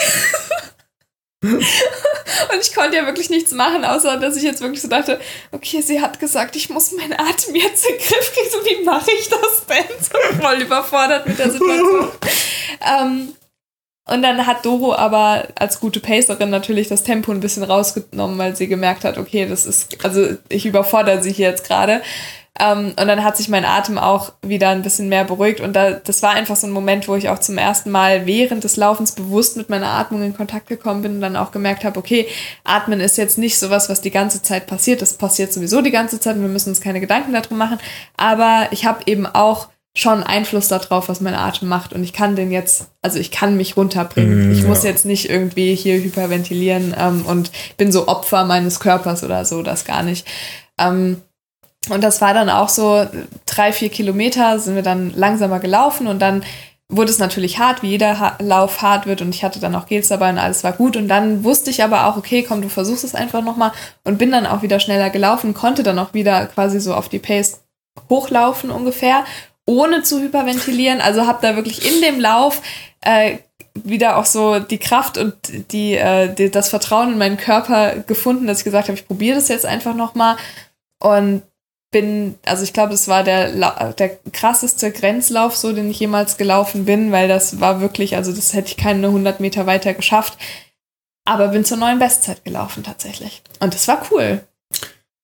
Und 1.45 2.61
ich 2.61 2.73
konnte 2.73 2.97
ja 2.97 3.05
wirklich 3.05 3.29
nichts 3.29 3.51
machen, 3.51 3.85
außer 3.85 4.17
dass 4.17 4.35
ich 4.35 4.43
jetzt 4.43 4.61
wirklich 4.61 4.81
so 4.81 4.87
dachte, 4.87 5.19
okay, 5.51 5.81
sie 5.81 6.01
hat 6.01 6.19
gesagt, 6.19 6.55
ich 6.55 6.69
muss 6.69 6.91
meinen 6.91 7.13
Atem 7.13 7.55
jetzt 7.55 7.85
in 7.85 7.97
den 7.97 8.05
Griff 8.05 8.33
kriegen. 8.33 8.49
So, 8.51 8.65
wie 8.65 8.83
mache 8.83 9.11
ich 9.11 9.29
das 9.29 9.65
denn? 9.67 9.85
So 9.99 10.41
voll 10.41 10.61
überfordert 10.61 11.27
mit 11.27 11.37
der 11.37 11.51
Situation. 11.51 12.09
ähm, 12.99 13.35
und 14.07 14.21
dann 14.21 14.45
hat 14.45 14.65
Doro 14.65 14.93
aber 14.93 15.47
als 15.55 15.79
gute 15.79 15.99
Pacerin 15.99 16.51
natürlich 16.51 16.87
das 16.87 17.03
Tempo 17.03 17.31
ein 17.31 17.39
bisschen 17.39 17.63
rausgenommen, 17.63 18.37
weil 18.37 18.55
sie 18.55 18.67
gemerkt 18.67 19.03
hat, 19.03 19.17
okay, 19.17 19.47
das 19.47 19.65
ist, 19.65 20.03
also 20.05 20.37
ich 20.49 20.65
überfordere 20.65 21.23
sie 21.23 21.33
hier 21.33 21.49
jetzt 21.49 21.67
gerade. 21.67 22.01
Ähm, 22.57 22.93
und 22.99 23.07
dann 23.07 23.23
hat 23.23 23.35
sich 23.35 23.49
mein 23.49 23.65
Atem 23.65 23.97
auch 23.97 24.31
wieder 24.41 24.69
ein 24.69 24.81
bisschen 24.81 25.09
mehr 25.09 25.25
beruhigt. 25.25 25.59
Und 25.59 25.73
da, 25.73 25.91
das 25.91 26.23
war 26.23 26.31
einfach 26.31 26.55
so 26.55 26.67
ein 26.67 26.73
Moment, 26.73 27.07
wo 27.07 27.15
ich 27.15 27.29
auch 27.29 27.39
zum 27.39 27.57
ersten 27.57 27.91
Mal 27.91 28.25
während 28.25 28.63
des 28.63 28.77
Laufens 28.77 29.11
bewusst 29.11 29.57
mit 29.57 29.69
meiner 29.69 29.89
Atmung 29.89 30.23
in 30.23 30.35
Kontakt 30.35 30.67
gekommen 30.67 31.01
bin 31.01 31.15
und 31.15 31.21
dann 31.21 31.35
auch 31.35 31.51
gemerkt 31.51 31.83
habe, 31.83 31.99
okay, 31.99 32.27
Atmen 32.63 33.01
ist 33.01 33.17
jetzt 33.17 33.37
nicht 33.37 33.57
sowas, 33.57 33.89
was 33.89 33.99
die 33.99 34.11
ganze 34.11 34.41
Zeit 34.41 34.67
passiert. 34.67 35.01
Das 35.01 35.13
passiert 35.15 35.51
sowieso 35.51 35.81
die 35.81 35.91
ganze 35.91 36.19
Zeit 36.19 36.37
und 36.37 36.43
wir 36.43 36.49
müssen 36.49 36.69
uns 36.69 36.81
keine 36.81 37.01
Gedanken 37.01 37.33
darum 37.33 37.57
machen. 37.57 37.79
Aber 38.15 38.67
ich 38.71 38.85
habe 38.85 39.01
eben 39.05 39.25
auch 39.25 39.67
schon 39.97 40.23
Einfluss 40.23 40.67
darauf, 40.67 41.09
was 41.09 41.21
mein 41.21 41.35
Atem 41.35 41.67
macht. 41.67 41.93
Und 41.93 42.03
ich 42.03 42.13
kann 42.13 42.35
den 42.35 42.51
jetzt, 42.51 42.87
also 43.01 43.17
ich 43.17 43.31
kann 43.31 43.57
mich 43.57 43.77
runterbringen. 43.77 44.49
Mm, 44.49 44.51
ich 44.51 44.63
muss 44.63 44.83
ja. 44.83 44.89
jetzt 44.89 45.05
nicht 45.05 45.29
irgendwie 45.29 45.73
hier 45.73 45.95
hyperventilieren 45.95 46.93
ähm, 46.97 47.25
und 47.25 47.51
bin 47.77 47.91
so 47.91 48.07
Opfer 48.07 48.43
meines 48.45 48.79
Körpers 48.81 49.23
oder 49.23 49.45
so, 49.45 49.61
das 49.61 49.85
gar 49.85 50.03
nicht. 50.03 50.27
Ähm, 50.77 51.21
und 51.89 52.03
das 52.03 52.21
war 52.21 52.33
dann 52.33 52.49
auch 52.49 52.69
so 52.69 53.05
drei, 53.45 53.71
vier 53.71 53.89
Kilometer 53.89 54.59
sind 54.59 54.75
wir 54.75 54.81
dann 54.81 55.11
langsamer 55.15 55.59
gelaufen 55.59 56.07
und 56.07 56.19
dann 56.19 56.43
wurde 56.87 57.09
es 57.09 57.19
natürlich 57.19 57.57
hart, 57.57 57.81
wie 57.81 57.89
jeder 57.89 58.37
Lauf 58.39 58.81
hart 58.81 59.07
wird 59.07 59.21
und 59.21 59.33
ich 59.33 59.43
hatte 59.43 59.59
dann 59.59 59.75
auch 59.75 59.87
Gels 59.87 60.07
dabei 60.07 60.29
und 60.29 60.37
alles 60.37 60.63
war 60.63 60.73
gut. 60.73 60.95
Und 60.97 61.07
dann 61.07 61.43
wusste 61.43 61.71
ich 61.71 61.83
aber 61.83 62.05
auch, 62.05 62.15
okay, 62.15 62.43
komm, 62.47 62.61
du 62.61 62.69
versuchst 62.69 63.03
es 63.03 63.15
einfach 63.15 63.43
nochmal 63.43 63.71
und 64.03 64.19
bin 64.19 64.31
dann 64.31 64.45
auch 64.45 64.61
wieder 64.61 64.79
schneller 64.79 65.09
gelaufen, 65.09 65.53
konnte 65.53 65.81
dann 65.81 65.97
auch 65.97 66.13
wieder 66.13 66.45
quasi 66.45 66.79
so 66.79 66.93
auf 66.93 67.09
die 67.09 67.19
Pace 67.19 67.61
hochlaufen 68.09 68.69
ungefähr, 68.69 69.25
ohne 69.65 70.03
zu 70.03 70.21
hyperventilieren, 70.21 71.01
also 71.01 71.25
habe 71.25 71.39
da 71.41 71.55
wirklich 71.55 71.91
in 71.91 72.01
dem 72.01 72.19
Lauf 72.19 72.61
äh, 73.01 73.37
wieder 73.73 74.17
auch 74.17 74.25
so 74.25 74.59
die 74.59 74.77
Kraft 74.77 75.17
und 75.17 75.35
die, 75.71 75.95
äh, 75.95 76.33
die, 76.33 76.51
das 76.51 76.69
Vertrauen 76.69 77.13
in 77.13 77.17
meinen 77.17 77.37
Körper 77.37 77.95
gefunden, 77.97 78.47
dass 78.47 78.59
ich 78.59 78.63
gesagt 78.63 78.87
habe, 78.87 78.97
ich 78.97 79.07
probiere 79.07 79.35
das 79.35 79.47
jetzt 79.47 79.65
einfach 79.65 79.95
nochmal. 79.95 80.37
Und 80.99 81.41
bin, 81.95 82.35
also 82.45 82.63
ich 82.63 82.73
glaube, 82.73 82.91
das 82.91 83.07
war 83.07 83.23
der, 83.23 83.93
der 83.93 84.17
krasseste 84.33 84.91
Grenzlauf, 84.91 85.55
so 85.55 85.71
den 85.71 85.89
ich 85.89 85.99
jemals 86.01 86.35
gelaufen 86.35 86.83
bin, 86.83 87.13
weil 87.13 87.29
das 87.29 87.61
war 87.61 87.79
wirklich, 87.79 88.17
also 88.17 88.33
das 88.33 88.53
hätte 88.53 88.67
ich 88.67 88.75
keine 88.77 89.07
100 89.07 89.39
Meter 89.39 89.65
weiter 89.65 89.93
geschafft. 89.93 90.37
Aber 91.25 91.47
bin 91.47 91.63
zur 91.63 91.77
neuen 91.77 91.97
Bestzeit 91.99 92.43
gelaufen 92.43 92.83
tatsächlich. 92.83 93.41
Und 93.61 93.73
das 93.73 93.87
war 93.87 94.01
cool. 94.11 94.41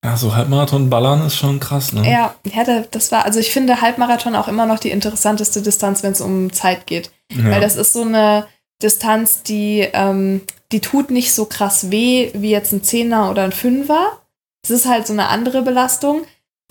Ja, 0.04 0.16
so 0.16 0.34
Halbmarathon 0.34 0.90
ballern 0.90 1.26
ist 1.28 1.36
schon 1.36 1.60
krass, 1.60 1.92
ne? 1.92 2.10
Ja, 2.10 2.34
ja, 2.46 2.64
da- 2.64 2.86
das 2.90 3.12
war, 3.12 3.26
also 3.26 3.40
ich 3.40 3.52
finde 3.52 3.82
Halbmarathon 3.82 4.34
auch 4.36 4.48
immer 4.48 4.66
noch 4.66 4.80
die 4.80 4.90
interessanteste 4.92 5.62
Distanz, 5.62 6.02
wenn 6.04 6.14
es 6.14 6.22
um 6.22 6.54
Zeit 6.54 6.88
geht. 6.88 7.12
Ja. 7.32 7.52
Weil 7.52 7.62
das 7.62 7.76
ist 7.76 7.92
so 7.94 8.02
eine 8.04 8.48
Distanz, 8.82 9.44
die, 9.44 9.88
ähm, 9.94 10.42
die 10.72 10.80
tut 10.80 11.12
nicht 11.12 11.34
so 11.34 11.46
krass 11.46 11.92
weh 11.92 12.32
wie 12.34 12.50
jetzt 12.50 12.72
ein 12.72 12.82
Zehner 12.84 13.30
oder 13.30 13.44
ein 13.44 13.52
Fünfer. 13.52 14.20
Es 14.64 14.72
ist 14.72 14.88
halt 14.88 15.06
so 15.06 15.14
eine 15.14 15.28
andere 15.28 15.62
Belastung, 15.62 16.24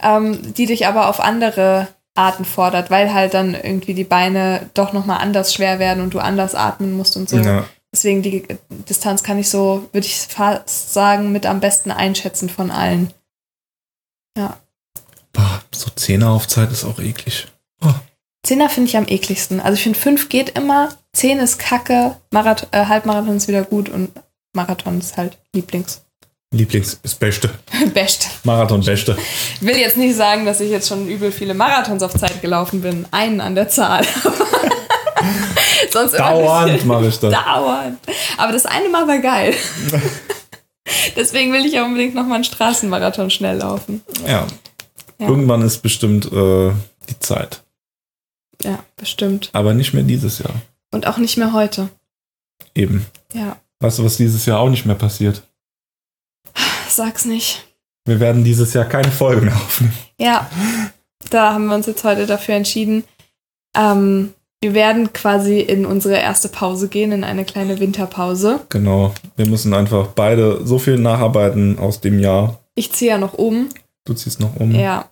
ähm, 0.02 0.54
die 0.54 0.66
dich 0.66 0.86
aber 0.86 1.08
auf 1.08 1.20
andere 1.20 1.88
Arten 2.14 2.44
fordert, 2.44 2.90
weil 2.90 3.12
halt 3.12 3.34
dann 3.34 3.54
irgendwie 3.54 3.94
die 3.94 4.04
Beine 4.04 4.68
doch 4.74 4.92
nochmal 4.92 5.18
anders 5.18 5.54
schwer 5.54 5.78
werden 5.78 6.02
und 6.02 6.14
du 6.14 6.18
anders 6.18 6.54
atmen 6.54 6.96
musst 6.96 7.16
und 7.16 7.28
so. 7.28 7.38
Ja. 7.38 7.64
Deswegen 7.92 8.22
die 8.22 8.46
Distanz 8.88 9.22
kann 9.22 9.38
ich 9.38 9.48
so, 9.48 9.88
würde 9.92 10.06
ich 10.06 10.16
fast 10.16 10.92
sagen, 10.92 11.32
mit 11.32 11.46
am 11.46 11.60
besten 11.60 11.90
einschätzen 11.90 12.48
von 12.48 12.70
allen. 12.70 13.12
Boah, 15.32 15.62
so 15.72 15.90
Zehner 15.90 16.30
auf 16.30 16.46
Zeit 16.46 16.70
ist 16.70 16.84
auch 16.84 16.98
eklig. 16.98 17.48
Zehner 18.42 18.68
finde 18.68 18.88
ich 18.88 18.96
am 18.96 19.06
ekligsten. 19.06 19.60
Also 19.60 19.74
ich 19.74 19.82
finde 19.82 19.98
fünf 19.98 20.28
geht 20.28 20.58
immer, 20.58 20.90
zehn 21.12 21.38
ist 21.38 21.58
kacke, 21.58 22.16
Marathon, 22.30 22.68
äh, 22.72 22.86
Halbmarathon 22.86 23.36
ist 23.36 23.48
wieder 23.48 23.64
gut 23.64 23.88
und 23.88 24.10
Marathon 24.54 24.98
ist 24.98 25.16
halt 25.16 25.38
Lieblings. 25.54 26.02
Lieblings 26.52 26.98
ist 27.04 27.20
Beste. 27.20 27.50
Best. 27.94 28.28
Marathon 28.44 28.84
Beste. 28.84 29.16
Ich 29.54 29.62
will 29.62 29.76
jetzt 29.76 29.96
nicht 29.96 30.16
sagen, 30.16 30.44
dass 30.44 30.60
ich 30.60 30.70
jetzt 30.70 30.88
schon 30.88 31.08
übel 31.08 31.30
viele 31.30 31.54
Marathons 31.54 32.02
auf 32.02 32.12
Zeit 32.14 32.42
gelaufen 32.42 32.82
bin. 32.82 33.06
Einen 33.12 33.40
an 33.40 33.54
der 33.54 33.68
Zahl. 33.68 34.04
Sonst 35.92 36.18
Dauernd 36.18 36.84
mache 36.84 37.06
ich 37.06 37.18
das. 37.20 37.32
Dauernd. 37.32 37.98
Aber 38.36 38.52
das 38.52 38.66
eine 38.66 38.88
Mal 38.88 39.06
war 39.06 39.18
geil. 39.18 39.54
Deswegen 41.16 41.52
will 41.52 41.64
ich 41.64 41.74
ja 41.74 41.84
unbedingt 41.84 42.16
nochmal 42.16 42.36
einen 42.36 42.44
Straßenmarathon 42.44 43.30
schnell 43.30 43.58
laufen. 43.58 44.02
Ja. 44.26 44.46
Ja. 45.18 45.28
Irgendwann 45.28 45.62
ist 45.62 45.78
bestimmt 45.78 46.26
äh, 46.32 46.72
die 47.08 47.18
Zeit. 47.20 47.62
Ja, 48.62 48.80
bestimmt. 48.96 49.50
Aber 49.52 49.72
nicht 49.74 49.94
mehr 49.94 50.02
dieses 50.02 50.40
Jahr. 50.40 50.54
Und 50.90 51.06
auch 51.06 51.18
nicht 51.18 51.36
mehr 51.36 51.52
heute. 51.52 51.90
Eben. 52.74 53.06
Ja, 53.32 53.56
Weißt 53.80 53.98
du, 53.98 54.04
was 54.04 54.18
dieses 54.18 54.44
Jahr 54.44 54.60
auch 54.60 54.68
nicht 54.68 54.84
mehr 54.84 54.94
passiert? 54.94 55.42
Sag's 56.90 57.24
nicht. 57.24 57.66
Wir 58.06 58.20
werden 58.20 58.44
dieses 58.44 58.72
Jahr 58.74 58.84
keine 58.86 59.10
Folge 59.12 59.42
mehr 59.42 59.54
aufnehmen. 59.56 59.92
Ja, 60.18 60.48
da 61.30 61.52
haben 61.52 61.66
wir 61.66 61.74
uns 61.74 61.86
jetzt 61.86 62.04
heute 62.04 62.26
dafür 62.26 62.54
entschieden. 62.54 63.04
Ähm, 63.76 64.32
wir 64.62 64.74
werden 64.74 65.12
quasi 65.12 65.60
in 65.60 65.86
unsere 65.86 66.16
erste 66.16 66.48
Pause 66.48 66.88
gehen, 66.88 67.12
in 67.12 67.24
eine 67.24 67.44
kleine 67.44 67.80
Winterpause. 67.80 68.60
Genau. 68.68 69.14
Wir 69.36 69.46
müssen 69.46 69.72
einfach 69.72 70.08
beide 70.08 70.66
so 70.66 70.78
viel 70.78 70.98
nacharbeiten 70.98 71.78
aus 71.78 72.00
dem 72.00 72.18
Jahr, 72.18 72.58
Ich 72.74 72.92
ziehe 72.92 73.12
ja 73.12 73.18
noch 73.18 73.34
um. 73.34 73.68
Du 74.04 74.12
ziehst 74.14 74.40
noch 74.40 74.56
um. 74.56 74.74
Ja, 74.74 75.06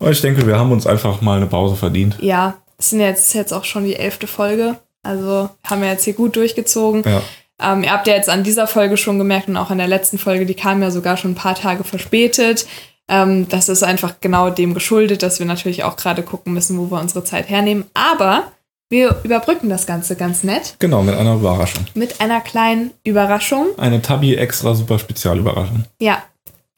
Aber 0.00 0.10
ich 0.10 0.20
denke, 0.20 0.46
wir 0.46 0.58
haben 0.58 0.72
uns 0.72 0.86
einfach 0.86 1.20
mal 1.20 1.36
eine 1.36 1.46
Pause 1.46 1.76
verdient. 1.76 2.16
ja. 2.20 2.56
Es 2.76 2.90
sind 2.90 2.98
jetzt, 3.00 3.28
ist 3.28 3.34
jetzt 3.34 3.52
auch 3.54 3.64
schon 3.64 3.84
die 3.84 3.94
elfte 3.94 4.26
Folge. 4.26 4.76
Also 5.04 5.48
haben 5.64 5.80
wir 5.80 5.88
jetzt 5.90 6.02
hier 6.04 6.12
gut 6.12 6.34
durchgezogen. 6.34 7.04
Ja. 7.06 7.22
Ähm, 7.64 7.84
ihr 7.84 7.92
habt 7.92 8.06
ja 8.06 8.14
jetzt 8.14 8.28
an 8.28 8.42
dieser 8.44 8.66
Folge 8.66 8.96
schon 8.96 9.18
gemerkt 9.18 9.48
und 9.48 9.56
auch 9.56 9.70
an 9.70 9.78
der 9.78 9.88
letzten 9.88 10.18
Folge, 10.18 10.46
die 10.46 10.54
kam 10.54 10.82
ja 10.82 10.90
sogar 10.90 11.16
schon 11.16 11.32
ein 11.32 11.36
paar 11.36 11.54
Tage 11.54 11.84
verspätet. 11.84 12.66
Ähm, 13.08 13.48
das 13.48 13.68
ist 13.68 13.82
einfach 13.82 14.14
genau 14.20 14.50
dem 14.50 14.74
geschuldet, 14.74 15.22
dass 15.22 15.38
wir 15.38 15.46
natürlich 15.46 15.84
auch 15.84 15.96
gerade 15.96 16.22
gucken 16.22 16.52
müssen, 16.54 16.78
wo 16.78 16.90
wir 16.90 17.00
unsere 17.00 17.24
Zeit 17.24 17.48
hernehmen. 17.48 17.84
Aber 17.94 18.44
wir 18.90 19.16
überbrücken 19.24 19.68
das 19.68 19.86
Ganze 19.86 20.14
ganz 20.16 20.44
nett 20.44 20.76
Genau, 20.78 21.02
mit 21.02 21.14
einer 21.14 21.34
Überraschung. 21.34 21.86
mit 21.94 22.20
einer 22.20 22.40
kleinen 22.40 22.92
Überraschung. 23.02 23.66
Eine 23.78 24.00
Tabi 24.02 24.34
extra 24.36 24.74
super 24.74 24.98
Spezialüberraschung. 24.98 25.84
Ja, 26.00 26.22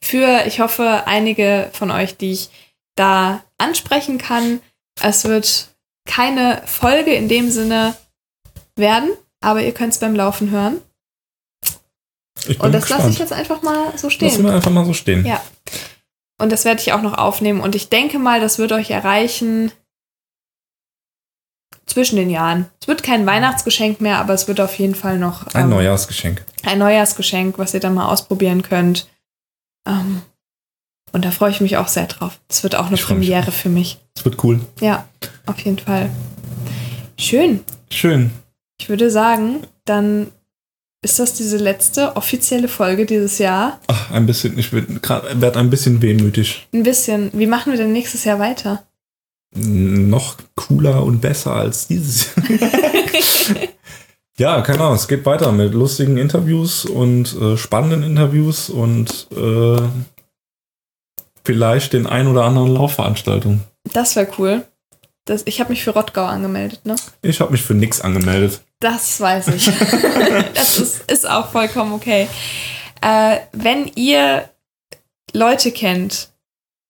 für, 0.00 0.44
ich 0.46 0.60
hoffe, 0.60 1.02
einige 1.06 1.68
von 1.72 1.90
euch, 1.90 2.16
die 2.16 2.32
ich 2.32 2.50
da 2.96 3.42
ansprechen 3.58 4.18
kann. 4.18 4.60
Es 5.02 5.24
wird 5.24 5.68
keine 6.06 6.62
Folge 6.64 7.12
in 7.12 7.28
dem 7.28 7.50
Sinne 7.50 7.94
werden, 8.76 9.10
aber 9.46 9.62
ihr 9.62 9.72
könnt 9.72 9.92
es 9.92 9.98
beim 10.00 10.14
Laufen 10.16 10.50
hören. 10.50 10.78
Ich 12.48 12.58
bin 12.58 12.66
Und 12.66 12.72
das 12.72 12.82
gespannt. 12.82 13.02
lasse 13.04 13.12
ich 13.12 13.18
jetzt 13.20 13.32
einfach 13.32 13.62
mal 13.62 13.96
so 13.96 14.08
Lassen 14.08 14.10
stehen. 14.10 14.44
wir 14.44 14.52
einfach 14.52 14.70
mal 14.72 14.84
so 14.84 14.92
stehen. 14.92 15.24
Ja. 15.24 15.40
Und 16.38 16.50
das 16.50 16.64
werde 16.64 16.80
ich 16.82 16.92
auch 16.92 17.00
noch 17.00 17.16
aufnehmen. 17.16 17.60
Und 17.60 17.74
ich 17.76 17.88
denke 17.88 18.18
mal, 18.18 18.40
das 18.40 18.58
wird 18.58 18.72
euch 18.72 18.90
erreichen 18.90 19.70
zwischen 21.86 22.16
den 22.16 22.28
Jahren. 22.28 22.68
Es 22.80 22.88
wird 22.88 23.02
kein 23.04 23.24
Weihnachtsgeschenk 23.24 24.00
mehr, 24.00 24.18
aber 24.18 24.34
es 24.34 24.48
wird 24.48 24.60
auf 24.60 24.74
jeden 24.78 24.94
Fall 24.96 25.18
noch 25.18 25.46
Ein 25.54 25.64
ähm, 25.64 25.70
Neujahrsgeschenk. 25.70 26.44
ein 26.64 26.78
Neujahrsgeschenk, 26.80 27.56
was 27.58 27.72
ihr 27.72 27.80
dann 27.80 27.94
mal 27.94 28.08
ausprobieren 28.08 28.62
könnt. 28.62 29.08
Ähm, 29.88 30.22
und 31.12 31.24
da 31.24 31.30
freue 31.30 31.52
ich 31.52 31.60
mich 31.60 31.76
auch 31.76 31.88
sehr 31.88 32.06
drauf. 32.06 32.38
Es 32.48 32.62
wird 32.64 32.74
auch 32.74 32.86
eine 32.86 32.96
Ich 32.96 33.02
freu 33.02 33.14
mich 33.14 33.28
Premiere 33.28 33.52
für 33.52 33.68
mich. 33.68 33.98
Es 34.16 34.24
wird 34.24 34.42
cool. 34.44 34.60
Ja, 34.80 35.08
auf 35.46 35.58
jeden 35.60 35.78
Fall. 35.78 36.10
Schön. 37.18 37.64
Schön. 37.90 38.32
Ich 38.78 38.88
würde 38.88 39.10
sagen, 39.10 39.66
dann 39.84 40.28
ist 41.02 41.18
das 41.18 41.34
diese 41.34 41.56
letzte 41.56 42.16
offizielle 42.16 42.68
Folge 42.68 43.06
dieses 43.06 43.38
Jahr. 43.38 43.80
Ach, 43.86 44.10
ein 44.10 44.26
bisschen, 44.26 44.58
ich 44.58 44.72
werde 44.72 45.58
ein 45.58 45.70
bisschen 45.70 46.02
wehmütig. 46.02 46.66
Ein 46.72 46.82
bisschen. 46.82 47.30
Wie 47.32 47.46
machen 47.46 47.72
wir 47.72 47.78
denn 47.78 47.92
nächstes 47.92 48.24
Jahr 48.24 48.38
weiter? 48.38 48.82
Noch 49.54 50.36
cooler 50.54 51.04
und 51.04 51.20
besser 51.20 51.54
als 51.54 51.86
dieses. 51.86 52.30
ja, 54.38 54.60
keine 54.62 54.80
Ahnung. 54.80 54.96
Es 54.96 55.08
geht 55.08 55.24
weiter 55.24 55.52
mit 55.52 55.72
lustigen 55.72 56.18
Interviews 56.18 56.84
und 56.84 57.34
äh, 57.40 57.56
spannenden 57.56 58.02
Interviews 58.02 58.68
und 58.68 59.28
äh, 59.30 59.80
vielleicht 61.44 61.92
den 61.92 62.06
ein 62.06 62.26
oder 62.26 62.44
anderen 62.44 62.74
Laufveranstaltungen. 62.74 63.62
Das 63.92 64.16
wäre 64.16 64.28
cool. 64.38 64.64
Das, 65.26 65.42
ich 65.44 65.60
habe 65.60 65.70
mich 65.70 65.82
für 65.82 65.90
Rottgau 65.90 66.24
angemeldet, 66.24 66.86
ne? 66.86 66.94
Ich 67.22 67.40
habe 67.40 67.50
mich 67.52 67.62
für 67.62 67.74
nix 67.74 68.00
angemeldet. 68.00 68.60
Das 68.80 69.20
weiß 69.20 69.48
ich. 69.48 69.66
das 70.54 70.78
ist, 70.78 71.10
ist 71.10 71.28
auch 71.28 71.50
vollkommen 71.50 71.92
okay. 71.92 72.28
Äh, 73.02 73.38
wenn 73.52 73.90
ihr 73.96 74.48
Leute 75.32 75.72
kennt, 75.72 76.30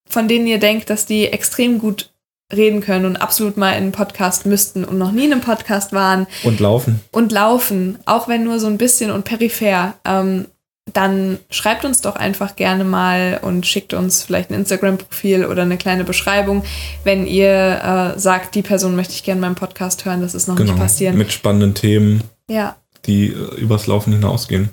von 0.08 0.28
denen 0.28 0.46
ihr 0.46 0.58
denkt, 0.58 0.90
dass 0.90 1.06
die 1.06 1.26
extrem 1.26 1.78
gut 1.78 2.10
reden 2.54 2.80
können 2.80 3.06
und 3.06 3.16
absolut 3.16 3.56
mal 3.56 3.70
in 3.70 3.76
einen 3.84 3.92
Podcast 3.92 4.46
müssten 4.46 4.84
und 4.84 4.98
noch 4.98 5.10
nie 5.12 5.24
in 5.24 5.32
einem 5.32 5.40
Podcast 5.40 5.92
waren 5.92 6.26
Und 6.44 6.60
laufen. 6.60 7.00
und 7.10 7.32
laufen, 7.32 7.98
auch 8.04 8.28
wenn 8.28 8.44
nur 8.44 8.60
so 8.60 8.68
ein 8.68 8.78
bisschen 8.78 9.10
und 9.10 9.24
peripher, 9.24 9.94
ähm, 10.04 10.46
dann 10.92 11.38
schreibt 11.50 11.84
uns 11.84 12.00
doch 12.00 12.14
einfach 12.16 12.54
gerne 12.56 12.84
mal 12.84 13.40
und 13.42 13.66
schickt 13.66 13.92
uns 13.92 14.22
vielleicht 14.22 14.50
ein 14.50 14.54
Instagram-Profil 14.54 15.44
oder 15.46 15.62
eine 15.62 15.76
kleine 15.78 16.04
Beschreibung, 16.04 16.62
wenn 17.04 17.26
ihr 17.26 18.14
äh, 18.16 18.18
sagt, 18.18 18.54
die 18.54 18.62
Person 18.62 18.94
möchte 18.96 19.12
ich 19.12 19.24
gerne 19.24 19.38
in 19.38 19.42
meinem 19.42 19.54
Podcast 19.56 20.04
hören, 20.04 20.20
das 20.20 20.34
ist 20.34 20.46
noch 20.46 20.56
Genau. 20.56 20.72
nicht 20.72 20.80
passieren. 20.80 21.18
Mit 21.18 21.32
spannenden 21.32 21.74
Themen, 21.74 22.22
Ja. 22.48 22.76
die 23.04 23.26
äh, 23.32 23.54
übers 23.60 23.86
Laufen 23.88 24.12
hinausgehen. 24.12 24.70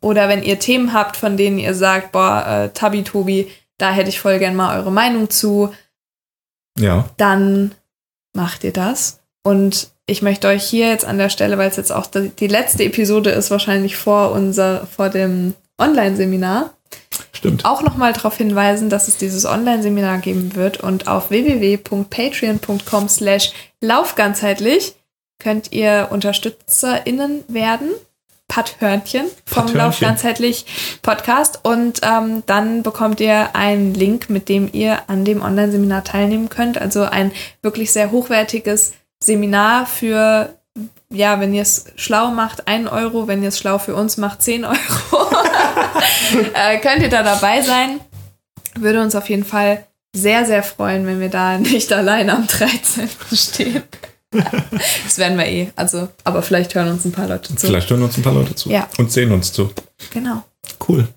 Oder 0.00 0.28
wenn 0.28 0.42
ihr 0.44 0.58
Themen 0.60 0.92
habt, 0.92 1.16
von 1.16 1.36
denen 1.36 1.58
ihr 1.58 1.74
sagt, 1.74 2.12
boah, 2.12 2.46
äh, 2.46 2.68
Tabi, 2.72 3.02
Tobi, 3.02 3.50
da 3.78 3.90
hätte 3.90 4.08
ich 4.08 4.20
voll 4.20 4.38
gern 4.38 4.54
mal 4.54 4.78
eure 4.78 4.92
Meinung 4.92 5.30
zu, 5.30 5.72
Ja. 6.78 7.08
dann 7.16 7.74
macht 8.34 8.62
ihr 8.62 8.72
das. 8.72 9.20
Und 9.42 9.88
ich 10.06 10.22
möchte 10.22 10.48
euch 10.48 10.62
hier 10.64 10.88
jetzt 10.88 11.04
an 11.04 11.18
der 11.18 11.28
Stelle, 11.28 11.58
weil 11.58 11.68
es 11.68 11.76
jetzt 11.76 11.92
auch 11.92 12.06
die 12.06 12.46
letzte 12.46 12.84
Episode 12.84 13.30
ist, 13.30 13.50
wahrscheinlich 13.50 13.96
vor 13.96 14.30
unser, 14.32 14.86
vor 14.86 15.08
dem 15.08 15.54
Online-Seminar, 15.78 16.74
Stimmt. 17.32 17.64
auch 17.64 17.82
nochmal 17.82 18.12
darauf 18.12 18.36
hinweisen, 18.36 18.88
dass 18.88 19.08
es 19.08 19.16
dieses 19.16 19.44
Online-Seminar 19.44 20.18
geben 20.18 20.54
wird 20.54 20.80
und 20.80 21.08
auf 21.08 21.30
www.patreon.com 21.30 23.08
slash 23.08 23.52
laufganzheitlich 23.80 24.94
könnt 25.38 25.72
ihr 25.72 26.08
UnterstützerInnen 26.10 27.44
werden, 27.48 27.90
Patthörnchen 28.48 29.26
vom 29.44 29.64
Patthörnchen. 29.64 29.76
Lauf 29.76 30.00
ganzheitlich 30.00 30.66
Podcast 31.02 31.60
und 31.64 32.00
ähm, 32.04 32.44
dann 32.46 32.84
bekommt 32.84 33.18
ihr 33.20 33.56
einen 33.56 33.92
Link, 33.92 34.30
mit 34.30 34.48
dem 34.48 34.70
ihr 34.72 35.10
an 35.10 35.24
dem 35.24 35.42
Online-Seminar 35.42 36.04
teilnehmen 36.04 36.48
könnt. 36.48 36.78
Also 36.78 37.02
ein 37.02 37.32
wirklich 37.60 37.92
sehr 37.92 38.12
hochwertiges 38.12 38.92
Seminar 39.26 39.86
für, 39.86 40.54
ja, 41.10 41.40
wenn 41.40 41.52
ihr 41.52 41.62
es 41.62 41.86
schlau 41.96 42.30
macht, 42.30 42.66
1 42.68 42.90
Euro, 42.90 43.28
wenn 43.28 43.42
ihr 43.42 43.48
es 43.48 43.58
schlau 43.58 43.78
für 43.78 43.94
uns 43.94 44.16
macht, 44.16 44.42
10 44.42 44.64
Euro. 44.64 44.76
äh, 46.54 46.78
könnt 46.78 47.02
ihr 47.02 47.08
da 47.08 47.22
dabei 47.22 47.62
sein. 47.62 48.00
Würde 48.76 49.02
uns 49.02 49.14
auf 49.14 49.28
jeden 49.28 49.44
Fall 49.44 49.86
sehr, 50.14 50.46
sehr 50.46 50.62
freuen, 50.62 51.06
wenn 51.06 51.20
wir 51.20 51.28
da 51.28 51.58
nicht 51.58 51.92
allein 51.92 52.30
am 52.30 52.46
13. 52.46 53.08
stehen. 53.32 53.82
das 54.30 55.18
werden 55.18 55.38
wir 55.38 55.46
eh. 55.46 55.70
Also, 55.76 56.08
aber 56.24 56.42
vielleicht 56.42 56.74
hören 56.74 56.88
uns 56.88 57.04
ein 57.04 57.12
paar 57.12 57.28
Leute 57.28 57.54
zu. 57.54 57.66
Vielleicht 57.66 57.90
hören 57.90 58.02
uns 58.02 58.16
ein 58.16 58.22
paar 58.22 58.34
Leute 58.34 58.54
zu. 58.54 58.70
Ja. 58.70 58.88
Und 58.98 59.12
sehen 59.12 59.32
uns 59.32 59.52
zu. 59.52 59.70
Genau. 60.12 60.42
Cool. 60.86 61.08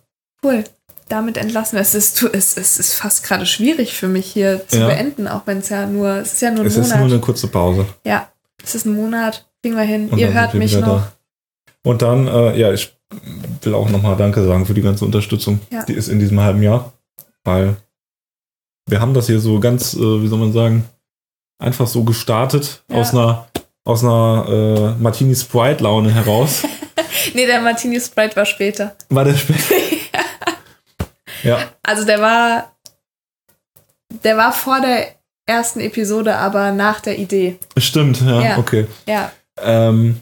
Cool. 0.44 0.64
Damit 1.10 1.38
entlassen 1.38 1.78
es. 1.78 1.96
Ist, 1.96 2.22
es, 2.24 2.56
es 2.58 2.80
ist 2.80 2.94
fast 2.94 3.24
gerade 3.24 3.46
schwierig 3.46 3.94
für 3.94 4.08
mich 4.08 4.28
hier 4.32 4.66
zu 4.68 4.80
Ja. 4.80 4.88
beenden, 4.88 5.28
auch 5.28 5.42
wenn 5.46 5.58
es 5.58 5.70
ja 5.70 5.86
nur, 5.86 6.10
es 6.18 6.34
ist 6.34 6.42
ja 6.42 6.52
nur 6.52 6.62
ein 6.62 6.68
Es 6.68 6.78
ist 6.78 6.88
Monat. 6.88 7.00
nur 7.00 7.08
eine 7.08 7.20
kurze 7.20 7.48
Pause. 7.48 7.86
ja, 8.06 8.28
es 8.64 8.76
ist 8.76 8.86
ein 8.86 8.96
Monat. 8.96 9.46
Kriegen 9.62 9.76
wir 9.76 9.84
hin. 9.84 10.10
Und 10.10 10.18
Ihr 10.20 10.32
hört 10.34 10.54
mich 10.54 10.74
noch. 10.78 10.82
da. 10.88 11.12
Und 11.84 12.02
dann, 12.02 12.28
äh, 12.28 12.58
ja, 12.58 12.72
ich 12.72 12.96
will 13.64 13.74
auch 13.74 13.90
nochmal 13.90 14.16
Danke 14.16 14.44
sagen 14.46 14.66
für 14.66 14.74
die 14.74 14.82
ganze 14.82 15.04
Unterstützung. 15.04 15.60
Ja. 15.72 15.84
Die 15.84 15.94
ist 15.94 16.08
in 16.08 16.20
diesem 16.20 16.40
halben 16.40 16.62
Jahr. 16.62 16.94
Weil 17.44 17.76
wir 18.88 19.02
haben 19.02 19.14
das 19.14 19.28
hier 19.28 19.40
so 19.40 19.60
ganz, 19.60 19.94
äh, 19.96 20.00
wie 20.00 20.28
soll 20.28 20.40
man 20.40 20.54
sagen, 20.54 20.86
einfach 21.58 21.88
so 21.88 22.04
gestartet 22.04 22.84
Ja. 22.90 22.98
aus 22.98 23.12
einer 23.14 23.48
aus 23.86 24.04
einer 24.04 24.96
äh, 24.98 25.02
Martini 25.02 25.36
Sprite 25.36 25.84
Laune 25.84 26.14
heraus. 26.14 26.64
Nee, 27.34 27.46
der 27.48 27.60
Martini 27.62 28.00
Sprite 28.00 28.36
war 28.36 28.46
später. 28.46 28.96
War 29.10 29.26
der 29.26 29.34
spät? 29.36 29.58
Ja, 31.44 31.60
Also 31.84 32.06
der 32.06 32.22
war, 32.22 32.76
der 34.24 34.38
war 34.38 34.52
vor 34.52 34.82
der 34.82 35.16
ersten 35.46 35.80
Episode, 35.80 36.36
aber 36.36 36.72
nach 36.72 37.00
der 37.02 37.18
Idee. 37.18 37.58
stimmt, 37.78 38.22
ja, 38.22 38.42
Ja. 38.42 38.58
okay. 38.58 38.88
Ja. 39.08 39.32
Ähm, 39.62 40.22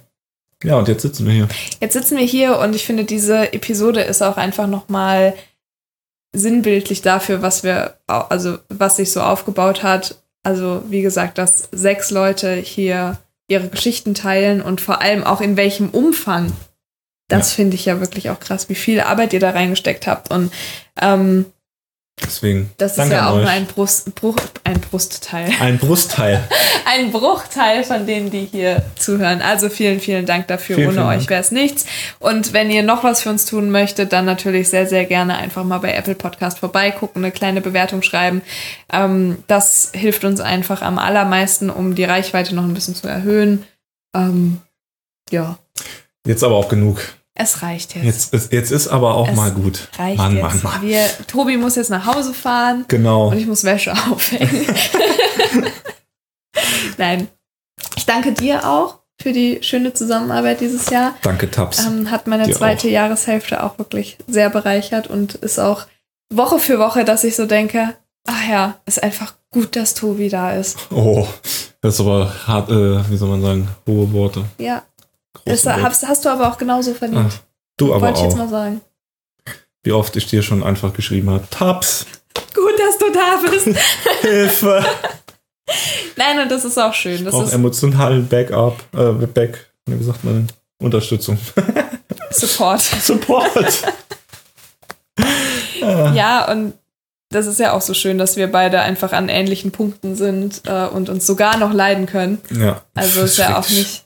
ja, 0.63 0.75
und 0.77 0.87
jetzt 0.87 1.03
sitzen 1.03 1.25
wir 1.27 1.33
hier. 1.33 1.47
Jetzt 1.81 1.93
sitzen 1.93 2.17
wir 2.17 2.25
hier 2.25 2.57
und 2.59 2.75
ich 2.75 2.85
finde, 2.85 3.03
diese 3.03 3.53
Episode 3.53 4.01
ist 4.01 4.23
auch 4.23 4.37
einfach 4.37 4.67
nochmal 4.67 5.35
sinnbildlich 6.33 7.01
dafür, 7.01 7.41
was 7.41 7.63
wir, 7.63 7.95
also 8.07 8.57
was 8.69 8.97
sich 8.97 9.11
so 9.11 9.21
aufgebaut 9.21 9.83
hat. 9.83 10.15
Also, 10.43 10.83
wie 10.87 11.01
gesagt, 11.01 11.37
dass 11.37 11.67
sechs 11.71 12.09
Leute 12.09 12.53
hier 12.55 13.17
ihre 13.49 13.67
Geschichten 13.67 14.13
teilen 14.13 14.61
und 14.61 14.81
vor 14.81 15.01
allem 15.01 15.23
auch 15.23 15.41
in 15.41 15.57
welchem 15.57 15.89
Umfang. 15.89 16.51
Das 17.27 17.53
finde 17.53 17.75
ich 17.75 17.85
ja 17.85 17.99
wirklich 17.99 18.29
auch 18.29 18.39
krass, 18.39 18.69
wie 18.69 18.75
viel 18.75 19.01
Arbeit 19.01 19.33
ihr 19.33 19.39
da 19.39 19.49
reingesteckt 19.49 20.07
habt. 20.07 20.31
Und 20.31 20.51
ähm, 21.01 21.45
Deswegen. 22.23 22.71
das 22.77 22.97
ist 22.97 23.11
ja 23.11 23.29
auch 23.29 23.35
nur 23.35 23.47
ein, 23.47 23.65
Brust, 23.65 24.15
Bruch, 24.15 24.37
ein 24.63 24.79
Brustteil. 24.79 25.51
ein 25.59 25.77
Brustteil. 25.77 26.47
ein 26.85 27.11
Bruchteil 27.11 27.83
von 27.83 28.07
denen, 28.07 28.31
die 28.31 28.45
hier 28.45 28.81
zuhören. 28.95 29.41
Also 29.41 29.69
vielen, 29.69 29.99
vielen 29.99 30.25
Dank 30.25 30.47
dafür. 30.47 30.77
Vielen, 30.77 30.87
Ohne 30.87 30.97
vielen 30.97 31.07
euch 31.07 31.29
wäre 31.29 31.41
es 31.41 31.51
nichts. 31.51 31.85
Und 32.19 32.53
wenn 32.53 32.71
ihr 32.71 32.81
noch 32.81 33.03
was 33.03 33.21
für 33.21 33.29
uns 33.29 33.45
tun 33.45 33.69
möchtet, 33.69 34.13
dann 34.13 34.25
natürlich 34.25 34.69
sehr, 34.69 34.87
sehr 34.87 35.05
gerne 35.05 35.37
einfach 35.37 35.65
mal 35.65 35.79
bei 35.79 35.93
Apple 35.93 36.15
Podcast 36.15 36.59
vorbeigucken, 36.59 37.23
eine 37.23 37.31
kleine 37.31 37.59
Bewertung 37.61 38.01
schreiben. 38.01 38.41
Ähm, 38.91 39.43
das 39.47 39.91
hilft 39.93 40.23
uns 40.23 40.39
einfach 40.39 40.81
am 40.81 40.97
allermeisten, 40.97 41.69
um 41.69 41.93
die 41.93 42.05
Reichweite 42.05 42.55
noch 42.55 42.63
ein 42.63 42.73
bisschen 42.73 42.95
zu 42.95 43.07
erhöhen. 43.07 43.65
Ähm, 44.15 44.61
ja, 45.29 45.57
Jetzt 46.27 46.43
aber 46.43 46.55
auch 46.55 46.67
genug. 46.67 47.01
Es 47.39 47.61
reicht 47.61 47.95
jetzt. 47.95 48.05
Jetzt 48.05 48.33
ist, 48.33 48.51
jetzt 48.53 48.71
ist 48.71 48.87
aber 48.87 49.13
auch 49.15 49.29
Es 49.29 49.35
mal 49.35 49.51
gut. 49.51 49.89
reicht 49.97 50.17
Mann, 50.17 50.35
jetzt. 50.35 50.43
Mann, 50.43 50.59
Mann. 50.63 50.81
Wir, 50.81 51.05
Tobi 51.27 51.57
muss 51.57 51.75
jetzt 51.75 51.89
nach 51.89 52.05
Hause 52.05 52.33
fahren. 52.33 52.85
Genau. 52.87 53.29
Und 53.29 53.37
ich 53.37 53.45
muss 53.45 53.63
Wäsche 53.63 53.93
aufhängen. 54.11 54.65
Nein. 56.97 57.27
Ich 57.95 58.05
danke 58.05 58.31
dir 58.33 58.67
auch 58.67 58.99
für 59.21 59.31
die 59.33 59.59
schöne 59.61 59.93
Zusammenarbeit 59.93 60.61
dieses 60.61 60.89
Jahr. 60.89 61.15
Danke, 61.21 61.49
Tabs. 61.49 61.85
Ähm, 61.85 62.09
hat 62.11 62.27
meine 62.27 62.45
Dir 62.45 62.55
zweite 62.55 62.87
auch. 62.87 62.91
Jahreshälfte 62.91 63.63
auch 63.63 63.77
wirklich 63.77 64.17
sehr 64.27 64.49
bereichert 64.49 65.07
und 65.07 65.35
ist 65.35 65.59
auch 65.59 65.85
Woche 66.33 66.59
für 66.59 66.79
Woche, 66.79 67.05
dass 67.05 67.23
ich 67.23 67.35
so 67.35 67.45
denke, 67.45 67.95
ach 68.27 68.47
ja, 68.49 68.75
ist 68.85 69.01
einfach 69.01 69.35
gut, 69.51 69.75
dass 69.75 69.93
Tobi 69.93 70.29
da 70.29 70.51
ist. 70.53 70.77
Oh, 70.91 71.27
das 71.81 71.95
ist 71.95 71.99
aber 72.01 72.31
hart, 72.47 72.69
äh, 72.69 73.09
wie 73.09 73.17
soll 73.17 73.29
man 73.29 73.41
sagen, 73.41 73.67
hohe 73.87 74.11
Worte. 74.11 74.45
Ja, 74.57 74.83
das 75.45 75.65
hast, 75.65 76.07
hast 76.07 76.25
du 76.25 76.29
aber 76.29 76.49
auch 76.49 76.57
genauso 76.57 76.93
verdient. 76.93 77.31
Ach, 77.33 77.39
du 77.77 77.93
aber 77.93 78.07
Wollte 78.07 78.19
ich 78.19 78.23
jetzt 78.25 78.33
auch. 78.33 78.37
mal 78.37 78.49
sagen. 78.49 78.81
Wie 79.83 79.91
oft 79.91 80.15
ich 80.15 80.27
dir 80.27 80.41
schon 80.41 80.63
einfach 80.63 80.93
geschrieben 80.93 81.29
habe, 81.29 81.47
Tabs, 81.49 82.05
Gut, 82.53 82.73
dass 82.77 82.97
du 82.97 83.11
da 83.11 83.49
bist. 83.49 83.67
Hilfe, 84.21 84.85
Nein, 86.15 86.39
und 86.39 86.49
das 86.51 86.65
ist 86.65 86.77
auch 86.77 86.93
schön. 86.93 87.25
Das 87.25 87.33
auch 87.33 87.43
ist 87.43 87.53
emotionalen 87.53 88.27
Backup, 88.27 88.81
äh, 88.93 89.11
Back, 89.27 89.71
wie 89.85 90.03
sagt 90.03 90.23
man? 90.23 90.47
Unterstützung. 90.79 91.37
Support. 92.31 92.81
Support. 92.81 93.83
Ja, 95.79 96.51
und 96.51 96.73
das 97.29 97.47
ist 97.47 97.59
ja 97.59 97.73
auch 97.73 97.81
so 97.81 97.93
schön, 97.93 98.17
dass 98.17 98.37
wir 98.37 98.51
beide 98.51 98.79
einfach 98.81 99.11
an 99.11 99.29
ähnlichen 99.29 99.71
Punkten 99.71 100.15
sind 100.15 100.61
äh, 100.65 100.87
und 100.87 101.09
uns 101.09 101.25
sogar 101.25 101.57
noch 101.57 101.73
leiden 101.73 102.05
können. 102.05 102.39
ja. 102.51 102.81
Also 102.93 103.21
ist 103.21 103.37
ja 103.37 103.59
auch 103.59 103.69
nicht, 103.69 104.05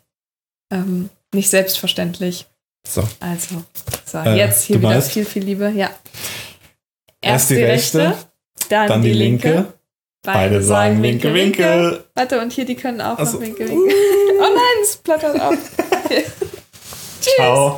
ähm, 0.71 1.09
nicht 1.33 1.49
selbstverständlich. 1.49 2.45
So. 2.87 3.03
Also, 3.19 3.63
so, 4.05 4.17
Äh, 4.19 4.37
jetzt 4.37 4.63
hier 4.63 4.79
wieder 4.79 4.89
weißt? 4.89 5.11
viel, 5.11 5.25
viel 5.25 5.43
Liebe. 5.43 5.69
Ja. 5.69 5.91
Erst 7.21 7.49
die 7.51 7.61
rechte, 7.61 8.17
dann, 8.69 8.87
dann 8.87 9.01
die 9.01 9.13
linke. 9.13 9.73
Beide 10.23 10.61
sagen 10.61 11.01
Winke, 11.01 11.33
Winke. 11.33 12.05
Warte, 12.15 12.39
und 12.41 12.51
hier, 12.53 12.65
die 12.65 12.75
können 12.75 13.01
auch 13.01 13.17
Ach 13.17 13.25
so. 13.25 13.33
noch 13.37 13.41
Winke, 13.41 13.67
Winke. 13.67 13.93
Oh 14.39 14.43
nein, 14.55 14.83
es 14.83 14.97
plattert 14.97 15.39
ab. 15.39 15.53
Ciao. 17.21 17.77